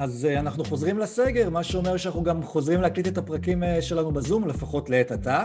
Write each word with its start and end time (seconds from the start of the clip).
אז 0.00 0.28
uh, 0.30 0.38
אנחנו 0.40 0.64
חוזרים 0.64 0.98
לסגר, 0.98 1.50
מה 1.50 1.64
שאומר 1.64 1.96
שאנחנו 1.96 2.22
גם 2.22 2.42
חוזרים 2.42 2.80
להקליט 2.80 3.08
את 3.08 3.18
הפרקים 3.18 3.62
uh, 3.62 3.82
שלנו 3.82 4.12
בזום, 4.12 4.48
לפחות 4.48 4.90
לעת 4.90 5.10
עתה. 5.10 5.42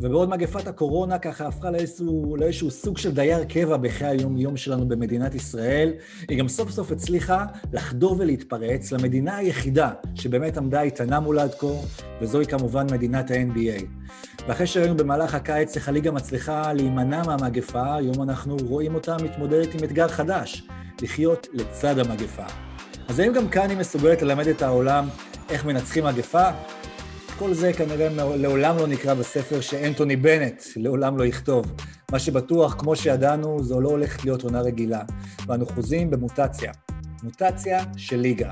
ובעוד 0.00 0.28
מגפת 0.28 0.66
הקורונה 0.66 1.18
ככה 1.18 1.46
הפכה 1.46 1.70
לאיזשהו, 1.70 2.36
לאיזשהו 2.36 2.70
סוג 2.70 2.98
של 2.98 3.12
דייר 3.12 3.44
קבע 3.44 3.76
בחיי 3.76 4.08
היום-יום 4.08 4.56
שלנו 4.56 4.88
במדינת 4.88 5.34
ישראל, 5.34 5.92
היא 6.28 6.38
גם 6.38 6.48
סוף 6.48 6.70
סוף 6.70 6.92
הצליחה 6.92 7.44
לחדור 7.72 8.16
ולהתפרץ 8.18 8.92
למדינה 8.92 9.36
היחידה 9.36 9.92
שבאמת 10.14 10.56
עמדה 10.56 10.82
איתנה 10.82 11.20
מול 11.20 11.38
עד 11.38 11.54
כה, 11.54 11.66
וזוהי 12.20 12.46
כמובן 12.46 12.86
מדינת 12.92 13.30
ה-NBA. 13.30 13.84
ואחרי 14.48 14.66
שראינו 14.66 14.96
במהלך 14.96 15.34
הקיץ 15.34 15.76
איך 15.76 15.88
הליגה 15.88 16.10
מצליחה 16.10 16.72
להימנע 16.72 17.22
מהמגפה, 17.26 17.94
היום 17.94 18.22
אנחנו 18.22 18.56
רואים 18.68 18.94
אותה 18.94 19.16
מתמודדת 19.24 19.74
עם 19.74 19.84
אתגר 19.84 20.08
חדש, 20.08 20.68
לחיות 21.02 21.46
לצד 21.52 21.98
המגפה. 21.98 22.63
אז 23.08 23.18
האם 23.18 23.32
גם 23.32 23.48
כאן 23.48 23.70
היא 23.70 23.78
מסוגלת 23.78 24.22
ללמד 24.22 24.46
את 24.46 24.62
העולם 24.62 25.08
איך 25.50 25.64
מנצחים 25.64 26.04
מגפה? 26.04 26.48
כל 27.38 27.54
זה 27.54 27.72
כנראה 27.72 28.08
לעולם 28.36 28.76
לא 28.76 28.86
נקרא 28.86 29.14
בספר 29.14 29.60
שאנטוני 29.60 30.16
בנט 30.16 30.62
לעולם 30.76 31.18
לא 31.18 31.26
יכתוב. 31.26 31.72
מה 32.12 32.18
שבטוח, 32.18 32.74
כמו 32.78 32.96
שידענו, 32.96 33.62
זו 33.62 33.80
לא 33.80 33.88
הולכת 33.88 34.24
להיות 34.24 34.42
עונה 34.42 34.60
רגילה. 34.60 35.02
ואנו 35.46 35.66
חוזים 35.66 36.10
במוטציה. 36.10 36.72
מוטציה 37.22 37.84
של 37.96 38.16
ליגה. 38.16 38.50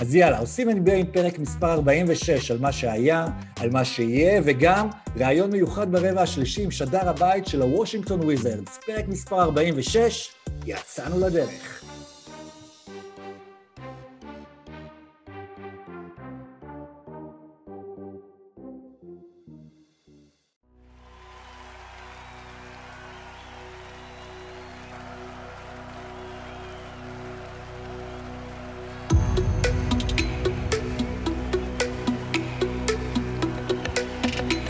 אז 0.00 0.14
יאללה, 0.14 0.38
עושים 0.38 0.68
NBA 0.70 0.92
עם 0.92 1.06
פרק 1.06 1.38
מספר 1.38 1.72
46 1.72 2.50
על 2.50 2.58
מה 2.58 2.72
שהיה, 2.72 3.26
על 3.60 3.70
מה 3.70 3.84
שיהיה, 3.84 4.40
וגם 4.44 4.88
ראיון 5.16 5.50
מיוחד 5.50 5.92
ברבע 5.92 6.22
השלישי 6.22 6.64
עם 6.64 6.70
שדר 6.70 7.08
הבית 7.08 7.46
של 7.46 7.62
הוושינגטון 7.62 8.20
וויזרדס. 8.20 8.78
פרק 8.86 9.08
מספר 9.08 9.42
46, 9.42 10.30
יצאנו 10.66 11.20
לדרך. 11.20 11.81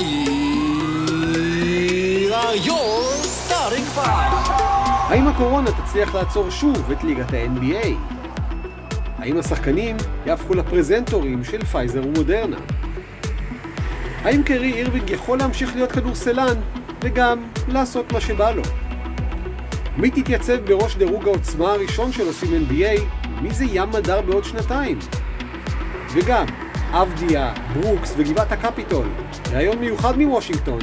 are 2.34 2.56
your 2.56 3.04
starting 3.24 3.86
five. 3.96 4.34
האם 5.10 5.28
הקורונה 5.28 5.72
תצליח 5.72 6.16
לעצור 6.16 6.50
שוב 6.50 6.92
את 6.92 7.04
ליגת 7.04 7.34
ה-NBA? 7.34 7.88
האם 9.18 9.38
השחקנים 9.38 9.98
יהפכו 10.26 10.54
לפרזנטורים 10.54 11.44
של 11.44 11.66
פייזר 11.66 12.08
ומודרנה? 12.08 12.58
האם 14.24 14.44
קרי 14.44 14.74
אירווינג 14.74 15.10
יכול 15.10 15.38
להמשיך 15.38 15.76
להיות 15.76 15.92
כדורסלן 15.92 16.56
וגם 17.02 17.48
לעשות 17.68 18.14
מה 18.14 18.22
שבא 18.22 18.52
לו? 18.52 18.64
מי 19.98 20.12
תתייצב 20.12 20.56
בראש 20.56 20.96
דירוג 20.96 21.28
העוצמה 21.28 21.72
הראשון 21.72 22.12
של 22.12 22.28
עושים 22.28 22.68
NBA? 22.70 23.02
מי 23.42 23.54
זה 23.54 23.66
ים 23.66 23.90
מדר 23.90 24.22
בעוד 24.22 24.44
שנתיים? 24.44 25.00
וגם, 26.14 26.46
אבדיה, 26.92 27.54
ברוקס 27.74 28.14
וגבעת 28.18 28.52
הקפיטול, 28.52 29.08
ראיון 29.52 29.80
מיוחד 29.80 30.18
מוושינגטון, 30.18 30.80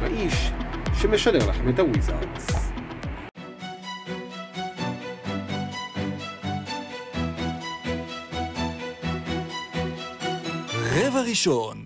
באיש 0.00 0.50
שמשדר 0.94 1.48
לכם 1.48 1.68
את 1.68 1.78
הוויזארדס. 1.78 2.72
רבע 10.94 11.20
ראשון. 11.28 11.84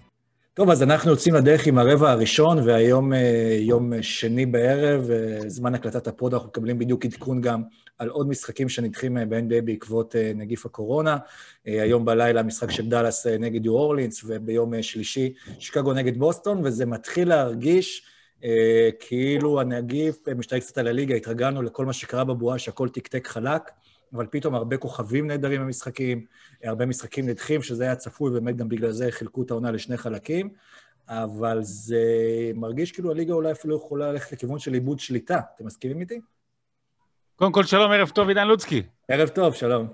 טוב, 0.55 0.71
אז 0.71 0.83
אנחנו 0.83 1.11
יוצאים 1.11 1.35
לדרך 1.35 1.67
עם 1.67 1.79
הרבע 1.79 2.11
הראשון, 2.11 2.59
והיום 2.59 3.13
אה, 3.13 3.57
יום 3.61 3.93
שני 4.03 4.47
בערב, 4.47 5.11
אה, 5.11 5.49
זמן 5.49 5.75
הקלטת 5.75 6.07
הפוד, 6.07 6.35
אנחנו 6.35 6.49
מקבלים 6.49 6.79
בדיוק 6.79 7.05
עדכון 7.05 7.41
גם 7.41 7.63
על 8.01 8.09
עוד 8.09 8.29
משחקים 8.29 8.69
שנדחים 8.69 9.19
אה, 9.19 9.25
ב-NBA 9.27 9.63
בעקבות 9.65 10.15
נגיף 10.35 10.67
הקורונה. 10.67 11.19
היום 11.65 12.05
בלילה 12.05 12.43
משחק 12.43 12.71
של 12.71 12.89
דאלאס 12.89 13.27
נגד 13.27 13.67
יו 13.67 13.73
אורלינס, 13.73 14.25
וביום 14.25 14.83
שלישי 14.83 15.35
שיקגו 15.59 15.93
נגד 15.93 16.19
בוסטון, 16.19 16.61
וזה 16.65 16.87
מתחיל 16.87 17.29
להרגיש 17.29 18.07
כאילו 19.01 19.61
הנגיף 19.61 20.29
משתלט 20.37 20.63
קצת 20.63 20.79
על 20.79 20.87
הליגה, 20.87 21.15
התרגלנו 21.15 21.63
לכל 21.63 21.87
מה 21.87 21.93
שקרה 21.93 22.25
בבועה, 22.25 22.59
שהכל 22.59 22.89
תקתק 22.89 23.27
חלק. 23.29 23.63
אבל 24.13 24.27
פתאום 24.31 24.55
הרבה 24.55 24.77
כוכבים 24.77 25.27
נהדרים 25.27 25.61
במשחקים, 25.61 26.27
הרבה 26.65 26.87
משחקים 26.87 27.29
נדחים, 27.29 27.63
שזה 27.63 27.85
היה 27.85 27.97
צפוי, 27.97 28.31
באמת 28.31 28.57
גם 28.57 28.69
בגלל 28.69 28.91
זה 28.91 29.11
חילקו 29.11 29.43
את 29.43 29.51
העונה 29.51 29.71
לשני 29.71 29.97
חלקים, 29.97 30.51
אבל 31.09 31.59
זה 31.63 32.03
מרגיש 32.55 32.93
כאילו 32.93 33.11
הליגה 33.11 33.33
אולי 33.33 33.53
אפילו 33.53 33.77
יכולה 33.77 34.13
ללכת 34.13 34.33
לכיוון 34.33 34.59
של 34.59 34.75
איבוד 34.75 35.01
שליטה. 35.01 35.41
אתם 35.57 35.67
מסכימים 35.67 36.01
איתי? 36.01 36.21
קודם 37.41 37.53
כל, 37.53 37.65
שלום, 37.65 37.93
ערב 37.93 38.09
טוב, 38.09 38.29
עידן 38.29 38.47
לוצקי. 38.49 38.83
ערב 39.09 39.29
טוב, 39.29 39.55
שלום. 39.55 39.87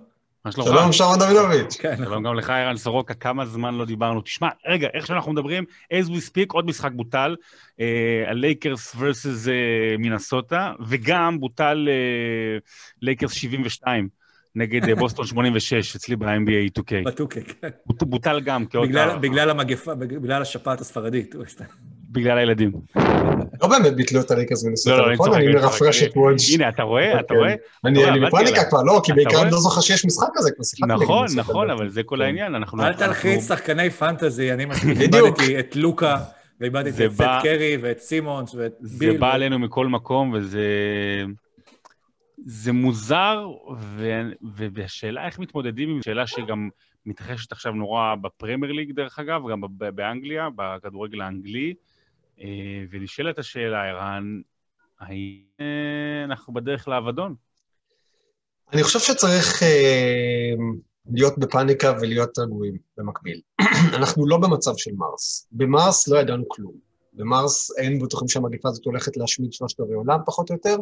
מה 0.45 0.53
שלומך? 0.53 0.69
שלום, 0.71 0.93
שרון 0.93 1.19
דוידוביץ'. 1.19 1.77
כן, 1.81 1.97
שלום 1.97 2.23
גם 2.25 2.35
לך, 2.35 2.51
ערן 2.51 2.77
סורוקה, 2.77 3.15
כמה 3.15 3.47
זמן 3.47 3.75
לא 3.75 3.85
דיברנו. 3.85 4.21
תשמע, 4.21 4.49
רגע, 4.69 4.89
איך 4.95 5.07
שאנחנו 5.07 5.33
מדברים, 5.33 5.65
as 5.93 6.07
we 6.07 6.31
speak, 6.31 6.47
עוד 6.53 6.67
משחק 6.67 6.93
בוטל, 6.93 7.37
הלייקרס 8.27 8.95
versus 8.95 9.49
אה, 9.49 9.97
מינסוטה, 9.99 10.73
וגם 10.87 11.41
בוטל 11.41 11.89
לייקרס 13.03 13.33
72 13.33 14.09
נגד 14.55 14.89
אה, 14.89 14.95
בוסטון 14.95 15.27
86, 15.27 15.97
אצלי 15.97 16.17
ב-NBA 16.17 16.79
2K. 16.81 16.93
ב-2K, 17.07 17.41
כן. 17.41 17.69
בוט- 17.87 18.03
בוטל 18.05 18.41
גם, 18.41 18.67
כאות 18.67 18.89
בגלל 19.21 19.51
המגפה, 19.51 19.95
בגלל 19.95 20.43
השפעת 20.43 20.81
הספרדית. 20.81 21.35
בגלל 22.17 22.39
הילדים. 22.39 22.73
לא 23.63 23.69
באמת 23.69 23.97
ביטלו 23.97 24.21
את 24.21 24.31
הריקרס 24.31 24.65
לא, 24.65 24.71
מנסוטה, 24.71 24.97
לא, 24.97 25.05
אין 25.05 25.13
נכון? 25.13 25.35
אני 25.35 25.47
מרפרש. 25.55 26.03
את 26.03 26.17
וואץ'. 26.17 26.51
הנה, 26.55 26.69
אתה 26.69 26.83
רואה? 26.83 27.21
אתה 27.21 27.29
כן. 27.29 27.35
רואה? 27.35 27.55
אני 27.85 28.21
בפאניקה. 28.27 28.65
כבר, 28.65 28.83
לא, 28.83 29.01
כי 29.05 29.13
בעיקר? 29.13 29.43
אני 29.43 29.51
לא 29.51 29.59
זוכר 29.59 29.81
שיש 29.81 30.05
משחק 30.05 30.27
כזה, 30.35 30.51
כבר 30.51 30.65
שיחקתי 30.65 31.05
נכון. 31.05 31.27
נכון, 31.37 31.71
אבל 31.71 31.89
זה 31.89 32.03
כל 32.03 32.17
כן. 32.17 32.23
העניין. 32.23 32.55
אנחנו... 32.55 32.83
אל 32.83 32.95
תלחיץ 32.95 33.49
שחקני 33.49 33.91
פנטזי, 33.91 34.53
אני 34.53 34.67
בדיוק. 34.67 35.41
איבדתי 35.41 35.59
את 35.59 35.77
לוקה, 35.77 36.17
ואיבדתי 36.61 36.93
זה 36.93 37.07
את 37.07 37.11
סט 37.13 37.19
בא- 37.21 37.41
קרי 37.43 37.77
ואת 37.83 37.99
סימונס 37.99 38.55
ואת 38.55 38.73
זה 38.81 38.99
ביל. 38.99 39.17
בא 39.19 39.33
עלינו 39.35 39.59
מכל 39.59 39.87
מקום, 39.87 40.33
וזה... 40.35 40.61
זה 42.47 42.73
מוזר, 42.73 43.47
ו... 43.81 44.21
והשאלה 44.75 45.27
איך 45.27 45.39
מתמודדים 45.39 45.91
עם 45.91 46.03
שאלה 46.03 46.27
שגם 46.27 46.69
מתרחשת 47.07 47.53
עכשיו 47.53 47.73
נורא 47.73 48.15
בפרמייר 48.21 48.73
ליג, 48.73 48.93
דרך 48.93 49.19
אגב, 49.19 49.41
גם 49.51 49.61
באנגליה, 49.95 50.49
בכדורגל 50.57 51.21
האנגלי, 51.21 51.75
ונשאלת 52.91 53.39
השאלה, 53.39 53.85
ערן, 53.85 54.41
האם 55.01 55.41
אה, 55.61 56.25
אנחנו 56.25 56.55
בדרך 56.55 56.89
לאבדון? 56.89 57.35
אני 58.73 58.83
חושב 58.83 58.99
שצריך 58.99 59.63
אה, 59.63 60.53
להיות 61.13 61.39
בפאניקה 61.39 61.95
ולהיות 62.01 62.39
רגועים 62.39 62.77
במקביל. 62.97 63.41
אנחנו 63.99 64.27
לא 64.27 64.37
במצב 64.39 64.73
של 64.77 64.91
מרס. 64.95 65.49
במרס 65.53 66.09
לא 66.09 66.19
ידענו 66.19 66.45
כלום. 66.49 66.73
במרס 67.13 67.79
היינו 67.79 68.05
בטוחים 68.05 68.29
שהמגפה 68.29 68.69
הזאת 68.69 68.85
הולכת 68.85 69.17
להשמיד 69.17 69.53
שלושת 69.53 69.81
רבעי 69.81 69.95
עולם, 69.95 70.19
פחות 70.27 70.51
או 70.51 70.55
יותר. 70.55 70.77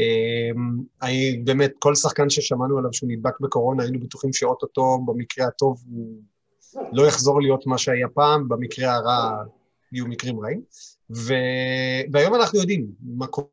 אה, 0.00 1.10
באמת, 1.44 1.72
כל 1.78 1.94
שחקן 1.94 2.30
ששמענו 2.30 2.78
עליו 2.78 2.92
שהוא 2.92 3.10
נדבק 3.10 3.40
בקורונה, 3.40 3.82
היינו 3.82 4.00
בטוחים 4.00 4.32
שאו-טו-טו, 4.32 4.98
במקרה 5.06 5.46
הטוב, 5.46 5.82
הוא 5.90 6.22
לא 6.92 7.06
יחזור 7.06 7.42
להיות 7.42 7.66
מה 7.66 7.78
שהיה 7.78 8.08
פעם, 8.08 8.48
במקרה 8.48 8.94
הרע 8.94 9.44
יהיו 9.92 10.06
מקרים 10.06 10.40
רעים. 10.40 10.62
ו... 11.16 11.32
והיום 12.12 12.34
אנחנו 12.34 12.58
יודעים 12.58 12.86
מה 13.00 13.26
קורה. 13.26 13.46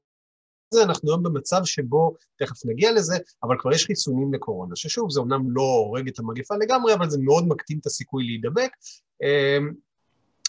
אנחנו 0.83 1.09
היום 1.09 1.23
במצב 1.23 1.61
שבו, 1.65 2.15
תכף 2.39 2.65
נגיע 2.65 2.91
לזה, 2.91 3.17
אבל 3.43 3.55
כבר 3.59 3.73
יש 3.73 3.85
חיסונים 3.85 4.33
לקורונה, 4.33 4.75
ששוב, 4.75 5.11
זה 5.11 5.19
אומנם 5.19 5.51
לא 5.51 5.61
הורג 5.61 6.07
את 6.07 6.19
המגפה 6.19 6.55
לגמרי, 6.55 6.93
אבל 6.93 7.09
זה 7.09 7.17
מאוד 7.21 7.47
מקטין 7.47 7.79
את 7.81 7.85
הסיכוי 7.85 8.23
להידבק. 8.25 8.71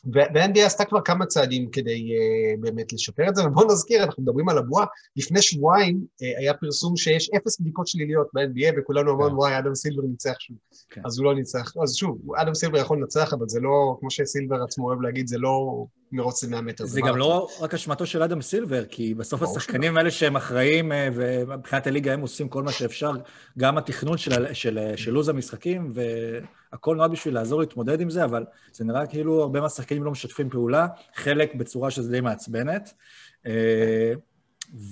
ו-NBA 0.04 0.60
עשתה 0.60 0.84
כבר 0.84 1.00
כמה 1.00 1.26
צעדים 1.26 1.70
כדי 1.70 2.10
uh, 2.10 2.60
באמת 2.60 2.92
לשפר 2.92 3.28
את 3.28 3.36
זה, 3.36 3.46
ובואו 3.46 3.72
נזכיר, 3.72 4.04
אנחנו 4.04 4.22
מדברים 4.22 4.48
על 4.48 4.58
הבועה, 4.58 4.86
לפני 5.16 5.42
שבועיים 5.42 6.00
uh, 6.00 6.38
היה 6.38 6.54
פרסום 6.54 6.96
שיש 6.96 7.30
אפס 7.36 7.60
בדיקות 7.60 7.86
שליליות 7.86 8.26
ב-NBA, 8.34 8.80
וכולנו 8.80 9.12
אמרנו, 9.14 9.36
וואי, 9.36 9.58
אדם 9.58 9.74
סילבר 9.74 10.02
ניצח 10.02 10.34
שוב. 10.38 10.56
כן. 10.90 11.00
אז 11.04 11.18
הוא 11.18 11.24
לא 11.24 11.34
ניצח. 11.34 11.72
אז 11.82 11.94
שוב, 11.94 12.18
אדם 12.36 12.54
סילבר 12.54 12.78
יכול 12.78 12.98
לנצח, 12.98 13.32
אבל 13.32 13.48
זה 13.48 13.60
לא, 13.60 13.96
כמו 14.00 14.10
שסילבר 14.10 14.62
עצמו 14.62 14.88
אוהב 14.88 15.00
להגיד, 15.00 15.26
זה 15.26 15.38
לא 15.38 15.84
מרוץ 16.12 16.44
ל-100 16.44 16.60
מטר. 16.60 16.84
זה 16.84 17.00
גם 17.00 17.16
לא 17.16 17.48
רק 17.60 17.74
אשמתו 17.74 18.06
של 18.06 18.22
אדם 18.22 18.42
סילבר, 18.42 18.84
כי 18.84 19.14
בסוף 19.14 19.42
השחקנים 19.42 19.96
האלה 19.96 20.10
שהם 20.10 20.36
אחראים, 20.36 20.92
אה, 20.92 21.08
ומבחינת 21.14 21.86
הליגה 21.86 22.12
הם 22.12 22.20
עושים 22.20 22.48
כל 22.48 22.62
מה 22.62 22.72
שאפשר, 22.72 23.12
גם 23.58 23.78
התכנון 23.78 24.18
של, 24.18 24.54
של, 24.54 24.78
של 24.96 25.10
לו"ז 25.10 25.28
המשחקים, 25.28 25.92
והכל 26.72 26.96
נועד 26.96 27.10
בשביל 27.10 27.34
לעזור 27.34 27.60
להתמודד 27.60 28.00
עם 28.00 28.10
זה, 28.10 28.24
אבל 28.24 28.44
זה 28.72 28.84
נראה 28.84 29.06
כאילו 29.06 29.42
הרבה 29.42 29.60
מהשחקנים 29.60 30.04
לא 30.04 30.10
משתפים 30.10 30.50
פעולה, 30.50 30.86
חלק 31.14 31.54
בצורה 31.54 31.90
שזה 31.90 32.10
די 32.10 32.20
מעצבנת. 32.20 32.92
אה, 33.46 34.12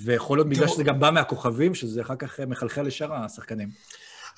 ויכול 0.04 0.38
להיות 0.38 0.48
בגלל 0.48 0.66
שזה 0.66 0.84
גם 0.84 1.00
בא 1.00 1.10
מהכוכבים, 1.10 1.74
שזה 1.74 2.00
אחר 2.00 2.16
כך 2.16 2.40
מחלחל 2.40 2.82
לשאר 2.82 3.14
השחקנים. 3.14 3.68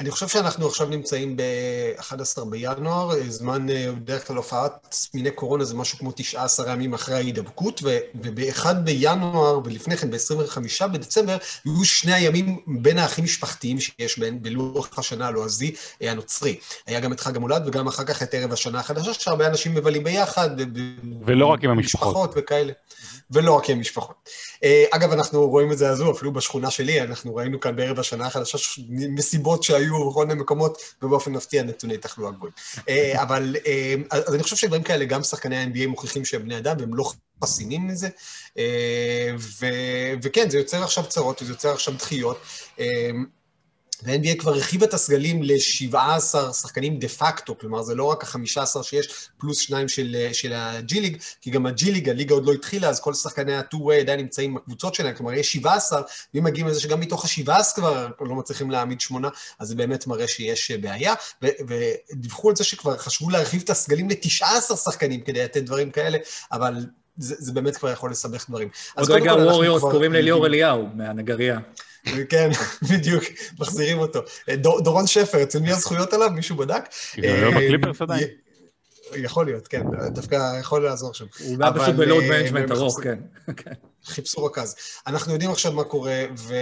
אני 0.00 0.10
חושב 0.10 0.28
שאנחנו 0.28 0.66
עכשיו 0.66 0.88
נמצאים 0.88 1.36
ב-11 1.36 2.44
בינואר, 2.44 3.10
זמן, 3.28 3.70
אה, 3.70 3.92
בדרך 3.92 4.26
כלל 4.26 4.36
הופעת 4.36 4.86
תסמיני 4.88 5.30
קורונה 5.30 5.64
זה 5.64 5.74
משהו 5.74 5.98
כמו 5.98 6.12
19 6.16 6.72
ימים 6.72 6.94
אחרי 6.94 7.14
ההידבקות, 7.14 7.80
ו- 7.84 7.98
וב-1 8.22 8.72
בינואר 8.72 9.60
ולפני 9.64 9.96
כן 9.96 10.10
ב-25 10.10 10.86
בדצמבר, 10.86 11.36
היו 11.64 11.84
שני 11.84 12.12
הימים 12.12 12.60
בין 12.66 12.98
האחים 12.98 13.24
משפחתיים 13.24 13.80
שיש 13.80 14.18
בין, 14.18 14.42
בלוח 14.42 14.98
השנה 14.98 15.26
הלועזי 15.26 15.74
אה, 16.02 16.10
הנוצרי. 16.10 16.56
היה 16.86 17.00
גם 17.00 17.12
את 17.12 17.20
חג 17.20 17.36
המולד 17.36 17.62
וגם 17.66 17.86
אחר 17.86 18.04
כך 18.04 18.22
את 18.22 18.34
ערב 18.34 18.52
השנה 18.52 18.80
החדשה, 18.80 19.14
שהרבה 19.14 19.46
אנשים 19.46 19.74
מבלים 19.74 20.04
ביחד. 20.04 20.50
ולא 21.26 21.46
רק 21.46 21.64
עם 21.64 21.70
המשפחות. 21.70 22.32
וכאלה. 22.36 22.72
ולא 23.30 23.56
רק 23.56 23.70
עם 23.70 23.80
משפחות. 23.80 24.28
אה, 24.64 24.84
אגב, 24.90 25.12
אנחנו 25.12 25.48
רואים 25.48 25.72
את 25.72 25.78
זה 25.78 25.90
הזו, 25.90 26.12
אפילו 26.12 26.32
בשכונה 26.32 26.70
שלי, 26.70 27.00
אנחנו 27.00 27.34
ראינו 27.34 27.60
כאן 27.60 27.76
בערב 27.76 28.00
השנה 28.00 28.26
החדשה 28.26 28.58
מסיבות 28.88 29.62
שהיו 29.62 30.10
בכל 30.10 30.26
מיני 30.26 30.40
מקומות, 30.40 30.78
ובאופן 31.02 31.32
מפתיע 31.32 31.62
נתוני 31.62 31.98
תחלואה 31.98 32.32
גבוהים. 32.32 32.54
אה, 32.88 33.12
אבל, 33.22 33.56
אה, 33.66 33.94
אז 34.10 34.34
אני 34.34 34.42
חושב 34.42 34.56
שדברים 34.56 34.82
כאלה, 34.82 35.04
גם 35.04 35.22
שחקני 35.22 35.56
ה-NBA 35.56 35.86
מוכיחים 35.86 36.24
שהם 36.24 36.42
בני 36.42 36.58
אדם, 36.58 36.76
והם 36.78 36.94
לא 36.94 37.04
חסינים 37.44 37.88
מזה. 37.88 38.08
ו- 39.38 40.12
וכן, 40.22 40.50
זה 40.50 40.58
יוצר 40.58 40.82
עכשיו 40.82 41.04
צרות, 41.06 41.42
וזה 41.42 41.52
יוצר 41.52 41.72
עכשיו 41.72 41.94
דחיות. 41.94 42.40
אה, 44.08 44.12
וה-NBA 44.12 44.38
כבר 44.38 44.54
הרחיב 44.54 44.82
את 44.82 44.94
הסגלים 44.94 45.42
ל-17 45.42 46.52
שחקנים 46.52 46.98
דה 46.98 47.08
פקטו, 47.08 47.58
כלומר 47.58 47.82
זה 47.82 47.94
לא 47.94 48.04
רק 48.04 48.24
ה-15 48.24 48.82
שיש, 48.82 49.28
פלוס 49.38 49.58
שניים 49.58 49.88
של, 49.88 50.16
של 50.32 50.52
הג'י 50.52 51.00
ליג, 51.00 51.16
כי 51.40 51.50
גם 51.50 51.66
הג'י 51.66 51.92
ליג, 51.92 52.08
הליגה 52.08 52.34
עוד 52.34 52.46
לא 52.46 52.52
התחילה, 52.52 52.88
אז 52.88 53.00
כל 53.00 53.14
שחקני 53.14 53.54
ה-2-way 53.54 53.94
עדיין 54.00 54.20
נמצאים 54.20 54.54
בקבוצות 54.54 54.94
שלהם, 54.94 55.14
כלומר 55.14 55.32
יש 55.32 55.52
17, 55.52 56.02
ואם 56.34 56.44
מגיעים 56.44 56.66
לזה 56.66 56.80
שגם 56.80 57.00
מתוך 57.00 57.24
ה-17 57.24 57.74
כבר 57.74 58.08
לא 58.20 58.34
מצליחים 58.34 58.70
להעמיד 58.70 59.00
שמונה, 59.00 59.28
אז 59.58 59.68
זה 59.68 59.74
באמת 59.74 60.06
מראה 60.06 60.28
שיש 60.28 60.70
בעיה, 60.70 61.14
ו- 61.42 61.46
ודיווחו 62.12 62.50
על 62.50 62.56
זה 62.56 62.64
שכבר 62.64 62.96
חשבו 62.96 63.30
להרחיב 63.30 63.62
את 63.64 63.70
הסגלים 63.70 64.10
ל-19 64.10 64.76
שחקנים 64.76 65.20
כדי 65.20 65.44
לתת 65.44 65.62
דברים 65.62 65.90
כאלה, 65.90 66.18
אבל 66.52 66.74
זה, 67.16 67.34
זה 67.38 67.52
באמת 67.52 67.76
כבר 67.76 67.90
יכול 67.90 68.10
לסבך 68.10 68.48
דברים. 68.48 68.68
עוד 68.96 69.10
רגע 69.10 69.34
ווריורס 69.34 69.82
קוראים 69.82 70.12
לליאור 70.12 70.46
אליהו 70.46 70.86
מהנגרייה. 70.94 71.58
כן, 72.28 72.50
בדיוק, 72.90 73.24
מחזירים 73.58 73.98
אותו. 73.98 74.20
דור, 74.54 74.80
דורון 74.80 75.06
שפר, 75.06 75.42
אצל 75.42 75.58
מי 75.58 75.70
הזכויות 75.70 76.12
עליו? 76.12 76.30
מישהו 76.30 76.56
בדק? 76.56 76.82
זה 77.14 77.22
לא 77.22 77.46
אה, 77.46 77.50
בקליפרס 77.50 78.02
עדיין. 78.02 78.22
י- 78.22 78.30
יכול 79.16 79.46
להיות, 79.46 79.68
כן, 79.68 79.82
דווקא 80.08 80.58
יכול 80.60 80.84
לעזור 80.84 81.14
שם. 81.14 81.24
הוא 81.44 81.56
אבל, 81.56 81.80
פשוט 81.80 81.94
ב 81.94 82.00
load 82.00 82.24
אה, 82.24 82.28
management 82.42 82.70
הם 82.70 82.76
ארוך, 82.76 82.98
מחפשים- 82.98 83.22
כן. 83.56 83.72
חיפשו 84.04 84.44
רכז. 84.44 84.76
אנחנו 85.06 85.32
יודעים 85.32 85.50
עכשיו 85.50 85.72
מה 85.72 85.84
קורה, 85.84 86.24
ו, 86.38 86.54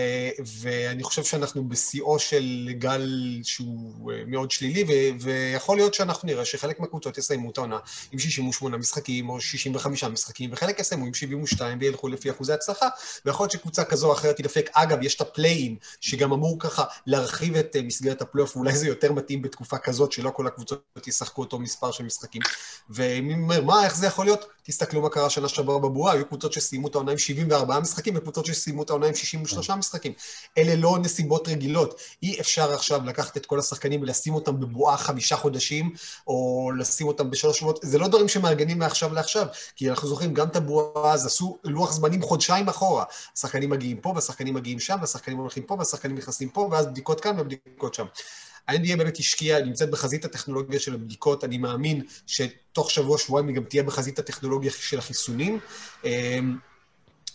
ואני 0.61 1.03
חושב 1.03 1.25
שאנחנו 1.25 1.69
בשיאו 1.69 2.19
של 2.19 2.69
גל 2.73 3.41
שהוא 3.43 4.13
אה, 4.13 4.23
מאוד 4.27 4.51
שלילי, 4.51 4.85
ו, 4.89 5.21
ויכול 5.21 5.77
להיות 5.77 5.95
שאנחנו 5.95 6.27
נראה 6.27 6.45
שחלק 6.45 6.81
מהקבוצות 6.81 7.19
יסיימו 7.19 7.51
את 7.51 7.59
העונה 7.59 7.79
עם 8.13 8.19
68 8.19 8.77
משחקים 8.77 9.29
או 9.29 9.41
65 9.41 10.05
משחקים, 10.05 10.51
וחלק 10.53 10.79
יסיימו 10.79 11.07
עם 11.07 11.15
72 11.15 11.79
וילכו 11.81 12.09
לפי 12.09 12.31
אחוזי 12.31 12.53
הצלחה, 12.53 12.89
ויכול 13.25 13.45
להיות 13.45 13.53
שקבוצה 13.53 13.85
כזו 13.85 14.07
או 14.09 14.13
אחרת 14.13 14.37
תדפק. 14.37 14.71
אגב, 14.73 15.03
יש 15.03 15.15
את 15.15 15.21
ה 15.21 15.27
play-in, 15.27 15.77
שגם 16.01 16.33
אמור 16.33 16.57
ככה 16.61 16.85
להרחיב 17.07 17.57
את 17.57 17.77
אה, 17.77 17.83
מסגרת 17.83 18.23
הפלייאוף, 18.23 18.57
ואולי 18.57 18.77
זה 18.77 18.87
יותר 18.87 19.13
מתאים 19.13 19.43
בתקופה 19.43 19.79
כזאת, 19.79 20.13
שלא 20.13 20.31
כל 20.31 20.47
הקבוצות 20.47 21.07
ישחקו 21.07 21.43
אותו 21.43 21.59
מספר 21.59 21.91
של 21.91 22.05
משחקים. 22.05 22.43
ומי 22.91 23.35
אומר, 23.35 23.63
מה, 23.63 23.85
איך 23.85 23.97
זה 23.97 24.07
יכול 24.07 24.25
להיות? 24.25 24.45
תסתכלו 24.63 25.03
מה 25.03 25.09
קרה 25.09 25.31
שנה 25.31 25.49
שעברה 25.49 25.79
בבועה, 25.79 26.13
היו 26.15 26.27
קבוצות 26.27 26.53
שסיימו 26.53 26.89
את 26.89 26.95
העונה 26.95 27.13
עם 27.13 27.19
74 27.35 27.81
משחקים 27.81 28.15
וקבוצות 28.17 28.47
שסיימו 28.47 28.83
את 28.83 28.91
העונה 28.91 29.07
עם 29.07 29.15
63 29.15 29.71
משחקים. 29.71 30.13
אלה 30.59 30.75
לא 30.77 30.99
נסיבות 30.99 31.49
רגילות. 31.49 32.01
אי 32.23 32.41
אפשר 32.41 32.73
עכשיו 32.75 33.01
לקחת 33.05 33.37
את 33.37 33.47
כל 33.47 33.59
השחקנים 33.59 34.03
ולשים 34.03 34.35
אותם 34.35 34.61
בבועה 34.61 34.97
חמישה 34.97 35.37
חודשים, 35.37 35.95
או 36.27 36.71
לשים 36.79 37.07
אותם 37.07 37.31
בשלוש 37.31 37.59
שבועות. 37.59 37.81
זה 37.83 37.99
לא 37.99 38.09
דברים 38.09 38.29
שמארגנים 38.29 38.79
מעכשיו 38.79 39.15
לעכשיו, 39.15 39.47
כי 39.77 39.91
אנחנו 39.91 40.09
זוכרים, 40.09 40.35
גם 40.35 40.49
את 40.49 40.57
הבועה 40.57 41.13
אז 41.13 41.27
עשו 41.27 41.59
לוח 41.65 41.93
זמנים 41.93 42.23
חודשיים 42.23 42.69
אחורה. 42.69 43.05
השחקנים 43.37 43.71
מגיעים 43.71 43.97
פה, 43.97 44.09
והשחקנים 44.09 44.55
מגיעים 44.55 44.81
שם, 44.81 44.97
והשחקנים 45.01 45.39
הולכים 45.39 45.63
פה, 45.63 45.75
והשחקנים 45.79 46.17
נכנסים 46.17 46.49
פה, 46.49 46.69
ואז 46.73 46.87
בדיקות 46.87 47.21
כאן 47.21 47.41
ובדיקות 47.41 47.95
שם. 47.95 48.07
ה-NBA 48.69 48.97
באמת 48.97 49.19
השקיעה, 49.19 49.61
נמצאת 49.61 49.91
בחזית 49.91 50.25
הטכנולוגיה 50.25 50.81
של 50.81 50.95
הבדיקות, 50.95 51.45
אני 51.45 51.59
מאמין 51.59 52.03
שתוך 52.27 52.91
שבוע, 52.91 53.19
שבועיים 53.19 53.49
היא 53.49 53.57
גם 53.57 53.65
תהיה 53.65 53.83
בחזית 53.83 54.19
הטכנולוגיה 54.19 54.71
של 54.71 54.99
החיסונים. 54.99 55.59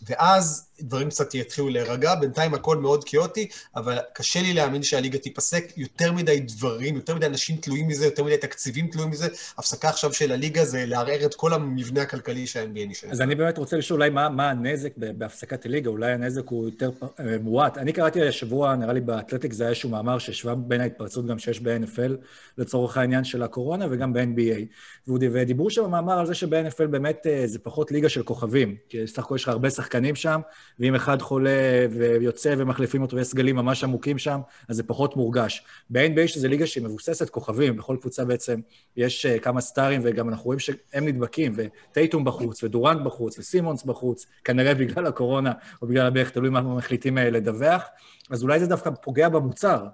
ואז 0.06 0.66
דברים 0.82 1.10
קצת 1.10 1.36
יתחילו 1.36 1.70
להירגע, 1.70 2.16
בינתיים 2.16 2.54
הכל 2.54 2.78
מאוד 2.78 3.04
כאוטי, 3.04 3.48
אבל 3.76 3.98
קשה 4.14 4.42
לי 4.42 4.54
להאמין 4.54 4.84
שהליגה 4.84 5.18
תיפסק. 5.18 5.64
יותר 5.78 6.12
מדי 6.12 6.40
דברים, 6.40 6.96
יותר 6.96 7.16
מדי 7.16 7.26
אנשים 7.26 7.58
תלויים 7.58 7.88
מזה, 7.88 8.06
יותר 8.06 8.24
מדי 8.24 8.38
תקציבים 8.38 8.88
תלויים 8.88 9.12
מזה. 9.12 9.28
הפסקה 9.58 9.90
עכשיו 9.90 10.14
של 10.14 10.32
הליגה 10.32 10.66
זה 10.66 10.86
לערער 10.86 11.26
את 11.26 11.36
כל 11.36 11.54
המבנה 11.54 12.02
הכלכלי 12.02 12.48
שה-NBA 12.48 12.88
נשאר. 12.88 13.12
אז 13.12 13.22
אני 13.22 13.36
באמת 13.36 13.58
רוצה 13.58 13.78
לשאול 13.78 14.00
אולי 14.00 14.10
מה, 14.10 14.30
מה 14.30 14.50
הנזק 14.50 14.92
בהפסקת 14.98 15.66
הליגה, 15.66 15.90
אולי 15.90 16.12
הנזק 16.12 16.48
הוא 16.48 16.66
יותר 16.66 16.92
אה, 17.20 17.38
מועט. 17.42 17.78
אני 17.78 17.94
קראתי 17.94 18.28
השבוע, 18.28 18.76
נראה 18.76 18.94
לי 18.94 19.02
באתלטיק 19.02 19.54
זה 19.54 19.64
היה 19.64 19.70
איזשהו 19.70 19.90
מאמר 19.90 20.20
שהשווה 20.20 20.56
בין 20.56 20.82
ההתפרצות 20.82 21.26
גם 21.26 21.40
שיש 21.40 21.60
ב-NFL 21.60 22.12
לצורך 22.58 22.98
העניין 22.98 23.24
של 23.24 23.44
הקורונה 23.44 23.86
וגם 23.90 24.14
ב-NBA. 24.14 24.62
ודיברו 25.08 25.70
שם 25.70 25.84
במאמר 25.84 26.20
על 26.20 26.26
זה 26.26 26.34
שב-NFL 26.34 26.88
באמת 26.90 27.28
אה, 27.28 27.44
זה 27.46 27.60
פחות 27.60 27.92
ליגה 27.92 28.10
של 28.10 28.24
כוכבים, 28.24 28.76
כי 28.90 29.08
סך 29.08 29.24
הכל 29.24 29.36
יש 29.36 29.44
לך 29.44 29.50
הרבה 29.50 29.70
שחקנים 29.70 30.16
שם, 30.16 30.42
ואם 30.80 30.96
אחד 30.96 31.22
חולה 31.22 31.86
ויוצא 31.92 32.56
ומחליפים 32.58 33.02
אותו 33.02 33.18
ויש 33.18 33.28
סגלים 33.28 33.56
ממש 33.56 33.84
עמוקים 33.84 34.18
שם, 34.18 34.40
אז 34.68 34.76
זה 34.76 34.84
פחות 34.84 35.16
מורגש. 35.16 35.66
ב-NBA 35.90 36.28
שזה 36.28 36.48
ליגה 36.48 36.68
שהיא 36.68 36.84
מבוססת 36.84 37.30
כוכבים, 37.30 37.78
בכל 37.78 37.98
קבוצה 38.02 38.26
בעצם 38.26 38.60
יש 38.98 39.26
אה, 39.26 39.40
כמה 39.40 39.62
סטארים, 39.62 40.02
וגם 40.04 40.30
אנחנו 40.30 40.46
רואים 40.46 40.60
שהם 40.60 41.08
נדבקים, 41.08 41.54
וטייטום 41.56 42.24
בחוץ, 42.24 42.64
ודורנט 42.64 43.02
בחוץ, 43.02 43.40
וסימונס 43.40 43.84
בחוץ, 43.84 44.26
כנראה 44.44 44.76
בגלל 44.76 45.06
הקורונה, 45.06 45.52
או 45.82 45.88
בגלל 45.88 46.08
הבערך, 46.08 46.30
תלוי 46.30 46.50
מה 46.50 46.62
מחליטים 46.62 47.18
אה, 47.18 47.30
לדווח, 47.30 47.84
אז 48.30 48.44
אולי 48.44 48.60
זה 48.60 48.68
דווקא 48.68 48.90
פוגע 48.90 49.30
במוצר. 49.30 49.88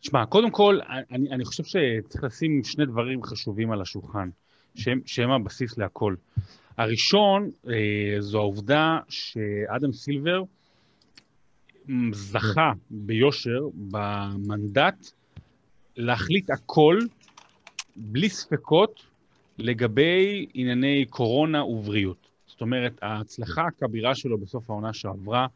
תשמע, 0.00 0.26
קודם 0.26 0.50
כל, 0.50 0.78
אני, 1.10 1.30
אני 1.30 1.44
חושב 1.44 1.64
שצריך 1.64 2.24
לשים 2.24 2.64
שני 2.64 2.86
דברים 2.86 3.22
חשובים 3.22 3.70
על 3.70 3.80
השולחן, 3.80 4.28
שהם, 4.74 5.00
שהם 5.06 5.30
הבסיס 5.30 5.78
להכל. 5.78 6.14
הראשון, 6.76 7.50
אה, 7.68 8.16
זו 8.20 8.38
העובדה 8.38 8.98
שאדם 9.08 9.92
סילבר 9.92 10.42
זכה 12.12 12.72
ביושר 12.90 13.60
במנדט 13.74 15.10
להחליט 15.96 16.50
הכל, 16.50 16.98
בלי 17.96 18.28
ספקות, 18.28 19.06
לגבי 19.58 20.46
ענייני 20.54 21.04
קורונה 21.10 21.64
ובריאות. 21.64 22.28
זאת 22.46 22.60
אומרת, 22.60 22.98
ההצלחה 23.02 23.62
הכבירה 23.66 24.14
שלו 24.14 24.38
בסוף 24.38 24.70
העונה 24.70 24.92
שעברה, 24.92 25.46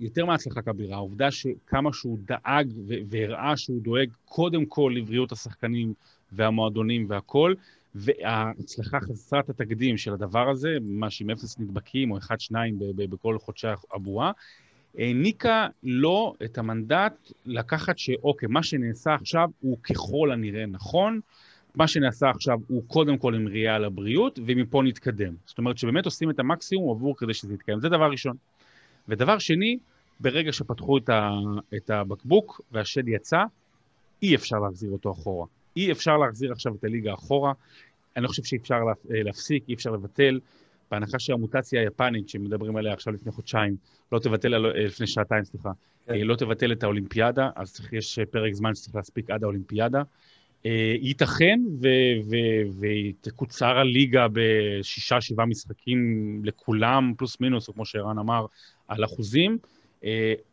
יותר 0.00 0.24
מהצלחה 0.24 0.62
כבירה, 0.62 0.96
העובדה 0.96 1.30
שכמה 1.30 1.92
שהוא 1.92 2.18
דאג 2.24 2.72
והראה 3.08 3.56
שהוא 3.56 3.82
דואג 3.82 4.08
קודם 4.24 4.66
כל 4.66 4.92
לבריאות 4.96 5.32
השחקנים 5.32 5.94
והמועדונים 6.32 7.06
והכול, 7.08 7.54
וההצלחה 7.94 9.00
חסרת 9.00 9.48
התקדים 9.48 9.96
של 9.96 10.12
הדבר 10.12 10.48
הזה, 10.50 10.68
ממש 10.80 11.20
עם 11.20 11.30
אפס 11.30 11.58
נדבקים 11.58 12.10
או 12.10 12.18
אחד-שניים 12.18 12.78
ב- 12.78 12.84
ב- 12.96 13.10
בכל 13.10 13.38
חודשי 13.38 13.68
הבועה, 13.94 14.32
העניקה 14.98 15.66
לו 15.82 16.34
את 16.44 16.58
המנדט 16.58 17.32
לקחת 17.46 17.98
שאוקיי, 17.98 18.48
מה 18.48 18.62
שנעשה 18.62 19.14
עכשיו 19.14 19.48
הוא 19.60 19.78
ככל 19.82 20.30
הנראה 20.32 20.66
נכון, 20.66 21.20
מה 21.74 21.88
שנעשה 21.88 22.30
עכשיו 22.30 22.58
הוא 22.68 22.82
קודם 22.86 23.18
כל 23.18 23.34
עם 23.34 23.48
ראייה 23.48 23.74
על 23.74 23.84
הבריאות, 23.84 24.38
ומפה 24.46 24.82
נתקדם. 24.82 25.34
זאת 25.46 25.58
אומרת 25.58 25.78
שבאמת 25.78 26.04
עושים 26.04 26.30
את 26.30 26.38
המקסימום 26.38 26.90
עבור 26.90 27.16
כדי 27.16 27.34
שזה 27.34 27.54
יתקיים. 27.54 27.80
זה 27.80 27.88
דבר 27.88 28.10
ראשון. 28.10 28.36
ודבר 29.08 29.38
שני, 29.38 29.78
ברגע 30.20 30.52
שפתחו 30.52 30.98
את, 30.98 31.10
את 31.76 31.90
הבקבוק 31.90 32.60
והשד 32.72 33.08
יצא, 33.08 33.44
אי 34.22 34.34
אפשר 34.34 34.56
להחזיר 34.56 34.90
אותו 34.90 35.12
אחורה. 35.12 35.46
אי 35.78 35.92
אפשר 35.92 36.16
להחזיר 36.16 36.52
עכשיו 36.52 36.74
את 36.74 36.84
הליגה 36.84 37.14
אחורה. 37.14 37.52
אני 38.16 38.22
לא 38.22 38.28
חושב 38.28 38.44
שאפשר 38.44 38.84
להפ- 38.84 39.10
אה, 39.14 39.22
להפסיק, 39.22 39.64
אי 39.68 39.74
אפשר 39.74 39.90
לבטל. 39.90 40.40
בהנחה 40.90 41.18
שהמוטציה 41.18 41.80
היפנית 41.80 42.28
שמדברים 42.28 42.76
עליה 42.76 42.92
עכשיו 42.92 43.12
לפני 43.12 43.32
חודשיים, 43.32 43.76
לא 44.12 44.18
תבטל, 44.18 44.54
אה, 44.54 44.84
לפני 44.84 45.06
שעתיים, 45.06 45.44
סליחה, 45.44 45.70
כן. 46.06 46.14
אה, 46.14 46.24
לא 46.24 46.36
תבטל 46.36 46.72
את 46.72 46.82
האולימפיאדה, 46.82 47.50
אז 47.56 47.72
צריך, 47.72 47.92
יש 47.92 48.18
פרק 48.30 48.52
זמן 48.52 48.74
שצריך 48.74 48.96
להספיק 48.96 49.30
עד 49.30 49.42
האולימפיאדה. 49.44 50.02
ייתכן 51.00 51.60
ותקוצר 52.80 53.78
הליגה 53.78 54.26
בשישה, 54.32 55.20
שבעה 55.20 55.46
משחקים 55.46 55.98
לכולם, 56.44 57.12
פלוס 57.16 57.40
מינוס, 57.40 57.68
או 57.68 57.74
כמו 57.74 57.84
שערן 57.84 58.18
אמר, 58.18 58.46
על 58.88 59.04
אחוזים, 59.04 59.58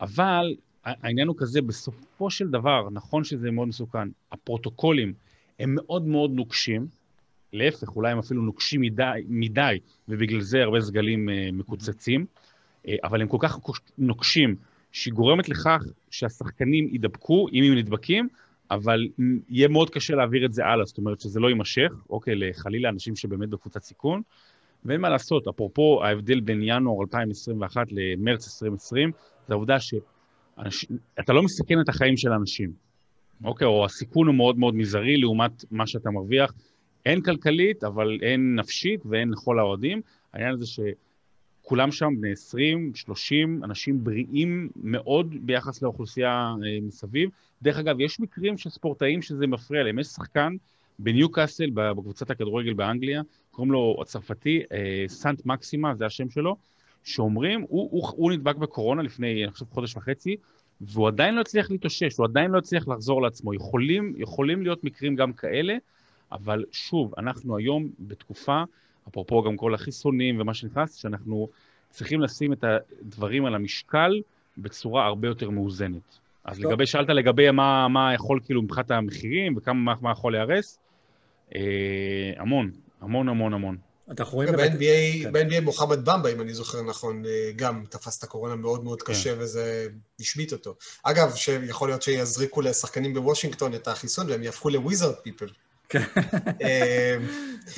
אבל 0.01 0.55
העניין 0.85 1.27
הוא 1.27 1.35
כזה, 1.39 1.61
בסופו 1.61 2.29
של 2.29 2.47
דבר, 2.47 2.87
נכון 2.91 3.23
שזה 3.23 3.51
מאוד 3.51 3.67
מסוכן, 3.67 4.07
הפרוטוקולים 4.31 5.13
הם 5.59 5.75
מאוד 5.75 6.07
מאוד 6.07 6.31
נוקשים, 6.31 6.87
להפך, 7.53 7.95
אולי 7.95 8.11
הם 8.11 8.19
אפילו 8.19 8.41
נוקשים 8.41 8.81
מדי, 8.81 9.21
מדי 9.27 9.79
ובגלל 10.07 10.41
זה 10.41 10.63
הרבה 10.63 10.81
סגלים 10.81 11.29
אה, 11.29 11.49
מקוצצים, 11.53 12.25
אה, 12.87 12.95
אבל 13.03 13.21
הם 13.21 13.27
כל 13.27 13.37
כך 13.39 13.59
נוקשים, 13.97 14.55
שהיא 14.91 15.13
גורמת 15.13 15.49
לכך 15.49 15.83
שהשחקנים 16.11 16.87
יידבקו, 16.91 17.47
אם 17.53 17.63
הם 17.63 17.77
נדבקים, 17.77 18.27
אבל 18.71 19.07
יהיה 19.49 19.67
מאוד 19.67 19.89
קשה 19.89 20.15
להעביר 20.15 20.45
את 20.45 20.53
זה 20.53 20.65
הלאה, 20.65 20.85
זאת 20.85 20.97
אומרת 20.97 21.21
שזה 21.21 21.39
לא 21.39 21.47
יימשך, 21.47 21.91
אוקיי, 22.09 22.35
לחלילה 22.35 22.89
אנשים 22.89 23.15
שבאמת 23.15 23.49
בקבוצת 23.49 23.83
סיכון, 23.83 24.21
ואין 24.85 25.01
מה 25.01 25.09
לעשות, 25.09 25.47
אפרופו 25.47 26.03
ההבדל 26.03 26.39
בין 26.39 26.59
ינואר 26.63 27.01
2021 27.01 27.87
למרץ 27.91 28.63
2020, 28.63 29.11
זה 29.47 29.53
העובדה 29.53 29.79
שאתה 30.69 31.33
לא 31.33 31.43
מסכן 31.43 31.81
את 31.81 31.89
החיים 31.89 32.17
של 32.17 32.31
האנשים, 32.31 32.71
אוקיי, 33.43 33.67
או 33.67 33.85
הסיכון 33.85 34.27
הוא 34.27 34.35
מאוד 34.35 34.59
מאוד 34.59 34.75
מזערי 34.75 35.17
לעומת 35.17 35.65
מה 35.71 35.87
שאתה 35.87 36.09
מרוויח, 36.09 36.53
הן 37.05 37.21
כלכלית, 37.21 37.83
אבל 37.83 38.19
הן 38.21 38.55
נפשית 38.59 38.99
והן 39.05 39.29
לכל 39.29 39.59
האוהדים. 39.59 40.01
העניין 40.33 40.53
הזה 40.53 40.65
שכולם 40.65 41.91
שם 41.91 42.13
בני 42.19 42.31
20, 42.31 42.91
30, 42.95 43.63
אנשים 43.63 44.03
בריאים 44.03 44.69
מאוד 44.75 45.35
ביחס 45.41 45.81
לאוכלוסייה 45.81 46.53
אה, 46.65 46.77
מסביב. 46.81 47.29
דרך 47.61 47.77
אגב, 47.77 47.99
יש 47.99 48.19
מקרים 48.19 48.57
של 48.57 48.69
ספורטאים 48.69 49.21
שזה 49.21 49.47
מפריע 49.47 49.83
להם. 49.83 49.99
יש 49.99 50.07
שחקן 50.07 50.55
בניוקאסל, 50.99 51.69
בקבוצת 51.73 52.29
הכדורגל 52.29 52.73
באנגליה, 52.73 53.21
קוראים 53.51 53.71
לו 53.71 53.97
הצרפתי, 54.01 54.61
אה, 54.71 55.03
סנט 55.07 55.45
מקסימה, 55.45 55.95
זה 55.95 56.05
השם 56.05 56.29
שלו, 56.29 56.55
שאומרים, 57.05 57.65
הוא, 57.69 57.89
הוא, 57.91 58.07
הוא 58.15 58.31
נדבק 58.31 58.55
בקורונה 58.55 59.01
לפני, 59.03 59.43
אני 59.43 59.51
חושב, 59.51 59.65
חודש 59.71 59.97
וחצי, 59.97 60.35
והוא 60.81 61.07
עדיין 61.07 61.35
לא 61.35 61.41
הצליח 61.41 61.71
להתאושש, 61.71 62.17
הוא 62.17 62.25
עדיין 62.25 62.51
לא 62.51 62.57
הצליח 62.57 62.87
לחזור 62.87 63.21
לעצמו. 63.21 63.53
יכולים, 63.53 64.13
יכולים 64.17 64.61
להיות 64.61 64.83
מקרים 64.83 65.15
גם 65.15 65.33
כאלה, 65.33 65.77
אבל 66.31 66.63
שוב, 66.71 67.13
אנחנו 67.17 67.57
היום 67.57 67.89
בתקופה, 67.99 68.63
אפרופו 69.07 69.43
גם 69.43 69.57
כל 69.57 69.73
החיסונים 69.73 70.41
ומה 70.41 70.53
שנכנס, 70.53 70.95
שאנחנו 70.95 71.47
צריכים 71.89 72.21
לשים 72.21 72.53
את 72.53 72.63
הדברים 72.63 73.45
על 73.45 73.55
המשקל 73.55 74.21
בצורה 74.57 75.05
הרבה 75.05 75.27
יותר 75.27 75.49
מאוזנת. 75.49 76.19
אז 76.45 76.59
טוב. 76.59 76.71
לגבי, 76.71 76.85
שאלת 76.85 77.09
לגבי 77.09 77.51
מה, 77.51 77.87
מה 77.87 78.13
יכול 78.13 78.39
כאילו 78.45 78.61
מבחינת 78.61 78.91
המחירים 78.91 79.53
וכמה 79.57 79.73
מה, 79.73 79.93
מה 80.01 80.11
יכול 80.11 80.31
להיהרס, 80.31 80.79
אה, 81.55 82.31
המון, 82.37 82.71
המון 83.01 83.29
המון 83.29 83.53
המון. 83.53 83.77
אתה 84.11 84.23
רואים. 84.23 84.51
ב-NBA, 84.51 85.31
ב-NBA 85.31 85.61
מוחמד 85.61 86.09
במבה, 86.09 86.31
אם 86.31 86.41
אני 86.41 86.53
זוכר 86.53 86.81
נכון, 86.81 87.23
גם 87.55 87.83
תפס 87.89 88.17
את 88.17 88.23
הקורונה 88.23 88.55
מאוד 88.55 88.83
מאוד 88.83 89.01
קשה, 89.01 89.35
כן. 89.35 89.41
וזה 89.41 89.87
השמיט 90.19 90.51
אותו. 90.51 90.75
אגב, 91.03 91.35
שיכול 91.35 91.89
להיות 91.89 92.01
שיזריקו 92.01 92.61
לשחקנים 92.61 93.13
בוושינגטון 93.13 93.73
את 93.75 93.87
החיסון, 93.87 94.29
והם 94.29 94.43
יהפכו 94.43 94.69
לוויזרד 94.69 95.15
פיפל. 95.15 95.47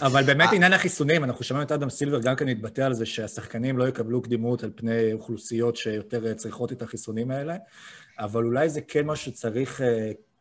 אבל 0.02 0.24
באמת 0.24 0.50
עניין 0.54 0.74
החיסונים, 0.74 1.24
אנחנו 1.24 1.44
שמענו 1.44 1.64
את 1.64 1.72
אדם 1.72 1.90
סילבר 1.90 2.20
גם 2.20 2.36
כן 2.36 2.46
להתבטא 2.46 2.82
על 2.82 2.94
זה 2.94 3.06
שהשחקנים 3.06 3.78
לא 3.78 3.88
יקבלו 3.88 4.22
קדימות 4.22 4.64
על 4.64 4.72
פני 4.76 5.14
אוכלוסיות 5.14 5.76
שיותר 5.76 6.34
צריכות 6.34 6.72
את 6.72 6.82
החיסונים 6.82 7.32
האלה, 7.32 7.56
אבל 8.20 8.46
אולי 8.46 8.70
זה 8.70 8.82
כן 8.82 9.06
משהו 9.06 9.32
שצריך 9.32 9.82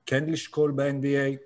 כן 0.07 0.25
לשקול 0.27 0.71
ב-NBA. 0.71 1.37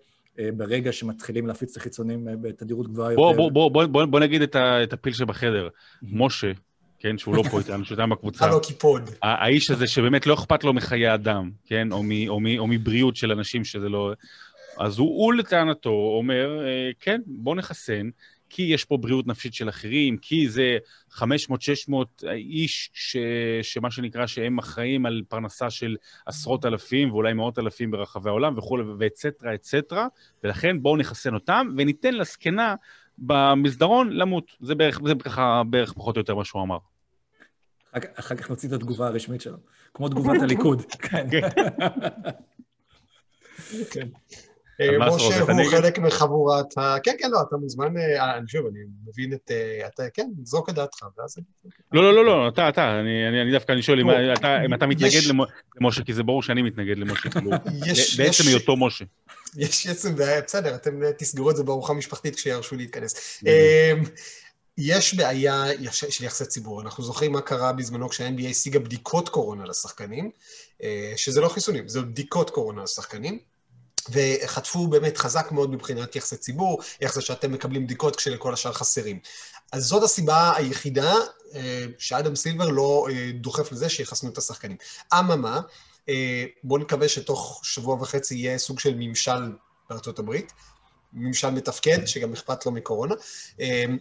ברגע 0.56 0.92
שמתחילים 0.92 1.46
להפיץ 1.46 1.70
את 1.70 1.76
החיצונים 1.76 2.28
בתדירות 2.42 2.88
גבוהה 2.88 3.12
יותר. 3.12 3.22
בוא, 3.22 3.50
בוא, 3.50 3.70
בוא, 3.70 3.86
בוא, 3.86 4.04
בוא 4.04 4.20
נגיד 4.20 4.42
את, 4.42 4.56
ה, 4.56 4.82
את 4.82 4.92
הפיל 4.92 5.12
שבחדר. 5.12 5.68
משה, 6.02 6.52
כן, 6.98 7.18
שהוא 7.18 7.34
לא 7.34 7.42
פה 7.50 7.58
איתנו, 7.58 7.84
שהוא 7.84 7.96
איתנו 7.98 8.14
בקבוצה. 8.14 8.44
הלו 8.44 8.60
קיפוד. 8.60 9.10
האיש 9.22 9.70
הזה 9.70 9.86
שבאמת 9.86 10.26
לא 10.26 10.34
אכפת 10.34 10.64
לו 10.64 10.72
מחיי 10.72 11.14
אדם, 11.14 11.50
כן, 11.66 11.92
או, 11.92 12.02
מ, 12.02 12.28
או, 12.28 12.40
מ, 12.40 12.46
או 12.58 12.66
מבריאות 12.66 13.16
של 13.16 13.32
אנשים 13.32 13.64
שזה 13.64 13.88
לא... 13.88 14.12
אז 14.78 14.98
הוא, 14.98 15.08
הוא 15.08 15.34
לטענתו 15.34 15.90
אומר, 15.90 16.60
כן, 17.00 17.20
בוא 17.26 17.56
נחסן, 17.56 18.08
כי 18.50 18.62
יש 18.62 18.84
פה 18.84 18.96
בריאות 18.96 19.26
נפשית 19.26 19.54
של 19.54 19.68
אחרים, 19.68 20.16
כי 20.16 20.48
זה 20.48 20.78
500-600 21.12 21.22
איש, 22.32 22.90
ש, 22.94 23.16
שמה 23.62 23.90
שנקרא, 23.90 24.26
שהם 24.26 24.58
אחראים 24.58 25.06
על 25.06 25.22
פרנסה 25.28 25.70
של 25.70 25.96
עשרות 26.26 26.66
אלפים 26.66 27.12
ואולי 27.12 27.32
מאות 27.32 27.58
אלפים 27.58 27.90
ברחבי 27.90 28.28
העולם 28.28 28.58
וכולי, 28.58 28.84
ואצטרה, 28.98 29.54
אצטרה, 29.54 30.06
ולכן 30.44 30.82
בואו 30.82 30.96
נחסן 30.96 31.34
אותם 31.34 31.68
וניתן 31.76 32.14
לזקנה 32.14 32.74
במסדרון 33.18 34.12
למות. 34.12 34.56
זה 34.60 34.74
בערך, 34.74 35.00
זה 35.06 35.14
ככה 35.14 35.62
בערך 35.70 35.92
פחות 35.92 36.16
או 36.16 36.20
יותר 36.20 36.34
מה 36.34 36.44
שהוא 36.44 36.62
אמר. 36.62 36.78
אחר 37.92 38.36
כך 38.36 38.50
נוציא 38.50 38.68
את 38.68 38.74
התגובה 38.74 39.06
הרשמית 39.06 39.40
שלו, 39.40 39.56
כמו 39.94 40.08
תגובת 40.08 40.42
הליכוד. 40.42 40.82
כן. 43.92 44.08
משה 44.98 45.40
הוא 45.40 45.70
חלק 45.70 45.98
מחבורת 45.98 46.78
ה... 46.78 46.96
כן, 47.02 47.14
כן, 47.18 47.30
לא, 47.30 47.40
אתה 47.48 47.56
מוזמן, 47.56 47.96
אני 48.36 48.48
שוב, 48.48 48.66
אני 48.66 48.78
מבין 49.08 49.32
את... 49.32 49.50
אתה, 49.86 50.02
כן, 50.14 50.28
זרוק 50.42 50.68
את 50.68 50.74
דעתך, 50.74 50.98
ואז... 51.18 51.36
לא, 51.92 52.02
לא, 52.02 52.14
לא, 52.14 52.24
לא, 52.24 52.48
אתה, 52.48 52.68
אתה, 52.68 53.00
אני 53.00 53.52
דווקא, 53.52 53.72
אני 53.72 53.82
שואל 53.82 54.00
אם 54.00 54.74
אתה 54.74 54.86
מתנגד 54.86 55.20
למשה, 55.80 56.04
כי 56.04 56.14
זה 56.14 56.22
ברור 56.22 56.42
שאני 56.42 56.62
מתנגד 56.62 56.98
למשה, 56.98 57.30
כאילו, 57.30 57.50
בעצם 58.18 58.44
היותו 58.46 58.76
משה. 58.76 59.04
יש 59.56 59.86
עצם 59.86 60.16
בעיה, 60.16 60.40
בסדר, 60.40 60.74
אתם 60.74 61.00
תסגרו 61.18 61.50
את 61.50 61.56
זה 61.56 61.62
בארוחה 61.62 61.92
משפחתית 61.92 62.36
כשירשו 62.36 62.76
להתכנס. 62.76 63.42
יש 64.78 65.14
בעיה 65.14 65.64
של 65.92 66.24
יחסי 66.24 66.44
ציבור. 66.44 66.82
אנחנו 66.82 67.04
זוכרים 67.04 67.32
מה 67.32 67.40
קרה 67.40 67.72
בזמנו 67.72 68.08
כשה-NBA 68.08 68.50
השיגה 68.50 68.78
בדיקות 68.78 69.28
קורונה 69.28 69.64
לשחקנים, 69.64 70.30
שזה 71.16 71.40
לא 71.40 71.48
חיסונים, 71.48 71.88
זה 71.88 72.02
בדיקות 72.02 72.50
קורונה 72.50 72.82
לשחקנים. 72.82 73.38
וחטפו 74.12 74.86
באמת 74.86 75.18
חזק 75.18 75.52
מאוד 75.52 75.70
מבחינת 75.70 76.16
יחסי 76.16 76.36
ציבור, 76.36 76.80
איך 77.00 77.14
זה 77.14 77.20
שאתם 77.20 77.52
מקבלים 77.52 77.84
בדיקות 77.84 78.16
כשלכל 78.16 78.52
השאר 78.52 78.72
חסרים. 78.72 79.18
אז 79.72 79.84
זאת 79.84 80.02
הסיבה 80.02 80.56
היחידה 80.56 81.14
שאדם 81.98 82.36
סילבר 82.36 82.68
לא 82.68 83.06
דוחף 83.34 83.72
לזה 83.72 83.88
שיחסנו 83.88 84.30
את 84.30 84.38
השחקנים. 84.38 84.76
אממה, 85.14 85.60
בואו 86.64 86.80
נקווה 86.80 87.08
שתוך 87.08 87.60
שבוע 87.64 87.94
וחצי 87.94 88.34
יהיה 88.34 88.58
סוג 88.58 88.80
של 88.80 88.94
ממשל 88.96 89.52
בארצות 89.90 90.18
הברית, 90.18 90.52
ממשל 91.12 91.50
מתפקד, 91.50 92.06
שגם 92.06 92.32
אכפת 92.32 92.66
לו 92.66 92.72
מקורונה, 92.72 93.14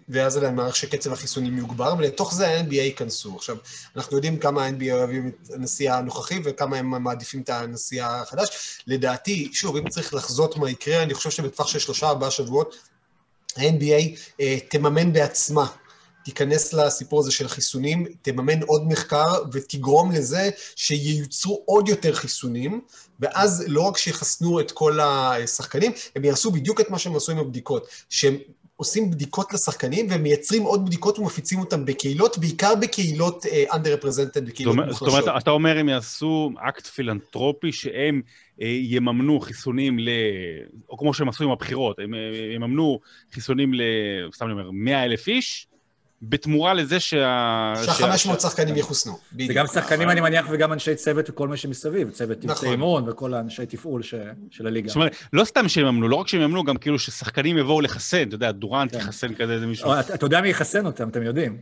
ואז 0.09 0.37
אני 0.37 0.55
מעריך 0.55 0.75
שקצב 0.75 1.13
החיסונים 1.13 1.57
יוגבר, 1.57 1.95
ולתוך 1.97 2.33
זה 2.33 2.47
ה-NBA 2.47 2.73
ייכנסו. 2.73 3.35
עכשיו, 3.35 3.57
אנחנו 3.95 4.15
יודעים 4.15 4.39
כמה 4.39 4.65
ה-NBA 4.65 4.91
אוהבים 4.91 5.27
את 5.27 5.49
הנשיא 5.53 5.91
הנוכחי 5.91 6.39
וכמה 6.43 6.77
הם 6.77 7.03
מעדיפים 7.03 7.41
את 7.41 7.49
הנשיא 7.49 8.03
החדש. 8.03 8.79
לדעתי, 8.87 9.49
שוב, 9.53 9.75
אם 9.75 9.89
צריך 9.89 10.13
לחזות 10.13 10.57
מה 10.57 10.69
יקרה, 10.69 11.03
אני 11.03 11.13
חושב 11.13 11.29
שבטווח 11.29 11.67
של 11.67 11.79
שלושה-ארבעה 11.79 12.31
שבועות, 12.31 12.75
ה-NBA 13.57 14.19
תממן 14.69 15.13
בעצמה 15.13 15.67
תיכנס 16.23 16.73
לסיפור 16.73 17.19
הזה 17.19 17.31
של 17.31 17.47
חיסונים, 17.47 18.05
תממן 18.21 18.63
עוד 18.63 18.87
מחקר 18.87 19.33
ותגרום 19.51 20.11
לזה 20.11 20.49
שייוצרו 20.75 21.63
עוד 21.65 21.87
יותר 21.87 22.13
חיסונים, 22.13 22.81
ואז 23.19 23.63
לא 23.67 23.81
רק 23.81 23.97
שיחסנו 23.97 24.59
את 24.59 24.71
כל 24.71 24.99
השחקנים, 24.99 25.91
הם 26.15 26.25
יעשו 26.25 26.51
בדיוק 26.51 26.81
את 26.81 26.89
מה 26.89 26.99
שהם 26.99 27.15
עשו 27.15 27.31
עם 27.31 27.37
הבדיקות, 27.37 27.87
שהם 28.09 28.37
עושים 28.75 29.11
בדיקות 29.11 29.53
לשחקנים 29.53 30.07
ומייצרים 30.09 30.63
עוד 30.63 30.85
בדיקות 30.85 31.19
ומפיצים 31.19 31.59
אותם 31.59 31.85
בקהילות, 31.85 32.37
בעיקר 32.37 32.75
בקהילות 32.75 33.45
underrepresented, 33.45 34.41
בקהילות 34.41 34.75
מוחלשות. 34.75 34.99
זאת 34.99 35.07
אומרת, 35.07 35.41
אתה 35.41 35.51
אומר 35.51 35.77
הם 35.77 35.89
יעשו 35.89 36.51
אקט 36.69 36.87
פילנטרופי 36.87 37.71
שהם 37.71 38.21
יממנו 38.59 39.39
חיסונים 39.39 39.99
ל... 39.99 40.09
או 40.89 40.97
כמו 40.97 41.13
שהם 41.13 41.29
עשו 41.29 41.43
עם 41.43 41.51
הבחירות, 41.51 41.99
הם 41.99 42.13
יממנו 42.55 42.99
חיסונים 43.33 43.73
ל... 43.73 43.81
סתם 44.35 44.45
אני 44.45 44.53
אומר, 44.53 44.71
100 44.71 45.03
אלף 45.03 45.27
איש, 45.27 45.67
בתמורה 46.21 46.73
לזה 46.73 46.99
שה... 46.99 47.73
שה-500 47.85 48.39
שחקנים 48.39 48.75
יחוסנו. 48.75 49.17
זה 49.47 49.53
גם 49.53 49.67
שחקנים, 49.67 50.09
אני 50.09 50.21
מניח, 50.21 50.45
וגם 50.51 50.73
אנשי 50.73 50.95
צוות 50.95 51.29
וכל 51.29 51.47
מה 51.47 51.57
שמסביב, 51.57 52.09
צוותי 52.09 52.49
אימון 52.63 53.09
וכל 53.09 53.33
האנשי 53.33 53.65
תפעול 53.65 54.03
של 54.51 54.67
הליגה. 54.67 54.87
זאת 54.87 54.95
אומרת, 54.95 55.15
לא 55.33 55.43
סתם 55.43 55.69
שהם 55.69 55.85
יממנו, 55.85 56.07
לא 56.07 56.15
רק 56.15 56.27
שהם 56.27 56.41
יממנו, 56.41 56.63
גם 56.63 56.77
כאילו 56.77 56.99
ששחקנים 56.99 57.57
יבואו 57.57 57.81
לחסן, 57.81 58.27
אתה 58.27 58.35
יודע, 58.35 58.51
דורנט 58.51 58.93
יחסן 58.93 59.33
כזה 59.33 59.53
איזה 59.53 59.67
מישהו. 59.67 59.91
אתה 59.99 60.25
יודע 60.25 60.41
מי 60.41 60.49
יחסן 60.49 60.85
אותם, 60.85 61.09
אתם 61.09 61.23
יודעים. 61.23 61.57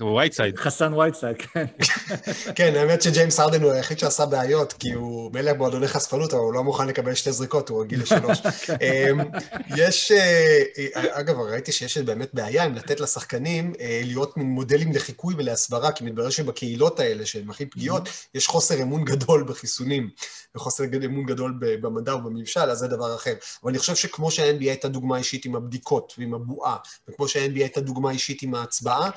וייטסייד. 0.00 0.56
חסן 0.56 0.94
וייטסייד, 0.94 1.36
כן. 1.36 1.64
כן, 2.54 2.76
האמת 2.76 3.02
שג'יימס 3.02 3.40
הרדן 3.40 3.62
הוא 3.62 3.72
היחיד 3.72 3.98
שעשה 3.98 4.26
בעיות, 4.26 4.72
כי 4.72 4.92
הוא 4.92 5.30
מילא 5.34 5.52
מועדוני 5.52 5.88
חשפנות, 5.88 6.34
אבל 6.34 6.42
הוא 6.42 6.52
לא 6.52 6.64
מוכן 6.64 6.86
לקבל 6.86 7.14
שתי 7.14 7.32
זריקות, 7.32 7.68
הוא 7.68 7.82
רגיל 7.82 8.02
לשלוש. 8.02 8.38
אמ, 8.82 9.20
יש, 9.76 10.12
אה, 10.12 10.62
אגב, 10.94 11.40
ראיתי 11.40 11.72
שיש 11.72 11.98
באמת 11.98 12.30
בעיה 12.34 12.64
עם 12.64 12.74
לתת 12.74 13.00
לשחקנים 13.00 13.72
אה, 13.80 14.00
להיות 14.04 14.36
מין 14.36 14.46
מודלים 14.46 14.92
לחיקוי 14.92 15.34
ולהסברה, 15.38 15.92
כי 15.92 16.04
מתברר 16.04 16.30
שבקהילות 16.30 17.00
האלה, 17.00 17.26
שהן 17.26 17.50
הכי 17.50 17.66
פגיעות, 17.66 18.08
יש 18.34 18.46
חוסר 18.46 18.82
אמון 18.82 19.04
גדול 19.04 19.44
בחיסונים, 19.48 20.10
וחוסר 20.54 20.84
אמון 21.04 21.26
גדול 21.26 21.54
במדע 21.60 22.14
ובממשל, 22.16 22.60
אז 22.60 22.78
זה 22.78 22.88
דבר 22.88 23.14
אחר. 23.14 23.34
אבל 23.62 23.70
אני 23.70 23.78
חושב 23.78 23.94
שכמו 23.94 24.30
שה-NBA 24.30 24.60
הייתה 24.60 24.88
דוגמה 24.88 25.18
אישית 25.18 25.44
עם 25.44 25.56
הבדיקות 25.56 26.14
ועם 26.18 26.34
הבועה, 26.34 26.76
וכמו 27.08 27.28
שה-NBA 27.28 27.58
הייתה 27.58 27.80
דוגמה 27.80 28.10
אישית 28.10 28.42
עם 28.42 28.54
ההצבעה, 28.54 29.10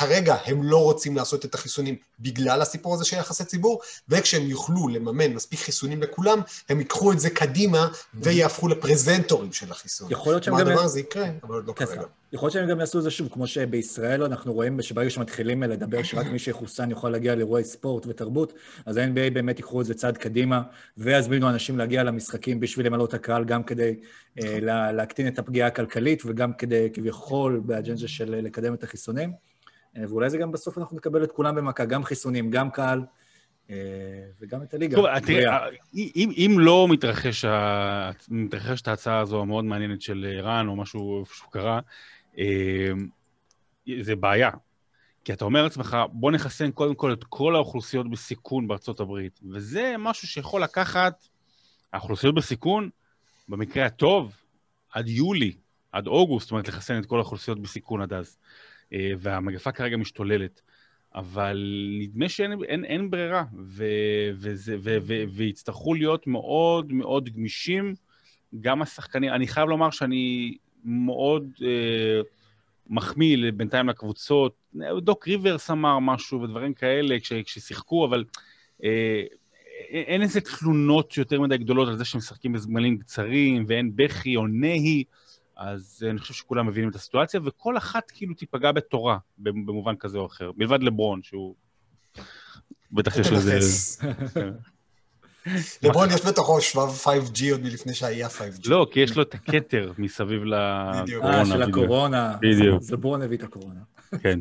כרגע 0.00 0.36
הם 0.44 0.62
לא 0.62 0.82
רוצים 0.82 1.16
לעשות 1.16 1.44
את 1.44 1.54
החיסונים 1.54 1.96
בגלל 2.20 2.62
הסיפור 2.62 2.94
הזה 2.94 3.04
של 3.04 3.16
יחסי 3.16 3.44
ציבור, 3.44 3.80
וכשהם 4.08 4.42
יוכלו 4.42 4.88
לממן 4.88 5.32
מספיק 5.32 5.60
חיסונים 5.60 6.02
לכולם, 6.02 6.40
הם 6.68 6.78
ייקחו 6.78 7.12
את 7.12 7.20
זה 7.20 7.30
קדימה 7.30 7.88
ויהפכו 8.14 8.68
לפרזנטורים 8.68 9.52
של 9.52 9.70
החיסון. 9.70 10.08
יכול 10.10 10.32
להיות 10.32 10.44
שהם 10.44 10.54
גם... 10.54 10.66
הדבר 10.66 10.80
הזה 10.80 11.00
יקרה, 11.00 11.28
אבל 11.42 11.54
עוד 11.54 11.66
לא 11.66 11.72
כן, 11.72 11.86
כרגע. 11.86 12.02
יכול 12.32 12.46
להיות 12.46 12.52
שהם 12.52 12.68
גם 12.68 12.80
יעשו 12.80 12.98
את 12.98 13.02
זה 13.02 13.10
שוב, 13.10 13.28
כמו 13.32 13.46
שבישראל 13.46 14.22
אנחנו 14.22 14.52
רואים 14.52 14.82
שברגע 14.82 15.10
שמתחילים 15.10 15.62
לדבר 15.62 16.02
שרק 16.02 16.26
מי 16.26 16.38
שיחוסן 16.38 16.90
יכול 16.90 17.10
להגיע 17.10 17.34
לאירועי 17.34 17.64
ספורט 17.64 18.06
ותרבות, 18.06 18.52
אז 18.86 18.96
ה-NBA 18.96 19.30
באמת 19.32 19.58
ייקחו 19.58 19.80
את 19.80 19.86
זה 19.86 19.94
צעד 19.94 20.16
קדימה, 20.16 20.62
ויזמינו 20.98 21.48
אנשים 21.48 21.78
להגיע 21.78 22.02
למשחקים 22.02 22.60
בשביל 22.60 22.86
למלא 22.86 23.04
את 23.04 23.14
הקהל, 23.14 23.44
גם 23.44 23.62
כדי 23.62 23.94
אה, 24.42 24.58
לה, 24.60 24.92
להקטין 24.92 25.28
את 25.28 25.38
הפגיעה 25.38 25.68
הכלכלית, 25.68 26.22
וגם 26.26 26.52
כדי 26.52 26.88
כביכול 26.92 27.60
באג'נדה 27.64 28.08
של 28.08 28.40
לקדם 28.42 28.74
את 28.74 28.82
החיסונים. 28.82 29.49
אה, 29.96 30.02
ואולי 30.08 30.30
זה 30.30 30.38
גם 30.38 30.52
בסוף 30.52 30.78
אנחנו 30.78 30.96
נקבל 30.96 31.24
את 31.24 31.32
כולם 31.32 31.54
במכה, 31.54 31.84
גם 31.84 32.04
חיסונים, 32.04 32.50
גם 32.50 32.70
קהל, 32.70 33.04
אה, 33.70 33.76
וגם 34.40 34.62
את 34.62 34.74
הליגה. 34.74 34.96
טוב, 34.96 35.06
בריאה. 35.06 35.20
תראה, 35.20 35.66
אם, 35.94 36.30
אם 36.36 36.56
לא 36.58 36.86
מתרחש, 36.90 37.44
מתרחשת 38.28 38.88
ההצעה 38.88 39.20
הזו 39.20 39.40
המאוד 39.40 39.64
מעניינת 39.64 40.02
של 40.02 40.26
ערן, 40.36 40.68
או 40.68 40.76
משהו 40.76 41.24
שהוא 41.34 41.52
קרה, 41.52 41.80
אה, 42.38 42.90
זה 44.00 44.16
בעיה. 44.16 44.50
כי 45.24 45.32
אתה 45.32 45.44
אומר 45.44 45.62
לעצמך, 45.62 45.96
בוא 46.12 46.32
נחסן 46.32 46.70
קודם 46.70 46.94
כל 46.94 47.12
את 47.12 47.24
כל 47.24 47.54
האוכלוסיות 47.54 48.10
בסיכון 48.10 48.68
בארצות 48.68 49.00
הברית. 49.00 49.40
וזה 49.50 49.94
משהו 49.98 50.28
שיכול 50.28 50.62
לקחת, 50.62 51.26
האוכלוסיות 51.92 52.34
בסיכון, 52.34 52.90
במקרה 53.48 53.86
הטוב, 53.86 54.32
עד 54.92 55.08
יולי, 55.08 55.52
עד 55.92 56.06
אוגוסט, 56.06 56.46
זאת 56.46 56.52
אומרת, 56.52 56.68
לחסן 56.68 56.98
את 56.98 57.06
כל 57.06 57.16
האוכלוסיות 57.16 57.62
בסיכון 57.62 58.02
עד 58.02 58.12
אז. 58.12 58.38
אה, 58.92 59.12
והמגפה 59.18 59.72
כרגע 59.72 59.96
משתוללת. 59.96 60.60
אבל 61.14 61.64
נדמה 62.00 62.28
שאין 62.28 62.64
אין, 62.64 62.84
אין 62.84 63.10
ברירה, 63.10 63.44
ו, 63.66 63.84
וזה, 64.34 64.76
ו, 64.80 64.96
ו, 65.02 65.22
ויצטרכו 65.32 65.94
להיות 65.94 66.26
מאוד 66.26 66.92
מאוד 66.92 67.28
גמישים, 67.28 67.94
גם 68.60 68.82
השחקנים. 68.82 69.32
אני 69.32 69.46
חייב 69.46 69.68
לומר 69.68 69.90
שאני 69.90 70.56
מאוד 70.84 71.50
אה, 71.62 72.20
מחמיא 72.88 73.52
בינתיים 73.56 73.88
לקבוצות. 73.88 74.54
דוק 74.98 75.28
ריברס 75.28 75.70
אמר 75.70 75.98
משהו 75.98 76.40
ודברים 76.40 76.74
כאלה 76.74 77.20
כש, 77.20 77.32
כששיחקו, 77.32 78.06
אבל 78.06 78.24
אה, 78.84 79.22
אין 79.90 80.22
איזה 80.22 80.40
תלונות 80.40 81.16
יותר 81.16 81.40
מדי 81.40 81.58
גדולות 81.58 81.88
על 81.88 81.96
זה 81.96 82.04
שהם 82.04 82.18
משחקים 82.18 82.52
בזמנים 82.52 82.98
קצרים, 82.98 83.64
ואין 83.68 83.92
בכי 83.96 84.36
או 84.36 84.46
נהי. 84.46 85.04
אז 85.60 86.06
אני 86.10 86.18
חושב 86.18 86.34
שכולם 86.34 86.66
מבינים 86.66 86.90
את 86.90 86.94
הסיטואציה, 86.94 87.40
וכל 87.44 87.76
אחת 87.76 88.10
כאילו 88.10 88.34
תיפגע 88.34 88.72
בתורה, 88.72 89.18
במובן 89.38 89.96
כזה 89.96 90.18
או 90.18 90.26
אחר, 90.26 90.50
מלבד 90.56 90.82
לברון, 90.82 91.22
שהוא... 91.22 91.54
בטח 92.92 93.16
יש 93.16 93.32
לזה... 93.32 93.52
תנחס. 93.52 94.02
לברון 95.82 96.08
יש 96.10 96.26
בתוכו 96.26 96.60
שבב 96.60 96.88
5G 97.04 97.52
עוד 97.52 97.62
מלפני 97.62 97.94
שהיה 97.94 98.28
5G. 98.28 98.68
לא, 98.68 98.86
כי 98.92 99.00
יש 99.00 99.16
לו 99.16 99.22
את 99.22 99.34
הכתר 99.34 99.92
מסביב 99.98 100.42
בדיוק. 101.02 101.24
אה, 101.24 101.42
לקורונה. 101.42 101.44
של. 101.44 101.62
הקורונה. 101.62 102.36
בדיוק. 102.40 102.82
זה 102.82 102.96
בואו 102.96 103.16
נביא 103.16 103.38
את 103.38 103.42
הקורונה. 103.42 103.80
כן. 104.22 104.40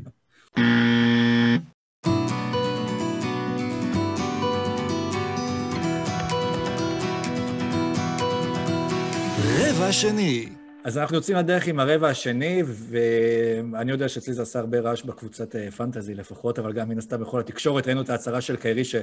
רבע 9.59 9.91
שני. 9.91 10.58
אז 10.83 10.97
אנחנו 10.97 11.15
יוצאים 11.15 11.37
לדרך 11.37 11.67
עם 11.67 11.79
הרבע 11.79 12.09
השני, 12.09 12.63
ואני 12.65 13.91
יודע 13.91 14.09
שאצלי 14.09 14.33
זה 14.33 14.41
עשה 14.41 14.59
הרבה 14.59 14.79
רעש 14.79 15.03
בקבוצת 15.03 15.55
אה, 15.55 15.71
פנטזי 15.71 16.13
לפחות, 16.13 16.59
אבל 16.59 16.73
גם 16.73 16.89
מן 16.89 16.97
הסתם 16.97 17.21
בכל 17.21 17.39
התקשורת 17.39 17.87
ראינו 17.87 18.01
את 18.01 18.09
ההצהרה 18.09 18.41
של 18.41 18.55
קיירי 18.55 18.83
ש... 18.83 18.95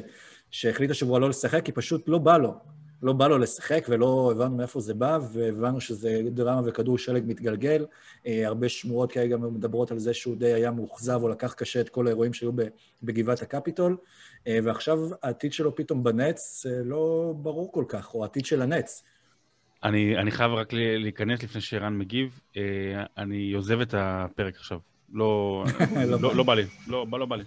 שהחליט 0.50 0.90
השבוע 0.90 1.20
לא 1.20 1.28
לשחק, 1.28 1.64
כי 1.64 1.72
פשוט 1.72 2.08
לא 2.08 2.18
בא 2.18 2.36
לו. 2.36 2.54
לא 3.02 3.12
בא 3.12 3.28
לו 3.28 3.38
לשחק, 3.38 3.86
ולא 3.88 4.32
הבנו 4.32 4.56
מאיפה 4.56 4.80
זה 4.80 4.94
בא, 4.94 5.18
והבנו 5.32 5.80
שזה 5.80 6.20
דרמה 6.30 6.60
וכדור 6.64 6.98
שלג 6.98 7.22
מתגלגל. 7.26 7.86
אה, 8.26 8.46
הרבה 8.46 8.68
שמועות 8.68 9.12
כרגע 9.12 9.36
מדברות 9.36 9.90
על 9.90 9.98
זה 9.98 10.14
שהוא 10.14 10.36
די 10.36 10.52
היה 10.52 10.70
מאוכזב 10.70 11.22
או 11.22 11.28
לקח 11.28 11.52
קשה 11.52 11.80
את 11.80 11.88
כל 11.88 12.06
האירועים 12.06 12.32
שהיו 12.32 12.52
בגבעת 13.02 13.42
הקפיטול, 13.42 13.96
אה, 14.46 14.58
ועכשיו 14.64 14.98
העתיד 15.22 15.52
שלו 15.52 15.74
פתאום 15.74 16.04
בנץ 16.04 16.66
לא 16.84 17.34
ברור 17.36 17.72
כל 17.72 17.84
כך, 17.88 18.14
או 18.14 18.22
העתיד 18.22 18.46
של 18.46 18.62
הנץ. 18.62 19.02
אני, 19.86 20.18
אני 20.18 20.30
חייב 20.30 20.52
רק 20.52 20.72
להיכנס 20.72 21.42
לפני 21.42 21.60
שערן 21.60 21.98
מגיב. 21.98 22.40
אה, 22.56 22.62
אני 23.18 23.52
עוזב 23.52 23.80
את 23.80 23.94
הפרק 23.98 24.56
עכשיו. 24.56 24.78
לא, 25.12 25.64
לא 26.10 26.20
לא, 26.20 26.36
לא 26.36 26.42
בא 26.42 26.54
לי. 26.54 26.64
לא, 26.86 27.06
לא 27.12 27.26
בא 27.26 27.36
לי. 27.36 27.44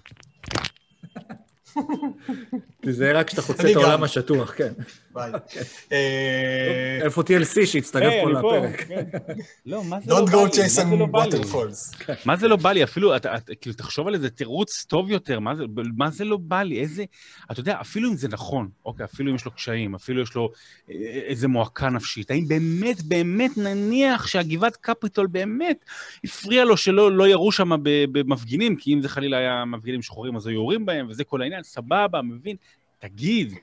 תיזהר 2.81 3.17
רק 3.17 3.27
כשאתה 3.27 3.41
חוצה 3.41 3.71
את. 3.71 3.75
העולם 3.75 4.03
השטוח, 4.03 4.53
כן. 4.57 4.73
ביי. 5.13 5.31
אה, 5.91 6.99
איפה 7.01 7.21
TLC 7.21 7.65
שהצטרף 7.65 8.03
היי, 8.03 8.23
פה 8.23 8.29
לפרק? 8.29 8.81
כן. 8.81 9.03
לא, 9.65 9.83
מה 9.83 9.99
זה 10.01 10.11
לא 10.11 10.19
Don't 10.19 10.31
בא 10.31 10.31
go 10.31 10.45
לי? 10.45 10.51
chase 10.51 10.61
מה 10.61 10.69
זה 10.69 10.95
לא 10.95 11.05
some 11.05 11.11
בא 11.11 11.23
לי? 11.23 11.31
waterfalls. 11.31 12.15
מה 12.25 12.35
זה 12.35 12.47
לא 12.47 12.55
בא 12.55 12.71
לי? 12.71 12.83
אפילו, 12.83 13.15
אתה, 13.15 13.35
אתה, 13.35 13.55
כאילו, 13.55 13.75
תחשוב 13.75 14.07
על 14.07 14.13
איזה 14.13 14.29
תירוץ 14.29 14.85
טוב 14.87 15.11
יותר, 15.11 15.39
מה 15.39 15.55
זה, 15.55 15.63
מה 15.97 16.09
זה 16.09 16.25
לא 16.25 16.37
בא 16.37 16.61
לי? 16.61 16.79
איזה, 16.79 17.03
אתה 17.51 17.59
יודע, 17.59 17.77
אפילו 17.81 18.09
אם 18.09 18.15
זה 18.15 18.27
נכון, 18.27 18.69
אוקיי, 18.85 19.05
אפילו 19.05 19.31
אם 19.31 19.35
יש 19.35 19.45
לו 19.45 19.51
קשיים, 19.51 19.95
אפילו 19.95 20.21
יש 20.21 20.35
לו 20.35 20.51
אה, 20.89 20.95
איזה 21.25 21.47
מועקה 21.47 21.89
נפשית, 21.89 22.31
האם 22.31 22.47
באמת, 22.47 23.01
באמת 23.01 23.57
נניח 23.57 24.27
שהגבעת 24.27 24.75
קפיטול 24.75 25.27
באמת 25.27 25.85
הפריע 26.23 26.65
לו 26.65 26.77
שלא 26.77 27.11
לא 27.11 27.27
ירו 27.27 27.51
שם 27.51 27.69
במפגינים, 27.83 28.75
כי 28.75 28.93
אם 28.93 29.01
זה 29.01 29.09
חלילה 29.09 29.37
היה 29.37 29.65
מפגינים 29.65 30.01
שחורים 30.01 30.35
אז 30.35 30.47
היו 30.47 30.55
יורים 30.55 30.85
בהם, 30.85 31.07
וזה 31.09 31.23
כל 31.23 31.41
העניין, 31.41 31.58
סבבה, 31.63 32.21
מבין? 32.21 32.55
תגיד, 32.99 33.53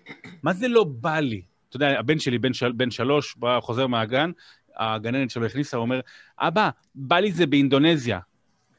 מה 0.42 0.52
זה 0.52 0.68
לא 0.68 0.84
בא 0.84 1.18
לי? 1.20 1.42
אתה 1.68 1.76
יודע, 1.76 1.98
הבן 1.98 2.18
שלי, 2.18 2.38
בן, 2.38 2.52
של, 2.52 2.72
בן 2.72 2.90
שלוש, 2.90 3.36
בא, 3.36 3.60
חוזר 3.60 3.86
מהגן, 3.86 4.30
הגננת 4.76 5.30
שלו 5.30 5.46
הכניסה, 5.46 5.76
הוא 5.76 5.82
אומר, 5.82 6.00
אבא, 6.38 6.70
בא 6.94 7.18
לי 7.18 7.32
זה 7.32 7.46
באינדונזיה. 7.46 8.18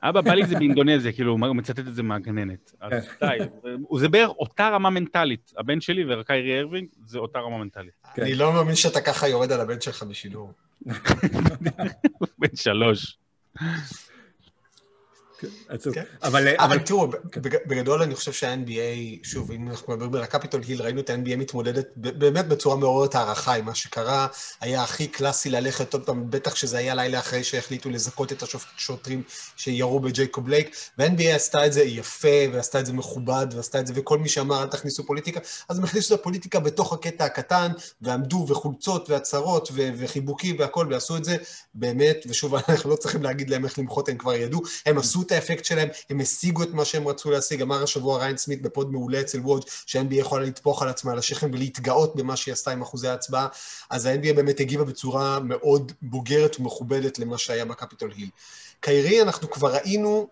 אבא, 0.04 0.22
בא 0.22 0.34
לי 0.34 0.46
זה 0.46 0.56
באינדונזיה, 0.56 1.12
כאילו, 1.16 1.32
הוא 1.32 1.40
מצטט 1.56 1.80
את 1.80 1.96
זה 1.96 2.04
מהגננת. 2.04 2.74
אז 2.82 2.94
די, 3.20 3.38
זה- 4.00 4.10
בערך 4.10 4.30
אותה 4.30 4.70
רמה 4.70 4.90
מנטלית. 4.90 5.54
הבן 5.58 5.82
שלי 5.82 6.14
וקיירי 6.14 6.60
ארווינג, 6.60 6.88
זה 7.06 7.20
אותה 7.20 7.40
רמה 7.40 7.58
מנטלית. 7.58 7.94
כן. 8.14 8.22
אני 8.22 8.36
לא 8.36 8.54
מאמין 8.54 8.76
שאתה 8.76 9.02
ככה 9.02 9.28
יורד 9.28 9.52
על 9.52 9.62
הבן 9.62 9.82
שלך 9.82 10.04
בשידור. 10.04 10.52
בן 12.40 12.56
שלוש. 12.56 13.18
עצוב. 15.68 15.94
כן. 15.94 16.04
אבל, 16.24 16.48
אבל 16.58 16.80
תראו, 16.80 17.08
בג- 17.08 17.68
בגדול 17.68 18.02
אני 18.02 18.16
חושב 18.16 18.34
שה-NBA, 18.34 19.20
שוב, 19.24 19.52
אם 19.52 19.70
אנחנו 19.70 19.94
מדברים 19.94 20.16
על 20.16 20.24
הקפיטול 20.24 20.62
היל, 20.68 20.82
ראינו 20.82 21.00
את 21.00 21.10
ה-NBA 21.10 21.36
מתמודדת 21.36 21.88
באמת 21.96 22.48
בצורה 22.48 22.76
מעוררת 22.76 23.16
הערכה 23.16 23.54
עם 23.54 23.66
מה 23.66 23.76
שקרה. 23.76 24.28
היה 24.62 24.84
הכי 24.84 25.08
קלאסי 25.08 25.50
ללכת 25.50 25.94
עוד 25.94 26.06
פעם, 26.06 26.30
בטח 26.30 26.56
שזה 26.56 26.78
היה 26.78 26.96
לילה 26.96 27.20
אחרי 27.20 27.44
שהחליטו 27.44 27.90
לזכות 27.90 28.32
את 28.32 28.44
השוטרים 28.78 29.24
שירו 29.58 30.00
בג'ייקוב 30.00 30.46
בלייק, 30.46 30.76
וה-NBA 30.98 31.36
עשתה 31.36 31.66
את 31.66 31.74
זה 31.74 31.84
יפה, 31.84 32.28
ועשתה 32.54 32.80
את 32.80 32.86
זה 32.86 32.94
מכובד, 32.94 33.48
ועשתה 33.56 33.80
את 33.80 33.88
זה, 33.88 33.94
וכל 33.96 34.18
מי 34.18 34.30
שאמר, 34.30 34.64
אל 34.64 34.68
תכניסו 34.68 35.06
פוליטיקה, 35.06 35.40
אז 35.70 35.78
הם 35.78 35.84
הכניסו 35.84 36.16
את 36.16 36.20
הפוליטיקה 36.20 36.60
בתוך 36.60 36.94
הקטע 36.94 37.26
הקטן, 37.26 37.72
ועמדו, 38.02 38.46
וחולצות, 38.50 39.10
והצהרות, 39.10 39.70
וחיבוקים 39.98 40.56
והכל, 40.60 40.88
ועשו 40.92 41.18
את 41.18 41.24
זה 41.26 41.38
באמת, 41.74 42.18
ושוב, 42.30 42.56
אנחנו 42.70 42.90
לא 42.90 42.96
צריכים 42.96 43.24
להגיד 43.24 43.50
להם 43.50 43.66
איך 43.66 43.80
למחות, 43.80 44.10
הם 44.10 44.18
כבר 44.18 44.34
ידעו, 44.34 44.62
הם 44.86 44.98
עשו 44.98 45.27
את 45.28 45.32
האפקט 45.32 45.66
שלהם, 45.66 45.90
הם 46.10 46.20
השיגו 46.20 46.64
את 46.64 46.70
מה 46.70 46.86
שהם 46.86 47.08
רצו 47.08 47.32
להשיג. 47.32 47.62
אמר 47.62 47.84
השבוע 47.84 48.20
ריין 48.20 48.38
סמית 48.38 48.62
בפוד 48.62 48.92
מעולה 48.92 49.22
אצל 49.22 49.40
וודג' 49.40 49.68
שה-NBA 49.86 50.14
יכולה 50.16 50.46
לטפוח 50.46 50.82
על 50.82 50.90
עצמה 50.90 51.12
על 51.12 51.18
השכם 51.18 51.50
ולהתגאות 51.54 52.16
במה 52.16 52.36
שהיא 52.36 52.54
עשתה 52.54 52.72
עם 52.72 52.82
אחוזי 52.82 53.08
ההצבעה, 53.08 53.48
אז 53.90 54.06
ה-NBA 54.06 54.34
באמת 54.34 54.60
הגיבה 54.60 54.84
בצורה 54.84 55.40
מאוד 55.40 55.92
בוגרת 56.02 56.60
ומכובדת 56.60 57.20
למה 57.20 57.38
שהיה 57.38 57.66
בקפיטול 57.66 58.12
היל. 58.18 58.30
קיירי, 58.80 59.22
אנחנו 59.22 59.52
כבר 59.52 59.74
ראינו 59.74 60.28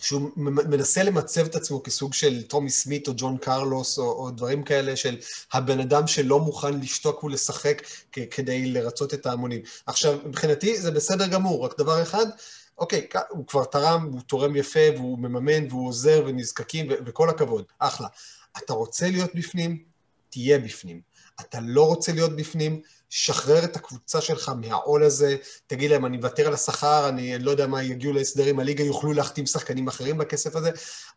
שהוא 0.00 0.30
מנסה 0.36 1.02
למצב 1.02 1.44
את 1.44 1.56
עצמו 1.56 1.82
כסוג 1.82 2.14
של 2.14 2.42
טומי 2.42 2.70
סמית 2.70 3.08
או 3.08 3.12
ג'ון 3.16 3.38
קרלוס 3.38 3.98
או, 3.98 4.04
או 4.04 4.30
דברים 4.30 4.62
כאלה 4.62 4.96
של 4.96 5.16
הבן 5.52 5.80
אדם 5.80 6.06
שלא 6.06 6.40
מוכן 6.40 6.80
לשתוק 6.80 7.24
ולשחק 7.24 7.82
כדי 8.30 8.66
לרצות 8.66 9.14
את 9.14 9.26
ההמונים. 9.26 9.60
עכשיו, 9.86 10.18
מבחינתי 10.24 10.80
זה 10.80 10.90
בסדר 10.90 11.26
גמור, 11.26 11.64
רק 11.64 11.78
דבר 11.78 12.02
אחד, 12.02 12.26
אוקיי, 12.80 13.06
הוא 13.28 13.46
כבר 13.46 13.64
תרם, 13.64 14.08
הוא 14.12 14.20
תורם 14.20 14.56
יפה, 14.56 14.80
והוא 14.96 15.18
מממן, 15.18 15.66
והוא 15.68 15.88
עוזר, 15.88 16.24
ונזקקים, 16.26 16.86
וכל 17.06 17.30
הכבוד, 17.30 17.64
אחלה. 17.78 18.08
אתה 18.58 18.72
רוצה 18.72 19.10
להיות 19.10 19.34
בפנים? 19.34 19.84
תהיה 20.30 20.58
בפנים. 20.58 21.00
אתה 21.40 21.58
לא 21.60 21.86
רוצה 21.86 22.12
להיות 22.12 22.36
בפנים? 22.36 22.80
שחרר 23.10 23.64
את 23.64 23.76
הקבוצה 23.76 24.20
שלך 24.20 24.52
מהעול 24.60 25.02
הזה, 25.02 25.36
תגיד 25.66 25.90
להם, 25.90 26.06
אני 26.06 26.16
מוותר 26.16 26.46
על 26.46 26.54
השכר, 26.54 27.08
אני 27.08 27.38
לא 27.38 27.50
יודע 27.50 27.66
מה, 27.66 27.82
יגיעו 27.82 28.12
להסדר 28.12 28.46
עם 28.46 28.60
הליגה, 28.60 28.84
יוכלו 28.84 29.12
להחתים 29.12 29.46
שחקנים 29.46 29.88
אחרים 29.88 30.18
בכסף 30.18 30.56
הזה. 30.56 30.70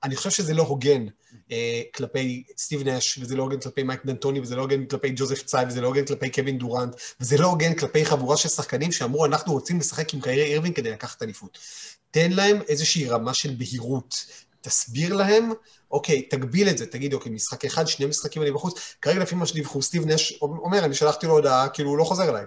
אני 0.04 0.16
חושב 0.16 0.30
שזה 0.30 0.54
לא 0.54 0.64
הוגן 0.64 1.06
אה, 1.52 1.82
כלפי 1.96 2.44
סטיב 2.58 2.88
נש, 2.88 3.18
וזה 3.22 3.36
לא 3.36 3.44
הוגן 3.44 3.60
כלפי 3.60 3.84
מייק 3.84 4.06
דנטוני, 4.06 4.40
וזה 4.40 4.56
לא 4.56 4.62
הוגן 4.62 4.86
כלפי 4.86 5.10
ג'וזף 5.16 5.44
צאי, 5.44 5.66
וזה 5.68 5.82
לא 5.82 5.88
הוגן 5.88 6.06
כלפי 6.06 6.30
קווין 6.30 6.58
דורנט, 6.58 6.96
וזה 7.22 7.38
לא 7.38 7.48
הוגן 7.48 7.74
כלפי 7.74 8.06
חבורה 8.06 8.38
של 8.38 8.50
שחקנים 8.50 8.92
שאמרו, 8.92 9.26
אנחנו 9.26 9.54
רוצים 9.54 9.80
לשחק 9.80 10.14
עם 10.14 10.22
קיירי 10.22 10.44
אירווין 10.44 10.74
כדי 10.74 10.92
לקחת 10.92 11.24
אליפות. 11.24 11.58
תן 12.12 12.32
להם 12.32 12.62
איזושהי 12.68 13.10
רמה 13.10 13.34
של 13.34 13.56
בהירות. 13.58 14.26
תסביר 14.64 15.14
להם, 15.14 15.52
אוקיי, 15.92 16.22
תגביל 16.22 16.70
את 16.70 16.78
זה, 16.78 16.86
תגיד, 16.86 17.14
אוקיי, 17.14 17.32
משחק 17.32 17.66
אחד, 17.66 17.88
שני 17.88 18.06
משחקים 18.06 18.42
אני 18.42 18.52
בחוץ. 18.52 18.96
כרגע 19.02 19.20
לפי 19.20 19.36
מה 19.36 19.46
שדיווחו, 19.46 19.82
סטיב 19.82 20.06
נש 20.06 20.38
אומר, 20.42 20.86
אני 20.86 20.96
שלחתי 20.96 21.28
לו 21.28 21.34
הודעה, 21.34 21.70
כאילו, 21.70 21.90
הוא 21.90 21.98
לא 21.98 22.04
חוזר 22.04 22.30
אליי. 22.30 22.46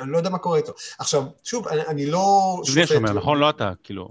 אני 0.00 0.12
לא 0.12 0.18
יודע 0.18 0.30
מה 0.30 0.38
קורה 0.38 0.58
איתו. 0.58 0.72
עכשיו, 0.98 1.24
שוב, 1.44 1.68
אני, 1.68 1.80
אני 1.80 2.06
לא 2.06 2.56
זה 2.66 2.86
שומר, 2.86 3.12
נכון? 3.12 3.38
לא 3.38 3.50
אתה, 3.50 3.72
כאילו. 3.84 4.08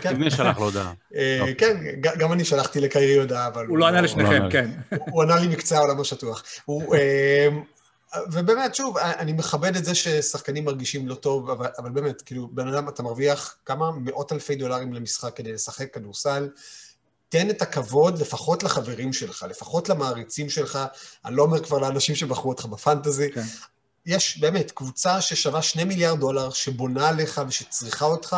כן, 0.00 0.14
תבנה 0.14 0.30
שלח 0.30 0.58
לו 0.58 0.64
הודעה. 0.64 0.92
אה, 1.14 1.38
אוקיי. 1.40 1.54
כן, 1.54 1.76
גם 2.18 2.32
אני 2.32 2.44
שלחתי 2.44 2.80
לקיירי 2.80 3.18
הודעה, 3.20 3.46
אבל... 3.46 3.66
הוא 3.66 3.78
לא 3.78 3.86
ענה 3.86 3.96
לא 3.96 4.04
לשניכם. 4.04 4.48
כן. 4.50 4.70
הוא 5.10 5.22
ענה 5.22 5.36
לי 5.36 5.48
מקצה 5.48 5.76
העולם 5.76 6.00
השטוח. 6.00 6.42
אה, 8.14 8.20
ובאמת, 8.32 8.74
שוב, 8.74 8.98
אני 8.98 9.32
מכבד 9.32 9.76
את 9.76 9.84
זה 9.84 9.94
ששחקנים 9.94 10.64
מרגישים 10.64 11.08
לא 11.08 11.14
טוב, 11.14 11.50
אבל, 11.50 11.68
אבל 11.78 11.90
באמת, 11.90 12.22
כאילו, 12.22 12.48
בן 12.52 12.68
אדם, 12.68 12.88
אתה 12.88 13.02
מרוויח 13.02 13.56
כמה 13.64 13.90
מאות 13.90 14.32
אלפי 14.32 14.54
דולרים 14.54 14.92
למשחק 14.92 15.36
כדי 15.36 15.52
לשחק 15.52 15.94
כדורסל. 15.94 16.48
תן 17.28 17.50
את 17.50 17.62
הכבוד 17.62 18.18
לפחות 18.18 18.62
לחברים 18.62 19.12
שלך, 19.12 19.46
לפחות 19.50 19.88
למעריצים 19.88 20.50
שלך. 20.50 20.78
אני 21.24 21.36
לא 21.36 21.42
אומר 21.42 21.64
כבר 21.64 21.78
לאנשים 21.78 22.14
שבחרו 22.14 22.50
אותך 22.50 22.64
בפנטזי. 22.64 23.32
כן. 23.32 23.42
יש 24.06 24.38
באמת 24.38 24.70
קבוצה 24.70 25.20
ששווה 25.20 25.62
שני 25.62 25.84
מיליארד 25.84 26.20
דולר, 26.20 26.50
שבונה 26.50 27.08
עליך 27.08 27.40
ושצריכה 27.48 28.04
אותך. 28.04 28.36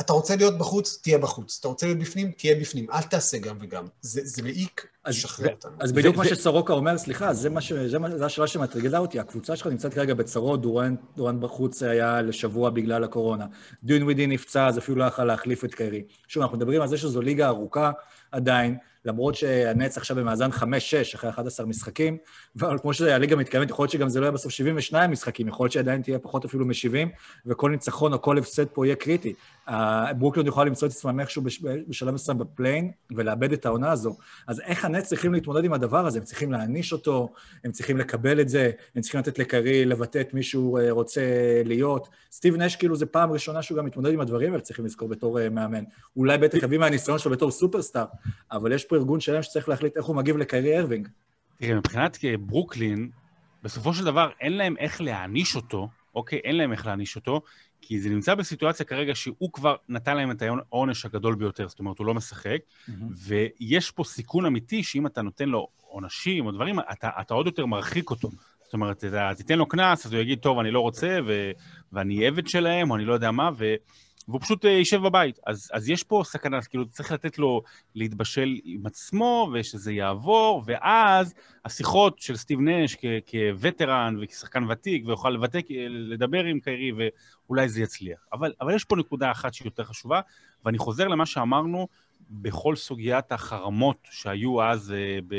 אתה 0.00 0.12
רוצה 0.12 0.36
להיות 0.36 0.58
בחוץ, 0.58 1.00
תהיה 1.02 1.18
בחוץ. 1.18 1.56
אתה 1.60 1.68
רוצה 1.68 1.86
להיות 1.86 1.98
בפנים, 1.98 2.30
תהיה 2.30 2.54
בפנים. 2.60 2.86
אל 2.90 3.02
תעשה 3.02 3.38
גם 3.38 3.56
וגם. 3.60 3.84
זה, 4.00 4.20
זה 4.24 4.42
מעיק, 4.42 4.86
אז- 5.04 5.14
שחרר 5.14 5.50
אותנו. 5.50 5.72
אז 5.80 5.92
בדיוק 5.92 6.16
מה 6.16 6.24
שסורוקה 6.24 6.72
אומר, 6.72 6.98
סליחה, 6.98 7.34
זה 7.34 7.50
מה 7.50 7.60
ש- 7.60 7.72
זה 7.72 7.98
מה- 7.98 8.18
זה 8.18 8.26
השאלה 8.26 8.46
שמטרידה 8.46 8.98
אותי. 8.98 9.18
הקבוצה 9.20 9.56
שלך 9.56 9.66
נמצאת 9.66 9.94
כרגע 9.94 10.14
בצרות, 10.14 10.62
דורן 10.62 10.94
דורן 11.16 11.40
בחוץ 11.40 11.82
היה 11.82 12.22
לשבוע 12.22 12.70
בגלל 12.70 13.04
הקורונה. 13.04 13.46
דיון 13.84 14.02
ווידי 14.02 14.26
נפצע, 14.26 14.66
אז 14.66 14.78
אפילו 14.78 14.98
לא 14.98 15.04
יכל 15.04 15.24
להחליף 15.24 15.64
את 15.64 15.74
קרי. 15.74 16.02
שוב, 16.28 16.42
אנחנו 16.42 16.56
מדברים 16.56 16.82
על 16.82 16.88
זה 16.88 16.96
שזו 16.98 17.22
ליגה 17.22 17.46
ארוכה 17.48 17.90
עדיין, 18.32 18.76
למרות 19.04 19.34
שהנץ 19.34 19.96
עכשיו 19.96 20.16
במאזן 20.16 20.50
5-6 20.50 20.62
אחרי 21.14 21.30
11 21.30 21.66
משחקים, 21.66 22.16
אבל 22.60 22.78
כמו 22.78 22.94
שהליגה 22.94 23.36
מתכוונת, 23.36 23.70
יכול 23.70 23.82
להיות 23.82 23.92
שגם 23.92 24.08
זה 24.08 24.20
לא 24.20 24.24
יהיה 24.24 24.32
בסוף 24.32 24.52
72 24.52 25.10
משחקים, 25.10 25.48
יכול 25.48 25.64
להיות 25.64 25.72
שעדיין 25.72 26.02
תהיה 26.02 26.18
פחות 26.18 26.44
אפילו 26.44 26.66
מ-70, 26.66 27.08
וכל 27.46 27.70
ניצחון 27.70 28.12
או 28.12 28.22
כל 28.22 28.38
הפסד 28.38 28.66
פה 28.66 28.86
יהיה 28.86 28.96
קריטי. 28.96 29.34
אה, 29.68 30.12
ברוקלין 30.12 30.46
יכולה 30.46 30.66
למצוא 30.66 30.88
את 30.88 30.92
עצמם 30.92 31.20
איכשהו 31.20 31.42
בש- 31.42 31.60
בשלב 31.88 32.14
מסוים 32.14 32.38
בפליין, 32.38 32.90
ולאבד 33.16 33.52
את 33.52 33.66
העונה 33.66 33.92
הזו. 33.92 34.16
אז 34.46 34.60
איך 34.60 34.84
הנץ 34.84 35.06
צריכים 35.06 35.34
להתמודד 35.34 35.64
עם 35.64 35.72
הדבר 35.72 36.06
הזה? 36.06 36.18
הם 36.18 36.24
צריכים 36.24 36.52
להעניש 36.52 36.92
אותו, 36.92 37.32
הם 37.64 37.72
צריכים 37.72 37.96
לקבל 37.96 38.40
את 38.40 38.48
זה, 38.48 38.70
הם 38.96 39.02
צריכים 39.02 39.20
לתת 39.20 39.38
לקרי 39.38 39.84
לבטא 39.84 40.20
את 40.20 40.34
מי 40.34 40.42
שהוא 40.42 40.80
אה, 40.80 40.90
רוצה 40.90 41.22
להיות. 41.64 42.08
סטיב 42.32 42.56
נש, 42.56 42.76
כאילו, 42.76 42.96
זו 42.96 43.06
פעם 43.10 43.32
ראשונה 43.32 43.62
שהוא 43.62 43.78
גם 43.78 43.84
מתמודד 43.84 44.12
עם 44.12 44.20
הדברים 44.20 44.52
האלה, 44.52 44.62
צריכים 44.62 44.84
לזכור 44.84 45.08
בתור 45.08 45.40
אה, 45.40 45.48
מאמן. 45.48 45.84
אולי 46.16 46.38
בטח 46.38 46.58
יביא 46.62 46.78
מהניסיון 46.78 47.18
שלו 47.18 47.30
בתור 47.32 47.50
סופרסטאר, 47.50 48.04
אבל 48.52 48.72
יש 48.72 48.84
פה 48.84 48.93
ארגון 48.94 49.20
שלם 49.20 49.42
שצריך 49.42 49.68
להחליט 49.68 49.96
איך 49.96 50.04
הוא 50.04 50.16
מגיב 50.16 50.36
לקרי 50.36 50.78
ארווינג. 50.78 51.08
תראה, 51.58 51.74
מבחינת 51.74 52.18
ברוקלין, 52.40 53.10
בסופו 53.62 53.94
של 53.94 54.04
דבר 54.04 54.30
אין 54.40 54.52
להם 54.56 54.76
איך 54.78 55.00
להעניש 55.00 55.56
אותו, 55.56 55.88
אוקיי? 56.14 56.38
אין 56.44 56.56
להם 56.56 56.72
איך 56.72 56.86
להעניש 56.86 57.16
אותו, 57.16 57.42
כי 57.80 58.00
זה 58.00 58.08
נמצא 58.08 58.34
בסיטואציה 58.34 58.86
כרגע 58.86 59.14
שהוא 59.14 59.52
כבר 59.52 59.76
נתן 59.88 60.16
להם 60.16 60.30
את 60.30 60.42
העונש 60.42 61.04
הגדול 61.04 61.34
ביותר, 61.34 61.68
זאת 61.68 61.78
אומרת, 61.78 61.98
הוא 61.98 62.06
לא 62.06 62.14
משחק, 62.14 62.58
ויש 63.26 63.90
פה 63.90 64.04
סיכון 64.04 64.46
אמיתי 64.46 64.82
שאם 64.82 65.06
אתה 65.06 65.22
נותן 65.22 65.48
לו 65.48 65.68
עונשים 65.80 66.46
או 66.46 66.52
דברים, 66.52 66.80
אתה, 66.80 67.10
אתה 67.20 67.34
עוד 67.34 67.46
יותר 67.46 67.66
מרחיק 67.66 68.10
אותו. 68.10 68.30
זאת 68.64 68.72
אומרת, 68.72 69.04
אתה 69.04 69.30
תיתן 69.36 69.58
לו 69.58 69.66
קנס, 69.66 70.06
אז 70.06 70.12
הוא 70.12 70.20
יגיד, 70.20 70.38
טוב, 70.38 70.58
אני 70.58 70.70
לא 70.70 70.80
רוצה, 70.80 71.18
ו, 71.26 71.50
ואני 71.92 72.26
עבד 72.26 72.46
שלהם, 72.46 72.90
או 72.90 72.96
אני 72.96 73.04
לא 73.04 73.12
יודע 73.12 73.30
מה, 73.30 73.50
ו, 73.56 73.74
והוא 74.28 74.40
פשוט 74.40 74.64
אה, 74.64 74.70
יישב 74.70 75.02
בבית. 75.02 75.38
אז, 75.46 75.70
אז 75.72 75.88
יש 75.88 76.02
פה 76.02 76.22
סכנה, 76.24 76.62
כאילו, 76.62 76.86
צריך 76.86 77.12
לתת 77.12 77.38
לו 77.38 77.62
להתבשל 77.94 78.58
עם 78.64 78.86
עצמו, 78.86 79.50
ושזה 79.54 79.92
יעבור, 79.92 80.62
ואז 80.66 81.34
השיחות 81.64 82.18
של 82.18 82.36
סטיב 82.36 82.60
נש 82.60 82.96
כ- 82.96 83.30
כווטרן 83.30 84.16
וכשחקן 84.22 84.64
ותיק, 84.70 85.06
ויוכל 85.06 85.30
לבטא, 85.30 85.58
לדבר 85.88 86.44
עם 86.44 86.60
קיירי, 86.60 86.92
ואולי 87.46 87.68
זה 87.68 87.82
יצליח. 87.82 88.26
אבל, 88.32 88.52
אבל 88.60 88.74
יש 88.74 88.84
פה 88.84 88.96
נקודה 88.96 89.30
אחת 89.30 89.54
שהיא 89.54 89.66
יותר 89.66 89.84
חשובה, 89.84 90.20
ואני 90.64 90.78
חוזר 90.78 91.08
למה 91.08 91.26
שאמרנו 91.26 91.88
בכל 92.30 92.76
סוגיית 92.76 93.32
החרמות 93.32 93.98
שהיו 94.10 94.62
אז 94.62 94.92
אה, 94.92 95.18
ב, 95.28 95.34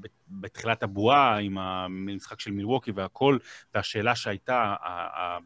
ב, 0.00 0.06
בתחילת 0.40 0.82
הבועה, 0.82 1.38
עם 1.38 1.58
המשחק 1.58 2.40
של 2.40 2.50
מילווקי 2.50 2.90
והכל, 2.90 3.38
והשאלה 3.74 4.14
שהייתה, 4.16 4.74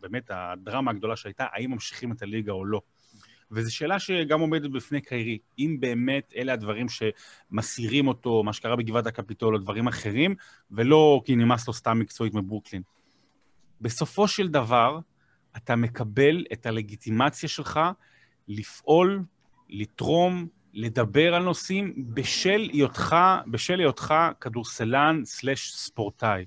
באמת 0.01 0.31
הדרמה 0.31 0.90
הגדולה 0.90 1.16
שהייתה, 1.16 1.46
האם 1.53 1.70
ממשיכים 1.70 2.12
את 2.12 2.22
הליגה 2.22 2.53
או 2.53 2.64
לא. 2.64 2.81
וזו 3.51 3.74
שאלה 3.74 3.98
שגם 3.98 4.40
עומדת 4.40 4.70
בפני 4.70 5.01
קיירי, 5.01 5.38
אם 5.59 5.77
באמת 5.81 6.33
אלה 6.37 6.53
הדברים 6.53 6.87
שמסעירים 6.88 8.09
אותו, 8.09 8.42
מה 8.42 8.53
שקרה 8.53 8.77
בגבעת 8.77 9.07
הקפיטול 9.07 9.55
או 9.55 9.61
דברים 9.61 9.88
אחרים, 9.88 10.35
ולא 10.70 11.20
כי 11.24 11.37
נמאס 11.37 11.68
לו 11.68 11.74
סתם 11.74 11.98
מקצועית 11.98 12.35
מברוקלין. 12.35 12.83
בסופו 13.81 14.29
של 14.29 14.48
דבר, 14.48 14.98
אתה 15.57 15.77
מקבל 15.77 16.44
את 16.53 16.66
הלגיטימציה 16.66 17.48
שלך 17.48 17.81
לפעול, 18.48 19.22
לתרום, 19.68 20.46
לדבר 20.72 21.35
על 21.35 21.42
נושאים 21.42 21.94
בשל 21.96 22.68
היותך, 22.72 23.16
בשל 23.46 23.81
היותך 23.81 24.14
כדורסלן 24.40 25.20
slash 25.24 25.72
ספורטאי. 25.72 26.44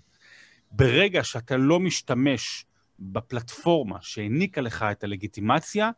ברגע 0.72 1.24
שאתה 1.24 1.58
לא 1.58 1.80
משתמש 1.80 2.66
בפלטפורמה 3.00 3.98
שהעניקה 4.02 4.62
לך 4.62 4.86
את 4.92 5.04
הלגיטימציה, 5.04 5.90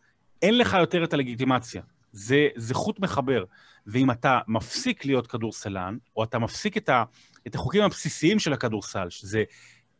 אין 0.41 0.57
לך 0.57 0.77
יותר 0.79 1.03
את 1.03 1.13
הלגיטימציה. 1.13 1.81
זה, 2.11 2.47
זה 2.55 2.73
חוט 2.73 2.99
מחבר. 2.99 3.43
ואם 3.87 4.11
אתה 4.11 4.39
מפסיק 4.47 5.05
להיות 5.05 5.27
כדורסלן, 5.27 5.97
או 6.17 6.23
אתה 6.23 6.39
מפסיק 6.39 6.77
את, 6.77 6.89
ה, 6.89 7.03
את 7.47 7.55
החוקים 7.55 7.83
הבסיסיים 7.83 8.39
של 8.39 8.53
הכדורסל, 8.53 9.09
שזה 9.09 9.43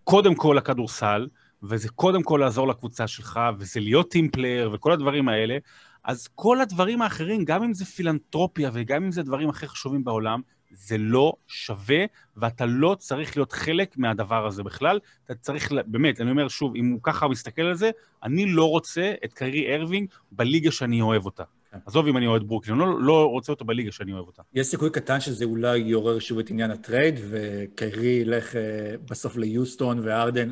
קודם 0.04 0.36
כל 0.36 0.58
הכדורסל, 0.58 1.28
וזה 1.64 1.90
קודם 1.90 2.24
כל 2.24 2.38
לעזור 2.44 2.68
לקבוצה 2.68 3.08
שלך, 3.08 3.40
וזה 3.58 3.80
להיות 3.80 4.12
team 4.12 4.32
player, 4.32 4.72
וכל 4.74 4.92
הדברים 4.92 5.30
האלה, 5.30 5.58
אז 6.04 6.28
כל 6.36 6.62
הדברים 6.62 7.02
האחרים, 7.02 7.46
גם 7.46 7.64
אם 7.64 7.74
זה 7.74 7.86
פילנטרופיה 7.86 8.70
וגם 8.74 9.04
אם 9.04 9.12
זה 9.12 9.24
דברים 9.24 9.50
הכי 9.50 9.68
חשובים 9.68 10.04
בעולם, 10.04 10.42
זה 10.72 10.98
לא 10.98 11.34
שווה, 11.48 12.06
ואתה 12.38 12.66
לא 12.66 12.96
צריך 13.00 13.38
להיות 13.38 13.52
חלק 13.52 13.98
מהדבר 13.98 14.48
הזה 14.48 14.64
בכלל. 14.64 15.00
אתה 15.26 15.36
צריך, 15.36 15.72
באמת, 15.86 16.22
אני 16.22 16.32
אומר 16.32 16.48
שוב, 16.48 16.76
אם 16.76 16.92
הוא 16.92 17.00
ככה 17.04 17.28
מסתכל 17.28 17.62
על 17.62 17.76
זה, 17.76 17.92
אני 18.24 18.46
לא 18.46 18.70
רוצה 18.70 19.14
את 19.26 19.34
קיירי 19.34 19.76
אירווינג 19.76 20.10
בליגה 20.32 20.72
שאני 20.72 21.02
אוהב 21.02 21.26
אותה. 21.26 21.44
כן. 21.72 21.78
עזוב 21.86 22.08
אם 22.08 22.18
אני 22.18 22.28
אוהד 22.28 22.44
ברוקלין, 22.44 22.82
אני 22.82 22.90
לא, 22.90 23.02
לא 23.02 23.26
רוצה 23.26 23.52
אותו 23.52 23.66
בליגה 23.66 23.92
שאני 23.92 24.14
אוהב 24.14 24.28
אותה. 24.28 24.42
יש 24.54 24.68
סיכוי 24.68 24.90
קטן 24.90 25.20
שזה 25.20 25.46
אולי 25.46 25.78
יעורר 25.78 26.20
שוב 26.20 26.40
את 26.40 26.50
עניין 26.50 26.72
הטרייד, 26.72 27.20
וקיירי 27.30 28.08
ילך 28.08 28.56
אה, 28.56 28.62
בסוף 29.10 29.38
ליוסטון, 29.38 30.00
וארדן 30.04 30.52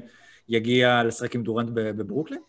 יגיע 0.50 1.04
לשחק 1.04 1.36
עם 1.36 1.44
דורנט 1.44 1.70
בברוקלין? 1.74 2.40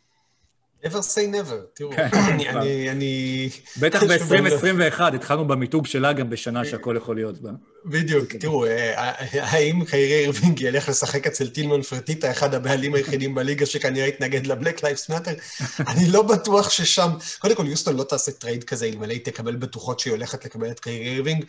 Never 0.85 1.03
say 1.15 1.35
never, 1.35 1.75
תראו, 1.75 1.93
כן. 1.93 2.09
אני, 2.13 2.49
אני, 2.49 2.91
אני... 2.91 3.49
בטח 3.81 4.01
שוב, 4.01 4.13
ב-2021, 4.13 5.03
התחלנו 5.03 5.49
במיתוג 5.49 5.87
שלה 5.87 6.13
גם 6.13 6.31
בשנה 6.31 6.65
שהכל 6.65 6.95
יכול 6.97 7.17
להיות 7.17 7.39
בה. 7.43 7.51
בדיוק, 7.85 8.33
תראו, 8.33 8.67
אה, 8.67 9.13
האם 9.43 9.85
קיירי 9.85 10.21
אירווינג 10.21 10.61
ילך 10.61 10.89
לשחק 10.89 11.27
אצל 11.27 11.49
טילמן 11.49 11.83
פרטיטה, 11.83 12.31
אחד 12.31 12.55
הבעלים 12.55 12.95
היחידים 12.95 13.35
בליגה 13.35 13.67
שכנראה 13.67 14.07
יתנגד 14.07 14.47
ל 14.47 14.53
Black 14.53 14.83
Lives 14.83 15.09
Matter? 15.09 15.33
אני 15.91 16.09
לא 16.09 16.23
בטוח 16.23 16.71
ששם... 16.71 17.11
קודם 17.39 17.55
כל, 17.55 17.67
יוסטון 17.69 17.97
לא 17.97 18.05
תעשה 18.05 18.33
טרייד 18.33 18.65
כזה 18.65 18.87
אלמלא 18.87 19.13
היא 19.13 19.25
תקבל 19.25 19.57
בטוחות 19.57 20.01
שהיא 20.01 20.13
הולכת 20.13 20.45
לקבל 20.45 20.71
את 20.71 20.81
קיירי 20.81 21.09
אירווינג, 21.09 21.45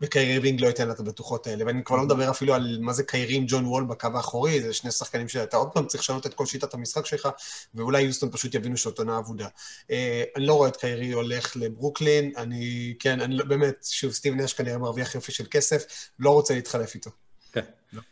וקיירי 0.00 0.32
אירווינג 0.32 0.60
לא 0.60 0.66
ייתן 0.66 0.86
לה 0.88 0.94
את 0.94 1.00
הבטוחות 1.00 1.46
האלה. 1.46 1.66
ואני 1.66 1.84
כבר 1.84 1.96
לא 1.96 2.02
מדבר 2.02 2.30
אפילו 2.30 2.54
על 2.54 2.78
מה 2.80 2.92
זה 2.92 3.02
קיירי 3.02 3.34
עם 3.34 3.44
ג'ון 3.48 3.66
וול 3.66 3.84
בקו 3.84 4.08
האחורי, 4.14 4.62
זה 4.62 4.72
שני 4.72 4.90
שחקנים 4.90 5.28
שאתה 5.28 5.56
עוד 5.56 5.68
פעם 5.72 5.86
צריך 5.86 6.02
לשנות 6.02 6.26
את 6.26 6.34
כל 6.34 6.46
שיטת 6.46 6.74
המשחק 6.74 7.06
שלך, 7.06 7.28
ואולי 7.74 8.02
יוסטון 8.02 8.30
פשוט 8.30 8.54
יבינו 8.54 8.76
שזאת 8.76 8.98
עונה 8.98 9.18
אבודה. 9.18 9.48
אה, 9.90 10.24
אני 10.36 10.46
לא 10.46 10.54
רואה 10.54 10.68
את 10.68 10.76
קיירי 10.76 11.12
הולך 11.12 11.56
לברוקלין, 11.56 12.32
אני, 12.36 12.94
כן, 12.98 13.20
אני 13.20 13.36
לא, 13.36 13.44
באמת, 13.44 13.86
שוב, 13.90 14.12
סטיב 14.12 14.34
נש 14.34 14.52
כנראה 14.52 14.78
מרוויח 14.78 15.14
יופי 15.14 15.32
של 15.32 15.44
כסף, 15.50 15.84
לא 16.18 16.30
רוצה 16.30 16.54
להתחלף 16.54 16.94
איתו. 16.94 17.27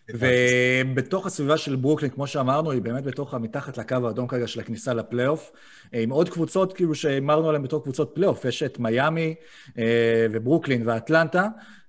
ובתוך 0.08 1.26
הסביבה 1.26 1.58
של 1.58 1.76
ברוקלין, 1.76 2.10
כמו 2.10 2.26
שאמרנו, 2.26 2.70
היא 2.70 2.82
באמת 2.82 3.04
בתוך, 3.04 3.34
מתחת 3.34 3.78
לקו 3.78 3.96
האדום 4.06 4.26
כרגע 4.26 4.46
של 4.46 4.60
הכניסה 4.60 4.94
לפלייאוף, 4.94 5.52
עם 5.92 6.10
עוד 6.10 6.28
קבוצות 6.28 6.72
כאילו 6.72 6.94
שהימרנו 6.94 7.48
עליהן 7.48 7.62
בתור 7.62 7.82
קבוצות 7.82 8.12
פלייאוף. 8.14 8.44
יש 8.44 8.62
את 8.62 8.78
מיאמי 8.78 9.34
אה, 9.78 10.26
וברוקלין 10.30 10.88
ואטלנטה, 10.88 11.46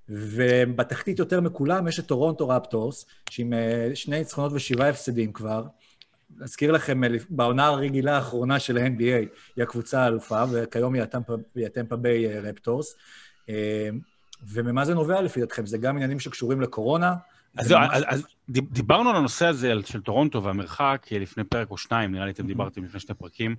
ובתחתית 0.10 1.20
יותר 1.20 1.41
מכולם 1.41 1.88
יש 1.88 2.00
את 2.00 2.06
טורונטו 2.06 2.50
רפטורס, 2.50 3.06
שעם 3.30 3.54
אה, 3.54 3.91
שני 3.93 4.20
ניצחונות 4.20 4.52
ושבעה 4.54 4.89
הפסדים 4.89 5.34
כבר. 5.34 5.63
נזכיר 6.38 6.72
לכם, 6.72 7.04
אה, 7.04 7.10
בעונה 7.30 7.65
הרגילה 7.65 8.15
האחרונה 8.15 8.60
של 8.60 8.78
ה-NBA, 8.78 9.28
היא 9.56 9.63
הקבוצה 9.63 10.02
האלופה, 10.02 10.43
וכיום 10.52 10.93
היא 10.93 11.04
הטמפה 11.65 11.96
ביי 11.96 12.39
רפטורס. 12.39 12.96
וממה 14.48 14.86
זה 14.86 14.93
נובע 14.93 15.22
לפי 15.22 15.39
דעתכם? 15.39 15.65
זה 15.65 15.78
גם 15.78 15.96
עניינים 15.96 16.20
שקשורים 16.20 16.62
לקורונה? 16.62 17.13
אז, 17.58 17.72
ממש... 17.72 17.89
אז, 17.91 18.04
אז 18.08 18.28
דיברנו 18.50 19.10
על 19.10 19.15
הנושא 19.15 19.46
הזה 19.46 19.74
של 19.86 20.02
טורונטו 20.02 20.43
והמרחק 20.43 21.08
לפני 21.12 21.43
פרק 21.43 21.72
או 21.72 21.78
שניים, 21.78 22.12
נראה 22.12 22.26
לי 22.26 22.32
אתם 22.32 22.48
דיברתם 22.48 22.84
לפני 22.84 23.00
שני 23.00 23.15
פרקים, 23.15 23.56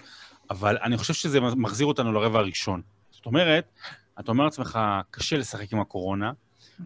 אבל 0.50 0.78
אני 0.82 0.96
חושב 0.96 1.14
שזה 1.14 1.40
מחזיר 1.40 1.86
אותנו 1.86 2.12
לרבע 2.12 2.38
הראשון. 2.38 2.82
זאת 3.10 3.26
אומרת, 3.26 3.72
אתה 4.20 4.32
אומר 4.32 4.44
לעצמך, 4.44 4.78
קשה 5.10 5.36
לשחק 5.36 5.72
עם 5.72 5.80
הקורונה, 5.80 6.32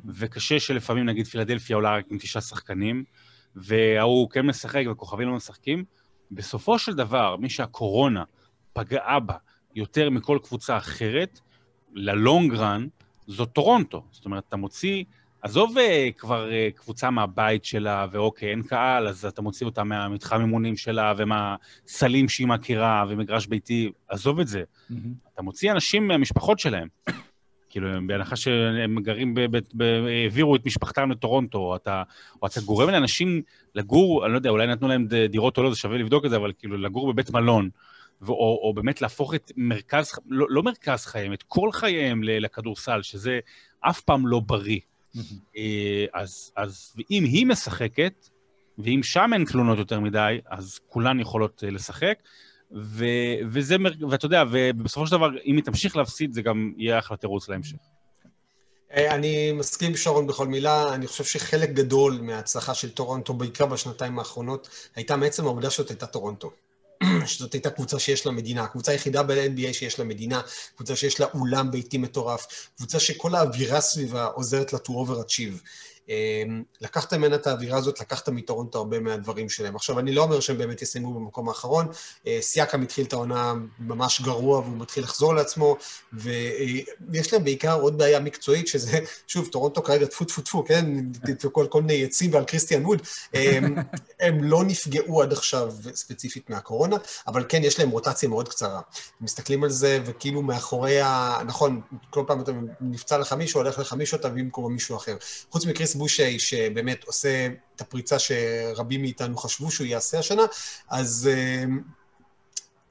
וקשה 0.04 0.60
שלפעמים 0.60 1.04
נגיד 1.04 1.26
פילדלפיה 1.26 1.76
עולה 1.76 1.96
רק 1.96 2.04
עם 2.10 2.18
תשעה 2.18 2.42
שחקנים, 2.42 3.04
וההוא 3.56 4.30
כן 4.30 4.46
משחק 4.46 4.84
וכוכבים 4.90 5.28
לא 5.28 5.34
משחקים. 5.34 5.84
בסופו 6.30 6.78
של 6.78 6.94
דבר, 6.94 7.36
מי 7.36 7.48
שהקורונה 7.48 8.24
פגעה 8.72 9.20
בה 9.20 9.34
יותר 9.74 10.10
מכל 10.10 10.38
קבוצה 10.42 10.76
אחרת, 10.76 11.40
ללונג 11.94 12.54
רן, 12.54 12.86
זו 13.26 13.44
טורונטו. 13.46 14.04
זאת 14.10 14.24
אומרת, 14.24 14.44
אתה 14.48 14.56
מוציא, 14.56 15.04
עזוב 15.42 15.78
אה, 15.78 16.08
כבר 16.18 16.52
אה, 16.52 16.68
קבוצה 16.74 17.10
מהבית 17.10 17.64
שלה, 17.64 18.06
ואוקיי, 18.10 18.50
אין 18.50 18.62
קהל, 18.62 19.08
אז 19.08 19.24
אתה 19.24 19.42
מוציא 19.42 19.66
אותה 19.66 19.84
מהמתחם 19.84 20.40
אימונים 20.40 20.76
שלה, 20.76 21.14
ומהסלים 21.16 22.28
שהיא 22.28 22.46
מכירה, 22.46 23.04
ומגרש 23.08 23.46
ביתי, 23.46 23.92
עזוב 24.08 24.40
את 24.40 24.48
זה. 24.48 24.62
Mm-hmm. 24.62 24.94
אתה 25.34 25.42
מוציא 25.42 25.72
אנשים 25.72 26.08
מהמשפחות 26.08 26.58
שלהם. 26.58 26.88
כאילו, 27.70 27.88
בהנחה 28.06 28.36
שהם 28.36 29.00
גרים, 29.00 29.34
העבירו 30.24 30.56
את 30.56 30.66
משפחתם 30.66 31.10
לטורונטו, 31.10 31.58
או 31.58 31.76
אתה, 31.76 32.02
או 32.42 32.46
אתה 32.46 32.60
גורם 32.60 32.90
לאנשים 32.90 33.42
לגור, 33.74 34.24
אני 34.24 34.32
לא 34.32 34.38
יודע, 34.38 34.50
אולי 34.50 34.66
נתנו 34.66 34.88
להם 34.88 35.06
דירות 35.28 35.58
או 35.58 35.62
לא, 35.62 35.70
זה 35.70 35.76
שווה 35.76 35.98
לבדוק 35.98 36.24
את 36.24 36.30
זה, 36.30 36.36
אבל 36.36 36.52
כאילו, 36.58 36.76
לגור 36.76 37.12
בבית 37.12 37.30
מלון, 37.30 37.70
או, 38.28 38.60
או 38.62 38.72
באמת 38.74 39.02
להפוך 39.02 39.34
את 39.34 39.52
מרכז, 39.56 40.12
לא, 40.28 40.46
לא 40.50 40.62
מרכז 40.62 41.06
חייהם, 41.06 41.32
את 41.32 41.42
כל 41.42 41.72
חייהם 41.72 42.20
לכדורסל, 42.22 43.02
שזה 43.02 43.40
אף 43.80 44.00
פעם 44.00 44.26
לא 44.26 44.40
בריא. 44.40 44.78
אה, 45.56 46.04
אז, 46.12 46.52
אז 46.56 46.92
אם 47.10 47.24
היא 47.24 47.46
משחקת, 47.46 48.28
ואם 48.78 49.00
שם 49.02 49.30
אין 49.32 49.44
תלונות 49.44 49.78
יותר 49.78 50.00
מדי, 50.00 50.40
אז 50.46 50.78
כולן 50.88 51.20
יכולות 51.20 51.64
אה, 51.64 51.70
לשחק. 51.70 52.18
ו, 52.74 53.04
וזה, 53.50 53.76
ואתה 54.10 54.26
יודע, 54.26 54.44
ובסופו 54.50 55.06
של 55.06 55.12
דבר, 55.12 55.28
אם 55.44 55.56
היא 55.56 55.64
תמשיך 55.64 55.96
להפסיד, 55.96 56.32
זה 56.32 56.42
גם 56.42 56.72
יהיה 56.76 56.98
אחלה 56.98 57.16
תירוץ 57.16 57.48
להמשך. 57.48 57.76
אה, 58.92 59.14
אני 59.14 59.52
מסכים 59.52 59.96
שרון 59.96 60.26
בכל 60.26 60.46
מילה, 60.46 60.94
אני 60.94 61.06
חושב 61.06 61.24
שחלק 61.24 61.70
גדול 61.70 62.18
מההצלחה 62.22 62.74
של 62.74 62.90
טורונטו, 62.90 63.34
בעיקר 63.34 63.66
בשנתיים 63.66 64.18
האחרונות, 64.18 64.68
הייתה 64.96 65.16
מעצם 65.16 65.44
העובדה 65.44 65.70
שזאת 65.70 65.90
הייתה 65.90 66.06
טורונטו. 66.06 66.50
שזאת 67.26 67.52
הייתה 67.52 67.70
קבוצה 67.70 67.98
שיש 67.98 68.26
לה 68.26 68.32
מדינה, 68.32 68.66
קבוצה 68.66 68.92
היחידה 68.92 69.22
ב-NBA 69.22 69.72
שיש 69.72 69.98
לה 69.98 70.04
מדינה, 70.04 70.40
קבוצה 70.76 70.96
שיש 70.96 71.20
לה 71.20 71.26
אולם 71.34 71.70
ביתי 71.70 71.98
מטורף, 71.98 72.70
קבוצה 72.76 73.00
שכל 73.00 73.34
האווירה 73.34 73.80
סביבה 73.80 74.24
עוזרת 74.24 74.72
לה 74.72 74.78
to 74.78 74.90
overachieve. 74.90 75.58
אמ, 76.08 76.62
לקחת 76.80 77.14
ממנה 77.14 77.34
את 77.36 77.46
האווירה 77.46 77.78
הזאת, 77.78 78.00
לקחת 78.00 78.28
מטורונטו 78.28 78.78
הרבה 78.78 79.00
מהדברים 79.00 79.48
שלהם. 79.48 79.76
עכשיו, 79.76 79.98
אני 79.98 80.14
לא 80.14 80.22
אומר 80.22 80.40
שהם 80.40 80.58
באמת 80.58 80.82
יסיימו 80.82 81.14
במקום 81.14 81.48
האחרון, 81.48 81.86
אה, 82.26 82.38
סיאקם 82.40 82.82
התחיל 82.82 83.06
את 83.06 83.12
העונה 83.12 83.54
ממש 83.78 84.20
גרוע 84.20 84.58
והוא 84.58 84.78
מתחיל 84.78 85.04
לחזור 85.04 85.34
לעצמו, 85.34 85.76
ויש 86.12 87.32
להם 87.32 87.44
בעיקר 87.44 87.80
עוד 87.80 87.98
בעיה 87.98 88.20
מקצועית, 88.20 88.68
שזה, 88.68 88.98
שוב, 89.26 89.48
טורונטו 89.48 89.82
כרגע 89.82 90.06
טפו 90.06 90.24
טפו 90.24 90.42
טפו, 90.42 90.64
כן? 90.64 90.86
כל, 91.52 91.66
כל 91.70 91.82
מיני 91.82 91.92
יצים 91.92 92.34
ועל 92.34 92.44
קריסטיאן 92.44 92.86
ווד, 92.86 93.02
הם, 93.34 93.76
הם 94.20 94.44
לא 94.44 94.64
נפגעו 94.64 95.22
עד 95.22 95.32
עכשיו 95.32 95.72
ספציפית 95.94 96.50
מהקורונה, 96.50 96.96
אבל 97.26 97.44
כן, 97.48 97.64
יש 97.64 97.78
להם 97.78 97.90
רוטציה 97.90 98.28
מאוד 98.28 98.48
קצרה. 98.48 98.80
מסתכלים 99.20 99.64
על 99.64 99.70
זה, 99.70 100.00
וכאילו 100.04 100.42
מאחורי 100.42 101.00
ה... 101.00 101.38
נכון, 101.46 101.80
כל 102.10 102.24
פעם 102.26 102.40
אתה 102.40 102.52
נפצע 102.80 103.18
לך 103.18 103.32
מישהו, 103.32 103.60
הולך 103.60 103.78
לך 103.78 103.92
מישהו, 103.92 104.18
אתה 104.18 104.28
במקום 104.28 104.72
מישהו 104.72 104.96
אחר. 104.96 105.16
חוץ 105.50 105.66
מקריס 105.66 105.91
קריס 105.92 105.94
בושי, 105.94 106.38
שבאמת 106.38 107.04
עושה 107.04 107.48
את 107.76 107.80
הפריצה 107.80 108.16
שרבים 108.18 109.02
מאיתנו 109.02 109.36
חשבו 109.36 109.70
שהוא 109.70 109.86
יעשה 109.86 110.18
השנה, 110.18 110.42
אז 110.88 111.30
אה, 111.32 111.64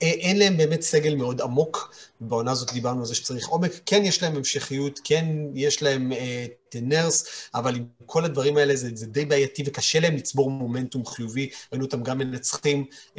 אין 0.01 0.39
להם 0.39 0.57
באמת 0.57 0.81
סגל 0.81 1.15
מאוד 1.15 1.41
עמוק, 1.41 1.93
בעונה 2.21 2.51
הזאת 2.51 2.73
דיברנו 2.73 2.99
על 2.99 3.05
זה 3.05 3.15
שצריך 3.15 3.47
עומק, 3.47 3.71
כן 3.85 4.01
יש 4.05 4.23
להם 4.23 4.35
המשכיות, 4.35 4.99
כן 5.03 5.25
יש 5.55 5.83
להם 5.83 6.11
את 6.11 6.75
uh, 6.75 6.79
נרס, 6.81 7.25
אבל 7.55 7.75
עם 7.75 7.85
כל 8.05 8.25
הדברים 8.25 8.57
האלה 8.57 8.75
זה, 8.75 8.89
זה 8.93 9.05
די 9.05 9.25
בעייתי 9.25 9.63
וקשה 9.65 9.99
להם 9.99 10.15
לצבור 10.15 10.51
מומנטום 10.51 11.05
חיובי, 11.05 11.49
ראינו 11.71 11.85
אותם 11.85 12.03
גם 12.03 12.17
מנצחים 12.17 12.85
uh, 12.91 13.17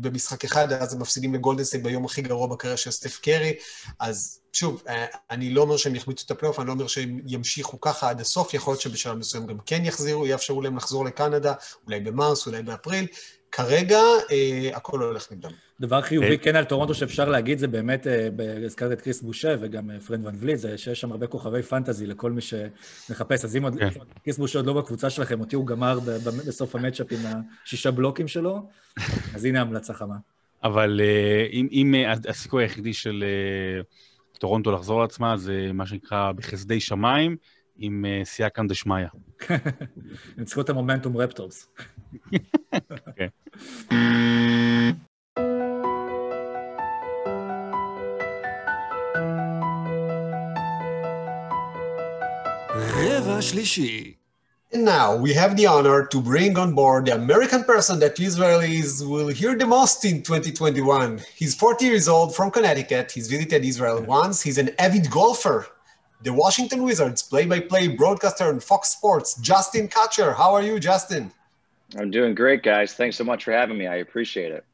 במשחק 0.00 0.44
אחד, 0.44 0.72
אז 0.72 0.94
הם 0.94 1.00
מפסידים 1.00 1.34
לגולדנסטייט 1.34 1.82
ביום 1.82 2.04
הכי 2.04 2.22
גרוע 2.22 2.46
בקריירה 2.46 2.76
של 2.76 2.90
סטף 2.90 3.18
קרי, 3.22 3.52
אז 4.00 4.38
שוב, 4.52 4.82
אה, 4.88 5.06
אני 5.30 5.50
לא 5.50 5.62
אומר 5.62 5.76
שהם 5.76 5.94
יחמיצו 5.94 6.24
את 6.26 6.30
הפלייאוף, 6.30 6.58
אני 6.58 6.66
לא 6.66 6.72
אומר 6.72 6.86
שהם 6.86 7.18
ימשיכו 7.26 7.80
ככה 7.80 8.10
עד 8.10 8.20
הסוף, 8.20 8.54
יכול 8.54 8.72
להיות 8.72 8.80
שבשלב 8.80 9.16
מסוים 9.16 9.46
גם 9.46 9.58
כן 9.66 9.84
יחזירו, 9.84 10.26
יאפשרו 10.26 10.62
להם 10.62 10.76
לחזור 10.76 11.04
לקנדה, 11.04 11.54
אולי 11.86 12.00
במרס, 12.00 12.46
אולי 12.46 12.62
באפריל. 12.62 13.06
כרגע 13.52 14.00
אה, 14.30 14.70
הכל 14.76 15.02
הולך 15.02 15.32
נגדם. 15.32 15.50
דבר 15.80 16.00
חיובי 16.00 16.30
אה, 16.30 16.36
כן 16.36 16.56
על 16.56 16.64
טורונטו 16.64 16.94
שאפשר 16.94 17.28
להגיד, 17.28 17.58
זה 17.58 17.68
באמת, 17.68 18.06
אה, 18.06 18.28
הזכרת 18.64 18.92
את 18.92 19.00
כריס 19.00 19.22
בושה 19.22 19.56
וגם 19.60 19.90
אה, 19.90 20.00
פרד 20.00 20.26
ון 20.26 20.34
וליט, 20.38 20.58
זה 20.58 20.78
שיש 20.78 21.00
שם 21.00 21.12
הרבה 21.12 21.26
כוכבי 21.26 21.62
פנטזי 21.62 22.06
לכל 22.06 22.32
מי 22.32 22.40
שמחפש. 22.40 23.44
אז 23.44 23.56
אם 23.56 23.64
עוד, 23.64 23.78
כן. 23.78 23.88
כריס 24.24 24.38
בושה 24.38 24.58
עוד 24.58 24.66
לא 24.66 24.72
בקבוצה 24.72 25.10
שלכם, 25.10 25.40
אותי 25.40 25.56
הוא 25.56 25.66
גמר 25.66 25.98
בסוף 26.46 26.76
המצ'אפ 26.76 27.06
עם 27.12 27.18
השישה 27.64 27.90
בלוקים 27.90 28.28
שלו, 28.28 28.68
אז 29.34 29.44
הנה 29.44 29.60
המלצה 29.60 29.94
חמה. 29.94 30.16
אבל 30.64 31.00
אם, 31.52 31.68
אם 31.72 31.94
הסיכוי 32.28 32.64
היחידי 32.64 32.92
של 32.92 33.24
טורונטו 34.38 34.72
לחזור 34.72 35.00
לעצמה 35.00 35.36
זה 35.36 35.70
מה 35.74 35.86
שנקרא 35.86 36.32
בחסדי 36.32 36.80
שמיים, 36.80 37.36
עם 37.76 38.04
סייקם 38.24 38.66
דשמיא. 38.66 39.06
הם 40.38 40.44
צריכים 40.44 40.64
את 40.64 40.70
המומנטום 40.70 41.16
רפטורס. 41.16 41.68
כן. 43.16 43.28
And 54.72 54.84
Now 54.84 55.14
we 55.14 55.34
have 55.34 55.56
the 55.56 55.66
honor 55.66 56.06
to 56.06 56.20
bring 56.20 56.56
on 56.56 56.74
board 56.74 57.06
the 57.06 57.14
American 57.14 57.64
person 57.64 57.98
that 58.00 58.16
Israelis 58.16 59.06
will 59.06 59.28
hear 59.28 59.54
the 59.54 59.66
most 59.66 60.04
in 60.04 60.22
2021. 60.22 61.20
He's 61.34 61.54
40 61.54 61.84
years 61.84 62.08
old 62.08 62.34
from 62.34 62.50
Connecticut. 62.50 63.10
He's 63.12 63.28
visited 63.28 63.64
Israel 63.64 64.02
once. 64.02 64.40
He's 64.40 64.58
an 64.58 64.70
avid 64.78 65.10
golfer. 65.10 65.66
The 66.22 66.32
Washington 66.32 66.84
Wizards 66.84 67.22
play 67.22 67.44
by 67.46 67.60
play 67.60 67.88
broadcaster 67.88 68.44
on 68.44 68.60
Fox 68.60 68.90
Sports, 68.90 69.34
Justin 69.42 69.88
Kutcher. 69.88 70.34
How 70.36 70.54
are 70.54 70.62
you, 70.62 70.80
Justin? 70.80 71.32
I'm 71.98 72.10
doing 72.10 72.34
great, 72.34 72.62
guys. 72.62 72.94
Thanks 72.94 73.16
so 73.16 73.24
much 73.24 73.44
for 73.44 73.52
having 73.52 73.78
me. 73.78 73.86
I 73.86 73.96
appreciate 73.96 74.52
it. 74.52 74.64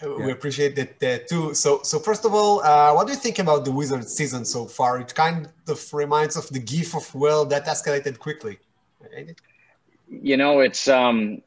We 0.00 0.30
appreciate 0.30 0.76
that 0.76 1.02
uh, 1.02 1.26
too. 1.28 1.54
So, 1.54 1.82
so 1.82 1.98
first 1.98 2.24
of 2.24 2.32
all, 2.32 2.62
uh, 2.62 2.92
what 2.94 3.08
do 3.08 3.12
you 3.12 3.18
think 3.18 3.40
about 3.40 3.64
the 3.64 3.72
Wizards 3.72 4.14
season 4.14 4.44
so 4.44 4.66
far? 4.66 5.00
It 5.00 5.12
kind 5.12 5.48
of 5.66 5.92
reminds 5.92 6.36
of 6.36 6.48
the 6.50 6.60
GIF 6.60 6.94
of 6.94 7.12
well 7.16 7.44
that 7.46 7.66
escalated 7.66 8.18
quickly. 8.20 8.58
You 10.08 10.36
know, 10.36 10.60
it's. 10.60 10.86
Um, 10.86 11.42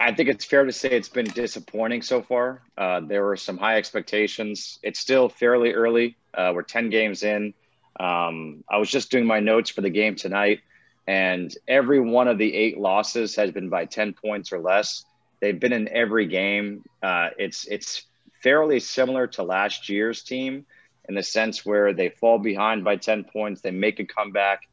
I 0.00 0.12
think 0.12 0.28
it's 0.28 0.44
fair 0.44 0.64
to 0.64 0.72
say 0.72 0.90
it's 0.90 1.08
been 1.08 1.26
disappointing 1.26 2.02
so 2.02 2.22
far. 2.22 2.62
Uh, 2.76 3.00
there 3.00 3.24
were 3.24 3.36
some 3.36 3.58
high 3.58 3.78
expectations. 3.78 4.78
It's 4.82 5.00
still 5.00 5.28
fairly 5.28 5.72
early. 5.72 6.16
Uh, 6.34 6.52
we're 6.54 6.62
ten 6.62 6.90
games 6.90 7.22
in. 7.22 7.54
Um, 7.98 8.64
I 8.68 8.78
was 8.78 8.90
just 8.90 9.10
doing 9.10 9.26
my 9.26 9.40
notes 9.40 9.70
for 9.70 9.80
the 9.80 9.90
game 9.90 10.14
tonight, 10.14 10.60
and 11.08 11.52
every 11.66 12.00
one 12.00 12.28
of 12.28 12.38
the 12.38 12.54
eight 12.54 12.78
losses 12.78 13.34
has 13.34 13.50
been 13.50 13.70
by 13.70 13.86
ten 13.86 14.12
points 14.12 14.52
or 14.52 14.60
less. 14.60 15.04
They've 15.40 15.58
been 15.58 15.72
in 15.72 15.88
every 15.88 16.26
game. 16.26 16.84
Uh, 17.02 17.30
it's 17.38 17.66
it's 17.66 18.04
fairly 18.42 18.78
similar 18.78 19.26
to 19.26 19.42
last 19.42 19.88
year's 19.88 20.22
team 20.22 20.66
in 21.08 21.14
the 21.14 21.22
sense 21.22 21.64
where 21.64 21.92
they 21.92 22.10
fall 22.10 22.38
behind 22.38 22.84
by 22.84 22.96
10 22.96 23.24
points, 23.24 23.62
they 23.62 23.70
make 23.70 23.98
a 23.98 24.04
comeback, 24.04 24.68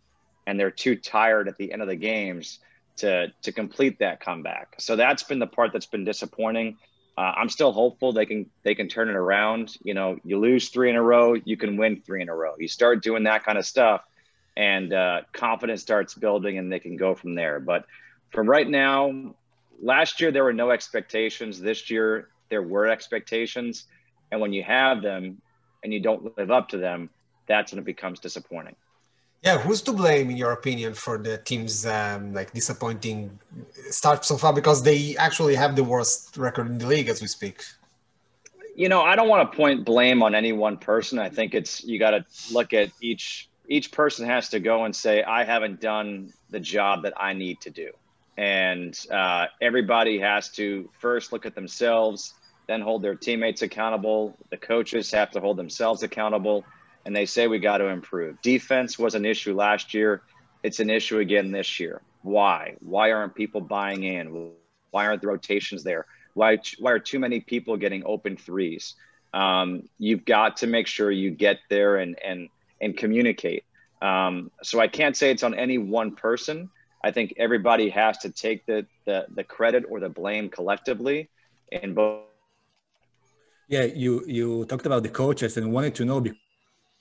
and 0.45 0.59
they're 0.59 0.69
too 0.69 0.95
tired 0.95 1.47
at 1.47 1.57
the 1.57 1.71
end 1.71 1.81
of 1.81 1.87
the 1.87 1.95
games 1.95 2.59
to 2.97 3.31
to 3.41 3.51
complete 3.51 3.99
that 3.99 4.19
comeback. 4.19 4.75
So 4.77 4.95
that's 4.95 5.23
been 5.23 5.39
the 5.39 5.47
part 5.47 5.73
that's 5.73 5.85
been 5.85 6.05
disappointing. 6.05 6.77
Uh, 7.17 7.33
I'm 7.37 7.49
still 7.49 7.71
hopeful 7.71 8.11
they 8.11 8.25
can 8.25 8.49
they 8.63 8.75
can 8.75 8.87
turn 8.87 9.09
it 9.09 9.15
around. 9.15 9.75
You 9.83 9.93
know, 9.93 10.17
you 10.23 10.37
lose 10.37 10.69
three 10.69 10.89
in 10.89 10.95
a 10.95 11.01
row, 11.01 11.33
you 11.33 11.57
can 11.57 11.77
win 11.77 12.01
three 12.05 12.21
in 12.21 12.29
a 12.29 12.35
row. 12.35 12.53
You 12.59 12.67
start 12.67 13.01
doing 13.01 13.23
that 13.23 13.43
kind 13.43 13.57
of 13.57 13.65
stuff, 13.65 14.01
and 14.57 14.93
uh, 14.93 15.21
confidence 15.33 15.81
starts 15.81 16.13
building, 16.13 16.57
and 16.57 16.71
they 16.71 16.79
can 16.79 16.97
go 16.97 17.15
from 17.15 17.35
there. 17.35 17.59
But 17.59 17.85
from 18.31 18.49
right 18.49 18.69
now, 18.69 19.35
last 19.81 20.21
year 20.21 20.31
there 20.31 20.43
were 20.43 20.53
no 20.53 20.71
expectations. 20.71 21.59
This 21.59 21.89
year 21.89 22.29
there 22.49 22.61
were 22.63 22.87
expectations, 22.87 23.85
and 24.31 24.39
when 24.39 24.53
you 24.53 24.63
have 24.63 25.01
them 25.01 25.41
and 25.83 25.93
you 25.93 25.99
don't 25.99 26.37
live 26.37 26.51
up 26.51 26.69
to 26.69 26.77
them, 26.77 27.09
that's 27.47 27.71
when 27.71 27.79
it 27.79 27.85
becomes 27.85 28.19
disappointing. 28.19 28.75
Yeah, 29.43 29.59
who's 29.59 29.81
to 29.83 29.93
blame 29.93 30.31
in 30.31 30.37
your 30.37 30.53
opinion 30.53 30.95
for 30.95 31.19
the 31.19 31.37
team's 31.37 31.85
um, 31.85 32.33
like 32.33 32.51
disappointing 32.51 33.39
start 33.91 34.25
so 34.25 34.37
far? 34.37 34.53
Because 34.53 34.81
they 34.81 35.15
actually 35.17 35.53
have 35.53 35.75
the 35.75 35.83
worst 35.83 36.35
record 36.37 36.65
in 36.67 36.79
the 36.79 36.87
league 36.87 37.09
as 37.09 37.21
we 37.21 37.27
speak. 37.27 37.61
You 38.75 38.89
know, 38.89 39.01
I 39.01 39.15
don't 39.15 39.29
want 39.29 39.51
to 39.51 39.55
point 39.55 39.85
blame 39.85 40.23
on 40.23 40.33
any 40.33 40.51
one 40.51 40.77
person. 40.77 41.19
I 41.19 41.29
think 41.29 41.53
it's 41.53 41.83
you 41.83 41.99
got 41.99 42.11
to 42.11 42.25
look 42.51 42.73
at 42.73 42.89
each 43.01 43.47
each 43.67 43.91
person 43.91 44.27
has 44.27 44.49
to 44.49 44.59
go 44.59 44.85
and 44.85 44.95
say, 44.95 45.23
I 45.23 45.43
haven't 45.43 45.81
done 45.81 46.33
the 46.49 46.59
job 46.59 47.03
that 47.03 47.13
I 47.17 47.33
need 47.33 47.61
to 47.61 47.69
do, 47.69 47.91
and 48.37 48.97
uh, 49.11 49.47
everybody 49.61 50.19
has 50.19 50.49
to 50.51 50.89
first 50.99 51.31
look 51.31 51.45
at 51.45 51.55
themselves, 51.55 52.33
then 52.67 52.81
hold 52.81 53.01
their 53.01 53.15
teammates 53.15 53.61
accountable. 53.61 54.35
The 54.49 54.57
coaches 54.57 55.11
have 55.11 55.31
to 55.31 55.39
hold 55.39 55.57
themselves 55.57 56.03
accountable 56.03 56.65
and 57.05 57.15
they 57.15 57.25
say 57.25 57.47
we 57.47 57.59
got 57.59 57.77
to 57.77 57.85
improve. 57.85 58.41
Defense 58.41 58.97
was 58.97 59.15
an 59.15 59.25
issue 59.25 59.55
last 59.55 59.93
year. 59.93 60.23
It's 60.63 60.79
an 60.79 60.89
issue 60.89 61.19
again 61.19 61.51
this 61.51 61.79
year. 61.79 62.01
Why? 62.23 62.75
Why 62.79 63.11
aren't 63.11 63.35
people 63.35 63.61
buying 63.61 64.03
in? 64.03 64.51
Why 64.89 65.05
aren't 65.05 65.21
the 65.21 65.27
rotations 65.27 65.83
there? 65.83 66.07
Why, 66.33 66.57
why 66.79 66.91
are 66.91 66.99
too 66.99 67.19
many 67.19 67.39
people 67.39 67.77
getting 67.77 68.03
open 68.05 68.35
threes? 68.35 68.95
Um, 69.33 69.83
you've 69.99 70.25
got 70.25 70.57
to 70.57 70.67
make 70.67 70.87
sure 70.87 71.11
you 71.11 71.29
get 71.29 71.59
there 71.69 71.97
and, 71.97 72.17
and, 72.23 72.49
and 72.81 72.97
communicate. 72.97 73.63
Um, 74.01 74.51
so 74.61 74.79
I 74.79 74.87
can't 74.87 75.15
say 75.15 75.31
it's 75.31 75.43
on 75.43 75.53
any 75.53 75.77
one 75.77 76.15
person. 76.15 76.69
I 77.03 77.11
think 77.11 77.33
everybody 77.37 77.89
has 77.89 78.17
to 78.19 78.29
take 78.29 78.65
the, 78.65 78.85
the, 79.05 79.25
the 79.33 79.43
credit 79.43 79.85
or 79.89 79.99
the 79.99 80.09
blame 80.09 80.49
collectively 80.49 81.29
in 81.71 81.93
both. 81.93 82.23
Yeah, 83.67 83.83
you, 83.83 84.23
you 84.27 84.65
talked 84.65 84.85
about 84.85 85.03
the 85.03 85.09
coaches 85.09 85.57
and 85.57 85.71
wanted 85.71 85.95
to 85.95 86.05
know 86.05 86.23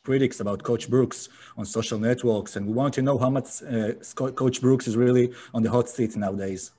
critics 0.04 0.40
about 0.40 0.62
Coach 0.62 0.88
Brooks 0.88 1.28
on 1.56 1.64
social 1.64 1.98
networks, 1.98 2.56
and 2.56 2.66
we 2.66 2.72
want 2.72 2.94
to 2.94 3.02
know 3.02 3.18
how 3.18 3.30
much 3.30 3.62
uh, 3.62 3.92
Coach 4.14 4.60
Brooks 4.60 4.86
is 4.86 4.96
really 4.96 5.32
on 5.54 5.62
the 5.62 5.70
hot 5.70 5.88
seat 5.88 6.14
nowadays. 6.16 6.72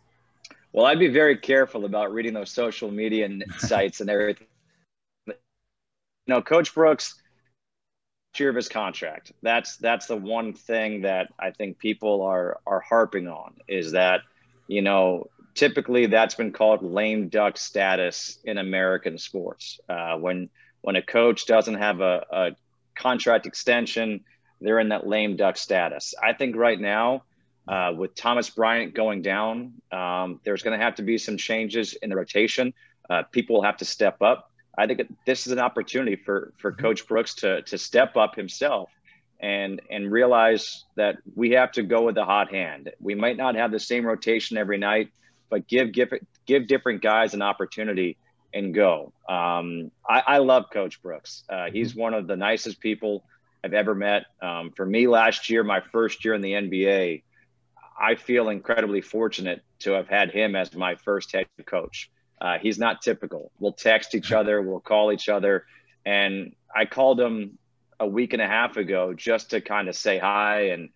Well, 0.72 0.86
I'd 0.86 1.00
be 1.00 1.08
very 1.08 1.38
careful 1.38 1.86
about 1.86 2.14
reading 2.14 2.34
those 2.34 2.52
social 2.52 2.92
media 2.92 3.28
sites 3.58 4.02
and 4.02 4.10
everything. 4.10 4.48
You 5.28 5.34
know, 6.28 6.42
Coach 6.42 6.74
Brooks, 6.74 7.22
year 8.40 8.50
of 8.50 8.56
his 8.56 8.70
contract. 8.70 9.32
That's 9.42 9.78
that's 9.78 10.08
the 10.08 10.16
one 10.16 10.54
thing 10.54 11.02
that 11.02 11.34
I 11.40 11.52
think 11.52 11.80
people 11.80 12.22
are 12.22 12.60
are 12.66 12.80
harping 12.80 13.28
on 13.28 13.56
is 13.68 13.92
that 13.92 14.22
you 14.68 14.82
know 14.82 15.30
typically 15.54 16.06
that's 16.06 16.36
been 16.36 16.52
called 16.52 16.84
lame 16.84 17.30
duck 17.30 17.58
status 17.58 18.38
in 18.44 18.58
American 18.58 19.18
sports. 19.18 19.80
Uh, 19.90 20.18
when 20.18 20.50
when 20.82 20.96
a 20.96 21.02
coach 21.02 21.48
doesn't 21.48 21.76
have 21.76 22.02
a, 22.02 22.26
a 22.32 22.52
contract 22.96 23.48
extension, 23.48 24.24
they're 24.62 24.80
in 24.80 24.90
that 24.90 25.08
lame 25.08 25.36
duck 25.36 25.58
status. 25.58 26.14
I 26.22 26.34
think 26.34 26.56
right 26.56 26.80
now, 26.80 27.24
uh, 27.68 27.94
with 27.98 28.16
Thomas 28.16 28.50
Bryant 28.50 28.94
going 28.94 29.22
down, 29.22 29.74
um, 29.92 30.40
there's 30.44 30.62
going 30.62 30.78
to 30.78 30.84
have 30.84 30.96
to 30.96 31.04
be 31.04 31.18
some 31.18 31.38
changes 31.38 31.94
in 31.94 32.10
the 32.10 32.16
rotation. 32.16 32.74
Uh, 33.10 33.24
people 33.24 33.64
have 33.64 33.78
to 33.78 33.86
step 33.86 34.22
up. 34.22 34.52
I 34.78 34.88
think 34.88 35.02
this 35.26 35.48
is 35.48 35.54
an 35.54 35.60
opportunity 35.60 36.16
for 36.16 36.54
for 36.58 36.72
mm-hmm. 36.72 36.82
Coach 36.82 37.08
Brooks 37.08 37.36
to 37.36 37.62
to 37.64 37.78
step 37.78 38.16
up 38.18 38.36
himself 38.36 38.90
and 39.40 39.82
and 39.90 40.12
realize 40.12 40.86
that 40.96 41.18
we 41.36 41.52
have 41.52 41.72
to 41.74 41.84
go 41.84 42.04
with 42.04 42.16
the 42.16 42.26
hot 42.26 42.52
hand. 42.52 42.92
We 43.00 43.16
might 43.16 43.38
not 43.38 43.56
have 43.56 43.72
the 43.72 43.80
same 43.80 44.06
rotation 44.06 44.58
every 44.58 44.78
night, 44.78 45.10
but 45.50 45.68
give 45.68 45.92
give 45.92 46.14
give 46.46 46.68
different 46.68 47.02
guys 47.02 47.34
an 47.34 47.42
opportunity 47.42 48.18
and 48.54 48.74
go. 48.74 49.12
Um, 49.28 49.92
I, 50.08 50.24
I, 50.26 50.38
love 50.38 50.70
Coach 50.72 51.02
Brooks. 51.02 51.44
Uh, 51.50 51.66
he's 51.70 51.92
mm-hmm. 51.92 52.00
one 52.00 52.14
of 52.14 52.26
the 52.26 52.38
nicest 52.38 52.80
people 52.80 53.26
I've 53.64 53.74
ever 53.74 53.94
met. 53.94 54.28
Um, 54.42 54.72
for 54.72 54.86
me, 54.86 55.08
last 55.08 55.50
year, 55.50 55.62
my 55.64 55.82
first 55.92 56.24
year 56.24 56.34
in 56.36 56.42
the 56.42 56.54
NBA, 56.54 57.24
I 58.00 58.16
feel 58.16 58.48
incredibly 58.48 59.02
fortunate 59.02 59.62
to 59.80 59.92
have 59.92 60.08
had 60.08 60.32
him 60.32 60.56
as 60.56 60.74
my 60.74 60.96
first 60.96 61.34
head 61.34 61.48
coach. 61.66 62.10
Uh, 62.40 62.58
he's 62.60 62.78
not 62.78 63.02
typical. 63.02 63.52
We'll 63.60 63.74
text 63.74 64.16
each 64.16 64.32
other, 64.32 64.62
we'll 64.62 64.80
call 64.80 65.12
each 65.12 65.30
other. 65.30 65.66
And 66.06 66.56
I 66.76 66.86
called 66.86 67.20
him 67.20 67.58
a 68.00 68.08
week 68.08 68.34
and 68.34 68.42
a 68.42 68.48
half 68.48 68.78
ago 68.78 69.14
just 69.14 69.52
to 69.52 69.62
kind 69.62 69.88
of 69.88 69.96
say 69.96 70.18
hi 70.18 70.70
and 70.70 70.90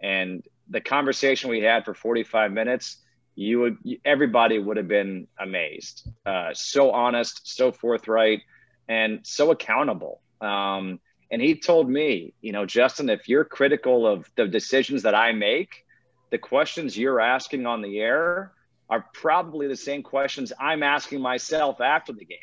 and 0.00 0.42
the 0.68 0.80
conversation 0.80 1.50
we 1.50 1.60
had 1.60 1.84
for 1.84 1.94
45 1.94 2.52
minutes 2.52 2.98
you 3.36 3.60
would 3.60 3.76
everybody 4.04 4.58
would 4.58 4.78
have 4.78 4.88
been 4.88 5.28
amazed. 5.38 6.08
Uh, 6.24 6.52
so 6.54 6.90
honest, 6.90 7.42
so 7.44 7.70
forthright, 7.70 8.40
and 8.88 9.20
so 9.22 9.50
accountable. 9.50 10.22
Um, 10.40 10.98
and 11.30 11.42
he 11.42 11.54
told 11.54 11.88
me, 11.88 12.32
you 12.40 12.52
know, 12.52 12.64
Justin, 12.64 13.10
if 13.10 13.28
you're 13.28 13.44
critical 13.44 14.06
of 14.06 14.30
the 14.36 14.48
decisions 14.48 15.02
that 15.02 15.14
I 15.14 15.32
make, 15.32 15.84
the 16.30 16.38
questions 16.38 16.96
you're 16.96 17.20
asking 17.20 17.66
on 17.66 17.82
the 17.82 18.00
air 18.00 18.52
are 18.88 19.04
probably 19.12 19.68
the 19.68 19.76
same 19.76 20.02
questions 20.02 20.52
I'm 20.58 20.82
asking 20.82 21.20
myself 21.20 21.80
after 21.80 22.12
the 22.12 22.24
game. 22.24 22.38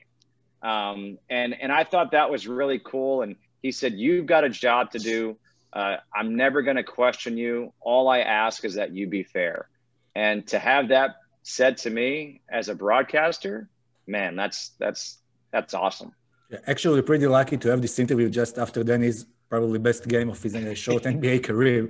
Um, 0.61 1.17
and 1.29 1.53
and 1.59 1.71
I 1.71 1.83
thought 1.83 2.11
that 2.11 2.29
was 2.29 2.47
really 2.47 2.79
cool. 2.79 3.21
And 3.21 3.35
he 3.61 3.71
said, 3.71 3.93
"You've 3.93 4.25
got 4.25 4.43
a 4.43 4.49
job 4.49 4.91
to 4.91 4.99
do. 4.99 5.37
Uh, 5.71 5.97
I'm 6.15 6.35
never 6.35 6.61
going 6.61 6.77
to 6.77 6.83
question 6.83 7.37
you. 7.37 7.73
All 7.81 8.07
I 8.07 8.19
ask 8.19 8.63
is 8.63 8.75
that 8.75 8.93
you 8.93 9.07
be 9.07 9.23
fair." 9.23 9.67
And 10.15 10.47
to 10.47 10.59
have 10.59 10.89
that 10.89 11.15
said 11.41 11.77
to 11.79 11.89
me 11.89 12.41
as 12.49 12.69
a 12.69 12.75
broadcaster, 12.75 13.69
man, 14.07 14.35
that's 14.35 14.71
that's 14.79 15.17
that's 15.51 15.73
awesome. 15.73 16.13
Yeah, 16.49 16.59
actually, 16.67 17.01
pretty 17.01 17.27
lucky 17.27 17.57
to 17.57 17.69
have 17.69 17.81
this 17.81 17.99
interview 17.99 18.29
just 18.29 18.57
after 18.57 18.83
Danny's 18.83 19.25
probably 19.53 19.77
best 19.77 20.07
game 20.07 20.29
of 20.29 20.41
his 20.41 20.79
short 20.79 21.03
NBA 21.03 21.43
career. 21.49 21.87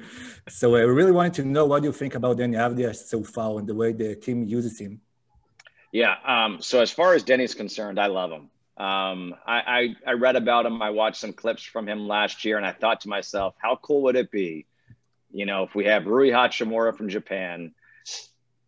So 0.49 0.76
I 0.76 0.82
really 0.82 1.13
wanted 1.13 1.36
to 1.36 1.43
know 1.45 1.65
what 1.65 1.82
you 1.82 1.93
think 1.93 2.13
about 2.13 2.38
Danny 2.38 2.58
Avdia 2.58 2.93
so 2.93 3.23
far 3.23 3.58
and 3.58 3.65
the 3.65 3.73
way 3.73 3.93
the 3.93 4.15
team 4.17 4.43
uses 4.43 4.78
him. 4.78 4.99
Yeah. 5.93 6.15
Um, 6.26 6.62
so 6.62 6.82
as 6.82 6.91
far 6.91 7.13
as 7.13 7.23
Denny's 7.23 7.56
concerned, 7.56 8.02
I 8.02 8.08
love 8.08 8.32
him. 8.32 8.49
Um, 8.86 9.36
I, 9.47 9.60
I, 9.78 9.95
I 10.08 10.13
read 10.26 10.36
about 10.36 10.65
him. 10.65 10.82
I 10.82 10.89
watched 10.89 11.21
some 11.21 11.32
clips 11.32 11.63
from 11.63 11.88
him 11.88 12.06
last 12.06 12.43
year, 12.43 12.58
and 12.58 12.65
I 12.65 12.73
thought 12.73 12.99
to 13.02 13.08
myself, 13.08 13.56
how 13.60 13.78
cool 13.78 14.02
would 14.04 14.17
it 14.17 14.30
be, 14.30 14.65
you 15.32 15.45
know, 15.45 15.63
if 15.63 15.73
we 15.73 15.86
have 15.86 16.06
Rui 16.06 16.32
Hachimura 16.32 16.97
from 16.97 17.08
Japan, 17.08 17.73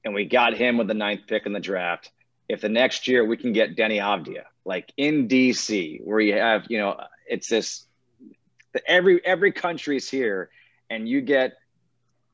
and 0.06 0.14
we 0.14 0.24
got 0.24 0.54
him 0.54 0.78
with 0.78 0.88
the 0.88 0.94
ninth 0.94 1.28
pick 1.28 1.46
in 1.46 1.52
the 1.52 1.60
draft. 1.60 2.12
If 2.48 2.62
the 2.62 2.70
next 2.70 3.10
year 3.10 3.26
we 3.26 3.36
can 3.36 3.52
get 3.52 3.76
Denny 3.76 3.98
Avdia, 3.98 4.44
like 4.64 4.94
in 4.96 5.28
DC, 5.28 6.00
where 6.06 6.22
you 6.22 6.36
have, 6.38 6.68
you 6.70 6.78
know, 6.78 6.96
it's 7.28 7.50
this 7.50 7.86
every 8.86 9.24
every 9.26 9.52
country 9.52 9.98
is 9.98 10.10
here, 10.10 10.50
and 10.90 11.08
you 11.08 11.22
get 11.22 11.54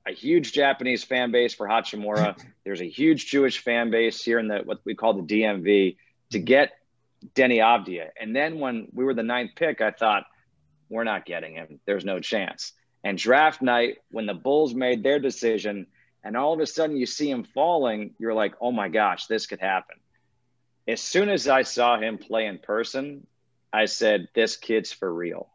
a 0.08 0.12
huge 0.12 0.54
Japanese 0.54 1.04
fan 1.04 1.32
base 1.32 1.54
for 1.54 1.67
Hachimura. 1.67 2.38
There's 2.63 2.82
a 2.82 2.89
huge 2.89 3.27
Jewish 3.27 3.60
fan 3.60 3.91
base 3.91 4.23
here 4.23 4.39
in 4.39 4.47
the 4.47 4.60
what 4.60 4.82
we 4.86 4.95
call 4.95 5.13
the 5.13 5.21
DMV 5.21 5.97
to 6.32 6.39
get 6.39 6.71
Denny 7.36 7.58
Avdija. 7.58 8.10
And 8.19 8.36
then 8.36 8.60
when 8.60 8.88
we 8.93 9.04
were 9.04 9.13
the 9.13 9.23
ninth 9.23 9.51
pick, 9.56 9.82
I 9.82 9.91
thought, 9.91 10.25
we're 10.89 11.04
not 11.04 11.25
getting 11.25 11.56
him. 11.56 11.80
There's 11.86 12.06
no 12.06 12.19
chance. 12.19 12.73
And 13.04 13.17
draft 13.17 13.62
night, 13.62 13.97
when 14.12 14.25
the 14.25 14.34
Bulls 14.34 14.75
made 14.75 15.04
their 15.04 15.19
decision, 15.19 15.88
and 16.23 16.38
all 16.38 16.54
of 16.54 16.60
a 16.60 16.67
sudden 16.67 16.97
you 16.97 17.06
see 17.06 17.30
him 17.30 17.43
falling, 17.43 18.13
you're 18.19 18.34
like, 18.34 18.56
oh 18.62 18.71
my 18.71 18.89
gosh, 18.89 19.27
this 19.27 19.47
could 19.47 19.60
happen. 19.60 19.97
As 20.88 21.01
soon 21.01 21.30
as 21.30 21.47
I 21.47 21.63
saw 21.63 21.97
him 21.97 22.17
play 22.17 22.45
in 22.45 22.58
person, 22.58 23.25
I 23.71 23.86
said, 23.86 24.27
this 24.34 24.58
kid's 24.58 24.91
for 24.91 25.12
real. 25.12 25.47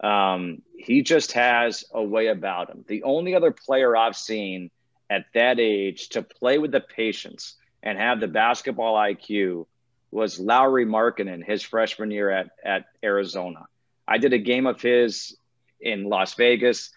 Um, 0.00 0.62
he 0.76 1.02
just 1.02 1.32
has 1.32 1.84
a 1.92 2.02
way 2.02 2.26
about 2.28 2.70
him. 2.70 2.84
The 2.86 3.04
only 3.04 3.34
other 3.34 3.52
player 3.52 3.96
I've 3.96 4.16
seen 4.16 4.70
at 5.08 5.26
that 5.34 5.60
age 5.60 6.10
to 6.10 6.22
play 6.22 6.58
with 6.58 6.72
the 6.72 6.80
patience 6.80 7.56
and 7.82 7.98
have 7.98 8.20
the 8.20 8.28
basketball 8.28 8.96
IQ 8.96 9.66
was 10.10 10.38
Lauri 10.38 10.86
Markkanen 10.86 11.44
his 11.44 11.62
freshman 11.62 12.10
year 12.10 12.30
at, 12.30 12.50
at 12.64 12.84
Arizona. 13.02 13.66
I 14.06 14.18
did 14.18 14.32
a 14.32 14.38
game 14.38 14.66
of 14.66 14.80
his 14.80 15.36
in 15.80 16.04
Las 16.04 16.34
Vegas. 16.34 16.90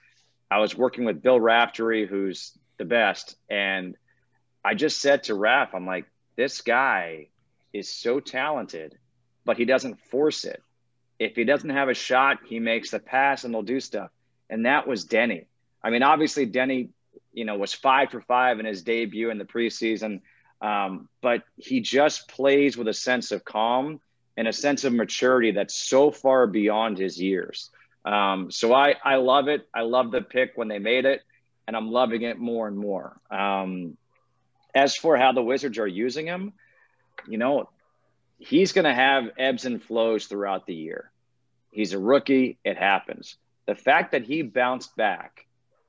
I 0.49 0.59
was 0.59 0.77
working 0.77 1.05
with 1.05 1.21
Bill 1.21 1.39
Raftery, 1.39 2.07
who's 2.07 2.57
the 2.77 2.85
best. 2.85 3.35
And 3.49 3.95
I 4.63 4.75
just 4.75 5.01
said 5.01 5.23
to 5.23 5.35
Raf, 5.35 5.73
I'm 5.73 5.85
like, 5.85 6.05
this 6.35 6.61
guy 6.61 7.27
is 7.73 7.91
so 7.91 8.19
talented, 8.19 8.97
but 9.45 9.57
he 9.57 9.65
doesn't 9.65 9.99
force 9.99 10.45
it. 10.45 10.61
If 11.19 11.35
he 11.35 11.43
doesn't 11.43 11.69
have 11.69 11.89
a 11.89 11.93
shot, 11.93 12.39
he 12.45 12.59
makes 12.59 12.91
the 12.91 12.99
pass 12.99 13.43
and 13.43 13.53
they'll 13.53 13.63
do 13.63 13.79
stuff. 13.79 14.11
And 14.49 14.65
that 14.65 14.87
was 14.87 15.05
Denny. 15.05 15.47
I 15.83 15.89
mean, 15.89 16.03
obviously, 16.03 16.45
Denny, 16.45 16.89
you 17.33 17.45
know, 17.45 17.57
was 17.57 17.73
five 17.73 18.11
for 18.11 18.21
five 18.21 18.59
in 18.59 18.65
his 18.65 18.83
debut 18.83 19.29
in 19.29 19.37
the 19.37 19.45
preseason, 19.45 20.21
um, 20.61 21.07
but 21.21 21.43
he 21.57 21.81
just 21.81 22.27
plays 22.27 22.77
with 22.77 22.87
a 22.87 22.93
sense 22.93 23.31
of 23.31 23.45
calm 23.45 23.99
and 24.35 24.47
a 24.47 24.53
sense 24.53 24.83
of 24.83 24.93
maturity 24.93 25.51
that's 25.51 25.75
so 25.75 26.11
far 26.11 26.47
beyond 26.47 26.97
his 26.97 27.19
years. 27.19 27.69
Um, 28.05 28.51
so 28.51 28.73
I, 28.73 28.95
I 29.03 29.15
love 29.15 29.47
it. 29.47 29.67
I 29.73 29.81
love 29.81 30.11
the 30.11 30.21
pick 30.21 30.51
when 30.55 30.67
they 30.67 30.79
made 30.79 31.05
it, 31.05 31.21
and 31.67 31.75
I'm 31.75 31.91
loving 31.91 32.21
it 32.21 32.39
more 32.39 32.67
and 32.67 32.77
more. 32.77 33.19
Um, 33.29 33.97
as 34.73 34.95
for 34.95 35.17
how 35.17 35.31
the 35.31 35.41
Wizards 35.41 35.77
are 35.79 35.87
using 35.87 36.25
him, 36.25 36.53
you 37.27 37.37
know, 37.37 37.69
he's 38.39 38.73
going 38.73 38.85
to 38.85 38.93
have 38.93 39.29
ebbs 39.37 39.65
and 39.65 39.81
flows 39.81 40.25
throughout 40.27 40.65
the 40.65 40.75
year. 40.75 41.11
He's 41.71 41.93
a 41.93 41.99
rookie. 41.99 42.57
It 42.63 42.77
happens. 42.77 43.35
The 43.65 43.75
fact 43.75 44.11
that 44.13 44.23
he 44.23 44.41
bounced 44.41 44.95
back 44.95 45.45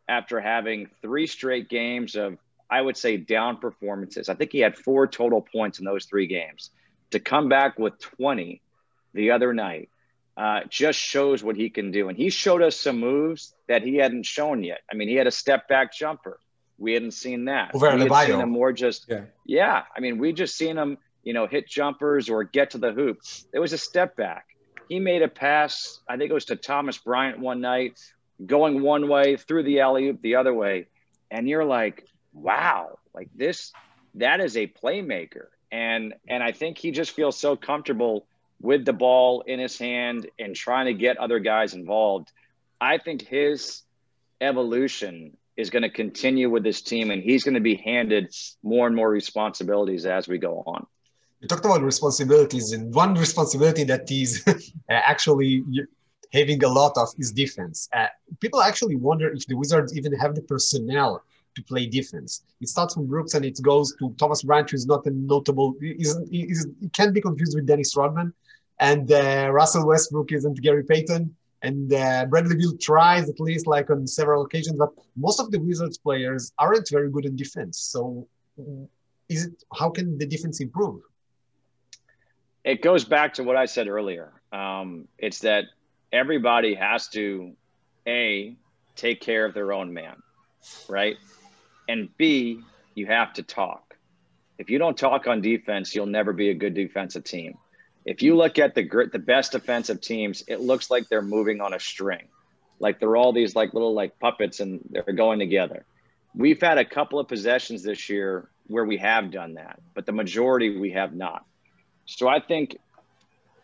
after 0.09 0.41
having 0.41 0.89
three 1.03 1.27
straight 1.27 1.69
games 1.69 2.15
of, 2.17 2.39
I 2.71 2.81
would 2.81 2.97
say, 2.97 3.17
down 3.17 3.59
performances. 3.59 4.29
I 4.29 4.35
think 4.35 4.53
he 4.53 4.61
had 4.61 4.77
four 4.77 5.07
total 5.07 5.41
points 5.41 5.79
in 5.79 5.85
those 5.85 6.07
three 6.07 6.27
games. 6.27 6.71
To 7.13 7.21
come 7.21 7.49
back 7.49 7.79
with 7.79 7.99
20 7.99 8.61
the 9.15 9.31
other 9.31 9.55
night 9.55 9.89
uh, 10.37 10.61
just 10.69 10.99
shows 10.99 11.43
what 11.43 11.57
he 11.57 11.69
can 11.69 11.91
do. 11.91 12.09
And 12.09 12.17
he 12.17 12.31
showed 12.31 12.63
us 12.63 12.77
some 12.77 13.01
moves 13.01 13.55
that 13.67 13.83
he 13.83 13.97
hadn't 13.97 14.25
shown 14.25 14.63
yet. 14.63 14.81
I 14.91 14.95
mean, 14.95 15.09
he 15.09 15.15
had 15.15 15.27
a 15.27 15.33
step 15.33 15.69
back 15.69 15.93
jumper. 15.93 16.39
We 16.79 16.93
hadn't 16.93 17.11
seen 17.11 17.47
that. 17.47 17.75
Over 17.75 17.97
we 17.97 18.03
had 18.03 18.27
seen 18.27 18.41
him 18.41 18.51
more 18.51 18.73
just, 18.73 19.07
Yeah. 19.09 19.23
yeah. 19.45 19.83
I 19.97 20.01
mean, 20.01 20.19
we 20.19 20.33
just 20.33 20.57
seen 20.57 20.79
him, 20.79 20.99
you 21.29 21.35
know, 21.35 21.47
hit 21.47 21.69
jumpers 21.69 22.31
or 22.31 22.43
get 22.43 22.71
to 22.71 22.79
the 22.79 22.91
hoop. 22.91 23.21
It 23.53 23.59
was 23.59 23.75
a 23.75 23.79
step 23.79 24.17
back. 24.17 24.47
He 24.89 24.99
made 24.99 25.21
a 25.21 25.29
pass. 25.29 26.01
I 26.09 26.17
think 26.17 26.31
it 26.31 26.33
was 26.33 26.47
to 26.47 26.57
Thomas 26.57 26.97
Bryant 26.97 27.39
one 27.39 27.61
night, 27.61 28.01
going 28.47 28.81
one 28.81 29.11
way 29.11 29.37
through 29.37 29.65
the 29.65 29.81
alley 29.81 30.09
oop 30.09 30.23
the 30.23 30.37
other 30.37 30.55
way, 30.55 30.87
and 31.31 31.47
you're 31.47 31.67
like, 31.67 32.07
wow, 32.33 32.99
like 33.13 33.29
this, 33.37 33.75
that 34.15 34.41
is 34.41 34.57
a 34.57 34.69
playmaker. 34.69 35.49
And 35.71 36.15
and 36.27 36.43
I 36.43 36.53
think 36.53 36.79
he 36.79 36.93
just 36.93 37.11
feels 37.11 37.39
so 37.39 37.57
comfortable 37.57 38.27
with 38.63 38.87
the 38.87 38.95
ball 38.95 39.43
in 39.43 39.61
his 39.61 39.79
hand 39.79 40.31
and 40.39 40.57
trying 40.57 40.87
to 40.87 40.95
get 40.95 41.19
other 41.19 41.41
guys 41.41 41.75
involved. 41.75 42.33
I 42.81 42.97
think 42.97 43.21
his 43.21 43.83
evolution 44.41 45.37
is 45.59 45.69
going 45.69 45.83
to 45.83 45.91
continue 45.91 46.49
with 46.49 46.65
this 46.65 46.81
team, 46.81 47.11
and 47.11 47.23
he's 47.23 47.45
going 47.45 47.53
to 47.53 47.61
be 47.61 47.75
handed 47.75 48.35
more 48.63 48.87
and 48.87 48.97
more 48.97 49.11
responsibilities 49.11 50.07
as 50.07 50.27
we 50.27 50.39
go 50.39 50.63
on. 50.67 50.87
You 51.41 51.47
talked 51.47 51.65
about 51.65 51.83
responsibilities, 51.83 52.73
and 52.73 52.93
one 52.93 53.15
responsibility 53.15 53.85
that 53.85 54.09
he's 54.09 54.45
uh, 54.49 54.53
actually 54.89 55.65
having 56.33 56.63
a 56.65 56.69
lot 56.69 56.93
of 56.97 57.09
is 57.19 57.33
defense. 57.33 57.89
Uh, 57.95 58.07
people 58.41 58.61
actually 58.61 58.97
wonder 58.97 59.33
if 59.33 59.47
the 59.47 59.55
Wizards 59.55 59.97
even 59.97 60.13
have 60.15 60.35
the 60.35 60.43
personnel 60.43 61.23
to 61.55 61.63
play 61.63 61.87
defense. 61.87 62.43
It 62.61 62.69
starts 62.69 62.95
from 62.95 63.07
Brooks 63.07 63.35
and 63.35 63.45
it 63.45 63.61
goes 63.63 63.95
to 63.99 64.15
Thomas 64.19 64.43
Bryant, 64.43 64.71
who 64.71 64.77
is 64.77 64.87
not 64.87 65.07
a 65.07 65.11
notable, 65.11 65.75
isn't, 65.81 66.29
is, 66.33 66.67
can 66.93 67.13
be 67.13 67.21
confused 67.21 67.55
with 67.57 67.67
Dennis 67.67 67.97
Rodman. 67.97 68.33
And 68.81 69.11
uh, 69.11 69.51
Russell 69.53 69.87
Westbrook 69.87 70.33
isn't 70.33 70.61
Gary 70.61 70.85
Payton. 70.85 71.35
And 71.63 71.93
uh, 71.93 72.27
Bradley 72.27 72.57
Beal 72.57 72.77
tries 72.77 73.29
at 73.29 73.41
least 73.41 73.67
like 73.67 73.91
on 73.91 74.07
several 74.07 74.45
occasions, 74.45 74.77
but 74.79 74.91
most 75.17 75.41
of 75.41 75.51
the 75.51 75.59
Wizards 75.59 75.99
players 75.99 76.53
aren't 76.59 76.89
very 76.89 77.11
good 77.11 77.25
in 77.25 77.35
defense. 77.35 77.79
So, 77.79 78.29
is 79.29 79.47
it 79.47 79.65
how 79.77 79.91
can 79.91 80.17
the 80.19 80.27
defense 80.27 80.61
improve? 80.61 81.01
It 82.69 82.83
goes 82.83 83.03
back 83.03 83.33
to 83.35 83.45
what 83.45 83.57
I 83.57 83.65
said 83.65 83.89
earlier. 83.89 84.31
Um, 84.53 85.09
it's 85.17 85.39
that 85.39 85.65
everybody 86.13 86.75
has 86.75 87.09
to 87.09 87.55
a 88.07 88.57
take 88.95 89.23
care 89.23 89.47
of 89.47 89.55
their 89.55 89.73
own 89.73 89.95
man, 89.95 90.23
right? 90.87 91.17
And 91.89 92.15
B, 92.19 92.61
you 92.95 93.07
have 93.07 93.33
to 93.35 93.43
talk. 93.43 93.97
If 94.59 94.69
you 94.69 94.79
don't 94.79 94.99
talk 94.99 95.27
on 95.27 95.41
defense, 95.41 95.95
you'll 95.95 96.05
never 96.05 96.35
be 96.35 96.51
a 96.51 96.55
good 96.55 96.75
defensive 96.75 97.25
team. 97.25 97.57
If 98.05 98.21
you 98.21 98.37
look 98.37 98.59
at 98.59 98.75
the 98.75 98.83
gr- 98.83 99.05
the 99.05 99.19
best 99.19 99.53
defensive 99.53 100.03
teams, 100.03 100.45
it 100.47 100.61
looks 100.61 100.91
like 100.91 101.09
they're 101.09 101.23
moving 101.23 101.63
on 101.63 101.73
a 101.73 101.81
string, 101.81 102.29
like 102.81 103.01
they're 103.01 103.17
all 103.17 103.33
these 103.33 103.57
like 103.57 103.73
little 103.73 103.95
like 103.95 104.19
puppets 104.19 104.61
and 104.61 104.81
they're 104.91 105.15
going 105.15 105.39
together. 105.39 105.87
We've 106.35 106.61
had 106.61 106.77
a 106.77 106.85
couple 106.85 107.19
of 107.19 107.29
possessions 107.29 107.83
this 107.83 108.11
year 108.11 108.51
where 108.67 108.85
we 108.85 108.99
have 108.99 109.31
done 109.31 109.55
that, 109.55 109.81
but 109.95 110.05
the 110.05 110.13
majority 110.13 110.77
we 110.77 110.91
have 110.91 111.15
not. 111.15 111.47
So 112.09 112.27
I 112.27 112.41
think 112.41 112.79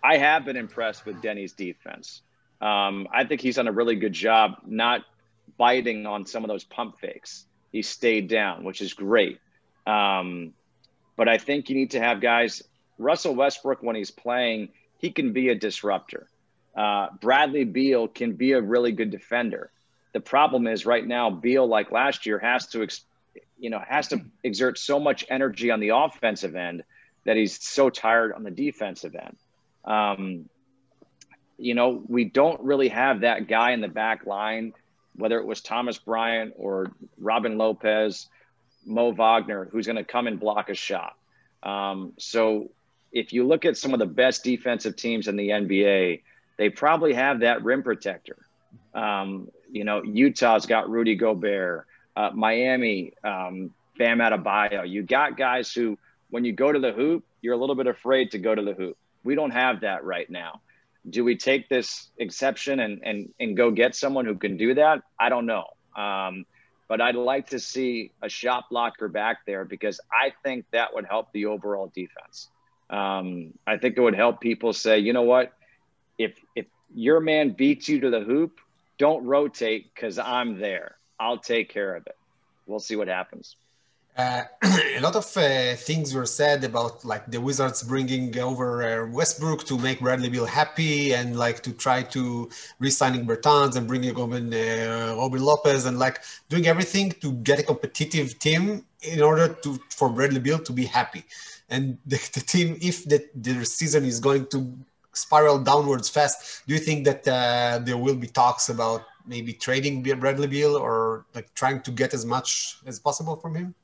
I 0.03 0.19
have 0.19 0.45
been 0.45 0.57
impressed 0.57 1.07
with 1.07 1.23
Denny's 1.23 1.55
defense. 1.55 2.21
Um, 2.61 3.09
I 3.13 3.25
think 3.25 3.41
he's 3.41 3.57
done 3.57 3.69
a 3.69 3.73
really 3.73 3.97
good 3.97 4.13
job 4.13 4.57
not 4.67 5.03
biting 5.57 6.05
on 6.05 6.27
some 6.27 6.45
of 6.45 6.49
those 6.49 6.63
pump 6.63 6.99
fakes. 6.99 7.47
He 7.73 7.81
stayed 7.81 8.29
down, 8.29 8.63
which 8.63 8.83
is 8.83 8.93
great. 8.93 9.41
Um, 9.87 10.53
but 11.17 11.27
I 11.27 11.39
think 11.39 11.71
you 11.71 11.75
need 11.75 11.93
to 11.93 12.01
have 12.01 12.21
guys. 12.21 12.63
Russell 12.99 13.35
Westbrook, 13.35 13.83
when 13.83 13.97
he's 13.97 14.11
playing, 14.11 14.69
he 14.99 15.11
can 15.11 15.33
be 15.33 15.49
a 15.49 15.55
disruptor. 15.55 16.29
Uh, 16.77 17.09
Bradley 17.21 17.65
Beal 17.65 18.09
can 18.09 18.35
be 18.35 18.53
a 18.53 18.61
really 18.61 18.93
good 18.93 19.11
defender. 19.11 19.71
The 20.13 20.21
problem 20.21 20.67
is 20.67 20.85
right 20.85 21.05
now, 21.05 21.31
Beal, 21.31 21.67
like 21.67 21.91
last 21.91 22.27
year, 22.27 22.39
has 22.39 22.67
to, 22.69 22.83
ex- 22.83 23.07
you 23.59 23.71
know, 23.71 23.83
has 23.89 24.09
to 24.09 24.21
exert 24.43 24.79
so 24.79 25.01
much 25.01 25.25
energy 25.31 25.71
on 25.71 25.81
the 25.81 25.97
offensive 25.97 26.55
end 26.55 26.85
that 27.25 27.37
he's 27.37 27.62
so 27.62 27.91
tired 27.91 28.33
on 28.33 28.43
the 28.43 28.51
defensive 28.51 29.14
end. 29.14 29.37
Um, 29.85 30.49
you 31.57 31.75
know, 31.75 32.03
we 32.07 32.25
don't 32.25 32.61
really 32.62 32.89
have 32.89 33.20
that 33.20 33.49
guy 33.49 33.72
in 33.72 33.81
the 33.81 33.89
back 33.89 34.27
line, 34.27 34.72
whether 35.16 35.39
it 35.39 35.47
was 35.47 35.61
Thomas 35.61 35.99
Bryant 35.99 36.55
or 36.57 36.93
Robin 37.18 37.57
Lopez, 37.57 38.29
Mo 38.85 39.12
Wagner, 39.12 39.68
who's 39.70 39.87
going 39.87 39.97
to 39.97 40.05
come 40.05 40.27
and 40.27 40.39
block 40.41 40.68
a 40.68 40.75
shot. 40.75 41.14
Um, 41.62 42.12
so 42.18 42.70
if 43.12 43.33
you 43.33 43.47
look 43.47 43.64
at 43.64 43.77
some 43.77 43.93
of 43.93 44.01
the 44.01 44.07
best 44.07 44.45
defensive 44.45 44.97
teams 44.97 45.29
in 45.29 45.37
the 45.37 45.49
NBA, 45.49 46.22
they 46.59 46.68
probably 46.70 47.14
have 47.14 47.41
that 47.41 47.64
rim 47.64 47.83
protector. 47.83 48.37
Um, 48.95 49.49
you 49.70 49.85
know, 49.85 50.03
Utah's 50.03 50.66
got 50.66 50.91
Rudy 50.91 51.14
Gobert, 51.16 51.87
uh, 52.16 52.31
Miami, 52.35 53.12
um, 53.22 53.72
Bam 53.99 54.18
Adebayo. 54.18 54.89
You 54.89 55.03
got 55.03 55.37
guys 55.37 55.72
who, 55.72 55.99
when 56.35 56.45
you 56.45 56.53
go 56.53 56.72
to 56.72 56.80
the 56.80 56.91
hoop, 56.91 57.22
you're 57.43 57.55
a 57.55 57.57
little 57.57 57.76
bit 57.76 57.87
afraid 57.87 58.32
to 58.32 58.39
go 58.39 58.53
to 58.53 58.61
the 58.61 58.74
hoop. 58.74 58.97
We 59.22 59.37
don't 59.37 59.53
have 59.53 59.82
that 59.82 60.03
right 60.03 60.28
now. 60.28 60.62
Do 61.09 61.22
we 61.22 61.37
take 61.37 61.68
this 61.68 62.11
exception 62.18 62.80
and 62.80 63.01
and 63.05 63.32
and 63.39 63.57
go 63.57 63.70
get 63.70 63.95
someone 63.95 64.24
who 64.24 64.35
can 64.35 64.57
do 64.57 64.74
that? 64.74 65.03
I 65.16 65.28
don't 65.28 65.47
know. 65.47 65.66
Um, 65.95 66.45
but 66.89 67.01
I'd 67.01 67.14
like 67.14 67.51
to 67.51 67.61
see 67.61 68.11
a 68.20 68.28
shot 68.28 68.64
blocker 68.68 69.07
back 69.07 69.47
there 69.47 69.64
because 69.64 70.01
I 70.11 70.32
think 70.43 70.64
that 70.72 70.93
would 70.93 71.07
help 71.07 71.30
the 71.32 71.47
overall 71.47 71.93
defense. 71.95 72.49
Um, 72.91 73.55
I 73.64 73.76
think 73.76 73.97
it 73.97 74.01
would 74.01 74.16
help 74.16 74.41
people 74.41 74.72
say, 74.72 74.99
you 74.99 75.12
know 75.12 75.22
what, 75.35 75.53
if 76.18 76.32
if 76.57 76.66
your 76.93 77.20
man 77.20 77.51
beats 77.51 77.89
you 77.89 78.01
to 78.01 78.11
the 78.11 78.24
hoop, 78.30 78.59
don't 78.99 79.24
rotate 79.24 79.95
because 79.95 80.18
I'm 80.18 80.59
there. 80.59 80.97
I'll 81.20 81.39
take 81.39 81.68
care 81.68 81.95
of 81.95 82.09
it. 82.09 82.16
We'll 82.66 82.80
see 82.80 82.97
what 82.97 83.07
happens. 83.07 83.55
Uh, 84.17 84.45
a 84.62 85.01
lot 85.01 85.17
of 85.17 85.37
uh, 85.37 85.75
things 85.75 86.15
were 86.15 86.27
said 86.27 86.62
about 86.62 87.05
like 87.05 87.27
the 87.27 87.41
Wizards 87.41 87.83
bringing 87.83 88.39
over 88.39 88.83
uh, 88.83 89.07
Westbrook 89.11 89.65
to 89.67 89.77
make 89.77 89.99
Bradley 89.99 90.29
Beal 90.29 90.47
happy 90.47 91.12
and 91.12 91.37
like 91.37 91.62
to 91.65 91.73
try 91.73 92.03
to 92.03 92.49
re-signing 92.79 93.27
Bertans 93.27 93.75
and 93.75 93.89
bringing 93.89 94.15
Robin, 94.15 94.55
uh, 94.55 95.17
Robin 95.19 95.43
Lopez 95.43 95.87
and 95.87 95.99
like 95.99 96.21
doing 96.49 96.69
everything 96.69 97.11
to 97.23 97.33
get 97.33 97.59
a 97.59 97.65
competitive 97.65 98.39
team 98.39 98.85
in 99.03 99.21
order 99.21 99.49
to 99.62 99.81
for 99.91 100.09
Bradley 100.09 100.41
Beal 100.41 100.61
to 100.61 100.73
be 100.73 100.85
happy. 100.85 101.25
And 101.69 101.99
the, 102.07 102.17
the 102.35 102.41
team, 102.41 102.79
if 102.81 103.05
the, 103.05 103.27
the 103.35 103.65
season 103.65 104.05
is 104.05 104.21
going 104.21 104.47
to 104.49 104.79
spiral 105.12 105.59
downwards 105.59 106.09
fast, 106.09 106.67
do 106.69 106.75
you 106.75 106.81
think 106.81 107.05
that 107.05 107.27
uh, 107.27 107.81
there 107.83 107.97
will 107.97 108.17
be 108.17 108.29
talks 108.29 108.69
about 108.69 109.03
maybe 109.27 109.53
trading 109.53 110.03
Bradley 110.03 110.47
Beal 110.47 110.77
or 110.77 111.27
like 111.35 111.53
trying 111.55 111.81
to 111.83 111.91
get 111.91 112.15
as 112.15 112.25
much 112.25 112.77
as 112.87 113.01
possible 113.01 113.35
from 113.35 113.57
him? 113.57 113.75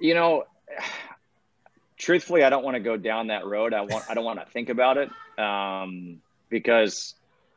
You 0.00 0.14
know, 0.14 0.44
truthfully, 1.98 2.42
I 2.42 2.50
don't 2.50 2.64
want 2.64 2.74
to 2.74 2.80
go 2.80 2.96
down 2.96 3.28
that 3.28 3.46
road. 3.46 3.74
I 3.74 3.82
want 3.82 4.04
I 4.08 4.14
don't 4.14 4.24
want 4.24 4.40
to 4.40 4.46
think 4.46 4.68
about 4.68 4.96
it 4.96 5.10
um, 5.38 6.20
because 6.48 7.14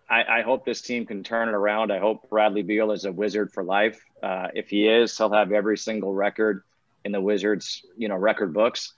I, 0.09 0.39
I, 0.39 0.41
hope 0.41 0.65
this 0.65 0.81
team 0.81 1.05
can 1.05 1.23
turn 1.23 1.47
it 1.47 1.55
around. 1.55 1.91
I 1.91 1.99
hope 1.99 2.29
Bradley 2.29 2.61
Beal 2.61 2.91
is 2.91 3.05
a 3.05 3.11
wizard 3.11 3.51
for 3.51 3.63
life. 3.63 3.99
Uh, 4.21 4.49
if 4.53 4.69
he 4.69 4.87
is, 4.87 5.17
he'll 5.17 5.31
have 5.31 5.51
every 5.51 5.77
single 5.77 6.13
record 6.13 6.63
in 7.05 7.11
the 7.11 7.21
Wizards, 7.21 7.83
you 7.97 8.07
know, 8.07 8.15
record 8.15 8.53
books 8.53 8.93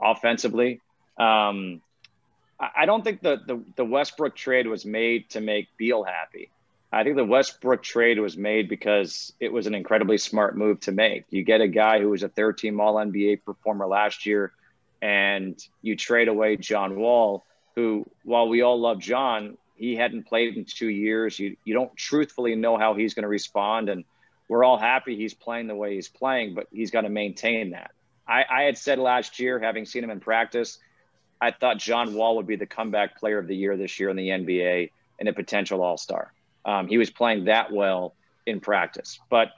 offensively. 0.00 0.80
Um, 1.18 1.80
I, 2.60 2.68
I 2.78 2.86
don't 2.86 3.02
think 3.02 3.22
the, 3.22 3.40
the 3.46 3.62
the 3.76 3.84
Westbrook 3.84 4.36
trade 4.36 4.66
was 4.66 4.84
made 4.84 5.30
to 5.30 5.40
make 5.40 5.68
Beal 5.76 6.04
happy. 6.04 6.50
I 6.94 7.02
think 7.02 7.16
the 7.16 7.24
Westbrook 7.24 7.82
trade 7.82 8.20
was 8.20 8.36
made 8.36 8.68
because 8.68 9.32
it 9.40 9.52
was 9.52 9.66
an 9.66 9.74
incredibly 9.74 10.16
smart 10.16 10.56
move 10.56 10.78
to 10.80 10.92
make. 10.92 11.24
You 11.28 11.42
get 11.42 11.60
a 11.60 11.66
guy 11.66 11.98
who 11.98 12.10
was 12.10 12.22
a 12.22 12.28
third 12.28 12.56
team 12.56 12.80
All 12.80 12.94
NBA 12.94 13.44
performer 13.44 13.86
last 13.86 14.26
year, 14.26 14.52
and 15.02 15.58
you 15.82 15.96
trade 15.96 16.28
away 16.28 16.56
John 16.56 16.94
Wall, 16.94 17.44
who, 17.74 18.06
while 18.22 18.48
we 18.48 18.62
all 18.62 18.80
love 18.80 19.00
John, 19.00 19.58
he 19.74 19.96
hadn't 19.96 20.28
played 20.28 20.56
in 20.56 20.66
two 20.66 20.88
years. 20.88 21.36
You, 21.36 21.56
you 21.64 21.74
don't 21.74 21.94
truthfully 21.96 22.54
know 22.54 22.78
how 22.78 22.94
he's 22.94 23.12
going 23.12 23.24
to 23.24 23.28
respond. 23.28 23.88
And 23.88 24.04
we're 24.46 24.62
all 24.62 24.78
happy 24.78 25.16
he's 25.16 25.34
playing 25.34 25.66
the 25.66 25.74
way 25.74 25.96
he's 25.96 26.08
playing, 26.08 26.54
but 26.54 26.68
he's 26.72 26.92
got 26.92 27.00
to 27.00 27.08
maintain 27.08 27.70
that. 27.70 27.90
I, 28.26 28.44
I 28.48 28.62
had 28.62 28.78
said 28.78 29.00
last 29.00 29.40
year, 29.40 29.58
having 29.58 29.84
seen 29.84 30.04
him 30.04 30.10
in 30.10 30.20
practice, 30.20 30.78
I 31.40 31.50
thought 31.50 31.78
John 31.78 32.14
Wall 32.14 32.36
would 32.36 32.46
be 32.46 32.54
the 32.54 32.66
comeback 32.66 33.18
player 33.18 33.38
of 33.38 33.48
the 33.48 33.56
year 33.56 33.76
this 33.76 33.98
year 33.98 34.10
in 34.10 34.16
the 34.16 34.28
NBA 34.28 34.92
and 35.18 35.28
a 35.28 35.32
potential 35.32 35.82
all 35.82 35.96
star. 35.96 36.32
Um, 36.64 36.88
he 36.88 36.98
was 36.98 37.10
playing 37.10 37.44
that 37.44 37.72
well 37.72 38.14
in 38.46 38.60
practice, 38.60 39.20
but 39.30 39.48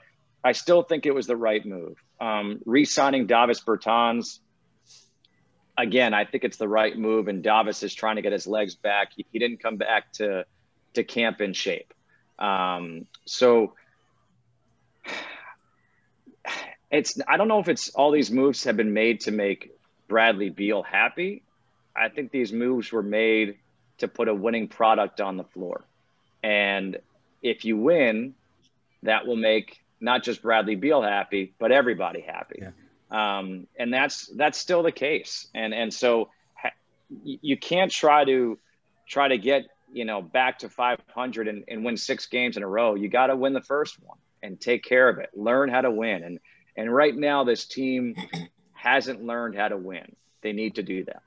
I 0.43 0.51
still 0.53 0.83
think 0.83 1.05
it 1.05 1.13
was 1.13 1.27
the 1.27 1.35
right 1.35 1.65
move. 1.65 1.97
Um, 2.19 2.59
re-signing 2.65 3.27
Davis 3.27 3.59
Bertans, 3.61 4.39
again, 5.77 6.13
I 6.13 6.25
think 6.25 6.43
it's 6.43 6.57
the 6.57 6.67
right 6.67 6.97
move, 6.97 7.27
and 7.27 7.43
Davis 7.43 7.83
is 7.83 7.93
trying 7.93 8.15
to 8.15 8.21
get 8.21 8.31
his 8.31 8.47
legs 8.47 8.75
back. 8.75 9.11
He, 9.15 9.25
he 9.31 9.39
didn't 9.39 9.61
come 9.61 9.77
back 9.77 10.11
to 10.13 10.45
to 10.93 11.03
camp 11.03 11.41
in 11.41 11.53
shape, 11.53 11.93
um, 12.39 13.05
so 13.25 13.73
it's. 16.89 17.19
I 17.27 17.37
don't 17.37 17.47
know 17.47 17.59
if 17.59 17.69
it's 17.69 17.89
all 17.89 18.11
these 18.11 18.31
moves 18.31 18.63
have 18.63 18.77
been 18.77 18.93
made 18.93 19.21
to 19.21 19.31
make 19.31 19.71
Bradley 20.07 20.49
Beal 20.49 20.81
happy. 20.81 21.43
I 21.95 22.09
think 22.09 22.31
these 22.31 22.53
moves 22.53 22.91
were 22.91 23.03
made 23.03 23.57
to 23.99 24.07
put 24.07 24.27
a 24.27 24.33
winning 24.33 24.67
product 24.67 25.19
on 25.21 25.37
the 25.37 25.43
floor, 25.43 25.83
and 26.47 26.97
if 27.41 27.65
you 27.65 27.75
win, 27.75 28.33
that 29.03 29.27
will 29.27 29.35
make 29.35 29.83
not 29.99 30.23
just 30.23 30.41
Bradley 30.41 30.75
Beal 30.75 31.01
happy, 31.01 31.53
but 31.59 31.73
everybody 31.73 32.21
happy. 32.21 32.61
Yeah. 32.61 32.71
Um, 33.11 33.67
and 33.77 33.93
that's 33.93 34.27
that's 34.27 34.57
still 34.57 34.81
the 34.81 34.93
case. 34.93 35.47
And 35.53 35.73
and 35.73 35.93
so 35.93 36.29
ha- 36.53 36.71
you 37.09 37.57
can't 37.57 37.91
try 37.91 38.23
to 38.23 38.57
try 39.09 39.27
to 39.27 39.37
get 39.37 39.65
you 39.91 40.05
know 40.05 40.21
back 40.21 40.59
to 40.59 40.69
500 40.69 41.47
and, 41.49 41.65
and 41.67 41.83
win 41.83 41.97
six 41.97 42.27
games 42.27 42.55
in 42.55 42.63
a 42.63 42.67
row. 42.67 42.95
You 42.95 43.09
got 43.09 43.27
to 43.27 43.35
win 43.35 43.51
the 43.51 43.61
first 43.61 44.01
one 44.01 44.17
and 44.41 44.59
take 44.59 44.85
care 44.85 45.09
of 45.09 45.19
it. 45.19 45.31
Learn 45.33 45.69
how 45.69 45.81
to 45.81 45.91
win. 45.91 46.23
And 46.23 46.39
and 46.77 46.93
right 46.93 47.15
now 47.15 47.43
this 47.43 47.65
team 47.65 48.15
hasn't 48.71 49.21
learned 49.21 49.55
how 49.55 49.67
to 49.67 49.77
win. 49.77 50.15
They 50.41 50.53
need 50.53 50.75
to 50.75 50.83
do 50.83 51.03
that. 51.05 51.23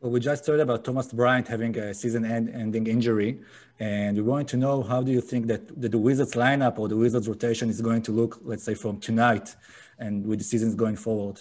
Well, 0.00 0.12
we 0.12 0.20
just 0.20 0.46
heard 0.46 0.60
about 0.60 0.84
Thomas 0.84 1.10
Bryant 1.10 1.48
having 1.48 1.74
a 1.78 1.94
season-ending 1.94 2.86
injury, 2.86 3.40
and 3.80 4.14
we 4.14 4.22
want 4.22 4.46
to 4.48 4.58
know 4.58 4.82
how 4.82 5.02
do 5.02 5.10
you 5.10 5.22
think 5.22 5.46
that, 5.46 5.80
that 5.80 5.90
the 5.90 5.96
Wizards 5.96 6.34
lineup 6.34 6.78
or 6.78 6.86
the 6.86 6.96
Wizards 6.96 7.26
rotation 7.26 7.70
is 7.70 7.80
going 7.80 8.02
to 8.02 8.12
look, 8.12 8.38
let's 8.42 8.62
say, 8.62 8.74
from 8.74 9.00
tonight 9.00 9.56
and 9.98 10.26
with 10.26 10.40
the 10.40 10.44
seasons 10.44 10.74
going 10.74 10.96
forward? 10.96 11.40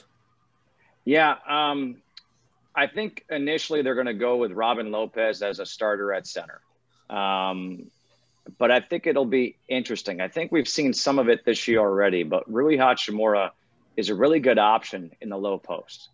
Yeah, 1.03 1.35
um, 1.45 1.97
I 2.73 2.87
think 2.87 3.25
initially 3.29 3.81
they're 3.81 3.93
going 3.93 4.07
to 4.07 4.13
go 4.13 4.37
with 4.37 4.53
Robin 4.53 4.89
Lopez 4.89 5.41
as 5.41 5.59
a 5.59 5.65
starter 5.65 6.13
at 6.13 6.25
center. 6.25 6.61
Um, 7.09 7.91
but 8.57 8.71
I 8.71 8.79
think 8.79 9.05
it'll 9.05 9.25
be 9.25 9.57
interesting. 9.67 10.21
I 10.21 10.29
think 10.29 10.53
we've 10.53 10.67
seen 10.67 10.93
some 10.93 11.19
of 11.19 11.27
it 11.27 11.43
this 11.43 11.67
year 11.67 11.79
already, 11.79 12.23
but 12.23 12.49
Rui 12.49 12.77
Hachimura 12.77 13.51
is 13.97 14.07
a 14.07 14.15
really 14.15 14.39
good 14.39 14.59
option 14.59 15.11
in 15.19 15.27
the 15.27 15.37
low 15.37 15.57
post 15.57 16.07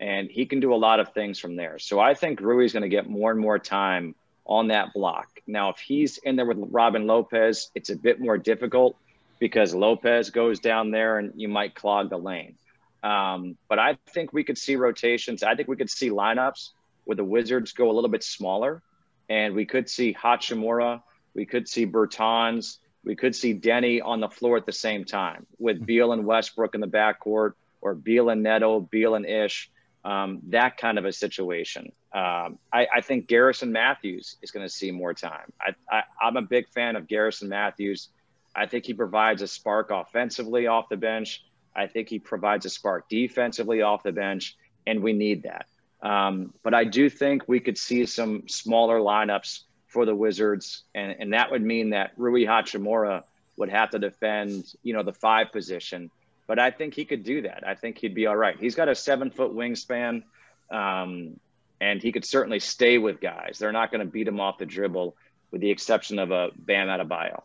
and 0.00 0.30
he 0.30 0.46
can 0.46 0.60
do 0.60 0.72
a 0.74 0.76
lot 0.76 1.00
of 1.00 1.12
things 1.12 1.38
from 1.38 1.56
there. 1.56 1.78
So 1.78 1.98
I 1.98 2.14
think 2.14 2.40
Rui 2.40 2.64
is 2.64 2.72
going 2.72 2.82
to 2.82 2.88
get 2.88 3.08
more 3.08 3.30
and 3.30 3.40
more 3.40 3.58
time 3.58 4.14
on 4.46 4.68
that 4.68 4.92
block. 4.94 5.28
Now, 5.46 5.70
if 5.70 5.78
he's 5.78 6.18
in 6.18 6.36
there 6.36 6.46
with 6.46 6.58
Robin 6.70 7.06
Lopez, 7.06 7.70
it's 7.74 7.90
a 7.90 7.96
bit 7.96 8.20
more 8.20 8.38
difficult 8.38 8.96
because 9.38 9.74
Lopez 9.74 10.30
goes 10.30 10.60
down 10.60 10.90
there 10.90 11.18
and 11.18 11.32
you 11.36 11.48
might 11.48 11.74
clog 11.74 12.10
the 12.10 12.16
lane. 12.16 12.56
Um, 13.02 13.56
but 13.68 13.78
I 13.78 13.98
think 14.08 14.32
we 14.32 14.44
could 14.44 14.58
see 14.58 14.76
rotations. 14.76 15.42
I 15.42 15.54
think 15.54 15.68
we 15.68 15.76
could 15.76 15.90
see 15.90 16.10
lineups 16.10 16.70
where 17.04 17.16
the 17.16 17.24
Wizards 17.24 17.72
go 17.72 17.90
a 17.90 17.92
little 17.92 18.10
bit 18.10 18.24
smaller, 18.24 18.82
and 19.28 19.54
we 19.54 19.66
could 19.66 19.88
see 19.88 20.14
Hachimura, 20.14 21.02
we 21.34 21.46
could 21.46 21.68
see 21.68 21.86
Bertans, 21.86 22.78
we 23.04 23.14
could 23.14 23.36
see 23.36 23.52
Denny 23.52 24.00
on 24.00 24.20
the 24.20 24.28
floor 24.28 24.56
at 24.56 24.66
the 24.66 24.72
same 24.72 25.04
time 25.04 25.46
with 25.58 25.84
Beal 25.84 26.12
and 26.12 26.26
Westbrook 26.26 26.74
in 26.74 26.80
the 26.80 26.88
backcourt, 26.88 27.52
or 27.80 27.94
Beal 27.94 28.28
and 28.30 28.42
Neto, 28.42 28.80
Beal 28.80 29.14
and 29.14 29.24
Ish 29.24 29.70
um, 30.04 30.40
that 30.48 30.76
kind 30.76 30.98
of 30.98 31.04
a 31.04 31.12
situation. 31.12 31.92
Um, 32.12 32.58
I, 32.72 32.86
I, 32.94 33.00
think 33.02 33.26
Garrison 33.26 33.72
Matthews 33.72 34.36
is 34.40 34.50
going 34.50 34.64
to 34.64 34.72
see 34.72 34.90
more 34.90 35.12
time. 35.12 35.52
I, 35.90 36.02
I'm 36.20 36.36
a 36.36 36.42
big 36.42 36.68
fan 36.70 36.96
of 36.96 37.06
Garrison 37.06 37.48
Matthews. 37.48 38.08
I 38.54 38.66
think 38.66 38.86
he 38.86 38.94
provides 38.94 39.42
a 39.42 39.48
spark 39.48 39.90
offensively 39.90 40.66
off 40.66 40.88
the 40.88 40.96
bench. 40.96 41.44
I 41.76 41.86
think 41.86 42.08
he 42.08 42.18
provides 42.18 42.64
a 42.64 42.70
spark 42.70 43.08
defensively 43.08 43.82
off 43.82 44.02
the 44.02 44.12
bench, 44.12 44.56
and 44.86 45.02
we 45.02 45.12
need 45.12 45.42
that. 45.42 45.66
Um, 46.00 46.54
but 46.62 46.74
I 46.74 46.84
do 46.84 47.10
think 47.10 47.42
we 47.46 47.60
could 47.60 47.76
see 47.76 48.06
some 48.06 48.48
smaller 48.48 49.00
lineups 49.00 49.60
for 49.86 50.06
the 50.06 50.14
Wizards, 50.14 50.84
and, 50.94 51.14
and 51.18 51.32
that 51.32 51.50
would 51.50 51.62
mean 51.62 51.90
that 51.90 52.12
Rui 52.16 52.44
Hachimura 52.44 53.24
would 53.56 53.68
have 53.68 53.90
to 53.90 53.98
defend, 53.98 54.72
you 54.82 54.94
know, 54.94 55.02
the 55.02 55.12
five 55.12 55.52
position 55.52 56.10
but 56.48 56.58
I 56.58 56.72
think 56.72 56.94
he 56.94 57.04
could 57.04 57.22
do 57.22 57.42
that. 57.42 57.62
I 57.64 57.74
think 57.76 57.98
he'd 57.98 58.14
be 58.14 58.26
all 58.26 58.36
right. 58.36 58.56
He's 58.58 58.74
got 58.74 58.88
a 58.88 58.94
seven 58.94 59.30
foot 59.30 59.54
wingspan, 59.54 60.24
um, 60.70 61.38
and 61.80 62.02
he 62.02 62.10
could 62.10 62.24
certainly 62.24 62.58
stay 62.58 62.98
with 62.98 63.20
guys. 63.20 63.58
They're 63.60 63.70
not 63.70 63.92
going 63.92 64.04
to 64.04 64.10
beat 64.10 64.26
him 64.26 64.40
off 64.40 64.58
the 64.58 64.66
dribble, 64.66 65.14
with 65.52 65.60
the 65.60 65.70
exception 65.70 66.18
of 66.18 66.32
a 66.32 66.48
Bam 66.56 66.88
Adebayo. 66.88 67.42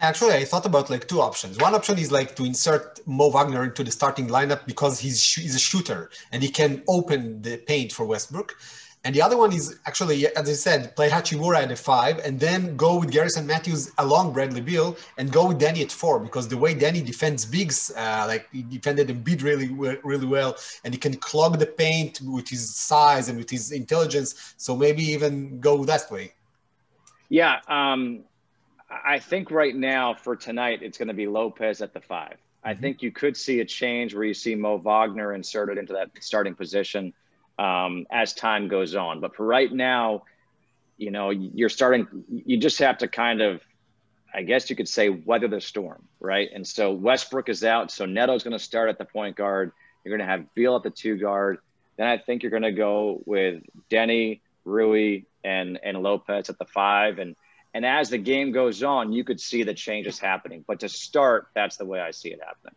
Actually, 0.00 0.34
I 0.34 0.44
thought 0.44 0.64
about 0.64 0.88
like 0.88 1.08
two 1.08 1.20
options. 1.20 1.58
One 1.58 1.74
option 1.74 1.98
is 1.98 2.12
like 2.12 2.36
to 2.36 2.44
insert 2.44 3.00
Mo 3.04 3.30
Wagner 3.30 3.64
into 3.64 3.82
the 3.82 3.90
starting 3.90 4.28
lineup 4.28 4.64
because 4.64 5.00
he's 5.00 5.20
he's 5.34 5.56
a 5.56 5.58
shooter 5.58 6.08
and 6.30 6.40
he 6.40 6.50
can 6.50 6.84
open 6.86 7.42
the 7.42 7.56
paint 7.56 7.90
for 7.90 8.06
Westbrook. 8.06 8.54
And 9.08 9.14
the 9.14 9.22
other 9.22 9.38
one 9.38 9.54
is 9.54 9.78
actually, 9.86 10.26
as 10.26 10.50
I 10.50 10.52
said, 10.52 10.94
play 10.94 11.08
Hachimura 11.08 11.62
at 11.62 11.72
a 11.72 11.76
five 11.76 12.18
and 12.26 12.38
then 12.38 12.76
go 12.76 12.98
with 12.98 13.10
Garrison 13.10 13.46
Matthews 13.46 13.90
along 13.96 14.34
Bradley 14.34 14.60
Beal 14.60 14.98
and 15.16 15.32
go 15.32 15.48
with 15.48 15.58
Danny 15.58 15.80
at 15.80 15.90
four 15.90 16.20
because 16.20 16.46
the 16.46 16.58
way 16.58 16.74
Danny 16.74 17.00
defends 17.00 17.46
bigs, 17.46 17.90
uh, 17.96 18.26
like 18.28 18.46
he 18.52 18.60
defended 18.60 19.08
Embiid 19.08 19.42
really, 19.42 19.68
really 20.04 20.26
well, 20.26 20.58
and 20.84 20.92
he 20.92 21.00
can 21.00 21.14
clog 21.14 21.58
the 21.58 21.64
paint 21.64 22.20
with 22.20 22.50
his 22.50 22.74
size 22.74 23.30
and 23.30 23.38
with 23.38 23.48
his 23.48 23.72
intelligence. 23.72 24.54
So 24.58 24.76
maybe 24.76 25.04
even 25.04 25.58
go 25.58 25.86
that 25.86 26.10
way. 26.10 26.34
Yeah, 27.30 27.60
um, 27.66 28.24
I 28.90 29.20
think 29.20 29.50
right 29.50 29.74
now 29.74 30.12
for 30.12 30.36
tonight 30.36 30.82
it's 30.82 30.98
going 30.98 31.08
to 31.08 31.14
be 31.14 31.26
Lopez 31.26 31.80
at 31.80 31.94
the 31.94 32.02
five. 32.02 32.36
I 32.62 32.72
mm-hmm. 32.72 32.82
think 32.82 33.00
you 33.00 33.10
could 33.10 33.38
see 33.38 33.60
a 33.60 33.64
change 33.64 34.14
where 34.14 34.24
you 34.24 34.34
see 34.34 34.54
Mo 34.54 34.76
Wagner 34.76 35.32
inserted 35.32 35.78
into 35.78 35.94
that 35.94 36.10
starting 36.20 36.54
position 36.54 37.14
um, 37.58 38.06
as 38.10 38.32
time 38.32 38.68
goes 38.68 38.94
on. 38.94 39.20
But 39.20 39.34
for 39.34 39.44
right 39.44 39.72
now, 39.72 40.22
you 40.96 41.10
know, 41.10 41.30
you're 41.30 41.68
starting, 41.68 42.06
you 42.28 42.58
just 42.58 42.78
have 42.78 42.98
to 42.98 43.08
kind 43.08 43.40
of, 43.40 43.62
I 44.34 44.42
guess 44.42 44.68
you 44.68 44.76
could 44.76 44.88
say, 44.88 45.08
weather 45.08 45.48
the 45.48 45.60
storm, 45.60 46.04
right? 46.20 46.48
And 46.52 46.66
so 46.66 46.92
Westbrook 46.92 47.48
is 47.48 47.64
out. 47.64 47.90
So 47.90 48.04
Neto's 48.04 48.42
going 48.42 48.52
to 48.52 48.62
start 48.62 48.88
at 48.88 48.98
the 48.98 49.04
point 49.04 49.36
guard. 49.36 49.72
You're 50.04 50.16
going 50.16 50.26
to 50.26 50.30
have 50.30 50.54
Beal 50.54 50.76
at 50.76 50.82
the 50.82 50.90
two 50.90 51.16
guard. 51.16 51.58
Then 51.96 52.06
I 52.06 52.18
think 52.18 52.42
you're 52.42 52.50
going 52.50 52.62
to 52.62 52.72
go 52.72 53.22
with 53.26 53.62
Denny, 53.88 54.42
Rui, 54.64 55.22
and, 55.42 55.78
and 55.82 56.02
Lopez 56.02 56.50
at 56.50 56.58
the 56.58 56.66
five. 56.66 57.18
And, 57.18 57.36
and 57.74 57.86
as 57.86 58.10
the 58.10 58.18
game 58.18 58.52
goes 58.52 58.82
on, 58.82 59.12
you 59.12 59.24
could 59.24 59.40
see 59.40 59.62
the 59.62 59.74
changes 59.74 60.18
happening. 60.18 60.64
But 60.66 60.80
to 60.80 60.88
start, 60.88 61.48
that's 61.54 61.76
the 61.76 61.84
way 61.84 62.00
I 62.00 62.10
see 62.10 62.30
it 62.30 62.40
happening. 62.44 62.74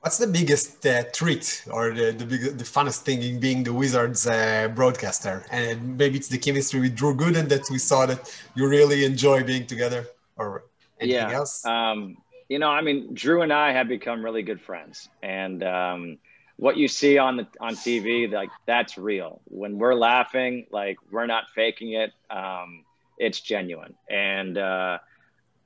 What's 0.00 0.18
the 0.18 0.26
biggest 0.26 0.86
uh, 0.86 1.02
treat 1.12 1.64
or 1.70 1.92
the 1.92 2.12
the, 2.12 2.24
big, 2.24 2.58
the 2.58 2.64
funnest 2.64 3.00
thing 3.02 3.22
in 3.22 3.40
being 3.40 3.64
the 3.64 3.72
Wizards 3.72 4.26
uh, 4.26 4.68
broadcaster? 4.74 5.44
And 5.50 5.96
maybe 5.98 6.16
it's 6.16 6.28
the 6.28 6.38
chemistry 6.38 6.80
with 6.80 6.94
Drew 6.94 7.14
Gooden 7.14 7.48
that 7.48 7.62
we 7.70 7.78
saw 7.78 8.06
that 8.06 8.20
you 8.54 8.68
really 8.68 9.04
enjoy 9.04 9.42
being 9.42 9.66
together, 9.66 10.06
or 10.36 10.64
anything 11.00 11.30
yeah. 11.30 11.36
else? 11.36 11.64
Um, 11.64 12.18
you 12.48 12.58
know, 12.58 12.68
I 12.68 12.82
mean, 12.82 13.14
Drew 13.14 13.42
and 13.42 13.52
I 13.52 13.72
have 13.72 13.88
become 13.88 14.24
really 14.24 14.42
good 14.42 14.60
friends, 14.60 15.08
and 15.22 15.64
um, 15.64 16.18
what 16.56 16.76
you 16.76 16.86
see 16.86 17.18
on 17.18 17.38
the 17.38 17.46
on 17.60 17.74
TV, 17.74 18.30
like 18.30 18.50
that's 18.66 18.96
real. 18.96 19.40
When 19.46 19.78
we're 19.78 19.94
laughing, 19.94 20.66
like 20.70 20.98
we're 21.10 21.26
not 21.26 21.44
faking 21.54 21.92
it. 21.92 22.12
Um, 22.30 22.84
it's 23.18 23.40
genuine, 23.40 23.94
and. 24.08 24.56
Uh, 24.58 24.98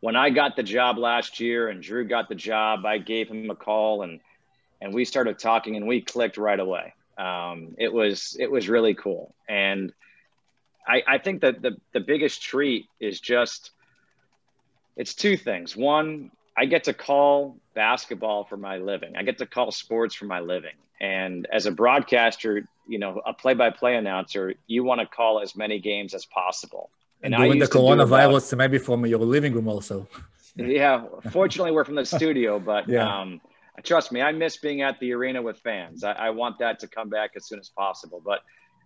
when 0.01 0.17
I 0.17 0.31
got 0.31 0.57
the 0.57 0.63
job 0.63 0.99
last 0.99 1.41
year 1.41 1.69
and 1.69 1.83
Drew 1.83 2.05
got 2.07 2.29
the 2.29 2.35
job, 2.35 2.85
I 2.85 2.99
gave 2.99 3.29
him 3.29 3.51
a 3.51 3.57
call 3.57 4.03
and 4.03 4.21
and 4.83 4.95
we 4.95 5.05
started 5.05 5.39
talking 5.39 5.77
and 5.77 5.87
we 5.87 6.01
clicked 6.01 6.39
right 6.39 6.59
away. 6.59 6.95
Um, 7.19 7.75
it 7.79 7.93
was 7.93 8.37
it 8.41 8.51
was 8.51 8.69
really 8.69 8.95
cool, 8.95 9.35
and 9.49 9.93
I, 10.89 11.03
I 11.07 11.19
think 11.19 11.43
that 11.43 11.61
the 11.61 11.77
the 11.93 12.01
biggest 12.01 12.43
treat 12.43 12.87
is 12.99 13.21
just 13.21 13.73
it's 14.97 15.15
two 15.15 15.37
things. 15.37 15.77
One, 15.77 16.31
I 16.57 16.65
get 16.65 16.85
to 16.85 16.95
call 16.95 17.59
basketball 17.75 18.45
for 18.45 18.57
my 18.57 18.79
living. 18.79 19.17
I 19.17 19.23
get 19.23 19.39
to 19.39 19.47
call 19.47 19.71
sports 19.71 20.15
for 20.15 20.25
my 20.25 20.41
living, 20.41 20.77
and 20.99 21.47
as 21.53 21.67
a 21.67 21.73
broadcaster, 21.73 22.67
you 22.89 22.99
know, 22.99 23.21
a 23.27 23.35
play-by-play 23.35 23.97
announcer, 23.97 24.55
you 24.67 24.83
want 24.83 25.03
to 25.03 25.07
call 25.07 25.41
as 25.41 25.55
many 25.55 25.79
games 25.79 26.15
as 26.15 26.25
possible. 26.25 26.91
And, 27.23 27.35
and 27.35 27.45
doing 27.45 27.59
the 27.59 27.67
coronavirus, 27.67 28.57
maybe 28.57 28.79
from 28.79 29.05
your 29.07 29.21
living 29.21 29.53
room 29.53 29.69
also. 29.69 30.09
yeah, 30.57 31.05
fortunately, 31.31 31.73
we're 31.73 31.85
from 31.85 31.97
the 31.97 32.05
studio, 32.07 32.59
but 32.59 32.89
yeah. 32.89 33.21
um, 33.21 33.41
trust 33.83 34.13
me, 34.13 34.21
I 34.21 34.33
miss 34.33 34.57
being 34.57 34.83
at 34.83 34.99
the 35.01 35.13
arena 35.13 35.43
with 35.43 35.59
fans. 35.59 36.05
I, 36.05 36.13
I, 36.13 36.31
want 36.31 36.59
that 36.59 36.81
to 36.81 36.89
come 36.89 37.09
back 37.09 37.33
as 37.37 37.47
soon 37.47 37.59
as 37.59 37.69
possible. 37.69 38.21
But, 38.25 38.41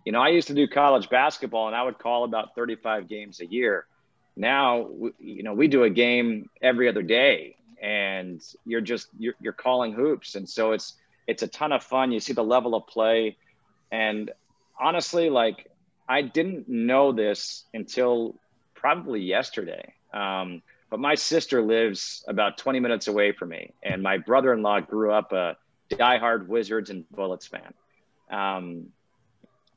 you 0.05 0.13
know, 0.13 0.21
I 0.21 0.29
used 0.29 0.49
to 0.49 0.55
do 0.55 0.69
college 0.69 1.09
basketball 1.09 1.67
and 1.67 1.77
I 1.77 1.83
would 1.83 1.99
call 1.99 2.25
about 2.25 2.55
35 2.55 3.09
games 3.09 3.41
a 3.41 3.47
year. 3.47 3.87
Now, 4.37 4.89
you 5.19 5.43
know, 5.43 5.55
we 5.55 5.69
do 5.69 5.85
a 5.85 5.91
game 5.91 6.51
every 6.61 6.89
other 6.89 7.03
day 7.03 7.57
and 7.81 8.43
you're 8.67 8.81
just, 8.81 9.09
you're, 9.19 9.35
you're 9.41 9.53
calling 9.53 9.93
hoops. 9.93 10.35
And 10.35 10.49
so 10.49 10.73
it's, 10.73 10.95
it's 11.27 11.43
a 11.43 11.49
ton 11.49 11.73
of 11.73 11.83
fun. 11.83 12.13
You 12.13 12.21
see 12.21 12.33
the 12.33 12.45
level 12.45 12.75
of 12.75 12.87
play. 12.87 13.37
And 13.91 14.31
honestly, 14.79 15.31
like, 15.31 15.71
I 16.09 16.23
didn't 16.23 16.69
know 16.69 17.13
this 17.13 17.65
until 17.73 18.37
probably 18.75 19.21
yesterday. 19.21 19.95
Um, 20.13 20.63
but 20.91 21.01
my 21.01 21.15
sister 21.15 21.63
lives 21.63 22.25
about 22.29 22.59
20 22.59 22.81
minutes 22.81 23.09
away 23.09 23.33
from 23.33 23.49
me, 23.49 23.73
and 23.83 24.03
my 24.03 24.19
brother-in-law 24.19 24.81
grew 24.81 25.13
up 25.13 25.33
a 25.33 25.57
diehard 25.91 26.47
Wizards 26.47 26.91
and 26.91 27.09
Bullets 27.11 27.47
fan. 27.47 27.75
Um, 28.31 28.89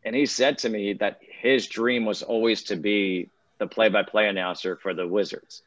and 0.04 0.16
he 0.16 0.26
said 0.26 0.60
to 0.60 0.70
me 0.70 0.94
that 0.94 1.20
his 1.22 1.68
dream 1.68 2.06
was 2.06 2.24
always 2.24 2.64
to 2.64 2.76
be 2.76 3.30
the 3.58 3.68
play-by-play 3.68 4.28
announcer 4.28 4.76
for 4.76 4.94
the 4.94 5.08
Wizards. 5.08 5.64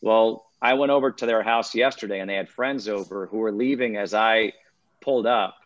Well, 0.00 0.44
I 0.60 0.74
went 0.74 0.90
over 0.90 1.12
to 1.12 1.26
their 1.26 1.42
house 1.42 1.74
yesterday, 1.74 2.20
and 2.20 2.28
they 2.28 2.34
had 2.34 2.48
friends 2.48 2.88
over 2.88 3.26
who 3.26 3.38
were 3.38 3.52
leaving 3.52 3.96
as 3.96 4.14
I 4.14 4.52
pulled 5.00 5.26
up, 5.26 5.56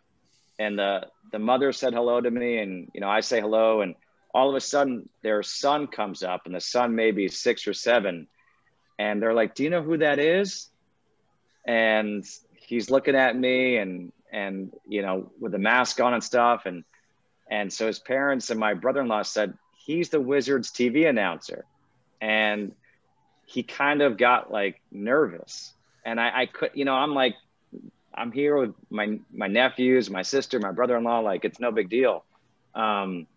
and 0.59 0.77
the 0.77 1.07
the 1.31 1.39
mother 1.39 1.71
said 1.71 1.93
hello 1.93 2.21
to 2.21 2.29
me, 2.29 2.59
and 2.59 2.91
you 2.93 3.01
know 3.01 3.09
I 3.09 3.21
say 3.21 3.41
hello, 3.41 3.81
and 3.81 3.95
all 4.33 4.49
of 4.49 4.55
a 4.55 4.61
sudden 4.61 5.09
their 5.21 5.43
son 5.43 5.87
comes 5.87 6.23
up, 6.23 6.45
and 6.45 6.55
the 6.55 6.61
son 6.61 6.95
may 6.95 7.11
be 7.11 7.27
six 7.27 7.67
or 7.67 7.73
seven, 7.73 8.27
and 8.97 9.21
they're 9.21 9.33
like, 9.33 9.55
"Do 9.55 9.63
you 9.63 9.69
know 9.69 9.81
who 9.81 9.97
that 9.97 10.19
is?" 10.19 10.69
And 11.65 12.25
he's 12.55 12.89
looking 12.89 13.15
at 13.15 13.37
me, 13.37 13.77
and 13.77 14.11
and 14.31 14.73
you 14.87 15.01
know 15.01 15.31
with 15.39 15.51
the 15.51 15.59
mask 15.59 15.99
on 15.99 16.13
and 16.13 16.23
stuff, 16.23 16.65
and 16.65 16.83
and 17.49 17.71
so 17.71 17.87
his 17.87 17.99
parents 17.99 18.49
and 18.49 18.59
my 18.59 18.73
brother-in-law 18.73 19.23
said 19.23 19.57
he's 19.85 20.09
the 20.09 20.19
Wizards 20.21 20.71
TV 20.71 21.07
announcer, 21.07 21.65
and 22.19 22.73
he 23.45 23.63
kind 23.63 24.01
of 24.01 24.17
got 24.17 24.51
like 24.51 24.81
nervous, 24.91 25.73
and 26.05 26.19
I, 26.19 26.41
I 26.41 26.45
could, 26.47 26.71
you 26.73 26.85
know, 26.85 26.95
I'm 26.95 27.13
like 27.13 27.35
I'm 28.15 28.31
here 28.31 28.57
with 28.57 28.73
my 28.89 29.19
my 29.31 29.47
nephews, 29.47 30.09
my 30.09 30.21
sister, 30.21 30.59
my 30.59 30.71
brother-in-law. 30.71 31.19
Like 31.19 31.45
it's 31.45 31.59
no 31.59 31.71
big 31.71 31.89
deal. 31.89 32.23
Um, 32.75 33.27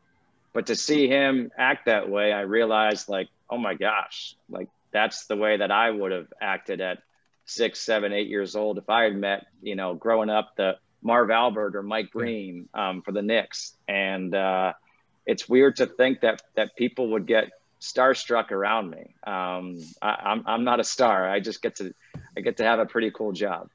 but 0.57 0.69
to 0.69 0.75
see 0.75 1.07
him 1.07 1.51
act 1.59 1.85
that 1.85 2.09
way, 2.09 2.33
I 2.33 2.41
realized 2.41 3.11
like, 3.11 3.29
oh 3.51 3.59
my 3.59 3.75
gosh, 3.75 4.37
like 4.49 4.71
that's 4.91 5.27
the 5.27 5.37
way 5.37 5.59
that 5.59 5.71
I 5.71 5.91
would 5.91 6.13
have 6.13 6.33
acted 6.41 6.81
at 6.81 7.03
six, 7.45 7.79
seven, 7.79 8.15
eight 8.15 8.29
years 8.29 8.57
old 8.57 8.79
if 8.79 8.89
I 8.89 9.03
had 9.03 9.15
met, 9.15 9.49
you 9.61 9.77
know, 9.77 9.93
growing 9.93 10.31
up 10.31 10.57
the 10.57 10.79
Marv 11.03 11.31
Albert 11.31 11.77
or 11.77 11.83
Mike 11.83 12.11
Green 12.11 12.71
um, 12.73 13.03
for 13.03 13.13
the 13.13 13.21
Knicks. 13.21 13.75
And 13.87 14.35
uh, 14.35 14.73
it's 15.27 15.47
weird 15.47 15.77
to 15.77 15.87
think 15.87 16.23
that 16.23 16.41
that 16.55 16.75
people 16.75 17.11
would 17.11 17.27
get 17.27 17.51
starstruck 17.79 18.51
around 18.51 18.89
me. 18.89 19.15
Um, 19.27 19.77
I, 20.01 20.09
I'm 20.25 20.43
I'm 20.47 20.65
not 20.65 20.81
a 20.81 20.85
star. 20.85 21.29
I 21.29 21.39
just 21.39 21.61
get 21.61 21.77
to 21.77 21.93
I 22.35 22.41
get 22.41 22.57
to 22.57 22.65
have 22.65 22.79
a 22.79 22.87
pretty 22.87 23.11
cool 23.11 23.33
job. 23.33 23.69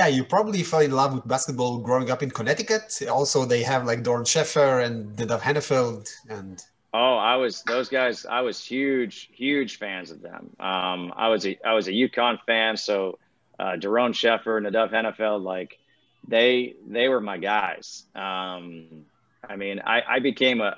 Yeah, 0.00 0.06
you 0.06 0.24
probably 0.24 0.62
fell 0.62 0.80
in 0.80 0.92
love 0.92 1.12
with 1.12 1.28
basketball 1.28 1.76
growing 1.76 2.10
up 2.10 2.22
in 2.22 2.30
Connecticut. 2.30 3.02
Also, 3.10 3.44
they 3.44 3.62
have 3.62 3.84
like 3.84 4.02
Doron 4.02 4.24
Sheffer 4.24 4.82
and 4.82 5.14
Nadav 5.18 5.40
Hennefeld 5.40 6.08
and. 6.30 6.64
Oh, 6.94 7.16
I 7.16 7.36
was 7.36 7.62
those 7.64 7.90
guys. 7.90 8.24
I 8.24 8.40
was 8.40 8.64
huge, 8.64 9.28
huge 9.34 9.76
fans 9.76 10.10
of 10.10 10.22
them. 10.22 10.56
Um, 10.58 11.12
I 11.14 11.28
was 11.28 11.46
a 11.46 11.58
I 11.62 11.74
was 11.74 11.86
a 11.86 11.92
UConn 11.92 12.38
fan, 12.46 12.78
so 12.78 13.18
uh, 13.58 13.76
Doron 13.76 14.12
Sheffer, 14.14 14.56
Nadav 14.66 14.90
Hennefeld, 14.90 15.42
like 15.42 15.78
they 16.26 16.76
they 16.88 17.10
were 17.10 17.20
my 17.20 17.36
guys. 17.36 18.04
Um, 18.14 19.04
I 19.46 19.56
mean, 19.56 19.82
I, 19.84 20.00
I 20.16 20.18
became 20.20 20.62
a, 20.62 20.72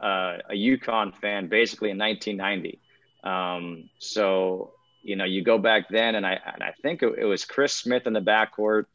a, 0.50 0.52
a 0.54 0.54
UConn 0.54 1.14
fan 1.14 1.46
basically 1.46 1.90
in 1.90 1.98
1990. 1.98 2.80
Um, 3.22 3.88
so 4.00 4.72
you 5.00 5.14
know, 5.14 5.24
you 5.24 5.44
go 5.44 5.58
back 5.58 5.88
then, 5.90 6.16
and 6.16 6.26
I 6.26 6.40
and 6.54 6.60
I 6.60 6.74
think 6.82 7.04
it, 7.04 7.14
it 7.18 7.24
was 7.24 7.44
Chris 7.44 7.72
Smith 7.72 8.08
in 8.08 8.14
the 8.14 8.20
backcourt 8.20 8.86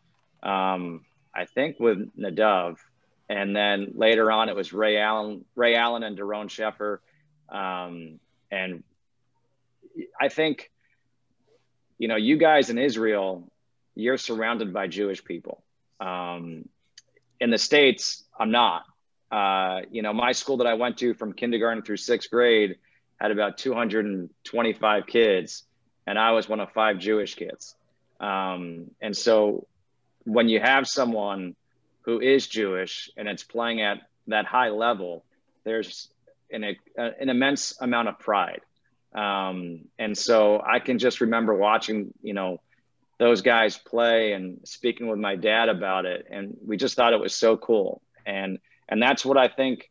um, 0.44 1.06
I 1.34 1.46
think 1.46 1.80
with 1.80 2.16
Nadav, 2.18 2.78
and 3.30 3.56
then 3.56 3.94
later 3.96 4.32
on 4.32 4.50
it 4.50 4.56
was 4.56 4.74
Ray 4.74 4.98
Allen, 4.98 5.46
Ray 5.56 5.76
Allen 5.76 6.04
and 6.04 6.18
Doron 6.18 6.48
Sheffer, 6.48 7.00
um, 7.50 8.20
and 8.52 8.84
I 10.20 10.30
think, 10.30 10.72
you 11.98 12.08
know, 12.08 12.16
you 12.16 12.38
guys 12.38 12.70
in 12.70 12.78
Israel, 12.78 13.52
you're 13.96 14.18
surrounded 14.18 14.74
by 14.74 14.88
Jewish 14.88 15.24
people. 15.24 15.64
Um, 16.00 16.70
in 17.40 17.50
the 17.50 17.58
states, 17.58 18.24
I'm 18.40 18.52
not. 18.52 18.84
Uh, 19.32 19.82
you 19.92 20.02
know, 20.02 20.14
my 20.14 20.32
school 20.32 20.58
that 20.58 20.68
I 20.68 20.76
went 20.76 20.98
to 21.00 21.14
from 21.14 21.34
kindergarten 21.34 21.84
through 21.84 21.98
sixth 21.98 22.30
grade 22.30 22.78
had 23.20 23.32
about 23.32 23.58
225 23.58 25.08
kids, 25.08 25.64
and 26.06 26.18
I 26.18 26.32
was 26.32 26.48
one 26.48 26.60
of 26.60 26.72
five 26.72 27.00
Jewish 27.00 27.36
kids. 27.36 27.76
Um, 28.20 28.92
and 29.02 29.16
so 29.16 29.68
when 30.28 30.50
you 30.50 30.60
have 30.60 30.88
someone 30.88 31.56
who 32.02 32.20
is 32.20 32.48
Jewish 32.48 33.10
and 33.16 33.28
it's 33.30 33.44
playing 33.44 33.82
at 33.82 34.02
that 34.28 34.46
high 34.46 34.70
level, 34.70 35.24
there's 35.64 36.10
an, 36.52 36.76
an 36.98 37.30
immense 37.30 37.80
amount 37.80 38.10
of 38.10 38.20
pride. 38.20 38.62
Um, 39.16 39.86
and 39.98 40.18
so 40.18 40.62
I 40.62 40.80
can 40.80 41.00
just 41.00 41.22
remember 41.22 41.54
watching, 41.54 42.14
you 42.22 42.34
know, 42.34 42.60
those 43.18 43.42
guys 43.42 43.78
play 43.78 44.34
and 44.34 44.60
speaking 44.66 45.08
with 45.08 45.18
my 45.18 45.38
dad 45.38 45.70
about 45.70 46.06
it. 46.06 46.28
And 46.30 46.58
we 46.66 46.76
just 46.76 46.96
thought 46.96 47.14
it 47.14 47.20
was 47.20 47.34
so 47.34 47.56
cool. 47.56 48.02
And, 48.26 48.60
and 48.90 49.02
that's 49.02 49.26
what 49.26 49.38
I 49.38 49.48
think 49.48 49.90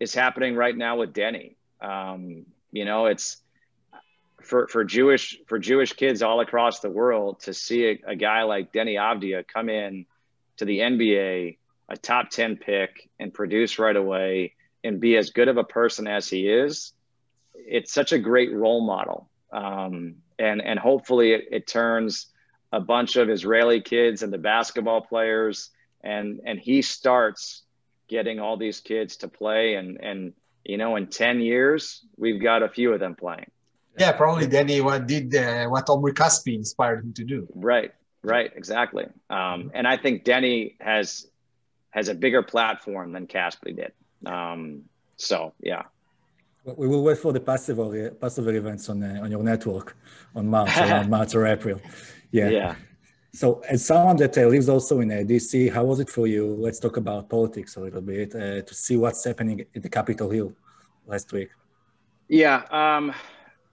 is 0.00 0.14
happening 0.14 0.56
right 0.56 0.76
now 0.76 0.96
with 0.96 1.12
Denny. 1.12 1.56
Um, 1.82 2.46
you 2.72 2.86
know, 2.86 3.06
it's, 3.06 3.36
for 4.46 4.68
for 4.68 4.84
Jewish 4.84 5.38
for 5.46 5.58
Jewish 5.58 5.92
kids 5.92 6.22
all 6.22 6.40
across 6.40 6.80
the 6.80 6.90
world 6.90 7.40
to 7.40 7.52
see 7.52 7.86
a, 7.86 8.12
a, 8.12 8.16
guy 8.16 8.44
like 8.44 8.72
Deni 8.72 8.94
Avdija 8.94 9.46
come 9.46 9.68
in 9.68 10.06
to 10.58 10.64
the 10.64 10.78
NBA, 10.78 11.58
a 11.88 11.96
top 11.96 12.30
ten 12.30 12.56
pick, 12.56 13.10
and 13.18 13.34
produce 13.34 13.78
right 13.78 13.96
away 13.96 14.54
and 14.84 15.00
be 15.00 15.16
as 15.16 15.30
good 15.30 15.48
of 15.48 15.56
a 15.56 15.64
person 15.64 16.06
as 16.06 16.28
he 16.28 16.48
is, 16.48 16.92
it's 17.54 17.92
such 17.92 18.12
a 18.12 18.18
great 18.18 18.54
role 18.54 18.80
model. 18.86 19.28
Um, 19.52 20.16
and 20.38 20.62
and 20.62 20.78
hopefully 20.78 21.32
it, 21.32 21.48
it 21.50 21.66
turns 21.66 22.26
a 22.72 22.80
bunch 22.80 23.16
of 23.16 23.28
Israeli 23.28 23.80
kids 23.80 24.22
into 24.22 24.38
basketball 24.38 25.00
players, 25.02 25.70
and 26.02 26.40
and 26.44 26.58
he 26.58 26.82
starts 26.82 27.62
getting 28.08 28.38
all 28.38 28.56
these 28.56 28.80
kids 28.80 29.16
to 29.16 29.28
play 29.28 29.74
and 29.74 29.98
and 30.00 30.32
you 30.64 30.76
know 30.76 30.94
in 30.94 31.08
10 31.08 31.40
years 31.40 32.04
we've 32.16 32.40
got 32.40 32.62
a 32.62 32.68
few 32.68 32.92
of 32.92 33.00
them 33.00 33.16
playing 33.16 33.50
yeah, 33.98 34.12
probably 34.12 34.46
Deni 34.46 34.82
what 34.82 35.06
did 35.06 35.34
uh, 35.34 35.66
what 35.66 35.88
Omri 35.88 36.12
Caspi 36.12 36.54
inspired 36.54 37.04
him 37.04 37.12
to 37.14 37.24
do. 37.24 37.48
Right, 37.54 37.92
right, 38.22 38.50
exactly. 38.54 39.06
Um, 39.30 39.70
and 39.74 39.86
I 39.86 39.96
think 39.96 40.24
Deni 40.24 40.74
has 40.80 41.26
has 41.90 42.08
a 42.08 42.14
bigger 42.14 42.42
platform 42.42 43.12
than 43.12 43.26
Caspi 43.26 43.74
did. 43.74 43.92
Um, 44.24 44.82
so 45.16 45.52
yeah. 45.60 45.82
We 46.64 46.88
will 46.88 47.04
wait 47.04 47.18
for 47.18 47.32
the 47.32 47.40
Passover 47.40 48.10
Passover 48.10 48.52
events 48.54 48.88
on 48.88 49.02
uh, 49.02 49.20
on 49.22 49.30
your 49.30 49.42
network 49.42 49.96
on 50.34 50.48
March 50.48 50.76
around 50.76 51.08
March 51.16 51.34
or 51.34 51.46
April. 51.46 51.80
Yeah. 52.30 52.48
Yeah. 52.50 52.74
So, 53.32 53.60
as 53.68 53.84
someone 53.84 54.16
that 54.16 54.36
uh, 54.38 54.46
lives 54.46 54.70
also 54.70 55.00
in 55.00 55.10
uh, 55.12 55.16
DC, 55.16 55.70
how 55.70 55.84
was 55.84 56.00
it 56.00 56.08
for 56.08 56.26
you? 56.26 56.56
Let's 56.58 56.78
talk 56.78 56.96
about 56.96 57.28
politics 57.28 57.76
a 57.76 57.80
little 57.80 58.00
bit 58.00 58.34
uh, 58.34 58.62
to 58.62 58.74
see 58.74 58.96
what's 58.96 59.22
happening 59.22 59.60
at 59.60 59.82
the 59.82 59.90
Capitol 59.90 60.30
Hill 60.30 60.54
last 61.06 61.30
week. 61.32 61.50
Yeah. 62.28 62.64
Um, 62.70 63.12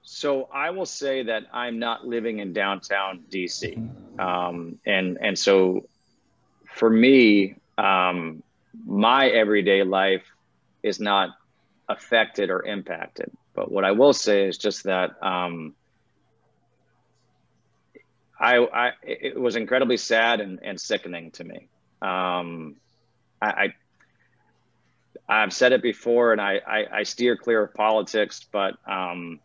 so 0.04 0.50
I 0.54 0.72
will 0.72 0.86
say 0.86 1.24
that 1.24 1.44
I'm 1.54 1.80
not 1.80 2.06
living 2.06 2.40
in 2.40 2.54
downtown 2.54 3.24
DC, 3.32 4.20
um, 4.20 4.80
and 4.86 5.18
and 5.20 5.38
so 5.40 5.88
for 6.66 6.90
me, 6.90 7.56
um, 7.78 8.44
my 8.86 9.28
everyday 9.28 9.84
life 9.84 10.26
is 10.82 11.00
not 11.00 11.30
affected 11.88 12.50
or 12.50 12.66
impacted. 12.66 13.32
But 13.54 13.72
what 13.72 13.86
I 13.86 13.92
will 13.92 14.14
say 14.14 14.48
is 14.48 14.58
just 14.58 14.84
that 14.84 15.12
um, 15.24 15.74
I, 18.40 18.58
I 18.58 18.92
it 19.04 19.40
was 19.40 19.56
incredibly 19.56 19.98
sad 19.98 20.42
and, 20.42 20.60
and 20.64 20.80
sickening 20.80 21.32
to 21.32 21.44
me. 21.44 21.70
Um, 22.02 22.76
I, 23.42 23.74
I 25.30 25.42
have 25.42 25.54
said 25.54 25.72
it 25.72 25.82
before, 25.82 26.32
and 26.32 26.42
I, 26.42 26.60
I, 26.68 27.00
I 27.00 27.04
steer 27.04 27.38
clear 27.38 27.64
of 27.64 27.74
politics, 27.74 28.46
but 28.52 28.76
um, 28.88 29.40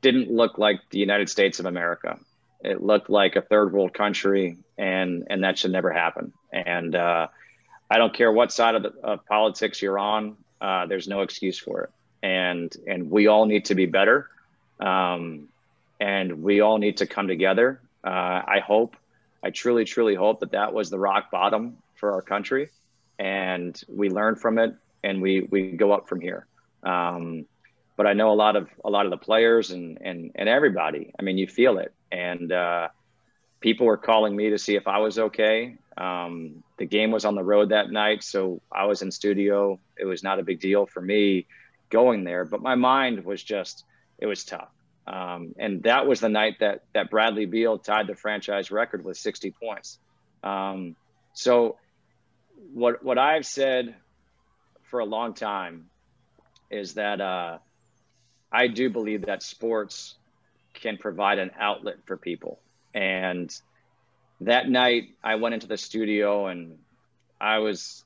didn't 0.00 0.30
look 0.30 0.58
like 0.58 0.80
the 0.90 0.98
United 0.98 1.28
States 1.28 1.60
of 1.60 1.66
America. 1.66 2.18
It 2.62 2.82
looked 2.82 3.08
like 3.08 3.36
a 3.36 3.42
third 3.42 3.72
world 3.72 3.94
country, 3.94 4.58
and 4.76 5.26
and 5.30 5.44
that 5.44 5.58
should 5.58 5.72
never 5.72 5.92
happen. 5.92 6.32
And 6.52 6.94
uh, 6.94 7.28
I 7.90 7.98
don't 7.98 8.12
care 8.12 8.30
what 8.30 8.52
side 8.52 8.74
of, 8.74 8.82
the, 8.82 8.92
of 9.02 9.24
politics 9.26 9.80
you're 9.80 9.98
on. 9.98 10.36
Uh, 10.60 10.86
there's 10.86 11.08
no 11.08 11.22
excuse 11.22 11.58
for 11.58 11.84
it, 11.84 11.90
and 12.22 12.74
and 12.86 13.10
we 13.10 13.28
all 13.28 13.46
need 13.46 13.66
to 13.66 13.74
be 13.74 13.86
better, 13.86 14.28
um, 14.78 15.48
and 15.98 16.42
we 16.42 16.60
all 16.60 16.78
need 16.78 16.98
to 16.98 17.06
come 17.06 17.28
together. 17.28 17.80
Uh, 18.04 18.42
I 18.46 18.60
hope, 18.64 18.96
I 19.42 19.50
truly, 19.50 19.84
truly 19.84 20.14
hope 20.14 20.40
that 20.40 20.52
that 20.52 20.74
was 20.74 20.90
the 20.90 20.98
rock 20.98 21.30
bottom 21.30 21.78
for 21.94 22.12
our 22.12 22.22
country, 22.22 22.68
and 23.18 23.80
we 23.88 24.10
learn 24.10 24.36
from 24.36 24.58
it, 24.58 24.74
and 25.02 25.22
we 25.22 25.40
we 25.40 25.72
go 25.72 25.92
up 25.92 26.08
from 26.08 26.20
here. 26.20 26.46
Um, 26.82 27.46
but 28.00 28.06
I 28.06 28.14
know 28.14 28.32
a 28.32 28.40
lot 28.46 28.56
of 28.56 28.70
a 28.82 28.88
lot 28.88 29.04
of 29.04 29.10
the 29.10 29.18
players 29.18 29.72
and 29.72 29.98
and 30.00 30.30
and 30.34 30.48
everybody. 30.48 31.12
I 31.18 31.22
mean, 31.22 31.36
you 31.36 31.46
feel 31.46 31.76
it, 31.76 31.92
and 32.10 32.50
uh, 32.50 32.88
people 33.60 33.84
were 33.84 33.98
calling 33.98 34.34
me 34.34 34.48
to 34.48 34.58
see 34.58 34.74
if 34.74 34.88
I 34.88 35.00
was 35.00 35.18
okay. 35.18 35.76
Um, 35.98 36.64
the 36.78 36.86
game 36.86 37.10
was 37.10 37.26
on 37.26 37.34
the 37.34 37.42
road 37.42 37.68
that 37.68 37.90
night, 37.90 38.24
so 38.24 38.62
I 38.72 38.86
was 38.86 39.02
in 39.02 39.10
studio. 39.10 39.78
It 39.98 40.06
was 40.06 40.22
not 40.22 40.38
a 40.38 40.42
big 40.42 40.60
deal 40.60 40.86
for 40.86 41.02
me 41.02 41.46
going 41.90 42.24
there, 42.24 42.46
but 42.46 42.62
my 42.62 42.74
mind 42.74 43.22
was 43.22 43.42
just 43.42 43.84
it 44.18 44.24
was 44.24 44.44
tough. 44.44 44.70
Um, 45.06 45.54
and 45.58 45.82
that 45.82 46.06
was 46.06 46.20
the 46.20 46.30
night 46.30 46.54
that 46.60 46.84
that 46.94 47.10
Bradley 47.10 47.44
Beal 47.44 47.76
tied 47.76 48.06
the 48.06 48.14
franchise 48.14 48.70
record 48.70 49.04
with 49.04 49.18
60 49.18 49.50
points. 49.62 49.98
Um, 50.42 50.96
so 51.34 51.76
what 52.72 53.04
what 53.04 53.18
I've 53.18 53.44
said 53.44 53.94
for 54.84 55.00
a 55.00 55.04
long 55.04 55.34
time 55.34 55.90
is 56.70 56.94
that 56.94 57.20
uh, 57.20 57.58
I 58.52 58.66
do 58.66 58.90
believe 58.90 59.26
that 59.26 59.42
sports 59.42 60.14
can 60.74 60.96
provide 60.96 61.38
an 61.38 61.50
outlet 61.58 61.96
for 62.06 62.16
people. 62.16 62.58
And 62.94 63.54
that 64.40 64.68
night, 64.68 65.10
I 65.22 65.36
went 65.36 65.54
into 65.54 65.66
the 65.66 65.76
studio 65.76 66.46
and 66.46 66.78
I 67.40 67.58
was, 67.58 68.04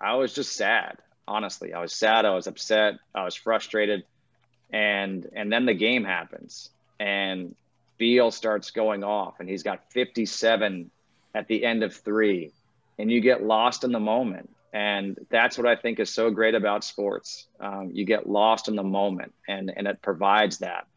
I 0.00 0.14
was 0.16 0.34
just 0.34 0.52
sad. 0.52 0.98
Honestly, 1.26 1.72
I 1.72 1.80
was 1.80 1.92
sad. 1.92 2.24
I 2.24 2.34
was 2.34 2.46
upset. 2.46 2.94
I 3.14 3.24
was 3.24 3.34
frustrated, 3.34 4.04
and 4.70 5.26
and 5.34 5.50
then 5.50 5.64
the 5.64 5.72
game 5.72 6.04
happens, 6.04 6.68
and 7.00 7.54
Beal 7.96 8.30
starts 8.30 8.72
going 8.72 9.02
off, 9.04 9.40
and 9.40 9.48
he's 9.48 9.62
got 9.62 9.90
57 9.92 10.90
at 11.34 11.48
the 11.48 11.64
end 11.64 11.82
of 11.82 11.96
three, 11.96 12.52
and 12.98 13.10
you 13.10 13.22
get 13.22 13.42
lost 13.42 13.84
in 13.84 13.92
the 13.92 14.00
moment. 14.00 14.50
And 14.74 15.16
that's 15.30 15.56
what 15.56 15.68
I 15.68 15.76
think 15.76 16.00
is 16.00 16.10
so 16.10 16.30
great 16.30 16.56
about 16.56 16.82
sports. 16.82 17.46
Um, 17.60 17.92
you 17.92 18.04
get 18.04 18.28
lost 18.28 18.66
in 18.66 18.74
the 18.74 18.82
moment, 18.82 19.32
and 19.46 19.72
and 19.74 19.86
it 19.86 20.02
provides 20.02 20.58
that. 20.58 20.88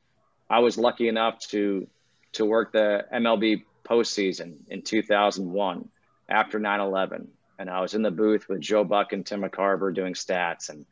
I 0.50 0.60
was 0.60 0.80
lucky 0.80 1.08
enough 1.08 1.40
to 1.50 1.88
to 2.34 2.46
work 2.46 2.72
the 2.72 3.06
MLB 3.14 3.66
postseason 3.88 4.56
in 4.68 4.82
2001 4.82 5.90
after 6.28 6.60
9/11, 6.60 7.28
and 7.60 7.70
I 7.70 7.82
was 7.82 7.94
in 7.94 8.02
the 8.02 8.10
booth 8.10 8.50
with 8.50 8.62
Joe 8.62 8.84
Buck 8.84 9.14
and 9.14 9.24
Tim 9.24 9.44
McCarver 9.44 9.94
doing 9.94 10.16
stats, 10.16 10.70
and 10.70 10.88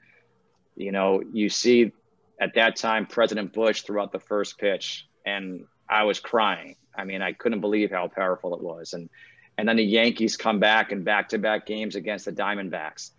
you 0.75 0.91
know 0.91 1.23
you 1.33 1.49
see 1.49 1.91
at 2.39 2.53
that 2.53 2.75
time 2.75 3.07
President 3.07 3.51
Bush 3.51 3.81
threw 3.81 3.99
out 3.99 4.11
the 4.11 4.19
first 4.19 4.59
pitch, 4.59 5.07
and 5.25 5.65
I 5.89 6.03
was 6.03 6.19
crying. 6.19 6.75
I 6.95 7.03
mean, 7.03 7.23
I 7.23 7.33
couldn't 7.33 7.61
believe 7.61 7.89
how 7.89 8.09
powerful 8.09 8.53
it 8.53 8.61
was, 8.61 8.93
and 8.93 9.09
and 9.57 9.67
then 9.67 9.77
the 9.77 9.83
Yankees 9.83 10.37
come 10.37 10.59
back 10.59 10.91
in 10.91 11.03
back-to-back 11.03 11.65
games 11.65 11.95
against 11.95 12.25
the 12.25 12.31
Diamondbacks, 12.31 13.11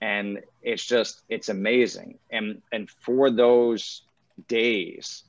and 0.00 0.40
it's 0.62 0.84
just 0.84 1.22
it's 1.28 1.48
amazing, 1.48 2.18
and 2.30 2.62
and 2.72 2.90
for 2.90 3.30
those 3.30 4.02
days 4.48 5.22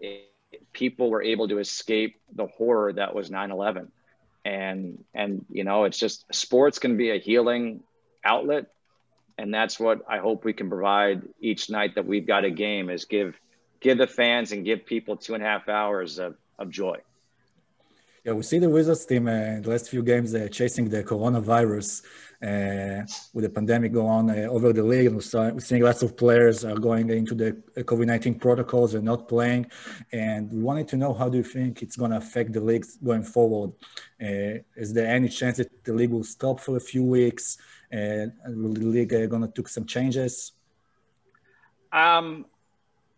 it, 0.00 0.30
people 0.72 1.10
were 1.10 1.22
able 1.22 1.48
to 1.48 1.58
escape 1.58 2.16
the 2.34 2.46
horror 2.46 2.92
that 2.92 3.14
was 3.14 3.30
9-11 3.30 3.88
and 4.44 5.02
and 5.14 5.44
you 5.50 5.64
know 5.64 5.84
it's 5.84 5.98
just 5.98 6.24
sports 6.34 6.78
can 6.78 6.96
be 6.96 7.10
a 7.10 7.18
healing 7.18 7.82
outlet. 8.24 8.66
And 9.36 9.52
that's 9.52 9.80
what 9.80 10.02
i 10.08 10.18
hope 10.18 10.44
we 10.44 10.52
can 10.52 10.68
provide 10.68 11.22
each 11.40 11.68
night 11.68 11.96
that 11.96 12.06
we've 12.06 12.26
got 12.26 12.44
a 12.44 12.50
game 12.50 12.88
is 12.88 13.04
give 13.04 13.34
give 13.80 13.98
the 13.98 14.06
fans 14.06 14.52
and 14.52 14.64
give 14.64 14.86
people 14.86 15.16
two 15.16 15.34
and 15.34 15.42
a 15.42 15.46
half 15.46 15.68
hours 15.68 16.18
of, 16.20 16.36
of 16.56 16.70
joy 16.70 16.98
yeah, 18.24 18.32
we 18.32 18.42
see 18.42 18.58
the 18.58 18.70
Wizards 18.70 19.04
team 19.04 19.28
uh, 19.28 19.32
in 19.32 19.62
the 19.62 19.68
last 19.68 19.90
few 19.90 20.02
games 20.02 20.34
uh, 20.34 20.48
chasing 20.50 20.88
the 20.88 21.04
coronavirus 21.04 22.02
uh, 22.42 23.04
with 23.34 23.44
the 23.44 23.50
pandemic 23.50 23.92
going 23.92 24.08
on 24.08 24.30
over 24.46 24.72
the 24.72 24.82
league. 24.82 25.06
And 25.06 25.16
we're 25.16 25.60
seeing 25.60 25.82
lots 25.82 26.02
of 26.02 26.16
players 26.16 26.64
are 26.64 26.76
going 26.76 27.10
into 27.10 27.34
the 27.34 27.52
COVID 27.76 28.06
19 28.06 28.36
protocols 28.36 28.94
and 28.94 29.04
not 29.04 29.28
playing. 29.28 29.66
And 30.10 30.50
we 30.50 30.62
wanted 30.62 30.88
to 30.88 30.96
know 30.96 31.12
how 31.12 31.28
do 31.28 31.36
you 31.36 31.44
think 31.44 31.82
it's 31.82 31.96
going 31.96 32.12
to 32.12 32.16
affect 32.16 32.54
the 32.54 32.60
league 32.60 32.86
going 33.02 33.24
forward? 33.24 33.72
Is 34.18 34.94
there 34.94 35.06
any 35.06 35.28
chance 35.28 35.58
that 35.58 35.84
the 35.84 35.92
league 35.92 36.10
will 36.10 36.24
stop 36.24 36.60
for 36.60 36.76
a 36.76 36.80
few 36.80 37.04
weeks? 37.04 37.58
and 37.90 38.32
will 38.46 38.72
the 38.72 38.80
league 38.80 39.10
going 39.10 39.42
to 39.42 39.48
take 39.48 39.68
some 39.68 39.86
changes? 39.86 40.52
Um, 41.92 42.46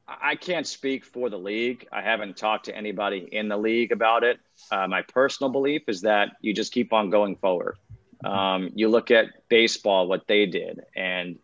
I 0.09 0.37
can't 0.37 0.67
speak 0.67 1.05
for 1.05 1.31
the 1.31 1.39
league. 1.39 1.87
I 1.93 2.01
haven't 2.01 2.37
talked 2.37 2.67
to 2.67 2.77
anybody 2.77 3.29
in 3.33 3.49
the 3.49 3.57
league 3.57 3.91
about 3.91 4.23
it. 4.23 4.39
Uh, 4.71 4.87
my 4.87 5.03
personal 5.03 5.51
belief 5.51 5.83
is 5.89 6.03
that 6.03 6.37
you 6.41 6.55
just 6.55 6.73
keep 6.73 6.93
on 6.93 7.11
going 7.11 7.37
forward. 7.37 7.77
Um, 8.25 8.71
you 8.75 8.89
look 8.89 9.11
at 9.11 9.49
baseball, 9.49 10.07
what 10.07 10.27
they 10.27 10.47
did, 10.47 10.81
and 10.95 11.39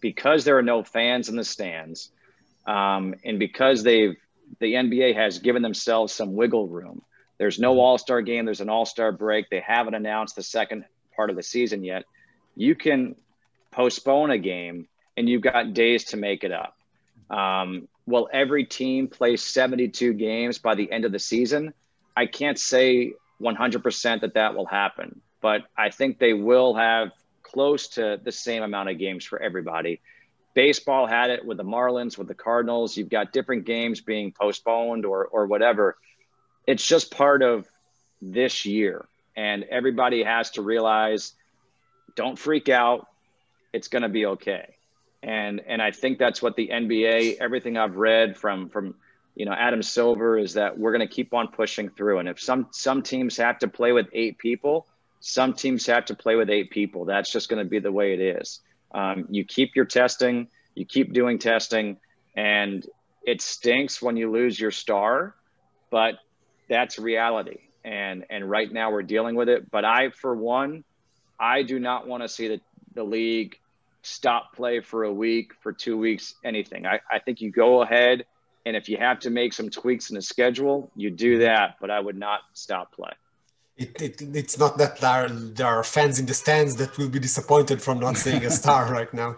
because 0.00 0.44
there 0.44 0.58
are 0.58 0.62
no 0.62 0.82
fans 0.82 1.28
in 1.28 1.36
the 1.36 1.44
stands, 1.44 2.10
um, 2.66 3.14
and 3.24 3.38
because 3.38 3.82
they've 3.82 4.16
the 4.60 4.74
NBA 4.74 5.14
has 5.14 5.38
given 5.38 5.62
themselves 5.62 6.12
some 6.12 6.34
wiggle 6.34 6.68
room. 6.68 7.02
There's 7.38 7.58
no 7.58 7.78
All 7.80 7.98
Star 7.98 8.22
game. 8.22 8.44
There's 8.44 8.60
an 8.60 8.68
All 8.68 8.86
Star 8.86 9.12
break. 9.12 9.48
They 9.50 9.60
haven't 9.60 9.94
announced 9.94 10.36
the 10.36 10.42
second 10.42 10.84
part 11.14 11.30
of 11.30 11.36
the 11.36 11.42
season 11.42 11.84
yet. 11.84 12.04
You 12.56 12.74
can 12.74 13.14
postpone 13.70 14.30
a 14.30 14.38
game, 14.38 14.88
and 15.16 15.28
you've 15.28 15.42
got 15.42 15.72
days 15.72 16.04
to 16.06 16.16
make 16.16 16.44
it 16.44 16.52
up. 16.52 16.76
Um, 17.30 17.88
will 18.08 18.28
every 18.32 18.64
team 18.64 19.06
play 19.06 19.36
72 19.36 20.14
games 20.14 20.58
by 20.58 20.74
the 20.74 20.90
end 20.90 21.04
of 21.04 21.12
the 21.12 21.18
season? 21.18 21.74
I 22.16 22.26
can't 22.26 22.58
say 22.58 23.12
100% 23.40 24.20
that 24.22 24.34
that 24.34 24.54
will 24.54 24.66
happen, 24.66 25.20
but 25.40 25.62
I 25.76 25.90
think 25.90 26.18
they 26.18 26.32
will 26.32 26.74
have 26.74 27.10
close 27.42 27.88
to 27.88 28.18
the 28.22 28.32
same 28.32 28.62
amount 28.62 28.88
of 28.88 28.98
games 28.98 29.24
for 29.24 29.40
everybody. 29.40 30.00
Baseball 30.54 31.06
had 31.06 31.30
it 31.30 31.44
with 31.44 31.58
the 31.58 31.64
Marlins, 31.64 32.16
with 32.16 32.28
the 32.28 32.34
Cardinals. 32.34 32.96
You've 32.96 33.10
got 33.10 33.32
different 33.32 33.66
games 33.66 34.00
being 34.00 34.32
postponed 34.32 35.04
or, 35.04 35.26
or 35.26 35.46
whatever. 35.46 35.96
It's 36.66 36.84
just 36.84 37.14
part 37.14 37.42
of 37.42 37.68
this 38.22 38.64
year. 38.64 39.06
And 39.36 39.64
everybody 39.64 40.24
has 40.24 40.50
to 40.52 40.62
realize 40.62 41.34
don't 42.16 42.38
freak 42.38 42.68
out. 42.68 43.06
It's 43.72 43.88
going 43.88 44.02
to 44.02 44.08
be 44.08 44.26
okay 44.26 44.77
and 45.22 45.60
and 45.66 45.82
I 45.82 45.90
think 45.90 46.18
that's 46.18 46.40
what 46.40 46.56
the 46.56 46.68
NBA. 46.68 47.38
Everything 47.40 47.76
I've 47.76 47.96
read 47.96 48.36
from 48.36 48.68
from 48.68 48.94
you 49.34 49.46
know 49.46 49.52
Adam 49.52 49.82
Silver 49.82 50.38
is 50.38 50.54
that 50.54 50.78
we're 50.78 50.92
going 50.92 51.06
to 51.06 51.12
keep 51.12 51.34
on 51.34 51.48
pushing 51.48 51.88
through. 51.90 52.18
And 52.18 52.28
if 52.28 52.40
some 52.40 52.68
some 52.70 53.02
teams 53.02 53.36
have 53.36 53.58
to 53.60 53.68
play 53.68 53.92
with 53.92 54.06
eight 54.12 54.38
people, 54.38 54.86
some 55.20 55.54
teams 55.54 55.86
have 55.86 56.06
to 56.06 56.14
play 56.14 56.36
with 56.36 56.50
eight 56.50 56.70
people. 56.70 57.04
That's 57.04 57.30
just 57.30 57.48
going 57.48 57.62
to 57.62 57.68
be 57.68 57.78
the 57.78 57.92
way 57.92 58.14
it 58.14 58.20
is. 58.20 58.60
Um, 58.92 59.26
you 59.30 59.44
keep 59.44 59.76
your 59.76 59.84
testing, 59.84 60.48
you 60.74 60.86
keep 60.86 61.12
doing 61.12 61.38
testing, 61.38 61.98
and 62.36 62.86
it 63.24 63.42
stinks 63.42 64.00
when 64.00 64.16
you 64.16 64.30
lose 64.30 64.58
your 64.58 64.70
star, 64.70 65.34
but 65.90 66.14
that's 66.68 66.98
reality. 66.98 67.58
And 67.84 68.24
and 68.30 68.48
right 68.48 68.70
now 68.70 68.90
we're 68.92 69.02
dealing 69.02 69.34
with 69.34 69.48
it. 69.48 69.70
But 69.70 69.84
I, 69.84 70.10
for 70.10 70.34
one, 70.34 70.84
I 71.38 71.62
do 71.62 71.78
not 71.78 72.06
want 72.06 72.22
to 72.22 72.28
see 72.28 72.48
the 72.48 72.60
the 72.94 73.04
league 73.04 73.58
stop 74.02 74.54
play 74.54 74.80
for 74.80 75.04
a 75.04 75.12
week, 75.12 75.52
for 75.60 75.72
two 75.72 75.98
weeks, 75.98 76.34
anything. 76.44 76.86
I, 76.86 77.00
I 77.10 77.18
think 77.18 77.40
you 77.40 77.50
go 77.50 77.82
ahead 77.82 78.24
and 78.68 78.76
if 78.76 78.90
you 78.90 78.98
have 78.98 79.20
to 79.20 79.30
make 79.30 79.54
some 79.54 79.70
tweaks 79.70 80.10
in 80.10 80.16
the 80.16 80.20
schedule, 80.22 80.92
you 80.94 81.10
do 81.10 81.38
that, 81.38 81.76
but 81.80 81.90
I 81.90 81.98
would 81.98 82.18
not 82.18 82.40
stop 82.52 82.92
play. 82.92 83.12
It, 83.78 84.02
it, 84.02 84.22
it's 84.34 84.58
not 84.58 84.76
that 84.78 84.98
there 85.00 85.10
are, 85.10 85.28
there 85.28 85.66
are 85.68 85.84
fans 85.84 86.18
in 86.18 86.26
the 86.26 86.34
stands 86.34 86.74
that 86.76 86.98
will 86.98 87.08
be 87.08 87.20
disappointed 87.20 87.80
from 87.80 88.00
not 88.00 88.16
seeing 88.16 88.44
a 88.44 88.50
star 88.50 88.92
right 88.98 89.12
now. 89.14 89.36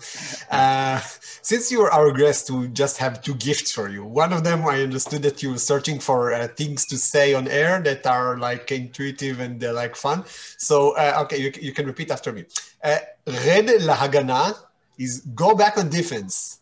Uh, 0.50 0.98
since 1.42 1.70
you 1.70 1.82
are 1.82 1.92
our 1.92 2.10
guest, 2.10 2.50
we 2.50 2.68
just 2.68 2.96
have 2.96 3.20
two 3.20 3.34
gifts 3.34 3.70
for 3.70 3.90
you. 3.90 4.02
One 4.02 4.32
of 4.32 4.42
them, 4.42 4.66
I 4.66 4.82
understood 4.82 5.22
that 5.24 5.42
you 5.42 5.50
were 5.50 5.58
searching 5.58 6.00
for 6.00 6.32
uh, 6.32 6.48
things 6.48 6.86
to 6.86 6.96
say 6.96 7.34
on 7.34 7.48
air 7.48 7.82
that 7.82 8.06
are 8.06 8.38
like 8.38 8.72
intuitive 8.72 9.40
and 9.40 9.62
uh, 9.62 9.74
like 9.74 9.94
fun. 9.94 10.24
So, 10.56 10.96
uh, 10.96 11.18
okay, 11.24 11.38
you, 11.38 11.52
you 11.60 11.72
can 11.72 11.84
repeat 11.86 12.10
after 12.10 12.32
me. 12.32 12.46
Uh, 12.82 12.98
red 13.26 13.66
lahagana 13.66 14.54
is 14.98 15.20
go 15.34 15.54
back 15.54 15.76
on 15.76 15.90
defense. 15.90 16.60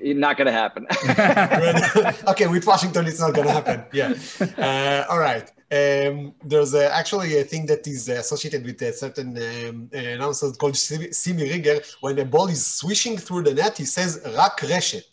Not 0.00 0.36
going 0.36 0.46
to 0.46 0.52
happen. 0.52 0.86
okay, 2.28 2.46
with 2.48 2.66
Washington, 2.66 3.06
it's 3.06 3.20
not 3.20 3.32
going 3.34 3.46
to 3.46 3.52
happen. 3.52 3.84
Yeah. 3.92 4.14
Uh, 4.58 5.06
all 5.08 5.18
right. 5.20 5.50
Um, 5.74 6.34
there's 6.44 6.74
uh, 6.74 6.90
actually 6.92 7.38
a 7.38 7.44
thing 7.44 7.66
that 7.66 7.86
is 7.86 8.08
associated 8.08 8.64
with 8.64 8.80
a 8.82 8.92
certain 8.92 9.30
um, 9.36 9.90
announcer 9.92 10.52
called 10.52 10.76
Simi 10.76 11.50
Rigger. 11.52 11.80
When 12.00 12.18
a 12.18 12.24
ball 12.24 12.48
is 12.48 12.64
swishing 12.64 13.16
through 13.18 13.42
the 13.42 13.54
net, 13.54 13.78
he 13.78 13.84
says 13.84 14.20
"rak 14.36 14.58
reshet." 14.58 15.12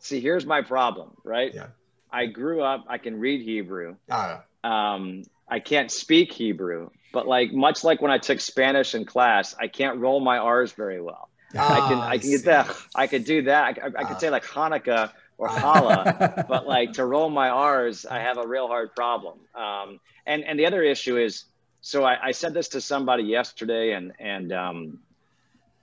See, 0.00 0.20
here's 0.20 0.44
my 0.44 0.60
problem, 0.60 1.12
right? 1.24 1.54
Yeah. 1.54 1.68
I 2.12 2.26
grew 2.26 2.62
up. 2.62 2.84
I 2.88 2.98
can 2.98 3.18
read 3.18 3.40
Hebrew. 3.42 3.96
Ah. 4.10 4.44
Um, 4.62 5.22
I 5.48 5.60
can't 5.60 5.90
speak 5.90 6.32
Hebrew, 6.32 6.90
but 7.12 7.26
like 7.26 7.52
much 7.52 7.84
like 7.84 8.02
when 8.02 8.10
I 8.10 8.18
took 8.18 8.40
Spanish 8.40 8.94
in 8.94 9.04
class, 9.06 9.54
I 9.58 9.68
can't 9.68 9.98
roll 9.98 10.20
my 10.20 10.38
R's 10.38 10.72
very 10.72 11.00
well. 11.00 11.30
Ah, 11.56 11.72
I 11.76 11.88
can 11.88 11.98
I 11.98 12.18
can 12.18 12.30
get 12.30 12.44
that. 12.44 12.76
I 12.94 13.06
could 13.06 13.24
do 13.24 13.42
that. 13.42 13.62
I, 13.64 13.86
I, 13.86 13.90
I 14.00 14.04
could 14.04 14.20
say 14.20 14.30
like 14.30 14.44
Hanukkah 14.44 15.12
or 15.38 15.48
challah, 15.48 16.46
but 16.48 16.66
like 16.66 16.92
to 16.94 17.04
roll 17.04 17.30
my 17.30 17.48
R's, 17.48 18.06
I 18.06 18.20
have 18.20 18.38
a 18.38 18.46
real 18.46 18.68
hard 18.68 18.94
problem. 18.94 19.38
Um, 19.54 20.00
and 20.26 20.44
and 20.44 20.58
the 20.58 20.66
other 20.66 20.82
issue 20.82 21.16
is, 21.18 21.44
so 21.80 22.04
I, 22.04 22.28
I 22.28 22.30
said 22.32 22.54
this 22.54 22.68
to 22.68 22.80
somebody 22.80 23.24
yesterday, 23.24 23.92
and 23.92 24.12
and 24.18 24.52
um, 24.52 24.98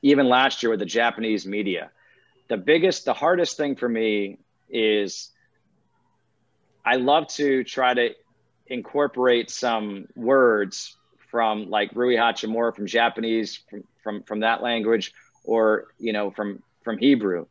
even 0.02 0.28
last 0.28 0.64
year 0.64 0.70
with 0.70 0.80
the 0.80 0.86
Japanese 0.86 1.45
media. 1.45 1.91
The 2.47 2.58
biggest, 2.58 3.06
the 3.06 3.14
hardest 3.14 3.56
thing 3.56 3.76
for 3.76 3.88
me 3.88 4.39
is 4.70 5.30
I 6.84 6.95
love 6.95 7.28
to 7.30 7.64
try 7.64 7.93
to 7.93 8.10
incorporate 8.68 9.49
some 9.49 10.08
words 10.16 10.95
from 11.30 11.70
like 11.70 11.91
Rui 11.93 12.16
Hachimura 12.16 12.76
from 12.76 12.88
Japanese 12.88 13.60
from, 13.70 13.84
from 14.04 14.24
from 14.24 14.39
that 14.41 14.62
language 14.62 15.14
or 15.43 15.86
you 15.97 16.14
know 16.14 16.32
from 16.32 16.62
from 16.84 16.97
Hebrew, 16.97 17.45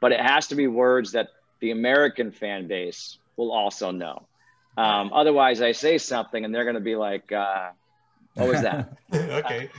but 0.00 0.12
it 0.12 0.20
has 0.20 0.48
to 0.48 0.54
be 0.54 0.66
words 0.66 1.12
that 1.12 1.28
the 1.62 1.70
American 1.70 2.32
fan 2.32 2.66
base 2.66 3.18
will 3.36 3.52
also 3.52 3.92
know. 3.92 4.26
Um, 4.76 5.12
otherwise, 5.14 5.62
I 5.62 5.72
say 5.72 5.96
something 5.96 6.44
and 6.44 6.52
they're 6.52 6.64
going 6.64 6.74
to 6.74 6.80
be 6.80 6.96
like, 6.96 7.30
uh, 7.30 7.70
"What 8.34 8.48
was 8.48 8.62
that?" 8.62 8.92
okay. 9.14 9.70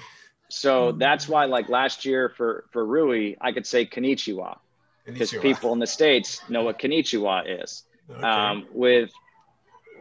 so 0.49 0.93
that's 0.93 1.27
why, 1.27 1.45
like 1.45 1.67
last 1.69 2.05
year 2.05 2.29
for 2.29 2.65
for 2.71 2.85
Rui, 2.85 3.35
I 3.41 3.51
could 3.51 3.67
say 3.67 3.85
Konnichiwa 3.85 4.57
because 5.05 5.31
people 5.31 5.73
in 5.73 5.79
the 5.79 5.87
states 5.87 6.41
know 6.49 6.63
what 6.63 6.79
Konnichiwa 6.79 7.63
is. 7.63 7.83
Okay. 8.09 8.21
Um, 8.23 8.65
with 8.71 9.11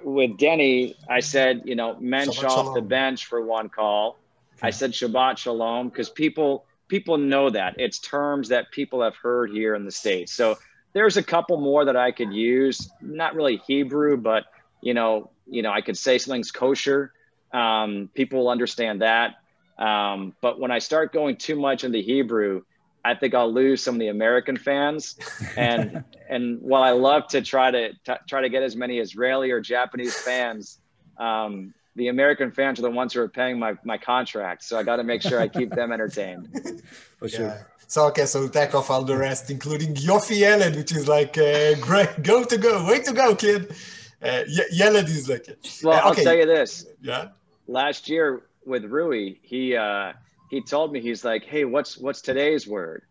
with 0.04 0.38
Denny, 0.38 0.94
I 1.08 1.20
said, 1.20 1.62
you 1.64 1.74
know, 1.74 1.96
mensch 1.98 2.38
Shabbat 2.38 2.48
off 2.48 2.74
the 2.74 2.82
bench 2.82 3.26
for 3.26 3.42
one 3.44 3.68
call. 3.68 4.18
I 4.62 4.70
said 4.70 4.92
Shabbat 4.92 5.38
Shalom 5.38 5.88
because 5.88 6.10
people 6.10 6.64
people 6.86 7.18
know 7.18 7.50
that 7.50 7.74
it's 7.78 7.98
terms 7.98 8.50
that 8.50 8.70
people 8.70 9.02
have 9.02 9.16
heard 9.16 9.50
here 9.50 9.74
in 9.74 9.84
the 9.84 9.90
states. 9.90 10.32
So 10.32 10.58
there's 10.94 11.16
a 11.16 11.22
couple 11.22 11.58
more 11.60 11.84
that 11.84 11.96
I 11.96 12.12
could 12.12 12.32
use. 12.32 12.90
Not 13.00 13.34
really 13.34 13.62
Hebrew, 13.66 14.16
but 14.16 14.44
you 14.82 14.94
know, 14.94 15.30
you 15.46 15.62
know, 15.62 15.70
I 15.70 15.80
could 15.80 15.96
say 15.96 16.18
something's 16.18 16.50
kosher. 16.50 17.12
Um, 17.52 18.10
people 18.14 18.40
will 18.40 18.48
understand 18.50 19.02
that. 19.02 19.34
Um, 19.78 20.34
but 20.40 20.60
when 20.60 20.70
I 20.70 20.78
start 20.78 21.12
going 21.12 21.36
too 21.36 21.56
much 21.56 21.84
into 21.84 21.98
Hebrew, 21.98 22.62
I 23.04 23.14
think 23.14 23.34
I'll 23.34 23.52
lose 23.52 23.82
some 23.82 23.94
of 23.94 24.00
the 24.00 24.08
American 24.08 24.56
fans. 24.56 25.16
And 25.56 26.04
and 26.28 26.60
while 26.60 26.82
I 26.82 26.90
love 26.90 27.28
to 27.28 27.42
try 27.42 27.70
to 27.70 27.92
t- 27.92 28.22
try 28.28 28.42
to 28.42 28.48
get 28.48 28.62
as 28.62 28.76
many 28.76 28.98
Israeli 28.98 29.50
or 29.50 29.60
Japanese 29.60 30.14
fans, 30.14 30.78
um, 31.18 31.74
the 31.96 32.08
American 32.08 32.52
fans 32.52 32.78
are 32.78 32.82
the 32.82 32.90
ones 32.90 33.12
who 33.12 33.20
are 33.20 33.28
paying 33.28 33.58
my 33.58 33.74
my 33.84 33.98
contract. 33.98 34.64
So 34.64 34.78
I 34.78 34.82
got 34.82 34.96
to 34.96 35.04
make 35.04 35.22
sure 35.22 35.40
I 35.40 35.48
keep 35.48 35.74
them 35.74 35.92
entertained. 35.92 36.48
For 37.18 37.28
sure. 37.28 37.46
Yeah. 37.46 37.62
So 37.92 38.06
okay, 38.06 38.24
so 38.24 38.48
take 38.48 38.74
off 38.74 38.88
all 38.88 39.04
the 39.04 39.18
rest, 39.18 39.50
including 39.50 39.92
Yofi 39.94 40.38
Yeled, 40.38 40.76
which 40.76 40.92
is 40.92 41.08
like 41.08 41.36
uh, 41.36 41.74
great, 41.88 42.22
go 42.22 42.42
to 42.42 42.56
go, 42.56 42.86
way 42.86 43.00
to 43.00 43.12
go, 43.12 43.34
kid. 43.34 43.74
Uh, 44.22 44.44
Ye- 44.48 44.70
Yeled 44.72 45.10
is 45.10 45.28
like, 45.28 45.46
Well, 45.82 45.98
Uh, 45.98 46.02
I'll 46.04 46.14
tell 46.14 46.34
you 46.34 46.46
this. 46.46 46.86
yeah, 47.02 47.28
Last 47.66 48.08
year 48.08 48.44
with 48.64 48.86
Rui, 48.86 49.34
he 49.42 49.76
uh, 49.76 50.14
he 50.48 50.62
told 50.62 50.90
me 50.90 51.02
he's 51.02 51.22
like, 51.22 51.44
"Hey, 51.44 51.66
what's 51.66 51.98
what's 51.98 52.22
today's 52.22 52.66
word?" 52.66 53.02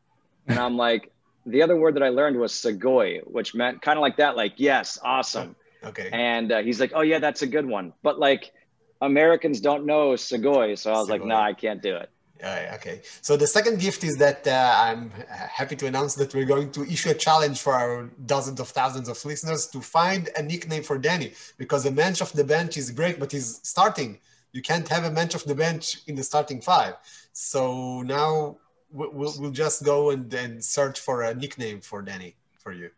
And 0.48 0.58
I'm 0.58 0.78
like, 0.88 1.12
"The 1.46 1.62
other 1.62 1.78
word 1.78 1.94
that 1.96 2.02
I 2.02 2.10
learned 2.10 2.38
was 2.38 2.52
sagoi, 2.52 3.20
which 3.28 3.54
meant 3.54 3.84
kind 3.84 4.00
of 4.00 4.02
like 4.02 4.18
that, 4.18 4.36
like 4.36 4.54
yes, 4.58 4.98
awesome." 5.04 5.56
okay, 5.84 6.10
And 6.12 6.52
uh, 6.52 6.64
he's 6.64 6.80
like, 6.80 6.94
"Oh 6.96 7.02
yeah, 7.02 7.20
that's 7.20 7.44
a 7.44 7.48
good 7.56 7.68
one." 7.68 7.94
But 8.02 8.18
like 8.18 8.52
Americans 9.00 9.62
don't 9.62 9.86
know 9.86 10.14
sagoi, 10.14 10.76
so 10.76 10.92
I 10.92 10.98
was 10.98 11.08
like, 11.08 11.22
Sagoi. 11.22 11.28
"No, 11.28 11.36
I 11.36 11.54
can't 11.54 11.84
do 11.84 11.98
it." 11.98 12.10
Uh, 12.44 12.74
okay. 12.76 13.02
So 13.22 13.38
the 13.38 13.46
second 13.46 13.80
gift 13.80 14.04
is 14.04 14.16
that 14.18 14.48
uh, 14.48 14.74
I'm 14.80 15.12
happy 15.30 15.76
to 15.76 15.86
announce 15.86 16.16
that 16.16 16.34
we're 16.34 16.46
going 16.46 16.72
to 16.72 16.84
issue 16.84 17.12
a 17.12 17.14
challenge 17.14 17.62
for 17.62 17.74
our 17.74 18.10
dozens 18.26 18.60
of 18.60 18.68
thousands 18.70 19.08
of 19.10 19.24
listeners 19.24 19.68
to 19.68 19.80
find 19.82 20.30
a 20.36 20.42
nickname 20.42 20.84
for 20.84 20.98
Danny 20.98 21.34
because 21.58 21.84
the 21.84 21.92
bench 21.92 22.20
of 22.22 22.32
the 22.34 22.44
bench 22.44 22.78
is 22.78 22.90
great, 22.90 23.20
but 23.20 23.32
he's 23.32 23.60
starting. 23.64 24.20
You 24.54 24.62
can't 24.62 24.88
have 24.90 25.04
a 25.04 25.12
bench 25.12 25.36
of 25.36 25.44
the 25.44 25.54
bench 25.56 26.02
in 26.08 26.16
the 26.16 26.24
starting 26.24 26.62
five. 26.62 26.96
So 27.34 28.02
now 28.02 28.58
we- 28.92 29.08
we'll, 29.10 29.34
we'll 29.40 29.52
just 29.52 29.84
go 29.86 30.10
and, 30.10 30.34
and 30.34 30.64
search 30.64 31.00
for 31.00 31.22
a 31.22 31.34
nickname 31.36 31.80
for 31.82 32.02
Danny 32.02 32.36
for 32.58 32.72
you. 32.74 32.90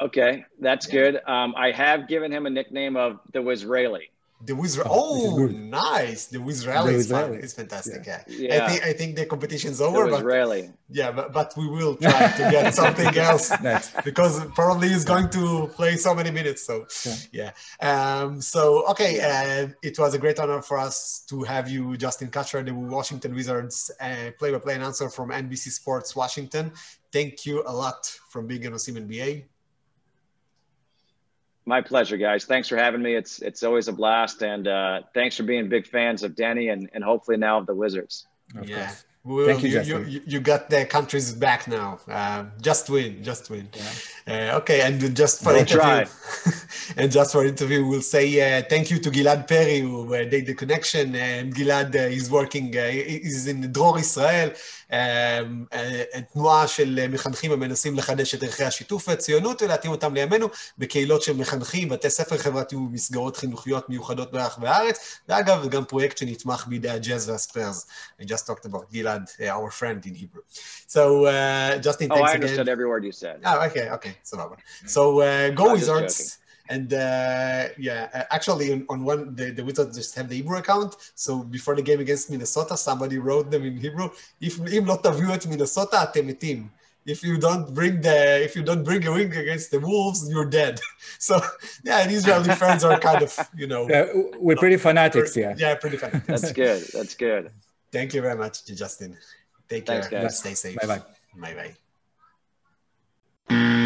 Okay, 0.00 0.44
that's 0.60 0.86
good. 0.86 1.20
Um, 1.26 1.54
I 1.56 1.70
have 1.70 2.08
given 2.08 2.32
him 2.32 2.46
a 2.46 2.50
nickname 2.50 2.96
of 2.96 3.20
the 3.32 3.38
Wizraeli. 3.38 4.08
The 4.44 4.52
Wizra- 4.52 4.86
Oh, 4.86 5.40
oh, 5.40 5.46
nice. 5.46 6.26
The 6.26 6.38
Wizraeli 6.38 6.86
The 6.86 6.94
is 6.94 7.10
fun. 7.10 7.30
Wizraeli. 7.32 7.42
It's 7.44 7.54
fantastic. 7.54 8.04
Yeah. 8.06 8.22
I 8.26 8.32
Yeah, 8.32 8.68
think 8.68 8.84
I 8.84 8.92
think 8.92 9.16
the 9.16 9.26
competition's 9.26 9.80
over. 9.80 9.96
the 9.96 10.02
over, 10.02 10.10
but 10.10 10.24
Wizraeli. 10.24 10.72
yeah, 10.90 11.10
but, 11.12 11.32
but 11.32 11.54
we 11.56 11.66
will 11.68 11.96
try 11.96 12.30
to 12.40 12.42
get 12.50 12.74
something 12.82 13.16
else 13.16 13.50
Next. 13.62 13.94
because 14.04 14.44
probably 14.60 14.88
he's 14.88 15.04
going 15.04 15.28
to 15.30 15.68
play 15.78 15.96
so 15.96 16.14
many 16.14 16.30
minutes. 16.30 16.60
So 16.68 16.86
yeah. 17.32 17.52
Um, 17.80 18.40
so 18.40 18.86
okay, 18.92 19.12
uh, 19.20 19.68
it 19.82 19.98
was 19.98 20.12
a 20.14 20.18
great 20.18 20.38
honor 20.38 20.60
for 20.62 20.76
us 20.78 21.24
to 21.30 21.42
have 21.44 21.68
you, 21.68 21.96
Justin 21.96 22.28
Kutcher, 22.30 22.64
the 22.64 22.74
Washington 22.74 23.34
Wizards 23.34 23.90
uh, 24.00 24.30
play-by-play 24.38 24.74
announcer 24.74 25.08
from 25.08 25.30
NBC 25.30 25.70
Sports 25.80 26.14
Washington. 26.14 26.72
Thank 27.12 27.46
you 27.46 27.62
a 27.66 27.72
lot 27.72 28.06
from 28.28 28.46
being 28.46 28.66
on 28.66 28.72
Osim 28.72 28.96
NBA. 29.08 29.44
My 31.66 31.80
pleasure, 31.80 32.16
guys. 32.16 32.44
Thanks 32.44 32.68
for 32.68 32.76
having 32.76 33.00
me. 33.02 33.14
It's 33.14 33.40
it's 33.40 33.62
always 33.62 33.88
a 33.88 33.92
blast, 33.92 34.42
and 34.42 34.68
uh, 34.68 35.00
thanks 35.14 35.36
for 35.36 35.44
being 35.44 35.68
big 35.68 35.86
fans 35.86 36.22
of 36.22 36.36
Danny 36.36 36.68
and, 36.68 36.90
and 36.92 37.02
hopefully 37.02 37.38
now 37.38 37.58
of 37.58 37.66
the 37.66 37.74
Wizards. 37.74 38.26
Of 38.54 38.68
yeah. 38.68 38.86
Course. 38.86 39.04
Well, 39.26 39.46
Thank 39.46 39.62
you, 39.62 39.70
you, 39.70 39.74
Justin. 39.76 40.10
you, 40.10 40.20
you 40.26 40.40
got 40.40 40.68
the 40.68 40.84
countries 40.84 41.32
back 41.32 41.66
now. 41.66 41.98
Uh, 42.06 42.44
just 42.60 42.90
win, 42.90 43.24
just 43.24 43.48
win. 43.48 43.66
Yeah. 43.72 44.52
Uh, 44.52 44.58
okay, 44.58 44.82
and 44.82 45.16
just 45.16 45.42
for 45.42 45.54
we'll 45.54 45.60
interview, 45.60 46.04
and 46.98 47.10
just 47.10 47.32
for 47.32 47.42
interview, 47.42 47.86
we'll 47.86 48.02
say 48.02 48.58
uh, 48.58 48.62
thank 48.68 48.90
you 48.90 48.98
to 48.98 49.10
Gilad 49.10 49.48
Perry 49.48 49.80
who 49.80 50.04
uh, 50.14 50.26
made 50.30 50.44
the 50.44 50.52
connection. 50.52 51.14
And 51.14 51.54
Gilad 51.54 51.94
uh, 51.94 52.00
is 52.00 52.30
working, 52.30 52.76
uh, 52.76 52.82
is 52.82 53.46
in 53.46 53.72
Dror 53.72 53.98
Israel, 53.98 54.52
תנועה 56.32 56.68
של 56.68 57.06
מחנכים 57.08 57.52
המנסים 57.52 57.96
לחדש 57.96 58.34
את 58.34 58.42
ערכי 58.42 58.64
השיתוף 58.64 59.08
והציונות 59.08 59.62
ולהתאים 59.62 59.92
אותם 59.92 60.14
לימינו 60.14 60.48
בקהילות 60.78 61.22
של 61.22 61.36
מחנכים, 61.36 61.88
בתי 61.88 62.10
ספר 62.10 62.38
חברתיים 62.38 62.86
ומסגרות 62.86 63.36
חינוכיות 63.36 63.88
מיוחדות 63.88 64.32
ברחבי 64.32 64.68
הארץ. 64.68 65.18
ואגב, 65.28 65.62
זה 65.62 65.68
גם 65.68 65.84
פרויקט 65.84 66.18
שנתמך 66.18 66.66
בידי 66.66 66.90
הג'אז 66.90 67.28
והספיירס. 67.28 67.86
I 68.20 68.24
just 68.24 68.46
talked 68.46 68.66
about 68.66 68.92
Gilad, 68.92 69.40
uh, 69.40 69.44
our 69.44 69.70
friend 69.70 70.06
in 70.06 70.14
Hebrew. 70.14 70.42
So, 70.88 71.26
uh, 71.26 71.78
Justin, 71.78 72.08
Oh, 72.10 72.14
thanks 72.14 72.30
I 72.30 72.34
again. 72.34 72.42
understood 72.42 72.68
every 72.68 72.86
word 72.92 73.04
you 73.04 73.12
said. 73.12 73.36
Oh, 73.44 73.66
okay, 73.66 73.86
okay, 73.96 74.14
so 74.22 74.36
so 74.86 75.02
uh, 75.20 75.50
go 75.60 75.64
I'm 75.70 75.78
just 75.78 75.90
Wizards, 75.90 76.38
and 76.69 76.93
uh, 76.93 77.69
yeah, 77.77 78.09
uh, 78.13 78.23
actually 78.31 78.71
on, 78.71 78.85
on 78.89 79.03
one 79.03 79.35
the, 79.35 79.51
the 79.51 79.63
Wizards 79.63 79.97
just 79.97 80.15
have 80.15 80.29
the 80.29 80.35
Hebrew 80.35 80.57
account. 80.57 80.95
So 81.15 81.43
before 81.43 81.75
the 81.75 81.81
game 81.81 81.99
against 81.99 82.29
Minnesota, 82.29 82.77
somebody 82.77 83.17
wrote 83.17 83.49
them 83.51 83.63
in 83.65 83.77
Hebrew. 83.77 84.09
If 84.39 84.59
אם 84.77 84.85
לא 84.85 84.97
תביאו 85.03 85.33
את 85.33 85.45
מינסוטה, 85.45 86.03
אתם 86.03 86.27
מתים. 86.27 86.67
If 87.07 87.23
you 87.23 87.37
don't 87.37 87.73
bring 87.73 88.01
the 88.01 88.43
if 88.45 88.55
you 88.55 88.63
don't 88.63 88.83
bring 88.83 89.05
a 89.07 89.11
win 89.11 89.31
against 89.31 89.71
the 89.71 89.79
Wolves, 89.79 90.29
you're 90.29 90.49
dead. 90.59 90.79
So 91.17 91.41
yeah, 91.83 92.01
and 92.01 92.11
Israeli 92.11 92.53
fans 92.61 92.83
are 92.83 92.99
kind 92.99 93.23
of 93.23 93.31
you 93.55 93.67
know 93.67 93.83
Uh, 93.89 94.05
we're 94.45 94.61
pretty 94.63 94.77
fanatics, 94.77 95.35
yeah. 95.35 95.53
yeah 95.57 95.73
pretty 95.75 95.97
fun. 95.97 96.21
That's 96.27 96.51
good. 96.51 96.81
That's 96.95 97.15
good. 97.15 97.43
Thank 97.91 98.13
you 98.13 98.21
very 98.21 98.37
much, 98.43 98.55
Justin. 98.81 99.17
Take 99.67 99.85
Thanks, 99.87 100.07
care. 100.07 100.21
guys. 100.21 100.37
Stay 100.37 100.53
safe. 100.53 100.77
Bye 100.79 100.87
bye. 100.87 101.03
Bye 101.43 101.73
bye. 103.49 103.82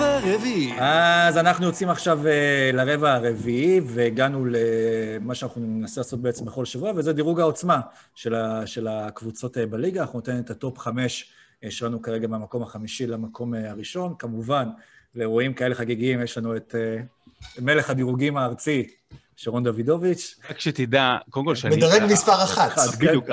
רבע 0.00 0.34
רביעי. 0.34 0.72
אז 0.80 1.36
אנחנו 1.36 1.66
יוצאים 1.66 1.88
עכשיו 1.90 2.26
אה, 2.26 2.70
לרבע 2.72 3.14
הרביעי, 3.14 3.80
והגענו 3.84 4.46
למה 4.46 5.34
שאנחנו 5.34 5.60
ננסה 5.60 6.00
לעשות 6.00 6.22
בעצם 6.22 6.44
בכל 6.44 6.64
שבוע, 6.64 6.92
וזה 6.96 7.12
דירוג 7.12 7.40
העוצמה 7.40 7.80
של, 8.14 8.34
ה, 8.34 8.66
של 8.66 8.88
הקבוצות 8.88 9.58
אה, 9.58 9.66
בליגה. 9.66 10.00
אנחנו 10.00 10.18
ניתן 10.18 10.38
את 10.38 10.50
הטופ 10.50 10.78
חמש 10.78 11.32
אה, 11.64 11.70
שלנו 11.70 12.02
כרגע 12.02 12.28
מהמקום 12.28 12.62
החמישי 12.62 13.06
למקום 13.06 13.54
הראשון. 13.54 14.14
כמובן, 14.18 14.68
לאירועים 15.14 15.54
כאלה 15.54 15.74
חגיגיים 15.74 16.22
יש 16.22 16.38
לנו 16.38 16.56
את 16.56 16.74
מלך 17.58 17.90
הדירוגים 17.90 18.36
הארצי, 18.36 18.86
שרון 19.36 19.64
דוידוביץ'. 19.64 20.40
רק 20.50 20.60
שתדע, 20.60 21.16
קודם 21.30 21.46
כל 21.46 21.54
שאני... 21.54 21.76
מדרג 21.76 22.02
מספר 22.12 22.44
אחת. 22.44 22.72
אחד. 22.72 22.86
בדיוק, 22.98 23.24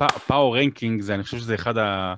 ה 0.00 0.10
power 0.10 0.58
ranking, 0.58 1.00
זה, 1.00 1.14
אני 1.14 1.22
חושב 1.22 1.38
שזה 1.38 1.54
אחד 1.54 1.78
ה... 1.78 2.14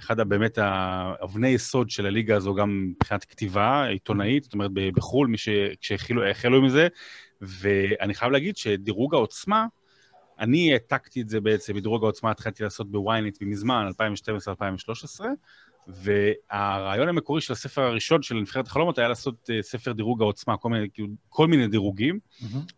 אחד 0.00 0.20
ה- 0.20 0.24
באמת 0.24 0.58
האבני 0.58 1.48
יסוד 1.48 1.90
של 1.90 2.06
הליגה 2.06 2.36
הזו, 2.36 2.54
גם 2.54 2.86
מבחינת 2.90 3.24
כתיבה 3.24 3.84
עיתונאית, 3.84 4.44
זאת 4.44 4.54
אומרת 4.54 4.70
בחו"ל, 4.74 5.28
מי 5.28 5.38
ש... 5.38 5.48
כשהחלו 5.80 6.56
עם 6.58 6.68
זה, 6.68 6.88
ואני 7.40 8.14
חייב 8.14 8.32
להגיד 8.32 8.56
שדירוג 8.56 9.14
העוצמה, 9.14 9.66
אני 10.38 10.72
העתקתי 10.72 11.20
את 11.20 11.28
זה 11.28 11.40
בעצם, 11.40 11.74
בדירוג 11.74 12.04
העוצמה 12.04 12.30
התחלתי 12.30 12.62
לעשות 12.62 12.90
בווינט 12.90 13.38
מזמן, 13.42 13.88
2012-2013, 15.18 15.24
והרעיון 15.88 17.08
המקורי 17.08 17.40
של 17.40 17.52
הספר 17.52 17.82
הראשון 17.82 18.22
של 18.22 18.34
נבחרת 18.34 18.66
החלומות 18.66 18.98
היה 18.98 19.08
לעשות 19.08 19.50
אה, 19.50 19.62
ספר 19.62 19.92
דירוג 19.92 20.22
העוצמה, 20.22 20.56
כל 20.56 20.68
מיני, 20.70 20.86
כאילו, 20.92 21.08
כל 21.28 21.46
מיני 21.48 21.66
דירוגים, 21.68 22.18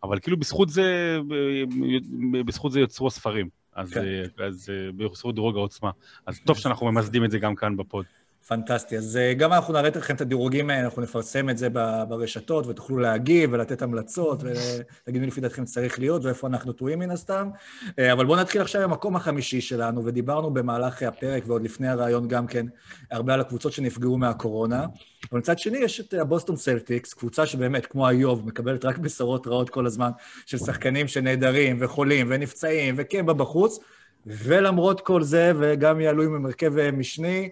אבל 0.03 0.19
כאילו 0.21 0.37
בזכות 0.37 0.69
זה, 0.69 1.19
ב- 1.29 2.47
בזכות 2.47 2.73
זה 2.73 2.81
יוצרו 2.81 3.07
הספרים. 3.07 3.49
אז, 3.75 3.93
כן. 3.93 4.05
אה, 4.05 4.47
אז 4.47 4.71
אה, 4.71 4.93
בזכות 4.93 5.35
דירוג 5.35 5.57
העוצמה. 5.57 5.91
אז 6.27 6.41
טוב 6.47 6.59
שאנחנו 6.59 6.93
ממסדים 6.93 7.25
את 7.25 7.31
זה 7.31 7.39
גם 7.39 7.55
כאן 7.55 7.77
בפוד. 7.77 8.05
פנטסטי. 8.53 8.97
אז 8.97 9.17
אה, 9.17 9.35
גם 9.35 9.53
אנחנו 9.53 9.73
נראה 9.73 9.89
לכם 9.97 10.15
את 10.15 10.21
הדירוגים, 10.21 10.71
אה, 10.71 10.81
אנחנו 10.81 11.03
נפרסם 11.03 11.51
את 11.51 11.59
זה 11.59 11.69
ברשתות, 12.09 12.67
ותוכלו 12.67 12.99
להגיב 12.99 13.51
ולתת 13.53 13.83
המלצות, 13.83 14.43
ולהגיד 14.43 15.21
מי 15.21 15.27
לפי 15.27 15.41
דעתכם 15.41 15.65
צריך 15.65 15.99
להיות 15.99 16.25
ואיפה 16.25 16.47
אנחנו 16.47 16.73
טועים 16.73 16.99
מן 16.99 17.11
הסתם. 17.11 17.51
אה, 17.99 18.13
אבל 18.13 18.27
בואו 18.27 18.41
נתחיל 18.41 18.61
עכשיו 18.61 18.83
עם 18.83 18.91
המקום 18.91 19.17
החמישי 19.17 19.61
שלנו, 19.61 20.05
ודיברנו 20.05 20.51
במהלך 20.51 21.03
הפרק 21.03 21.43
ועוד 21.47 21.63
לפני 21.63 21.89
הריאיון 21.89 22.29
גם 22.29 22.47
כן, 22.47 22.67
הרבה 23.11 23.35
על 23.35 23.41
הקבוצות 23.41 23.73
שנפגעו 23.73 24.19
מהקורונה. 24.19 24.87
אבל 25.31 25.39
מצד 25.39 25.59
שני 25.59 25.79
יש 25.79 26.01
את 26.01 26.15
הבוסטון 26.15 26.57
סלטיקס, 26.57 27.15
קבוצה 27.15 27.47
שבאמת, 27.47 27.87
כמו 27.87 28.09
איוב, 28.09 28.47
מקבלת 28.47 28.85
רק 28.85 28.99
בשורות 28.99 29.47
רעות 29.47 29.71
כל 29.71 29.87
הזמן, 29.87 30.11
של 30.47 30.59
שחקנים 30.59 31.09
שנעדרים 31.09 31.77
וחולים 31.81 32.27
ונפצעים 32.31 32.95
וקמבה 32.99 33.33
בחוץ, 33.33 33.79
ולמרות 34.27 35.01
כל 35.01 35.23
זה, 35.23 35.53
וגם 35.59 36.01
יעלו 36.01 36.23
עם 36.23 36.47
הרכב 36.47 36.79
אה, 36.79 36.91
משני, 36.91 37.51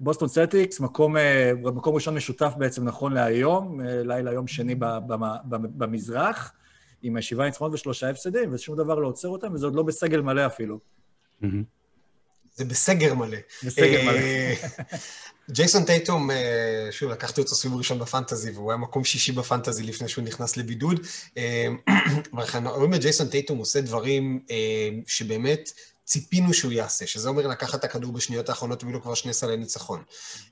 בוסטון 0.00 0.28
סלטיקס, 0.28 0.80
מקום, 0.80 1.16
אה, 1.16 1.52
מקום 1.62 1.94
ראשון 1.94 2.14
משותף 2.14 2.52
בעצם 2.58 2.84
נכון 2.84 3.12
להיום, 3.12 3.80
אה, 3.80 4.02
לילה 4.02 4.32
יום 4.32 4.46
שני 4.46 4.74
במ- 4.74 5.22
במזרח, 5.78 6.52
עם 7.02 7.20
שבעה 7.22 7.46
ניצחונות 7.46 7.74
ושלושה 7.74 8.10
הפסדים, 8.10 8.54
ושום 8.54 8.76
דבר 8.76 8.94
לא 8.94 9.08
עוצר 9.08 9.28
אותם, 9.28 9.54
וזה 9.54 9.66
עוד 9.66 9.74
לא 9.74 9.82
בסגל 9.82 10.20
מלא 10.20 10.46
אפילו. 10.46 10.78
זה 12.54 12.64
בסגר 12.64 13.14
מלא. 13.14 13.36
בסגר 13.66 14.02
מלא. 14.04 14.16
אה, 14.18 14.54
ג'ייסון 15.50 15.84
טייטום, 15.84 16.30
שוב, 16.90 17.10
לקחתי 17.10 17.40
אותו 17.40 17.54
סיבוב 17.54 17.78
ראשון 17.78 17.98
בפנטזי, 17.98 18.50
והוא 18.50 18.70
היה 18.70 18.78
מקום 18.78 19.04
שישי 19.04 19.32
בפנטזי 19.32 19.82
לפני 19.82 20.08
שהוא 20.08 20.24
נכנס 20.24 20.56
לבידוד. 20.56 21.00
אבל 22.32 22.42
אנחנו 22.42 22.70
רואים 22.70 22.94
את 22.94 23.00
ג'ייסון 23.00 23.28
טייטום 23.28 23.58
עושה 23.58 23.80
דברים 23.80 24.40
שבאמת 25.06 25.70
ציפינו 26.04 26.54
שהוא 26.54 26.72
יעשה, 26.72 27.06
שזה 27.06 27.28
אומר 27.28 27.46
לקחת 27.46 27.78
את 27.78 27.84
הכדור 27.84 28.12
בשניות 28.12 28.48
האחרונות 28.48 28.84
ולא 28.84 28.98
כבר 28.98 29.14
שני 29.14 29.32
סלי 29.32 29.56
ניצחון. 29.56 30.02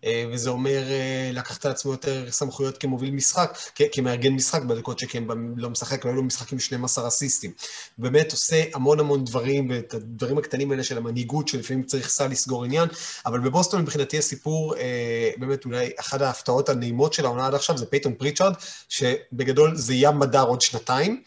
אה, 0.05 0.25
וזה 0.33 0.51
אומר 0.51 0.83
אה, 0.91 1.31
לקחת 1.33 1.67
על 1.67 1.73
עצמו 1.73 1.93
יותר 1.93 2.31
סמכויות 2.31 2.79
כמוביל 2.79 3.11
משחק, 3.11 3.59
כמארגן 3.93 4.33
משחק 4.33 4.63
בדקות 4.63 4.99
שקמבה 4.99 5.35
לא 5.57 5.71
משחק, 5.71 6.05
והיו 6.05 6.17
לו 6.17 6.23
משחקים 6.23 6.57
עם 6.57 6.61
12 6.61 7.09
אסיסטים. 7.09 7.51
באמת 7.99 8.33
עושה 8.33 8.65
המון 8.75 9.01
המון 9.01 9.25
דברים, 9.25 9.71
ואת 9.71 9.95
הדברים 9.95 10.39
הקטנים 10.39 10.71
האלה 10.71 10.85
של 10.85 10.99
המנהיגות, 10.99 11.49
שלפעמים 11.49 11.83
צריך 11.83 12.09
סל 12.09 12.27
לסגור 12.27 12.65
עניין, 12.65 12.89
אבל 13.27 13.41
בבוסטון 13.41 13.83
מבחינתי 13.83 14.19
הסיפור, 14.19 14.77
אה, 14.77 15.31
באמת 15.37 15.65
אולי 15.65 15.91
אחת 16.01 16.21
ההפתעות 16.21 16.69
הנעימות 16.69 17.13
של 17.13 17.25
העונה 17.25 17.47
עד 17.47 17.55
עכשיו 17.55 17.79
זה 17.79 17.87
פייטון 17.87 18.15
פריצ'ארד, 18.15 18.55
שבגדול 18.89 19.77
זה 19.77 19.95
ים 19.95 20.19
מדר 20.19 20.45
עוד 20.45 20.61
שנתיים. 20.61 21.23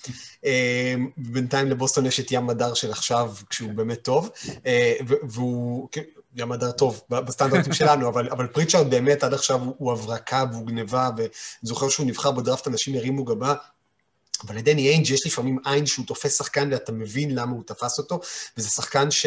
בינתיים 1.17 1.67
לבוסטון 1.67 2.05
יש 2.05 2.19
את 2.19 2.31
ים 2.31 2.47
מדר 2.47 2.73
של 2.73 2.91
עכשיו, 2.91 3.33
כשהוא 3.49 3.73
באמת 3.73 4.01
טוב, 4.01 4.14
אה, 4.65 4.93
ו- 5.07 5.13
והוא... 5.29 5.87
כן, 5.91 6.01
ים 6.35 6.49
מדר 6.49 6.71
טוב 6.71 7.01
בסטנדרטים 7.09 7.73
שלנו, 7.79 8.09
אבל, 8.09 8.29
אבל 8.29 8.47
פריצ'ארד 8.47 8.89
באמת 8.89 9.23
עד 9.23 9.33
עכשיו 9.33 9.61
הוא, 9.77 9.91
הברקה 9.91 10.45
והוא 10.51 10.67
גניבה, 10.67 11.09
ואני 11.17 11.29
זוכר 11.61 11.89
שהוא 11.89 12.05
נבחר 12.05 12.31
בדראפט, 12.31 12.67
אנשים 12.67 12.95
הרימו 12.95 13.23
גבה, 13.23 13.53
אבל 14.47 14.55
לדני 14.57 14.89
איינג' 14.89 15.09
יש 15.09 15.25
לפעמים 15.25 15.57
עין 15.65 15.85
שהוא 15.85 16.05
תופס 16.05 16.37
שחקן 16.37 16.69
ואתה 16.71 16.91
מבין 16.91 17.35
למה 17.35 17.51
הוא 17.51 17.63
תפס 17.65 17.97
אותו, 17.97 18.19
וזה 18.57 18.69
שחקן 18.69 19.11
ש, 19.11 19.25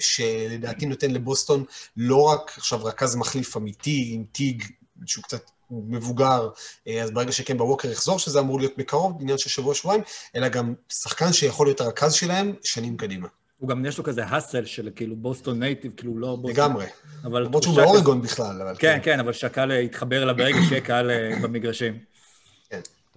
שלדעתי 0.00 0.86
נותן 0.86 1.10
לבוסטון 1.10 1.64
לא 1.96 2.22
רק 2.22 2.52
עכשיו 2.56 2.84
רכז 2.84 3.16
מחליף 3.16 3.56
אמיתי 3.56 4.10
עם 4.14 4.24
טיג, 4.32 4.64
שהוא 5.06 5.24
קצת 5.24 5.50
מבוגר, 5.70 6.48
אה, 6.88 7.02
אז 7.02 7.10
ברגע 7.10 7.32
שקמבה 7.32 7.64
ווקר 7.64 7.90
יחזור, 7.90 8.18
שזה 8.18 8.40
אמור 8.40 8.58
להיות 8.58 8.72
בקרוב, 8.76 9.18
בעניין 9.18 9.38
של 9.38 9.50
שבוע-שבועיים, 9.50 10.02
אלא 10.36 10.48
גם 10.48 10.74
שחקן 10.88 11.32
שיכול 11.32 11.66
להיות 11.66 11.80
הרכז 11.80 12.12
שלהם 12.12 12.54
שנים 12.62 12.96
קדימה. 12.96 13.28
הוא 13.58 13.68
גם, 13.68 13.86
יש 13.86 13.98
לו 13.98 14.04
כזה 14.04 14.24
ה 14.24 14.30
hustle 14.30 14.64
של 14.64 14.90
כאילו 14.96 15.16
בוסטון 15.16 15.58
native, 15.58 15.92
כאילו 15.96 16.18
לא 16.18 16.36
בוסטון... 16.36 16.50
לגמרי. 16.64 16.86
אבל 17.24 17.42
למרות 17.42 17.62
שהוא 17.62 17.74
תחושה 17.74 17.86
באורגון 17.86 18.22
בכלל, 18.22 18.62
אבל 18.62 18.74
כן, 18.78 18.98
כן, 19.02 19.20
אבל 19.20 19.32
שהקהל 19.32 19.70
יתחבר 19.70 20.22
אליו 20.22 20.36
ברגע 20.36 20.58
שיהיה 20.68 20.80
קהל 20.80 21.10
אה, 21.10 21.30
במגרשים. 21.42 21.98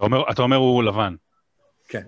אומר- 0.00 0.30
אתה 0.30 0.42
אומר 0.42 0.56
הוא 0.56 0.82
לבן. 0.82 1.14
כן. 1.88 2.02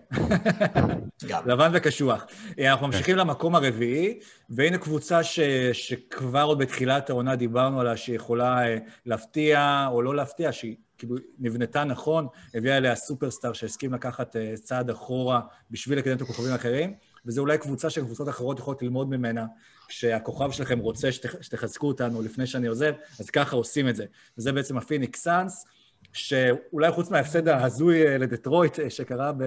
לבן 1.47 1.70
וקשוח. 1.74 2.26
אה, 2.59 2.70
אנחנו 2.72 2.87
ממשיכים 2.87 3.16
למקום 3.16 3.55
הרביעי, 3.55 4.18
והנה 4.51 4.78
קבוצה 4.78 5.22
ש, 5.22 5.41
שכבר 5.72 6.43
עוד 6.43 6.59
בתחילת 6.59 7.11
העונה 7.11 7.37
דיברנו 7.37 7.80
עליה, 7.80 7.97
שיכולה 7.97 8.66
אה, 8.68 8.78
להפתיע 9.07 9.87
או 9.91 10.03
לא 10.03 10.14
להפתיע, 10.14 10.53
שהיא 10.53 10.76
כאילו 10.99 11.16
נבנתה 11.39 11.85
נכון, 11.85 12.26
הביאה 12.55 12.76
אליה 12.76 12.95
סופרסטאר 12.95 13.53
שהסכים 13.53 13.95
לקחת 13.95 14.37
צעד 14.55 14.91
אחורה 14.91 15.41
בשביל 15.70 15.99
לקדם 15.99 16.16
את 16.16 16.22
הכוכבים 16.22 16.53
האחרים, 16.53 16.95
וזו 17.27 17.41
אולי 17.41 17.59
קבוצה 17.59 17.91
שקבוצות 17.91 18.29
אחרות 18.29 18.59
יכולות 18.59 18.83
ללמוד 18.83 19.09
ממנה. 19.09 19.47
כשהכוכב 19.89 20.51
שלכם 20.51 20.79
רוצה 20.79 21.12
שתח, 21.12 21.43
שתחזקו 21.43 21.87
אותנו 21.89 22.22
לפני 22.22 22.47
שאני 22.47 22.66
עוזב, 22.66 22.93
אז 23.20 23.31
ככה 23.31 23.57
עושים 23.57 23.89
את 23.89 23.97
זה. 23.97 24.05
וזה 24.39 24.53
בעצם 24.53 24.77
הפיניקס 24.79 25.22
סאנס, 25.22 25.66
שאולי 26.12 26.91
חוץ 26.91 27.11
מההפסד 27.11 27.49
ההזוי 27.49 28.07
אה, 28.07 28.18
לדטרויט 28.18 28.81
אה, 28.81 28.91
שקרה 28.91 29.33
ב... 29.33 29.43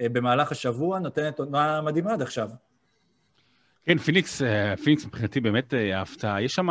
אה, 0.00 0.08
במהלך 0.08 0.52
השבוע, 0.52 0.98
נותנת 0.98 1.38
עונה 1.38 1.80
מדהימה 1.80 2.12
עד 2.12 2.22
עכשיו. 2.22 2.48
כן, 3.84 3.98
פיניקס, 3.98 4.42
פיניקס 4.84 5.04
מבחינתי 5.04 5.40
באמת 5.40 5.74
ההפתעה. 5.94 6.42
יש 6.42 6.54
שם, 6.54 6.68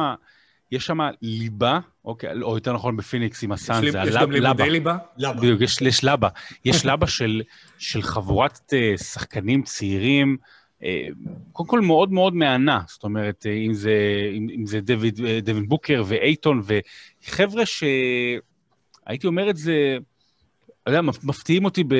יש 0.71 0.85
שם 0.85 0.99
ליבה, 1.21 1.79
אוקיי, 2.05 2.41
או 2.41 2.55
יותר 2.55 2.73
נכון 2.73 2.97
בפיניקס 2.97 3.43
עם 3.43 3.51
הסאנס, 3.51 3.83
יש 3.83 3.91
זה 3.91 3.97
לי- 4.03 4.09
יש 4.09 4.15
גם 4.15 4.31
לימודי 4.31 4.69
ליבה? 4.69 4.97
למה? 5.17 5.33
בדיוק, 5.33 5.61
יש, 5.61 5.81
יש 5.81 6.03
ליבה. 6.03 6.29
יש 6.65 6.85
לבה 6.89 7.07
של, 7.07 7.41
של 7.77 8.01
חבורת 8.01 8.59
uh, 8.73 9.03
שחקנים 9.03 9.63
צעירים, 9.63 10.37
uh, 10.79 10.83
קודם 11.51 11.69
כל 11.69 11.81
מאוד 11.81 12.11
מאוד 12.11 12.35
מהנה, 12.35 12.81
זאת 12.87 13.03
אומרת, 13.03 13.45
uh, 13.45 13.67
אם 13.67 13.73
זה, 13.73 13.91
אם, 14.33 14.47
אם 14.55 14.65
זה 14.65 14.81
דויד, 14.81 15.17
uh, 15.17 15.21
דויד 15.43 15.69
בוקר 15.69 16.03
ואייטון, 16.07 16.61
וחבר'ה 17.25 17.63
שהייתי 17.65 19.27
אומר 19.27 19.49
את 19.49 19.57
זה, 19.57 19.97
אתה 20.83 20.91
יודע, 20.91 21.01
מפ- 21.01 21.23
מפתיעים 21.23 21.65
אותי 21.65 21.83
ב, 21.87 21.95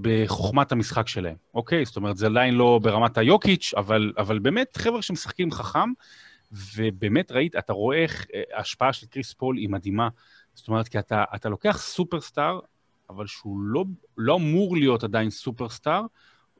בחוכמת 0.00 0.72
המשחק 0.72 1.08
שלהם, 1.08 1.34
אוקיי? 1.54 1.84
זאת 1.84 1.96
אומרת, 1.96 2.16
זה 2.16 2.26
עדיין 2.26 2.54
לא 2.54 2.80
ברמת 2.82 3.18
היוקיץ', 3.18 3.72
אבל, 3.76 4.12
אבל 4.18 4.38
באמת 4.38 4.76
חבר'ה 4.76 5.02
שמשחקים 5.02 5.50
חכם, 5.50 5.88
ובאמת 6.76 7.32
ראית, 7.32 7.56
אתה 7.56 7.72
רואה 7.72 8.02
איך 8.02 8.26
אה, 8.34 8.42
ההשפעה 8.52 8.92
של 8.92 9.06
קריס 9.06 9.32
פול 9.32 9.56
היא 9.56 9.68
מדהימה. 9.68 10.08
זאת 10.54 10.68
אומרת, 10.68 10.88
כי 10.88 10.98
אתה, 10.98 11.24
אתה 11.34 11.48
לוקח 11.48 11.78
סופרסטאר, 11.80 12.60
אבל 13.10 13.26
שהוא 13.26 13.60
לא, 13.60 13.84
לא 14.18 14.36
אמור 14.36 14.76
להיות 14.76 15.04
עדיין 15.04 15.30
סופרסטאר, 15.30 16.02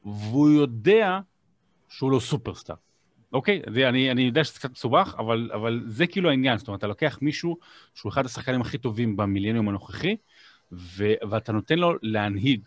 והוא 0.05 0.49
יודע 0.49 1.19
שהוא 1.89 2.11
לא 2.11 2.19
סופרסטאר. 2.19 2.75
אוקיי? 3.33 3.61
זה, 3.73 3.89
אני, 3.89 4.11
אני 4.11 4.21
יודע 4.21 4.43
שזה 4.43 4.59
קצת 4.59 4.71
מסובך, 4.71 5.15
אבל, 5.17 5.49
אבל 5.53 5.83
זה 5.87 6.07
כאילו 6.07 6.29
העניין. 6.29 6.57
זאת 6.57 6.67
אומרת, 6.67 6.79
אתה 6.79 6.87
לוקח 6.87 7.19
מישהו 7.21 7.57
שהוא 7.95 8.09
אחד 8.09 8.25
השחקנים 8.25 8.61
הכי 8.61 8.77
טובים 8.77 9.17
במיליניום 9.17 9.69
הנוכחי, 9.69 10.15
ו, 10.71 11.13
ואתה 11.29 11.51
נותן 11.51 11.79
לו 11.79 11.93
להנהיג. 12.01 12.61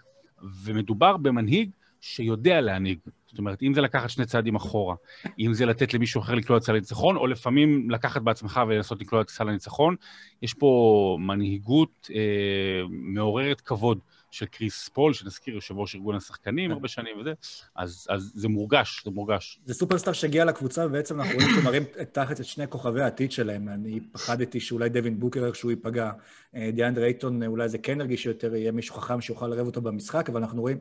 ומדובר 0.62 1.16
במנהיג 1.16 1.70
שיודע 2.00 2.60
להנהיג. 2.60 2.98
זאת 3.26 3.38
אומרת, 3.38 3.62
אם 3.62 3.74
זה 3.74 3.80
לקחת 3.80 4.10
שני 4.10 4.26
צעדים 4.26 4.54
אחורה, 4.54 4.94
אם 5.38 5.54
זה 5.54 5.66
לתת 5.66 5.94
למישהו 5.94 6.20
אחר 6.20 6.34
לקלוע 6.34 6.58
את 6.58 6.62
סל 6.62 6.72
הניצחון, 6.72 7.16
או 7.16 7.26
לפעמים 7.26 7.90
לקחת 7.90 8.22
בעצמך 8.22 8.60
ולנסות 8.68 9.00
לקלוע 9.00 9.22
את 9.22 9.30
סל 9.30 9.48
הניצחון, 9.48 9.96
יש 10.42 10.54
פה 10.54 11.16
מנהיגות 11.20 12.10
אה, 12.14 12.82
מעוררת 12.90 13.60
כבוד 13.60 13.98
של 14.30 14.46
כריס 14.46 14.88
פול, 14.88 15.12
שנזכיר, 15.12 15.54
יושב 15.54 15.78
ראש 15.78 15.94
ארגון 15.94 16.14
השחקנים 16.14 16.70
הרבה 16.70 16.88
שנים 16.88 17.20
וזה, 17.20 17.32
אז, 17.76 18.06
אז 18.10 18.32
זה 18.34 18.48
מורגש, 18.48 19.02
זה 19.04 19.10
מורגש. 19.10 19.60
זה 19.64 19.74
סופרסטאר 19.74 20.12
שהגיע 20.12 20.44
לקבוצה, 20.44 20.86
ובעצם 20.86 21.20
אנחנו 21.20 21.34
רואים 21.34 21.50
שמרים 21.60 21.82
תחת 22.12 22.40
את 22.40 22.44
שני 22.44 22.68
כוכבי 22.68 23.02
העתיד 23.02 23.32
שלהם. 23.32 23.68
אני 23.68 24.00
פחדתי 24.12 24.60
שאולי 24.60 24.88
דווין 24.88 25.20
בוקר 25.20 25.46
איכשהו 25.46 25.70
ייפגע. 25.70 26.10
אה, 26.54 26.70
דיאנדרה 26.72 26.98
אייטון, 26.98 27.42
אה, 27.42 27.48
אולי 27.48 27.68
זה 27.68 27.78
כן 27.78 28.00
ירגיש 28.00 28.22
שיותר 28.22 28.54
יהיה 28.54 28.72
מישהו 28.72 28.94
חכם 28.94 29.20
שיוכל 29.20 29.46
לערב 29.46 29.66
אותו 29.66 29.80
במשחק, 29.80 30.28
אבל 30.28 30.40
אנחנו 30.40 30.60
רואים 30.60 30.78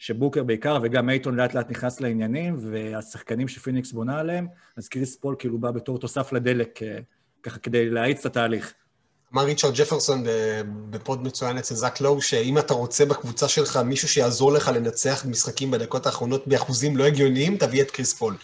שבוקר 0.00 0.42
בעיקר, 0.42 0.78
וגם 0.82 1.10
אייטון 1.10 1.36
לאט 1.36 1.54
לאט 1.54 1.70
נכנס 1.70 2.00
לעניינים, 2.00 2.56
והשחקנים 2.70 3.48
שפיניקס 3.48 3.92
בונה 3.92 4.18
עליהם, 4.20 4.46
אז 4.76 4.88
כריס 4.88 5.16
פול 5.16 5.34
כאילו 5.38 5.58
בא 5.58 5.70
בתור 5.70 5.98
תוסף 5.98 6.32
לדלק, 6.32 6.82
אה, 6.82 6.98
ככה 7.42 7.58
כדי 7.58 7.90
להאיץ 7.90 8.20
את 8.20 8.26
התהליך. 8.26 8.74
אמר 9.34 9.44
ריצ'רד 9.44 9.74
ג'פרסון 9.74 10.24
בפוד 10.90 11.22
מצוין 11.22 11.58
אצל 11.58 11.74
זאק 11.74 12.00
לואו, 12.00 12.22
שאם 12.22 12.58
אתה 12.58 12.74
רוצה 12.74 13.06
בקבוצה 13.06 13.48
שלך 13.48 13.76
מישהו 13.76 14.08
שיעזור 14.08 14.52
לך 14.52 14.70
לנצח 14.74 15.24
משחקים 15.28 15.70
בדקות 15.70 16.06
האחרונות 16.06 16.46
באחוזים 16.46 16.96
לא 16.96 17.04
הגיוניים, 17.04 17.56
תביא 17.56 17.82
את 17.82 17.90
כריס 17.90 18.14
פול. 18.14 18.36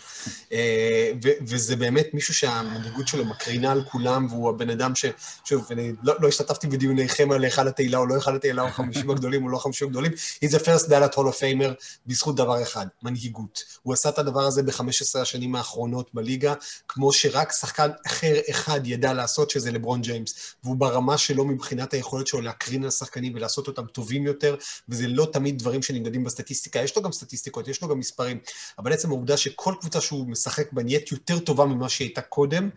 אה, 0.52 1.12
וזה 1.22 1.76
באמת 1.76 2.06
מישהו 2.12 2.34
שהמנהיגות 2.34 3.08
שלו 3.08 3.24
מקרינה 3.24 3.72
על 3.72 3.84
כולם, 3.84 4.26
והוא 4.30 4.50
הבן 4.50 4.70
אדם 4.70 4.94
ש... 4.94 5.04
שוב, 5.44 5.66
אני 5.70 5.92
לא, 6.02 6.14
לא 6.20 6.28
השתתפתי 6.28 6.66
בדיוניכם 6.66 7.32
על 7.32 7.44
היכל 7.44 7.68
התהילה 7.68 7.98
או 7.98 8.06
לא 8.06 8.14
היכל 8.14 8.36
התהילה 8.36 8.62
או 8.62 8.70
חמישים 8.70 9.10
הגדולים 9.10 9.44
או 9.44 9.48
לא 9.48 9.58
חמישים 9.58 9.88
הגדולים, 9.88 10.12
he's 10.44 10.48
the 10.48 10.60
first 10.60 10.88
ballot 10.88 11.14
hall 11.14 11.28
of 11.28 11.40
famer 11.40 11.74
בזכות 12.06 12.36
דבר 12.36 12.62
אחד, 12.62 12.86
מנהיגות. 13.02 13.64
הוא 13.82 13.94
עשה 13.94 14.08
את 14.08 14.18
הדבר 14.18 14.40
הזה 14.40 14.62
ב-15 14.62 15.18
השנים 15.20 15.54
האחרונות 15.54 16.10
בליגה, 16.14 16.54
כמו 16.88 17.12
שרק 17.12 17.52
שחקן 17.52 17.90
אחר 18.06 18.34
אחד 18.50 18.86
ידע 18.86 19.12
לעשות, 19.12 19.50
שזה 19.50 19.72
לברון 19.72 20.02
ג'יימס. 20.02 20.54
והוא 20.64 20.76
ברמה 20.76 21.18
שלו 21.18 21.44
מבחינת 21.44 21.94
היכולת 21.94 22.26
שלו 22.26 22.40
להקרין 22.40 22.84
על 22.84 22.90
שחקנים 22.90 23.32
ולעשות 23.34 23.68
אותם 23.68 23.86
טובים 23.86 24.26
יותר, 24.26 24.56
וזה 24.88 25.06
לא 25.08 25.28
תמיד 25.32 25.58
דברים 25.58 25.82
שנמדדים 25.82 26.24
בסטטיסטיקה. 26.24 26.80
יש 26.80 26.96
לו 26.96 27.02
גם 27.02 27.12
סטטיסטיקות, 27.12 27.68
יש 27.68 27.82
לו 27.82 27.88
גם 27.88 27.98
מספרים, 27.98 28.38
אבל 28.78 28.92
עצם 28.92 29.10
העובדה 29.10 29.36
שכל 29.36 29.74
קבוצה 29.80 30.00
שהוא 30.00 30.15
שהוא 30.16 30.28
משחק 30.28 30.72
בה 30.72 30.82
נהיית 30.82 31.12
יותר 31.12 31.38
טובה 31.38 31.64
ממה 31.64 31.88
שהיא 31.88 32.06
הייתה 32.06 32.20
קודם, 32.20 32.68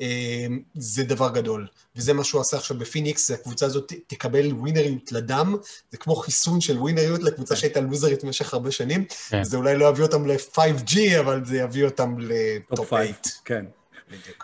אה, 0.00 0.46
זה 0.74 1.04
דבר 1.04 1.30
גדול. 1.30 1.66
וזה 1.96 2.12
מה 2.12 2.24
שהוא 2.24 2.40
עשה 2.40 2.56
עכשיו 2.56 2.78
בפיניקס, 2.78 3.30
הקבוצה 3.30 3.66
הזאת 3.66 3.92
תקבל 4.06 4.52
ווינריות 4.52 5.12
לדם, 5.12 5.56
זה 5.90 5.96
כמו 5.96 6.16
חיסון 6.16 6.60
של 6.60 6.78
ווינריות 6.78 7.22
לקבוצה 7.22 7.56
שהייתה 7.56 7.80
לוזרית 7.80 8.24
במשך 8.24 8.54
הרבה 8.54 8.70
שנים. 8.70 9.04
כן. 9.28 9.44
זה 9.44 9.56
אולי 9.56 9.76
לא 9.76 9.88
יביא 9.88 10.02
אותם 10.02 10.26
ל-5G, 10.26 11.20
אבל 11.20 11.44
זה 11.44 11.56
יביא 11.56 11.84
אותם 11.84 12.14
top 12.18 12.30
ל 12.70 12.74
top 12.74 12.88
8. 12.88 13.04
five, 13.04 13.16
כן. 13.44 13.64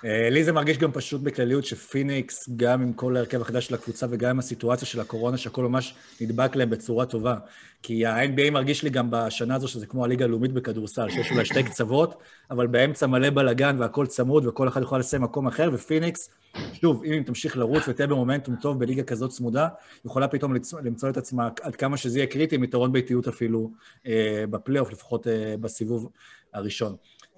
אה, 0.05 0.31
לי 0.31 0.45
זה 0.45 0.53
מרגיש 0.53 0.79
גם 0.79 0.93
פשוט 0.93 1.21
בכלליות 1.21 1.65
שפיניקס, 1.65 2.49
גם 2.57 2.83
עם 2.83 2.93
כל 2.93 3.17
ההרכב 3.17 3.41
החדש 3.41 3.67
של 3.67 3.75
הקבוצה 3.75 4.07
וגם 4.11 4.31
עם 4.31 4.39
הסיטואציה 4.39 4.87
של 4.87 5.01
הקורונה, 5.01 5.37
שהכל 5.37 5.63
ממש 5.63 5.95
נדבק 6.21 6.57
להם 6.57 6.71
בצורה 6.71 7.07
טובה. 7.07 7.37
כי 7.83 8.07
ה-NBA 8.07 8.51
מרגיש 8.51 8.83
לי 8.83 8.91
גם 8.91 9.09
בשנה 9.11 9.55
הזו 9.55 9.69
שזה 9.69 9.87
כמו 9.87 10.05
הליגה 10.05 10.25
הלאומית 10.25 10.53
בכדורסל, 10.53 11.11
שיש 11.11 11.31
אולי 11.33 11.45
שתי 11.45 11.63
קצוות, 11.63 12.23
אבל 12.51 12.67
באמצע 12.67 13.07
מלא 13.07 13.31
בלאגן 13.31 13.77
והכל 13.81 14.07
צמוד 14.07 14.47
וכל 14.47 14.69
אחד 14.69 14.83
יכול 14.83 15.01
לסיים 15.01 15.23
מקום 15.23 15.47
אחר, 15.47 15.71
ופיניקס, 15.73 16.31
שוב, 16.73 17.05
אם 17.05 17.13
היא 17.13 17.23
תמשיך 17.23 17.57
לרוץ 17.57 17.89
ותהיה 17.89 18.07
במומנטום 18.07 18.57
טוב 18.57 18.81
בליגה 18.81 19.03
כזאת 19.03 19.31
צמודה, 19.31 19.69
יכולה 20.05 20.29
פתאום 20.29 20.55
למצוא 20.85 21.11
את 21.11 21.17
עצמה, 21.17 21.49
עד 21.63 21.77
כמה 21.77 21.97
שזה 21.97 22.19
יהיה 22.19 22.27
קריטי, 22.27 22.55
עם 22.55 22.65
יתרון 22.65 22.93
ביתיות 22.93 23.29
אפילו 23.29 23.71
אה, 24.07 24.45
בפלייאוף, 24.51 24.93
לפחות 24.93 25.27
אה, 25.27 25.55
בסיבוב 25.61 26.11
הראשון. 26.55 26.97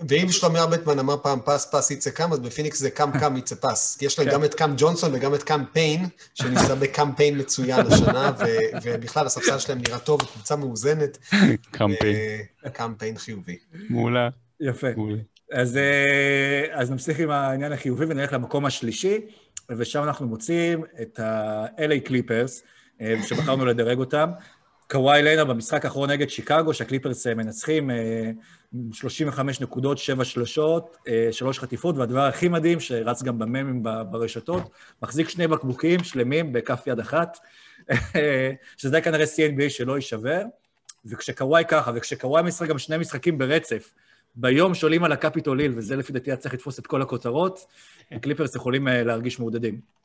ואם 0.09 0.27
שלומי 0.31 0.59
ארבטמן 0.59 0.99
אמר 0.99 1.17
פעם 1.23 1.39
פס 1.45 1.75
פס 1.75 1.91
יצא 1.91 2.11
קם, 2.11 2.33
אז 2.33 2.39
בפיניקס 2.39 2.79
זה 2.79 2.91
קם 2.91 3.11
קם 3.21 3.37
יצא 3.37 3.55
פס. 3.55 3.97
כי 3.97 4.05
יש 4.05 4.19
להם 4.19 4.29
כן. 4.29 4.35
גם 4.35 4.45
את 4.45 4.55
קם 4.55 4.75
ג'ונסון 4.77 5.15
וגם 5.15 5.35
את 5.35 5.43
קם 5.43 5.65
פיין, 5.73 6.07
שנמצא 6.35 6.75
בקמפיין 6.75 7.39
מצוין 7.39 7.87
השנה, 7.87 8.33
ובכלל 8.83 9.27
הספסל 9.27 9.59
שלהם 9.59 9.79
נראה 9.79 9.99
טוב, 9.99 10.23
קבוצה 10.23 10.57
מאוזנת. 10.57 11.19
קמפיין. 11.71 12.17
אה, 12.65 12.71
קמפיין 12.71 13.19
חיובי. 13.19 13.59
מעולה, 13.91 14.29
יפה. 14.61 14.87
אז, 15.53 15.77
אה, 15.77 16.67
אז 16.73 16.91
נמשיך 16.91 17.19
עם 17.19 17.31
העניין 17.31 17.73
החיובי 17.73 18.05
ונלך 18.09 18.33
למקום 18.33 18.67
השלישי, 18.67 19.21
ושם 19.71 20.03
אנחנו 20.03 20.27
מוצאים 20.27 20.85
את 21.03 21.19
ה-LA 21.19 22.01
קליפרס, 22.05 22.63
אה, 23.01 23.15
שבחרנו 23.29 23.65
לדרג 23.65 23.99
אותם. 23.99 24.31
קוואי 24.93 25.23
לנה 25.23 25.45
במשחק 25.45 25.85
האחרון 25.85 26.11
נגד 26.11 26.29
שיקגו, 26.31 26.75
שהקליפרס 26.75 27.27
אה, 27.27 27.35
מנצחים, 27.35 27.91
אה, 27.91 28.31
35 28.93 29.61
נקודות, 29.61 29.99
7 29.99 30.25
שלושות, 30.25 30.97
אה, 31.09 31.29
3 31.31 31.59
חטיפות, 31.59 31.97
והדבר 31.97 32.21
הכי 32.21 32.49
מדהים, 32.49 32.81
שרץ 32.81 33.23
גם 33.23 33.39
בממים 33.39 33.83
ברשתות, 33.83 34.71
מחזיק 35.03 35.29
שני 35.29 35.47
בקבוקים 35.47 36.05
שלמים 36.05 36.53
בכף 36.53 36.83
יד 36.87 37.01
אחת, 37.01 37.39
שזה 38.77 39.01
כנראה 39.01 39.25
CNBA 39.25 39.71
שלא 39.71 39.97
יישבר. 39.97 40.43
וכשקוואי 41.07 41.65
ככה, 41.69 41.91
וכשקוואי 41.95 42.43
משחק 42.43 42.69
גם 42.69 42.79
שני 42.79 42.99
משחקים 42.99 43.39
ברצף, 43.39 43.93
ביום 44.35 44.75
שעולים 44.75 45.05
על 45.05 45.13
הקפיטול 45.13 45.61
היל, 45.61 45.73
וזה 45.77 45.97
לפי 45.97 46.13
דעתי 46.13 46.31
היה 46.31 46.37
צריך 46.37 46.55
לתפוס 46.55 46.79
את 46.79 46.87
כל 46.87 47.03
הכותרות, 47.03 47.67
הקליפרס 48.13 48.55
יכולים 48.55 48.89
אה, 48.89 49.03
להרגיש 49.03 49.41
מעודדים. 49.41 50.02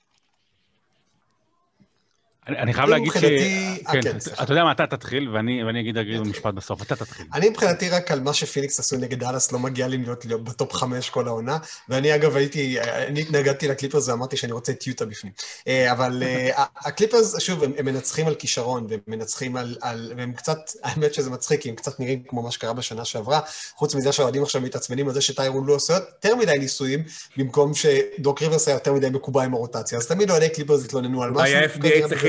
אני 2.48 2.74
חייב 2.74 2.90
להגיד 2.90 3.12
ש... 3.12 3.16
מבחינתי- 3.16 3.84
אה, 3.88 3.94
כן, 3.94 4.02
כן. 4.02 4.18
אתה 4.44 4.52
יודע 4.52 4.64
מה, 4.64 4.72
אתה 4.72 4.88
תתחיל, 4.88 5.30
ואני 5.30 5.80
אגיד 5.82 5.98
רגע 5.98 6.20
במשפט 6.20 6.54
בסוף. 6.54 6.82
אתה 6.82 6.96
תתחיל. 6.96 7.26
אני 7.34 7.50
מבחינתי 7.50 7.90
רק 7.90 8.12
על 8.12 8.20
מה 8.20 8.34
שפיניקס 8.34 8.80
עשו 8.80 8.98
נגד 8.98 9.20
דאלאס, 9.20 9.52
לא 9.52 9.60
מגיע 9.60 9.88
לי 9.88 9.98
להיות, 9.98 10.44
ב 10.44 10.51
top 10.51 10.74
חמש 10.74 11.10
כל 11.10 11.28
העונה, 11.28 11.58
ואני 11.90 12.16
אגב 12.16 12.36
הייתי, 12.36 12.82
אני 12.82 13.22
התנגדתי 13.22 13.68
לקליפרס 13.68 14.08
ואמרתי 14.10 14.38
שאני 14.38 14.52
רוצה 14.52 14.72
את 14.72 14.88
יוטה 14.88 15.06
בפנים. 15.06 15.34
אה, 15.68 15.92
אבל 15.92 16.24
אה, 16.26 16.64
הקליפרס, 16.86 17.40
שוב, 17.40 17.64
הם, 17.64 17.72
מנצחים 17.86 18.28
על 18.28 18.36
כישרון, 18.36 18.88
והם 18.90 19.00
מנצחים 19.08 19.56
על, 19.56 19.76
על, 19.82 20.14
והם 20.18 20.34
קצת, 20.34 20.58
האמת 20.84 21.14
שזה 21.14 21.30
מצחיק, 21.30 21.62
כי 21.62 21.70
הם 21.70 21.76
קצת 21.76 22.00
נראים 22.00 22.24
כמו 22.28 22.42
מה 22.42 22.52
שקרה 22.52 22.74
בשנה 22.74 23.06
שעברה, 23.06 23.40
חוץ 23.76 23.96
מזה 23.96 24.12
שהאוהדים 24.12 24.44
עכשיו 24.44 24.62
מתעצבנים 24.62 25.08
על 25.08 25.14
זה 25.14 25.22
שטיירון 25.22 25.66
לא 25.68 25.74
עושה 25.74 25.94
יותר 25.94 26.36
מדי 26.36 26.58
ניסויים, 26.60 27.04
במקום 27.38 27.72
שדוק 27.74 28.42
ריברס 28.42 28.68
היה 28.68 28.76
יותר 28.76 28.94
מדי 28.94 29.10
מקובע 29.10 29.44
עם 29.44 29.54
הרוטציה. 29.54 29.98
אז 29.98 30.08
תמיד 30.08 30.30
אוהדי 30.30 30.50
קליפרס 30.50 30.86
התלוננו 30.86 31.24
על 31.24 31.32
משהו. 31.32 31.46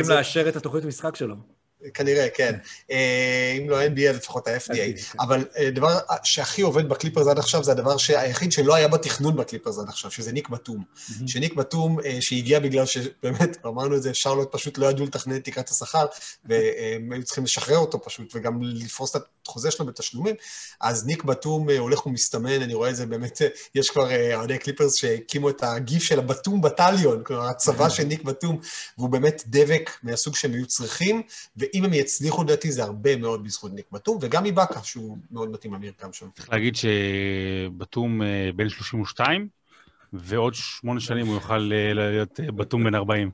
לאשר 0.09 0.48
את 0.48 0.56
התוכנית 0.56 0.84
משחק 0.84 1.16
שלו. 1.16 1.36
כנראה, 1.95 2.29
כן. 2.35 2.55
אה, 2.91 3.55
אם 3.59 3.70
לא 3.70 3.87
NBA, 3.87 4.12
לפחות 4.14 4.49
ה-FDA. 4.49 4.74
כן. 4.74 5.18
אבל 5.20 5.45
אה, 5.57 5.66
הדבר 5.66 5.99
שהכי 6.22 6.62
עובד 6.62 6.89
בקליפרס 6.89 7.26
עד 7.26 7.39
עכשיו, 7.39 7.64
זה 7.64 7.72
הדבר 7.72 7.97
היחיד 8.09 8.53
שלא 8.53 8.74
היה 8.74 8.89
בתכנון 8.89 9.37
בקליפרס 9.37 9.79
עד 9.79 9.89
עכשיו, 9.89 10.11
שזה 10.11 10.33
ניק 10.33 10.49
בתום. 10.49 10.85
שניק 11.26 11.55
בתום, 11.55 12.01
אה, 12.05 12.16
שהגיע 12.20 12.61
בגלל 12.61 12.87
שבאמת, 12.87 13.57
אמרנו 13.66 13.97
את 13.97 14.03
זה, 14.03 14.14
שרלוט 14.14 14.53
פשוט 14.53 14.79
לא 14.79 14.87
ידעו 14.87 15.07
לתכנן 15.07 15.37
את 15.37 15.45
תקרת 15.45 15.68
השכר, 15.68 16.07
והם 16.45 17.12
היו 17.12 17.22
צריכים 17.22 17.45
לשחרר 17.45 17.79
אותו 17.79 18.03
פשוט, 18.05 18.33
וגם 18.35 18.62
לפרוס 18.62 19.16
את 19.16 19.22
החוזה 19.49 19.70
שלו 19.70 19.87
בתשלומים. 19.87 20.35
אז 20.81 21.07
ניק 21.07 21.24
בתום 21.24 21.70
אה, 21.70 21.79
הולך 21.79 22.07
ומסתמן, 22.07 22.62
אני 22.62 22.74
רואה 22.74 22.91
את 22.91 22.97
זה 22.97 23.07
באמת, 23.07 23.43
אה, 23.43 23.49
יש 23.74 23.91
כבר 23.91 24.11
אה, 24.11 24.37
אוהדי 24.37 24.59
קליפרס 24.59 24.95
שהקימו 24.95 25.51
את 25.51 25.62
הגיף 25.62 26.03
של 26.03 26.18
הבתום 26.18 26.61
בטליון, 26.61 27.24
כלומר, 27.24 27.47
הצבא 27.47 27.89
של 27.89 28.05
ניק 28.05 28.22
בתום, 28.22 28.61
והוא 28.99 29.09
באמת 29.09 29.43
דבק 29.47 29.91
מהסוג 30.03 30.37
שהם 30.37 30.53
היו 30.53 30.66
צריכים, 30.66 31.22
ואם 31.75 31.85
הם 31.85 31.93
יצליחו, 31.95 32.43
לדעתי, 32.45 32.73
זה 32.73 32.83
הרבה 32.85 33.16
מאוד 33.16 33.45
בזכות 33.45 33.73
ניק 33.75 33.87
בתום, 33.93 34.19
וגם 34.21 34.45
מבאקה, 34.45 34.83
שהוא 34.83 35.19
מאוד 35.31 35.51
מתאים 35.51 35.75
למרקם 35.75 36.12
שם. 36.12 36.27
צריך 36.37 36.51
להגיד 36.51 36.75
שבתום 36.77 38.21
בן 38.57 38.69
32, 38.69 39.49
ועוד 40.12 40.55
שמונה 40.55 41.01
שנים 41.01 41.27
הוא 41.27 41.35
יוכל 41.35 41.73
אה, 41.73 41.93
להיות 41.95 42.41
בתום 42.57 42.85
בן 42.85 42.95
40. 42.95 43.31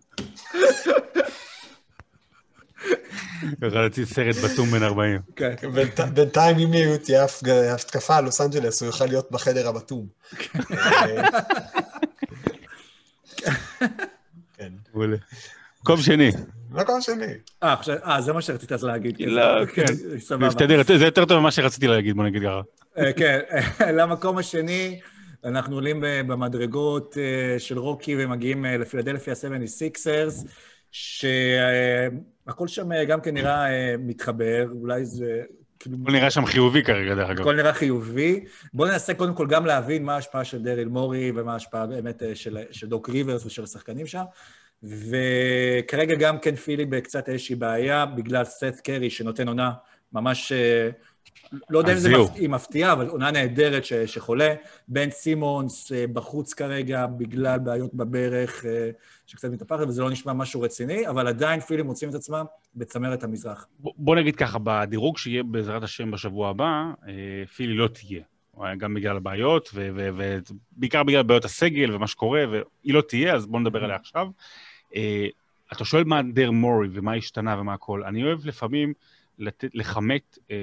יוכל 3.62 3.80
להוציא 3.80 4.04
סרט 4.04 4.36
בתום 4.36 4.68
בן 4.70 4.82
40. 4.82 5.20
כן. 5.36 5.54
בינתי- 5.74 6.02
בינתיים, 6.14 6.58
אם 6.58 6.74
יהיו- 6.74 6.98
תהיה 6.98 7.26
התקפה 7.74 8.16
על 8.16 8.24
לוס 8.24 8.40
אנג'לס, 8.40 8.82
הוא 8.82 8.86
יוכל 8.86 9.06
להיות 9.06 9.30
בחדר 9.30 9.68
הבתום. 9.68 10.06
כן. 14.56 14.72
מקום 15.82 16.00
שני. 16.02 16.30
מקום 16.74 17.00
שני. 17.00 17.26
אה, 17.62 17.72
עכשיו- 17.72 17.96
אה, 18.04 18.20
זה 18.20 18.32
מה 18.32 18.42
שרצית 18.42 18.72
אז 18.72 18.84
להגיד. 18.84 19.20
לא, 19.20 19.42
כן, 19.74 19.84
סבבה. 20.18 20.48
זה 20.98 21.04
יותר 21.04 21.24
טוב 21.24 21.38
ממה 21.38 21.50
שרציתי 21.50 21.86
להגיד, 21.86 22.16
בוא 22.16 22.24
נגיד 22.24 22.42
ככה. 22.42 22.60
אה, 22.98 23.12
כן, 23.12 23.38
למקום 23.98 24.38
השני, 24.38 25.00
אנחנו 25.44 25.74
עולים 25.74 26.00
במדרגות 26.02 27.18
אה, 27.18 27.58
של 27.58 27.78
רוקי 27.78 28.16
ומגיעים 28.18 28.64
אה, 28.66 28.76
לפילדלפיה 28.76 29.34
76ers, 29.34 30.46
שהכל 30.92 32.68
שם 32.68 32.92
אה, 32.92 33.04
גם 33.04 33.20
כן 33.20 33.34
נראה 33.34 33.70
אה, 33.70 33.94
מתחבר, 33.98 34.66
אולי 34.80 35.04
זה... 35.04 35.42
כאילו, 35.78 35.96
הכל 36.02 36.12
נראה 36.12 36.30
שם 36.30 36.46
חיובי 36.46 36.82
כרגע, 36.84 37.14
דרך 37.14 37.30
אגב. 37.30 37.40
הכל 37.40 37.56
נראה 37.56 37.72
חיובי. 37.72 38.44
בואו 38.74 38.88
ננסה 38.90 39.14
קודם 39.14 39.34
כל 39.34 39.46
גם 39.46 39.66
להבין 39.66 40.04
מה 40.04 40.14
ההשפעה 40.14 40.44
של 40.44 40.62
דריל 40.62 40.88
מורי 40.88 41.32
ומה 41.34 41.52
ההשפעה 41.52 41.86
באמת 41.86 42.22
אה, 42.22 42.34
של, 42.34 42.58
של 42.70 42.86
דוק 42.86 43.08
ריברס 43.08 43.46
ושל 43.46 43.62
השחקנים 43.64 44.06
שם. 44.06 44.22
וכרגע 44.84 46.14
גם 46.14 46.38
כן 46.38 46.54
פילי 46.56 46.84
בקצת 46.84 47.28
איזושהי 47.28 47.54
בעיה 47.56 48.06
בגלל 48.06 48.44
סט 48.44 48.80
קרי 48.84 49.10
שנותן 49.10 49.48
עונה 49.48 49.70
ממש, 50.12 50.52
אה, 50.52 50.88
לא 51.70 51.78
יודע 51.78 51.92
אם 51.92 51.98
זה 51.98 52.08
הזיהו. 52.08 52.24
מפ- 52.24 52.34
היא 52.34 52.48
מפתיעה, 52.48 52.92
אבל 52.92 53.06
עונה 53.08 53.30
נהדרת 53.30 53.84
ש, 53.84 53.92
שחולה. 53.92 54.54
בן 54.88 55.10
סימונס 55.10 55.92
אה, 55.92 56.04
בחוץ 56.12 56.54
כרגע 56.54 57.06
בגלל 57.06 57.58
בעיות 57.58 57.94
בברך 57.94 58.64
אה, 58.64 58.90
שקצת 59.26 59.48
מתהפכת, 59.50 59.84
וזה 59.88 60.02
לא 60.02 60.10
נשמע 60.10 60.32
משהו 60.32 60.60
רציני, 60.60 61.08
אבל 61.08 61.26
עדיין 61.28 61.60
פילי 61.60 61.82
מוצאים 61.82 62.10
את 62.10 62.14
עצמם 62.14 62.44
בצמרת 62.76 63.24
המזרח. 63.24 63.66
ב- 63.84 63.88
בוא 63.96 64.16
נגיד 64.16 64.36
ככה, 64.36 64.58
בדירוג 64.64 65.18
שיהיה 65.18 65.42
בעזרת 65.42 65.82
השם 65.82 66.10
בשבוע 66.10 66.48
הבא, 66.50 66.84
פילי 67.56 67.74
לא 67.74 67.88
תהיה. 67.88 68.22
גם 68.78 68.94
בגלל 68.94 69.16
הבעיות, 69.16 69.70
ובעיקר 69.74 71.02
בגלל 71.02 71.22
בעיות 71.22 71.44
הסגל 71.44 71.94
ומה 71.94 72.06
שקורה, 72.06 72.44
והיא 72.50 72.94
לא 72.94 73.00
תהיה, 73.00 73.34
אז 73.34 73.46
בואו 73.46 73.60
נדבר 73.62 73.84
עליה 73.84 73.96
עכשיו. 73.96 74.26
אה, 74.94 75.26
אתה 75.72 75.84
שואל 75.84 76.04
מה 76.04 76.22
דר 76.22 76.50
מורי 76.50 76.88
ומה 76.92 77.14
השתנה 77.14 77.60
ומה 77.60 77.74
הכל. 77.74 78.04
אני 78.04 78.24
אוהב 78.24 78.46
לפעמים 78.46 78.92
לתת, 79.38 79.70
לכמת 79.74 80.38
אה, 80.50 80.56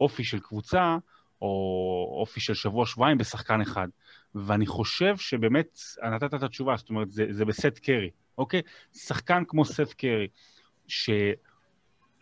אופי 0.00 0.24
של 0.24 0.40
קבוצה, 0.40 0.96
או 1.42 2.16
אופי 2.20 2.40
של 2.40 2.54
שבוע-שבועיים 2.54 3.18
בשחקן 3.18 3.60
אחד. 3.60 3.88
ואני 4.34 4.66
חושב 4.66 5.16
שבאמת 5.16 5.78
נתת 6.12 6.34
את 6.34 6.42
התשובה, 6.42 6.76
זאת 6.76 6.90
אומרת, 6.90 7.10
זה, 7.10 7.26
זה 7.30 7.44
בסט 7.44 7.78
קרי, 7.82 8.10
אוקיי? 8.38 8.62
שחקן 8.94 9.42
כמו 9.48 9.64
סט 9.64 9.92
קרי, 9.92 10.28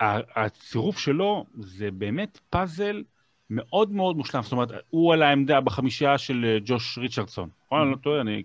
שהצירוף 0.01 0.99
שלו 0.99 1.47
זה 1.59 1.91
באמת 1.91 2.41
פאזל 2.51 3.03
מאוד 3.51 3.93
מאוד 3.93 4.17
מושלם. 4.17 4.43
זאת 4.43 4.53
אומרת, 4.53 4.69
הוא 4.91 5.13
על 5.13 5.23
העמדה 5.23 5.61
בחמישייה 5.61 6.19
של 6.19 6.45
אה, 6.45 6.59
ג'וש 6.65 6.99
ריצ'רדסון. 6.99 7.49
נכון? 7.67 7.81
אני 7.81 7.91
לא 7.91 7.97
טועה, 7.97 8.21
אני... 8.21 8.43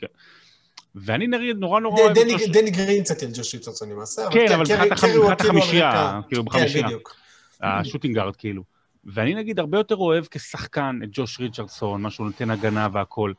ואני 1.02 1.28
נגיד 1.28 1.58
נורא 1.58 1.80
נורא 1.80 2.02
אוהב 2.02 2.18
את 2.18 2.52
דני- 2.52 2.72
גרין 2.72 3.04
קצת 3.04 3.24
על 3.24 3.30
ג'וש 3.34 3.56
ריצ'רדסון 3.56 3.90
למעשה, 3.90 4.22
כן, 4.32 4.46
אבל 4.54 4.64
מבחינת 4.64 5.00
כאילו 5.00 5.32
החמישייה. 5.32 6.20
כאילו 6.28 6.46
כן, 6.46 6.50
בחמישייה. 6.50 6.86
בדיוק. 6.86 7.16
ה 7.62 7.67
shooting 7.67 8.09
guard 8.09 8.36
כאילו. 8.36 8.64
ואני 9.06 9.36
נגיד 9.36 9.60
הרבה 9.60 9.78
יותר 9.78 9.96
אוהב 9.96 10.26
כשחקן 10.32 11.00
את 11.04 11.10
ג'וש 11.12 11.40
ריצ'רדסון, 11.40 12.02
מה 12.02 12.12
שהוא 12.12 12.26
נותן 12.28 12.50
הגנה 12.50 12.88
והכל, 12.94 13.34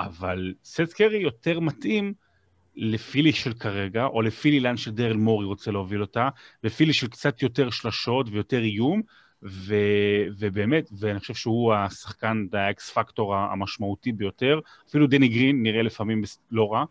אבל 0.00 0.54
סט 0.64 0.92
קרי 0.92 1.18
יותר 1.18 1.60
מתאים 1.60 2.12
לפילי 2.76 3.32
של 3.32 3.52
כרגע, 3.52 4.04
או 4.04 4.22
לפילי 4.22 4.60
לאן 4.60 4.76
שדרל 4.76 5.16
מורי 5.16 5.46
רוצה 5.46 5.70
להוביל 5.70 6.00
אותה, 6.00 6.28
ופילי 6.64 6.92
של 6.92 7.06
קצת 7.08 7.42
יותר 7.42 7.70
שלשות 7.70 8.26
ויותר 8.32 8.62
איום, 8.62 9.02
ו, 9.46 9.74
ובאמת, 10.38 10.88
ואני 10.98 11.20
חושב 11.20 11.34
שהוא 11.34 11.74
השחקן, 11.74 12.46
האקס 12.52 12.90
פקטור 12.90 13.36
המשמעותי 13.36 14.12
ביותר. 14.12 14.60
אפילו 14.88 15.06
דני 15.06 15.28
גרין 15.28 15.62
נראה 15.62 15.82
לפעמים 15.82 16.22
לא 16.50 16.72
רע. 16.72 16.84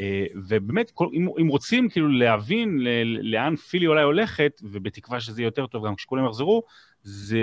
אה, 0.00 0.24
ובאמת, 0.34 0.90
כל, 0.90 1.08
אם, 1.12 1.28
אם 1.40 1.48
רוצים 1.48 1.88
כאילו 1.88 2.08
להבין 2.08 2.78
ל, 2.80 2.88
לאן 3.32 3.56
פילי 3.56 3.86
אולי 3.86 4.02
הולכת, 4.02 4.60
ובתקווה 4.62 5.20
שזה 5.20 5.40
יהיה 5.40 5.46
יותר 5.46 5.66
טוב 5.66 5.86
גם 5.86 5.94
כשכולם 5.94 6.26
יחזרו, 6.26 6.62
זה... 7.02 7.38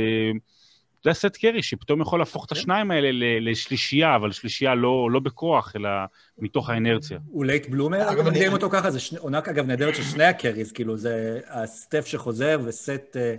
זה 1.04 1.10
הסט 1.10 1.38
קרי 1.38 1.64
שפתאום 1.64 2.02
יכול 2.02 2.20
להפוך 2.20 2.46
את 2.46 2.52
השניים 2.52 2.92
האלה 2.92 3.10
לשלישייה, 3.42 4.16
אבל 4.16 4.32
שלישייה 4.32 4.76
לא, 4.76 5.10
לא 5.12 5.20
בכוח, 5.20 5.74
אלא 5.76 5.90
מתוך 6.38 6.70
האנרציה. 6.70 7.20
הוא 7.28 7.46
late 7.46 7.70
bloomer, 7.70 8.12
אגב, 8.12 8.28
מגדירים 8.28 8.54
אותו 8.54 8.70
ככה, 8.70 8.92
זה 8.92 9.00
עונה 9.20 9.40
אגב 9.40 9.66
נהדרת 9.66 9.96
של 9.96 10.04
שני 10.04 10.24
הקריז, 10.24 10.72
כאילו 10.72 10.98
זה 10.98 11.40
הסטף 11.48 12.06
שחוזר 12.06 12.60
וסט, 12.66 13.18
אה, 13.18 13.36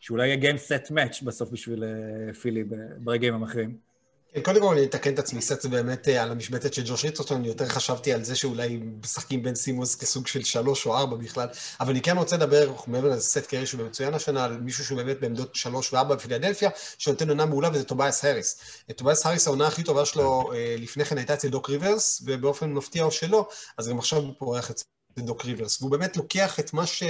שאולי 0.00 0.26
יהיה 0.26 0.36
game 0.36 0.58
set 0.58 0.90
match 0.90 1.22
בסוף 1.22 1.50
בשביל 1.50 1.84
אה, 1.84 2.34
פילי 2.34 2.64
ברגעים 2.98 3.34
המכריעים. 3.34 3.90
כן, 4.32 4.40
קודם 4.42 4.60
כל 4.60 4.74
אני 4.76 4.84
אתקן 4.84 5.14
את 5.14 5.18
עצמי, 5.18 5.42
סט 5.42 5.66
באמת 5.66 6.08
אה, 6.08 6.22
על 6.22 6.30
המשבצת 6.30 6.74
של 6.74 6.82
ג'וש 6.86 7.04
ריצ'רדסון, 7.04 7.44
יותר 7.44 7.68
חשבתי 7.68 8.12
על 8.12 8.24
זה 8.24 8.36
שאולי 8.36 8.80
משחקים 9.04 9.42
בן 9.42 9.54
סימונס 9.54 9.96
כסוג 9.96 10.26
של 10.26 10.44
שלוש 10.44 10.86
או 10.86 10.96
ארבע 10.96 11.16
בכלל, 11.16 11.48
אבל 11.80 11.90
אני 11.90 12.00
כן 12.00 12.18
רוצה 12.18 12.36
לדבר, 12.36 12.72
מעבר 12.86 13.08
לסט 13.08 13.46
קרי 13.46 13.66
שהוא 13.66 13.86
מצוין 13.86 14.14
השנה, 14.14 14.44
על 14.44 14.60
מישהו 14.60 14.84
שהוא 14.84 14.96
באמת 14.96 15.20
בעמדות 15.20 15.54
שלוש 15.54 15.92
וארבע 15.92 16.14
בפילדלפיה, 16.14 16.70
שנותן 16.98 17.28
עונה 17.28 17.46
מעולה 17.46 17.68
וזה 17.72 17.84
טובייס 17.84 18.24
האריס. 18.24 18.60
טובייס 18.96 19.26
האריס 19.26 19.46
העונה 19.46 19.66
הכי 19.66 19.82
טובה 19.82 20.04
שלו 20.04 20.52
אה, 20.52 20.74
לפני 20.78 21.04
כן 21.04 21.18
הייתה 21.18 21.34
אצל 21.34 21.48
דוק 21.48 21.70
ריברס, 21.70 22.22
ובאופן 22.24 22.72
מפתיע 22.72 23.04
או 23.04 23.10
שלא, 23.10 23.48
אז 23.78 23.88
גם 23.88 23.98
עכשיו 23.98 24.18
הוא 24.18 24.34
פורח 24.38 24.70
אצל 24.70 24.84
דוק 25.18 25.44
ריברס, 25.44 25.80
והוא 25.80 25.90
באמת 25.90 26.16
לוקח 26.16 26.60
את 26.60 26.72
מה 26.72 26.86
ש... 26.86 27.02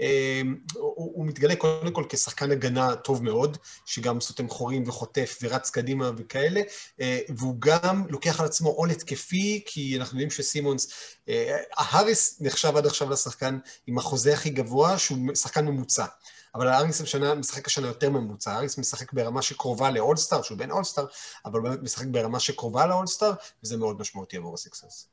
אה, 0.00 0.42
הוא, 0.74 1.26
מתגלה 1.26 1.56
קודם 1.56 1.92
כל 1.92 2.04
כשחקן 2.08 2.50
הגנה 2.50 2.96
טוב 2.96 3.24
מאוד, 3.24 3.58
שגם 3.86 4.20
סותם 4.20 4.48
חורים 4.48 4.88
וחוטף 4.88 5.38
ורץ 5.42 5.70
קדימה 5.70 6.10
וכאלה, 6.16 6.60
אה, 7.00 7.20
והוא 7.36 7.56
גם 7.58 8.04
לוקח 8.08 8.40
על 8.40 8.46
עצמו 8.46 8.68
עול 8.68 8.90
התקפי, 8.90 9.62
כי 9.66 9.96
אנחנו 9.98 10.16
יודעים 10.16 10.30
שסימונס, 10.30 10.92
אה, 11.28 11.56
האריס 11.76 12.38
נחשב 12.40 12.76
עד 12.76 12.86
עכשיו 12.86 13.10
לשחקן 13.10 13.58
עם 13.86 13.98
החוזה 13.98 14.32
הכי 14.32 14.50
גבוה, 14.50 14.98
שהוא 14.98 15.34
שחקן 15.34 15.66
ממוצע. 15.66 16.06
אבל 16.54 16.68
האריס 16.68 17.00
השנה 17.00 17.34
משחק 17.34 17.66
השנה 17.66 17.86
יותר 17.86 18.10
ממוצע, 18.10 18.52
האריס 18.52 18.78
משחק 18.78 19.12
ברמה 19.12 19.42
שקרובה 19.42 19.90
ל 19.90 19.95
all-star, 19.95 20.42
שהוא 20.42 20.58
בן 20.58 20.70
all-star, 20.70 21.06
אבל 21.44 21.60
באמת 21.60 21.82
משחק 21.82 22.06
ברמה 22.06 22.40
שקרובה 22.40 22.86
ל 22.86 22.91
all-star, 22.91 23.32
וזה 23.64 23.76
מאוד 23.76 24.00
משמעותי 24.00 24.36
עבור 24.36 24.54
הסיקסס. 24.54 25.11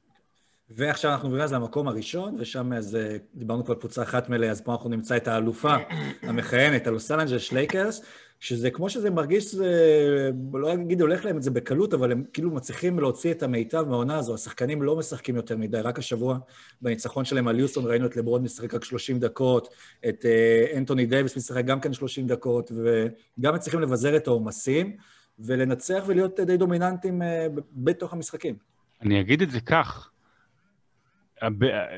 ועכשיו 0.69 1.11
אנחנו 1.11 1.27
עוברים 1.27 1.43
אז 1.43 1.53
למקום 1.53 1.87
הראשון, 1.87 2.35
ושם 2.39 2.73
אז 2.73 2.95
אה, 2.95 3.17
דיברנו 3.35 3.65
כבר 3.65 3.73
על 3.73 3.79
קבוצה 3.79 4.03
אחת 4.03 4.29
מ-LA, 4.29 4.45
אז 4.45 4.61
פה 4.61 4.71
אנחנו 4.71 4.89
נמצא 4.89 5.17
את 5.17 5.27
האלופה 5.27 5.75
המכהנת, 6.21 6.87
הלוס 6.87 7.11
אנג'לס 7.11 7.51
לייקרס, 7.51 8.01
שזה 8.39 8.71
כמו 8.71 8.89
שזה 8.89 9.09
מרגיש, 9.09 9.55
זה, 9.55 10.31
לא 10.53 10.73
אגיד 10.73 11.01
הולך 11.01 11.25
להם 11.25 11.37
את 11.37 11.43
זה 11.43 11.51
בקלות, 11.51 11.93
אבל 11.93 12.11
הם 12.11 12.23
כאילו 12.33 12.51
מצליחים 12.51 12.99
להוציא 12.99 13.31
את 13.31 13.43
המיטב 13.43 13.85
מהעונה 13.89 14.17
הזו, 14.17 14.33
השחקנים 14.33 14.81
לא 14.81 14.95
משחקים 14.95 15.35
יותר 15.35 15.57
מדי, 15.57 15.81
רק 15.81 15.99
השבוע 15.99 16.37
בניצחון 16.81 17.25
שלהם 17.25 17.47
על 17.47 17.59
יוסטון 17.59 17.85
ראינו 17.85 18.05
את 18.05 18.15
לברון 18.15 18.43
משחק 18.43 18.73
רק 18.73 18.83
30 18.83 19.19
דקות, 19.19 19.73
את 20.09 20.25
אה, 20.25 20.77
אנטוני 20.77 21.05
דייוויס 21.05 21.37
משחק 21.37 21.65
גם 21.65 21.79
כן 21.79 21.93
30 21.93 22.27
דקות, 22.27 22.71
וגם 22.71 23.55
מצליחים 23.55 23.79
לבזר 23.79 24.17
את 24.17 24.27
העומסים, 24.27 24.95
ולנצח 25.39 26.03
ולהיות 26.07 26.39
די 26.39 26.57
דומיננטים 26.57 27.21
אה, 27.21 27.25
בתוך 27.71 28.13
המשחקים. 28.13 28.55
אני 29.01 29.21
אגיד 29.21 29.41
את 29.41 29.51
זה 29.51 29.59
כך, 29.61 30.11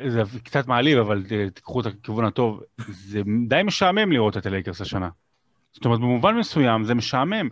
זה 0.08 0.22
קצת 0.44 0.68
מעליב, 0.68 0.98
אבל 0.98 1.24
תיקחו 1.54 1.82
את 1.82 1.86
הכיוון 1.86 2.26
הטוב, 2.26 2.62
זה 2.88 3.22
די 3.48 3.62
משעמם 3.64 4.12
לראות 4.12 4.38
את 4.38 4.46
הלייקרס 4.46 4.82
השנה. 4.82 5.10
זאת 5.72 5.86
אומרת, 5.86 6.00
במובן 6.00 6.36
מסוים 6.38 6.84
זה 6.84 6.96
משעמם. 6.96 7.50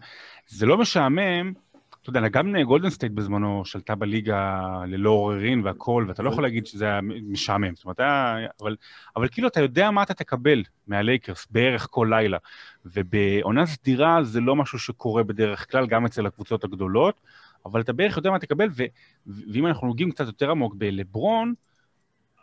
זה 0.47 0.65
לא 0.65 0.77
משעמם, 0.77 1.53
אתה 2.01 2.09
יודע, 2.09 2.27
גם 2.27 2.55
גולדן 2.63 2.89
סטייט 2.89 3.11
בזמנו 3.11 3.65
שלטה 3.65 3.95
בליגה 3.95 4.61
ללא 4.87 5.09
עוררין 5.09 5.61
והכל, 5.65 6.05
ואתה 6.07 6.23
לא 6.23 6.29
יכול 6.29 6.43
להגיד 6.43 6.65
שזה 6.65 6.85
היה 6.85 6.99
משעמם. 7.03 7.75
זאת 7.75 7.85
אומרת, 7.85 7.99
היה, 7.99 8.47
אבל, 8.61 8.75
אבל 9.15 9.27
כאילו 9.27 9.47
אתה 9.47 9.61
יודע 9.61 9.91
מה 9.91 10.03
אתה 10.03 10.13
תקבל 10.13 10.63
מהלייקרס 10.87 11.47
בערך 11.51 11.87
כל 11.89 12.07
לילה. 12.09 12.37
ובעונה 12.85 13.65
סדירה 13.65 14.23
זה 14.23 14.41
לא 14.41 14.55
משהו 14.55 14.79
שקורה 14.79 15.23
בדרך 15.23 15.71
כלל, 15.71 15.87
גם 15.87 16.05
אצל 16.05 16.25
הקבוצות 16.25 16.63
הגדולות, 16.63 17.21
אבל 17.65 17.81
אתה 17.81 17.93
בערך 17.93 18.17
יודע 18.17 18.31
מה 18.31 18.39
תקבל, 18.39 18.67
ו, 18.71 18.83
ואם 19.27 19.67
אנחנו 19.67 19.87
נוגעים 19.87 20.11
קצת 20.11 20.25
יותר 20.25 20.51
עמוק 20.51 20.75
בלברון, 20.77 21.53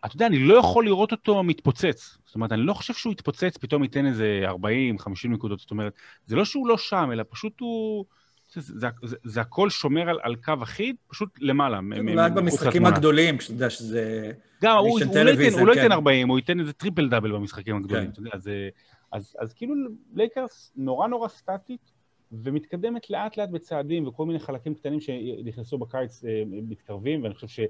אתה 0.06 0.16
יודע, 0.16 0.26
אני 0.26 0.38
לא 0.38 0.54
יכול 0.54 0.84
לראות 0.84 1.12
אותו 1.12 1.42
מתפוצץ. 1.42 2.18
זאת 2.26 2.34
אומרת, 2.34 2.52
אני 2.52 2.60
לא 2.60 2.74
חושב 2.74 2.94
שהוא 2.94 3.12
יתפוצץ, 3.12 3.56
פתאום 3.56 3.82
ייתן 3.82 4.06
איזה 4.06 4.42
40, 4.44 4.98
50 4.98 5.32
נקודות. 5.32 5.60
זאת 5.60 5.70
אומרת, 5.70 5.92
זה 6.26 6.36
לא 6.36 6.44
שהוא 6.44 6.68
לא 6.68 6.78
שם, 6.78 7.08
אלא 7.12 7.24
פשוט 7.30 7.60
הוא... 7.60 8.04
זה, 8.52 8.60
זה, 8.60 8.86
זה, 9.02 9.16
זה 9.24 9.40
הכל 9.40 9.70
שומר 9.70 10.08
על, 10.08 10.18
על 10.22 10.36
קו 10.36 10.52
אחיד, 10.62 10.96
פשוט 11.08 11.28
למעלה. 11.40 11.80
אולי 11.98 12.30
במשחקים 12.30 12.86
הגדולים, 12.86 13.40
שאתה 13.40 13.52
יודע 13.52 13.70
שזה... 13.70 14.32
גם, 14.62 14.76
הוא, 14.76 14.88
הוא, 14.88 14.98
לא 15.24 15.30
ייתן, 15.30 15.58
הוא 15.58 15.66
לא 15.66 15.72
ייתן 15.72 15.92
40, 15.92 16.28
הוא 16.28 16.38
ייתן 16.38 16.60
איזה 16.60 16.72
triple 16.72 17.08
double 17.08 17.32
במשחקים 17.32 17.76
הגדולים, 17.76 18.04
כן. 18.04 18.10
אתה 18.10 18.20
יודע, 18.20 18.38
זה... 18.38 18.68
אז, 19.12 19.36
אז 19.38 19.52
כאילו 19.52 19.74
לייקרס 20.14 20.72
נורא 20.76 21.08
נורא 21.08 21.28
סטטית, 21.28 21.92
ומתקדמת 22.32 23.10
לאט 23.10 23.36
לאט 23.36 23.48
בצעדים, 23.48 24.06
וכל 24.06 24.26
מיני 24.26 24.38
חלקים 24.38 24.74
קטנים 24.74 25.00
שנכנסו 25.00 25.78
בקיץ 25.78 26.24
אה, 26.24 26.42
מתקרבים, 26.46 27.22
ואני 27.22 27.34
חושב 27.34 27.48
ש... 27.48 27.60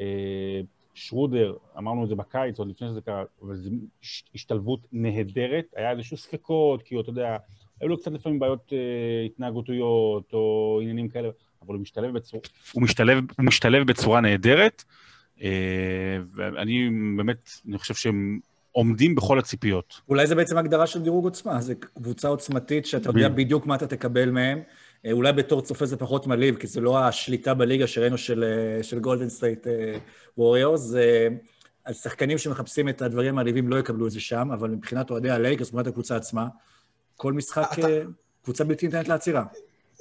אה, 0.00 0.60
שרודר, 0.94 1.54
אמרנו 1.78 2.04
את 2.04 2.08
זה 2.08 2.14
בקיץ, 2.14 2.58
עוד 2.58 2.68
לפני 2.68 2.88
שזה 2.88 3.00
קרה, 3.00 3.24
אבל 3.42 3.56
זו 3.56 3.70
השתלבות 4.34 4.80
נהדרת, 4.92 5.64
היה 5.76 5.90
איזשהו 5.90 6.16
ספקות, 6.16 6.82
כי 6.82 7.00
אתה 7.00 7.10
יודע, 7.10 7.36
היו 7.80 7.88
לו 7.88 7.98
קצת 7.98 8.12
לפעמים 8.12 8.38
בעיות 8.38 8.72
אה, 8.72 9.24
התנהגותיות 9.26 10.32
או 10.32 10.78
עניינים 10.82 11.08
כאלה, 11.08 11.28
אבל 11.62 11.74
הוא 11.74 11.82
משתלב, 11.82 12.14
בצור... 12.14 12.40
הוא 12.72 12.82
משתלב, 12.82 13.18
הוא 13.38 13.46
משתלב 13.46 13.86
בצורה 13.86 14.20
נהדרת, 14.20 14.84
אה, 15.42 16.18
ואני 16.34 16.90
באמת, 17.16 17.50
אני 17.68 17.78
חושב 17.78 17.94
שהם 17.94 18.40
עומדים 18.72 19.14
בכל 19.14 19.38
הציפיות. 19.38 20.00
אולי 20.08 20.26
זה 20.26 20.34
בעצם 20.34 20.58
הגדרה 20.58 20.86
של 20.86 21.02
דירוג 21.02 21.24
עוצמה, 21.24 21.60
זו 21.60 21.72
קבוצה 21.94 22.28
עוצמתית 22.28 22.86
שאתה 22.86 23.10
יודע 23.10 23.28
בדיוק 23.28 23.66
מה 23.66 23.74
אתה 23.74 23.86
תקבל 23.86 24.30
מהם. 24.30 24.58
אה, 25.06 25.12
אולי 25.12 25.32
בתור 25.32 25.60
צופה 25.60 25.86
זה 25.86 25.96
פחות 25.96 26.26
מלהיב, 26.26 26.56
כי 26.56 26.66
זה 26.66 26.80
לא 26.80 26.98
השליטה 26.98 27.54
בליגה 27.54 27.86
שראינו 27.86 28.18
של, 28.18 28.44
אה, 28.44 28.82
של 28.82 28.98
גולדן 28.98 29.28
סטייט 29.28 29.66
ווריורס. 30.38 30.94
אז 31.84 32.02
שחקנים 32.02 32.38
שמחפשים 32.38 32.88
את 32.88 33.02
הדברים 33.02 33.28
המעליבים 33.28 33.68
לא 33.68 33.76
יקבלו 33.76 34.06
את 34.06 34.10
זה 34.10 34.20
שם, 34.20 34.48
אבל 34.52 34.70
מבחינת 34.70 35.10
אוהדי 35.10 35.30
הלייקרס, 35.30 35.68
מבחינת 35.68 35.86
הקבוצה 35.86 36.16
עצמה, 36.16 36.48
כל 37.16 37.32
משחק, 37.32 37.68
אתה... 37.72 37.88
אה, 37.88 38.02
קבוצה 38.42 38.64
בלתי 38.64 38.86
ניתנת 38.86 39.08
לעצירה. 39.08 39.44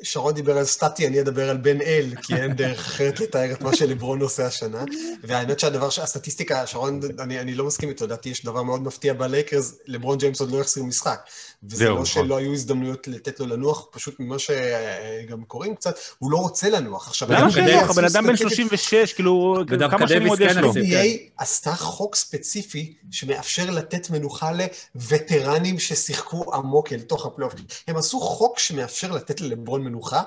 שרון 0.04 0.34
דיבר 0.34 0.58
על 0.58 0.66
סטטי, 0.66 1.08
אני 1.08 1.22
אדבר 1.22 1.50
על 1.50 1.58
בן 1.58 1.82
אל, 1.82 2.06
כי 2.22 2.36
אין 2.36 2.54
דרך 2.54 2.80
אחרת 2.80 3.20
לתאר 3.20 3.52
את 3.52 3.62
מה 3.62 3.76
שלברון 3.76 4.22
עושה 4.22 4.46
השנה. 4.46 4.84
והאמת 5.24 5.60
שהדבר, 5.60 5.88
הסטטיסטיקה, 5.88 6.68
שרון, 6.68 7.00
אני, 7.20 7.40
אני 7.40 7.56
לא 7.56 7.66
מסכים 7.66 7.90
איתו, 7.90 8.06
לדעתי 8.06 8.30
יש 8.30 8.46
דבר 8.46 8.64
מאוד 8.64 8.82
מפתיע 8.82 9.14
בלייקרס, 9.14 9.76
לברון 9.88 10.18
ג'יימס 10.18 10.42
עוד 10.42 10.52
לא 10.52 10.62
החסיר 10.62 10.84
משחק. 10.84 11.20
וזה 11.64 11.86
לא 11.86 11.94
נכון. 11.94 12.06
שלא 12.06 12.38
היו 12.38 12.54
הזדמנויות 12.54 13.08
לתת 13.08 13.40
לו 13.40 13.46
לנוח, 13.46 13.88
פשוט 13.92 14.20
ממה 14.20 14.36
שגם 14.40 15.44
קוראים 15.48 15.76
קצת, 15.76 15.96
הוא 16.20 16.32
לא 16.32 16.38
רוצה 16.38 16.70
לנוח. 16.70 17.08
עכשיו, 17.08 17.32
למה 17.32 17.52
שינוח? 17.52 17.90
הבן 17.90 18.06
אדם 18.06 18.28
בן 18.28 18.38
36, 18.38 19.14
כאילו, 19.14 19.64
כמה 19.92 20.08
שנים 20.08 20.28
עוד 20.28 20.42
יש 20.42 20.58
לו? 20.58 20.74
NBA 20.74 21.20
עשתה 21.38 21.76
חוק 21.76 22.16
ספציפי 22.16 22.94
שמאפשר 23.12 23.70
לתת 23.70 24.10
מנוחה 24.10 24.52
לווטרנים 24.52 25.80
ששיחקו 25.80 26.54
עמוק 26.54 26.94
אל 26.94 27.00
תוך 27.00 27.26
הפלייאוף. 27.26 27.54
הם 27.88 27.98
עשו 27.98 28.20
חוק 28.20 28.60
שמאפשר 28.60 29.12
לתת 29.12 29.42
ללברון 29.42 29.84
מנוחה, 29.94 30.22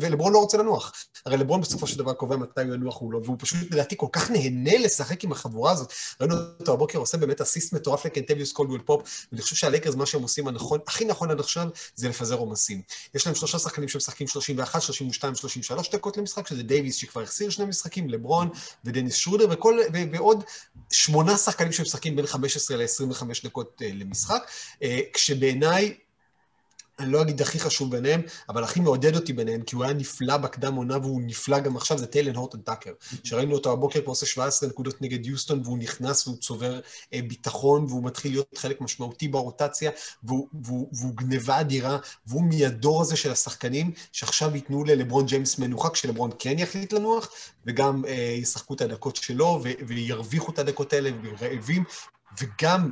ולברון 0.00 0.32
לא 0.32 0.38
רוצה 0.38 0.58
לנוח. 0.58 0.92
הרי 1.26 1.36
לברון 1.36 1.60
בסופו 1.60 1.86
של 1.86 1.98
דבר 1.98 2.12
קובע 2.12 2.36
מתי 2.36 2.62
הוא 2.62 2.74
ינוח 2.74 3.02
או 3.02 3.12
לא, 3.12 3.20
והוא 3.24 3.36
פשוט 3.38 3.58
לדעתי 3.70 3.94
כל 3.98 4.06
כך 4.12 4.30
נהנה 4.30 4.78
לשחק 4.78 5.24
עם 5.24 5.32
החבורה 5.32 5.72
הזאת. 5.72 5.92
ראינו 6.20 6.34
אותו 6.60 6.72
הבוקר 6.72 6.98
עושה 6.98 7.18
באמת 7.18 7.40
אסיסט 7.40 7.72
מטורף 7.72 8.04
לקנטוויוס 8.06 8.52
קולדוול 8.52 8.80
פופ, 8.84 9.26
ואני 9.32 9.42
חושב 9.42 9.56
שהלייקרס, 9.56 9.94
מה 9.94 10.06
שהם 10.06 10.22
עושים 10.22 10.48
הנכון, 10.48 10.80
הכי 10.86 11.04
נכון 11.04 11.30
עד 11.30 11.40
עכשיו, 11.40 11.68
זה 11.94 12.08
לפזר 12.08 12.34
עומסים. 12.34 12.82
יש 13.14 13.26
להם 13.26 13.34
שלושה 13.34 13.58
שחקנים 13.58 13.88
שמשחקים 13.88 14.26
31, 14.26 14.82
32, 14.82 15.34
33 15.34 15.90
דקות 15.90 16.16
למשחק, 16.16 16.46
שזה 16.46 16.62
דייוויס 16.62 16.96
שכבר 16.96 17.22
החסיר 17.22 17.50
שני 17.50 17.64
משחקים, 17.64 18.08
לברון 18.08 18.48
ודניס 18.84 19.14
שרודר, 19.14 19.46
וכל, 19.50 19.78
ועוד 20.12 20.44
שמונה 20.92 21.36
שחקנים 21.36 21.72
שמשחקים 21.72 22.16
בין 22.16 22.26
15 22.26 22.76
ל-25 22.76 23.24
דקות 23.44 23.82
אה, 23.82 23.84
למשחק, 23.94 24.42
uh, 24.74 24.86
כשבעיניי... 25.12 25.94
אני 27.00 27.12
לא 27.12 27.22
אגיד 27.22 27.40
הכי 27.40 27.60
חשוב 27.60 27.90
ביניהם, 27.90 28.22
אבל 28.48 28.64
הכי 28.64 28.80
מעודד 28.80 29.16
אותי 29.16 29.32
ביניהם, 29.32 29.62
כי 29.62 29.76
הוא 29.76 29.84
היה 29.84 29.92
נפלא 29.92 30.36
בקדם 30.36 30.74
עונה 30.74 30.98
והוא 30.98 31.22
נפלא 31.24 31.58
גם 31.58 31.76
עכשיו, 31.76 31.98
זה 31.98 32.06
טיילן 32.06 32.36
הורטון 32.36 32.60
טאקר. 32.60 32.92
שראינו 33.24 33.54
אותו 33.54 33.72
הבוקר 33.72 34.00
פה 34.04 34.10
עושה 34.10 34.26
17 34.26 34.68
נקודות 34.68 35.02
נגד 35.02 35.26
יוסטון, 35.26 35.60
והוא 35.64 35.78
נכנס 35.78 36.26
והוא 36.26 36.38
צובר 36.38 36.80
אה, 37.14 37.20
ביטחון, 37.28 37.84
והוא 37.88 38.04
מתחיל 38.04 38.32
להיות 38.32 38.58
חלק 38.58 38.80
משמעותי 38.80 39.28
ברוטציה, 39.28 39.90
והוא, 40.24 40.48
והוא, 40.62 40.88
והוא 40.92 41.14
גניבה 41.14 41.60
אדירה, 41.60 41.98
והוא 42.26 42.42
מהדור 42.42 43.00
הזה 43.00 43.16
של 43.16 43.32
השחקנים, 43.32 43.92
שעכשיו 44.12 44.54
ייתנו 44.54 44.84
ללברון 44.84 45.26
ג'יימס 45.26 45.58
מנוחה, 45.58 45.90
כשלברון 45.90 46.30
כן 46.38 46.58
יחליט 46.58 46.92
לנוח, 46.92 47.30
וגם 47.66 48.04
אה, 48.04 48.36
ישחקו 48.38 48.74
את 48.74 48.80
הדקות 48.80 49.16
שלו, 49.16 49.60
ו- 49.64 49.86
וירוויחו 49.86 50.52
את 50.52 50.58
הדקות 50.58 50.92
האלה, 50.92 51.10
ורעבים. 51.22 51.84
וגם 52.38 52.90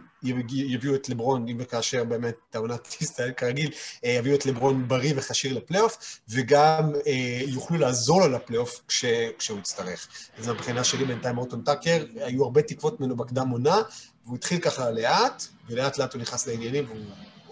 יביאו 0.52 0.94
את 0.94 1.08
לברון, 1.08 1.48
אם 1.48 1.56
וכאשר 1.60 2.04
באמת 2.04 2.34
העונה 2.54 2.76
תסתיים 2.98 3.34
כרגיל, 3.34 3.70
אה, 4.04 4.10
יביאו 4.10 4.34
את 4.34 4.46
לברון 4.46 4.88
בריא 4.88 5.12
וכשיר 5.16 5.52
לפלייאוף, 5.52 6.20
וגם 6.28 6.92
אה, 7.06 7.40
יוכלו 7.46 7.78
לעזור 7.78 8.20
לו 8.20 8.28
לפלייאוף 8.28 8.80
כש, 8.88 9.04
כשהוא 9.38 9.58
יצטרך. 9.58 10.08
אז 10.38 10.48
מבחינה 10.48 10.84
שלי 10.84 11.04
בינתיים 11.04 11.34
הורטון 11.34 11.62
טאקר, 11.62 12.04
היו 12.14 12.44
הרבה 12.44 12.62
תקוות 12.62 13.00
ממנו 13.00 13.16
בקדם 13.16 13.48
עונה, 13.48 13.76
והוא 14.24 14.36
התחיל 14.36 14.60
ככה 14.60 14.90
לאט, 14.90 15.44
ולאט 15.68 15.98
לאט 15.98 16.14
הוא 16.14 16.22
נכנס 16.22 16.46
לעניינים, 16.46 16.84
והוא 16.84 16.98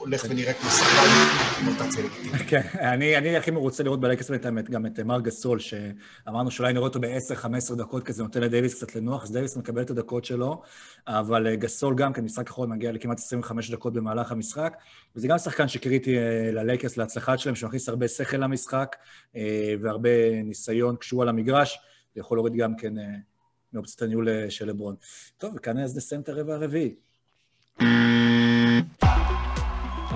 הולך 0.06 0.26
ונראה 0.30 0.52
כמו 0.52 0.70
שחקן 0.70 1.08
עם 1.60 1.68
רוטציה 1.68 2.04
לגיטימית. 2.04 2.42
כן, 2.48 2.60
אני, 2.78 3.36
הכי 3.36 3.50
מרוצה 3.50 3.82
לראות 3.82 4.00
בלייקרס 4.00 4.30
באמת 4.30 4.70
גם 4.70 4.86
את 4.86 5.00
מארק 5.00 5.20
גסול, 5.20 5.58
שאמרנו 5.58 6.50
שאולי 6.50 6.72
נראה 6.72 6.84
אותו 6.84 7.00
ב-10-15 7.00 7.74
דקות 7.74 8.04
כזה, 8.04 8.22
נותן 8.22 8.40
לדייוויס 8.40 8.74
קצת 8.74 8.96
לנוח, 8.96 9.22
אז 9.22 9.32
דייוויס 9.32 9.56
מקבל 9.56 9.82
את 9.82 9.90
הדקות 9.90 10.24
שלו, 10.24 10.62
אבל 11.06 11.46
אה, 11.46 11.56
גסול 11.56 11.94
גם 11.94 12.12
כן, 12.12 12.24
משחק 12.24 12.48
אחרון 12.48 12.70
מגיע 12.70 12.92
לכמעט 12.92 13.18
25 13.18 13.70
דקות 13.70 13.92
במהלך 13.92 14.32
המשחק, 14.32 14.76
וזה 15.16 15.28
גם 15.28 15.38
שחקן 15.38 15.68
שקריטי 15.68 16.18
אה, 16.18 16.50
ללייקס, 16.52 16.96
להצלחה 16.96 17.38
שלהם, 17.38 17.54
שמכניס 17.54 17.88
הרבה 17.88 18.08
שכל 18.08 18.36
למשחק, 18.36 18.96
אה, 19.36 19.74
והרבה 19.82 20.42
ניסיון 20.44 20.96
כשהוא 20.96 21.22
על 21.22 21.28
המגרש, 21.28 21.78
ויכול 22.16 22.38
להוריד 22.38 22.54
גם 22.56 22.76
כן 22.76 22.94
מאופציית 23.72 24.02
הניהול 24.02 24.28
של 24.48 24.68
לברון. 24.68 24.94
טוב, 25.38 25.54
וכאן 25.56 25.78
אז 25.78 25.96
נסיים 25.96 26.20
את 26.20 26.28
הרבע 26.28 26.54
הרביעי. 26.54 26.94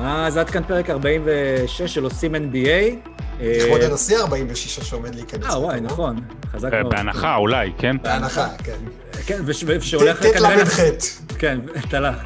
אז 0.02 0.36
עד 0.36 0.50
כאן 0.50 0.62
פרק 0.64 0.90
46 0.90 1.82
של 1.82 2.04
עושים 2.04 2.34
NBA. 2.34 3.08
לכבוד 3.40 3.80
הנשיא 3.82 4.18
46 4.18 4.80
שעומד 4.80 5.14
להיכנס. 5.14 5.44
אה, 5.44 5.58
וואי, 5.60 5.80
נכון. 5.80 6.20
חזק 6.52 6.72
מאוד. 6.72 6.94
בהנחה 6.94 7.36
אולי, 7.36 7.72
כן? 7.78 7.96
בהנחה, 8.02 8.48
כן. 8.64 8.76
כן, 9.26 9.40
ושהולך. 9.46 10.22
ט"ל"ח. 10.22 10.80
כן, 11.38 11.58
תל"ח. 11.90 12.16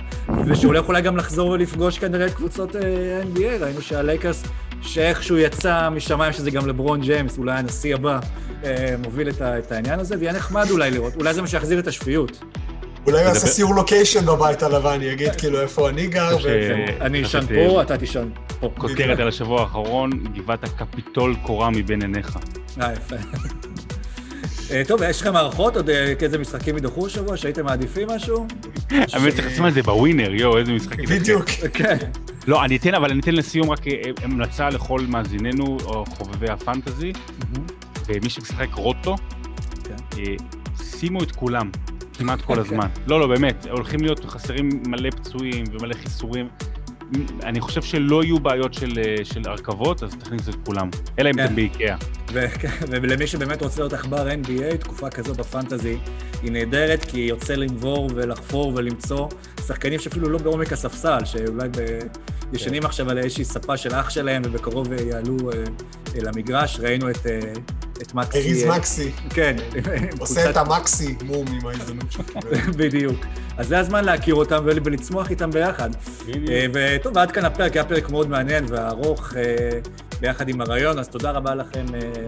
ושהולך 0.46 0.88
אולי 0.88 1.02
גם 1.02 1.16
לחזור 1.16 1.51
ולפגוש 1.51 1.98
כנראה 1.98 2.26
את 2.26 2.34
קבוצות 2.34 2.76
NBA. 3.34 3.60
ראינו 3.60 3.82
שהלייקרס, 3.82 4.42
שאיכשהו 4.82 5.38
יצא 5.38 5.88
משמיים 5.90 6.32
שזה 6.32 6.51
גם 6.51 6.66
לברון 6.66 7.01
ג'יימס, 7.01 7.38
אולי 7.38 7.59
הנשיא 7.59 7.94
הבא, 7.94 8.18
מוביל 8.98 9.28
את 9.42 9.72
העניין 9.72 10.01
הזה, 10.01 10.14
ויהיה 10.18 10.32
נחמד 10.32 10.70
אולי 10.70 10.90
לראות. 10.90 11.16
אולי 11.16 11.34
זה 11.34 11.42
מה 11.42 11.48
שיחזיר 11.48 11.78
את 11.78 11.86
השפיות. 11.86 12.44
אולי 13.06 13.18
הוא 13.18 13.28
יעשה 13.28 13.47
סיור 13.47 13.74
location 13.74 14.26
בבית 14.26 14.62
הלבן, 14.62 15.02
יגיד 15.02 15.36
כאילו 15.36 15.60
איפה 15.60 15.89
אני 15.89 16.06
גר. 16.06 16.36
אני 17.01 17.24
אשן 17.24 17.47
פה, 17.55 17.82
אתה 17.82 17.97
תישן 17.97 18.28
פה. 18.60 18.70
כותרת 18.78 19.18
על 19.18 19.28
השבוע 19.28 19.60
האחרון, 19.60 20.10
גבעת 20.35 20.64
הקפיטול 20.64 21.36
קורה 21.43 21.70
מבין 21.70 22.02
עיניך. 22.02 22.39
אה, 22.81 22.93
יפה. 22.93 23.16
טוב, 24.89 25.02
יש 25.02 25.20
לכם 25.20 25.36
הערכות? 25.36 25.76
עוד 25.76 25.90
איזה 26.22 26.39
משחקים 26.39 26.76
ידחו 26.76 27.06
השבוע? 27.06 27.36
שהייתם 27.36 27.64
מעדיפים 27.64 28.09
משהו? 28.16 28.47
האמת 28.90 29.35
צריך 29.35 29.47
לשים 29.47 29.64
על 29.64 29.72
זה 29.72 29.82
בווינר, 29.82 30.35
יואו, 30.35 30.59
איזה 30.59 30.72
משחקים. 30.72 31.05
בדיוק. 31.05 31.44
כן. 31.74 31.97
לא, 32.47 32.64
אני 32.64 32.76
אתן, 32.76 32.94
אבל 32.94 33.10
אני 33.10 33.20
אתן 33.20 33.35
לסיום 33.35 33.70
רק 33.70 33.81
המלצה 34.22 34.68
לכל 34.68 35.01
מאזיננו 35.09 35.78
או 35.85 36.05
חובבי 36.06 36.51
הפנטזי, 36.51 37.12
ומי 38.06 38.31
שמשחק 38.31 38.74
רוטו, 38.74 39.16
שימו 40.82 41.22
את 41.22 41.32
כולם. 41.32 41.70
כמעט 42.18 42.42
כל 42.42 42.58
הזמן. 42.58 42.88
לא, 43.06 43.20
לא, 43.20 43.26
באמת, 43.26 43.66
הולכים 43.70 44.00
להיות 44.00 44.24
חסרים 44.24 44.68
מלא 44.86 45.10
פצועים 45.10 45.64
ומלא 45.72 45.94
חיסורים. 45.94 46.48
אני 47.42 47.60
חושב 47.60 47.82
שלא 47.82 48.24
יהיו 48.24 48.38
בעיות 48.38 48.74
של, 48.74 48.92
של 49.24 49.42
הרכבות, 49.44 50.02
אז 50.02 50.14
תכניס 50.14 50.48
את 50.48 50.54
כולם. 50.66 50.90
אלא 51.18 51.30
אם 51.30 51.40
אתם 51.40 51.54
באיקאה. 51.54 51.96
ולמי 52.90 53.26
שבאמת 53.26 53.62
רוצה 53.62 53.80
להיות 53.80 53.92
עכבר 53.92 54.28
NBA, 54.28 54.76
תקופה 54.76 55.10
כזו 55.10 55.34
בפנטזי 55.34 55.98
היא 56.42 56.52
נהדרת, 56.52 57.04
כי 57.04 57.20
יוצא 57.20 57.54
לנבור 57.54 58.10
ולחפור 58.14 58.72
ולמצוא 58.76 59.28
שחקנים 59.66 59.98
שאפילו 59.98 60.28
לא 60.28 60.38
בעומק 60.38 60.72
הספסל, 60.72 61.24
שאולי 61.24 61.68
ב... 61.68 61.98
ישנים 62.52 62.84
עכשיו 62.84 63.10
על 63.10 63.18
איזושהי 63.18 63.44
ספה 63.44 63.76
של 63.76 63.94
אח 63.94 64.10
שלהם, 64.10 64.42
ובקרוב 64.44 64.92
יעלו 64.92 65.36
למגרש. 66.22 66.80
ראינו 66.80 67.10
את... 67.10 67.26
את 68.02 68.14
מקסי. 68.14 68.38
אריז 68.38 68.64
מקסי. 68.64 69.12
כן. 69.30 69.56
עושה 70.20 70.50
את 70.50 70.56
המקסי 70.56 71.16
מום 71.24 71.46
עם 71.48 71.66
ההזדמנות 71.66 72.12
שלו. 72.12 72.24
בדיוק. 72.78 73.26
אז 73.56 73.68
זה 73.68 73.78
הזמן 73.78 74.04
להכיר 74.04 74.34
אותם 74.34 74.62
ולצמוח 74.64 75.30
איתם 75.30 75.50
ביחד. 75.50 75.90
וטוב, 76.72 77.18
עד 77.18 77.32
כאן 77.32 77.44
הפרק, 77.44 77.72
היה 77.72 77.84
פרק 77.84 78.10
מאוד 78.10 78.28
מעניין 78.28 78.64
וארוך 78.68 79.32
ביחד 80.20 80.48
עם 80.48 80.60
הרעיון, 80.60 80.98
אז 80.98 81.08
תודה 81.08 81.30
רבה 81.30 81.54
לכם, 81.54 81.84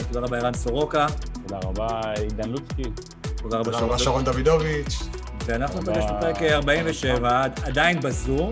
תודה 0.08 0.20
רבה 0.20 0.38
ערן 0.38 0.54
סורוקה. 0.54 1.06
תודה 1.42 1.58
רבה 1.62 2.00
עידן 2.20 2.48
לוצקי. 2.48 2.82
תודה 3.36 3.58
רבה 3.58 3.78
רבה 3.78 3.98
שרון 3.98 4.24
דוידוביץ'. 4.24 5.02
ואנחנו 5.46 5.80
נפגש 5.80 6.04
בפרק 6.16 6.42
47, 6.42 7.42
עדיין 7.62 8.00
בזום, 8.00 8.50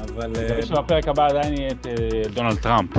אבל... 0.00 0.32
אני 0.36 0.62
חושב 0.62 0.74
שבפרק 0.74 1.08
הבא 1.08 1.26
עדיין 1.26 1.54
יהיה 1.56 1.70
את 1.70 1.86
דונלד 2.34 2.58
טראמפ. 2.58 2.90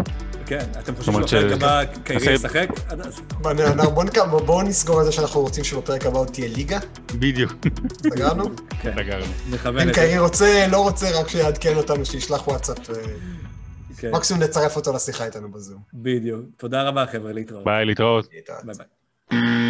כן, 0.50 0.66
אתם 0.80 0.96
חושבים 0.96 1.28
שבפרק 1.28 1.52
הבא 1.52 1.84
קיירי 2.04 2.34
ישחק? 2.34 2.70
בואו 4.46 4.62
נסגור 4.62 5.02
את 5.02 5.06
זה 5.06 5.12
שאנחנו 5.12 5.42
רוצים 5.42 5.64
שבפרק 5.64 6.06
הבא 6.06 6.20
עוד 6.20 6.28
תהיה 6.28 6.48
ליגה. 6.48 6.80
בדיוק. 7.16 7.54
סגרנו? 8.04 8.46
כן, 8.82 8.92
סגרנו. 8.96 9.26
אם 9.82 9.94
קיירי 9.94 10.20
רוצה, 10.20 10.68
לא 10.72 10.78
רוצה, 10.78 11.20
רק 11.20 11.30
שיעדכן 11.30 11.76
אותנו, 11.76 12.06
שישלח 12.06 12.48
וואטסאפ. 12.48 12.78
מקסימום 14.04 14.44
נצרף 14.44 14.76
אותו 14.76 14.94
לשיחה 14.94 15.26
איתנו 15.26 15.52
בזום. 15.52 15.82
בדיוק. 15.94 16.42
תודה 16.58 16.84
רבה, 16.84 17.06
חבר'ה, 17.12 17.34
להתראות. 17.34 17.64
ביי, 17.64 17.86
להתראות. 17.86 18.30
ביי 18.64 18.76
ביי. 18.76 19.69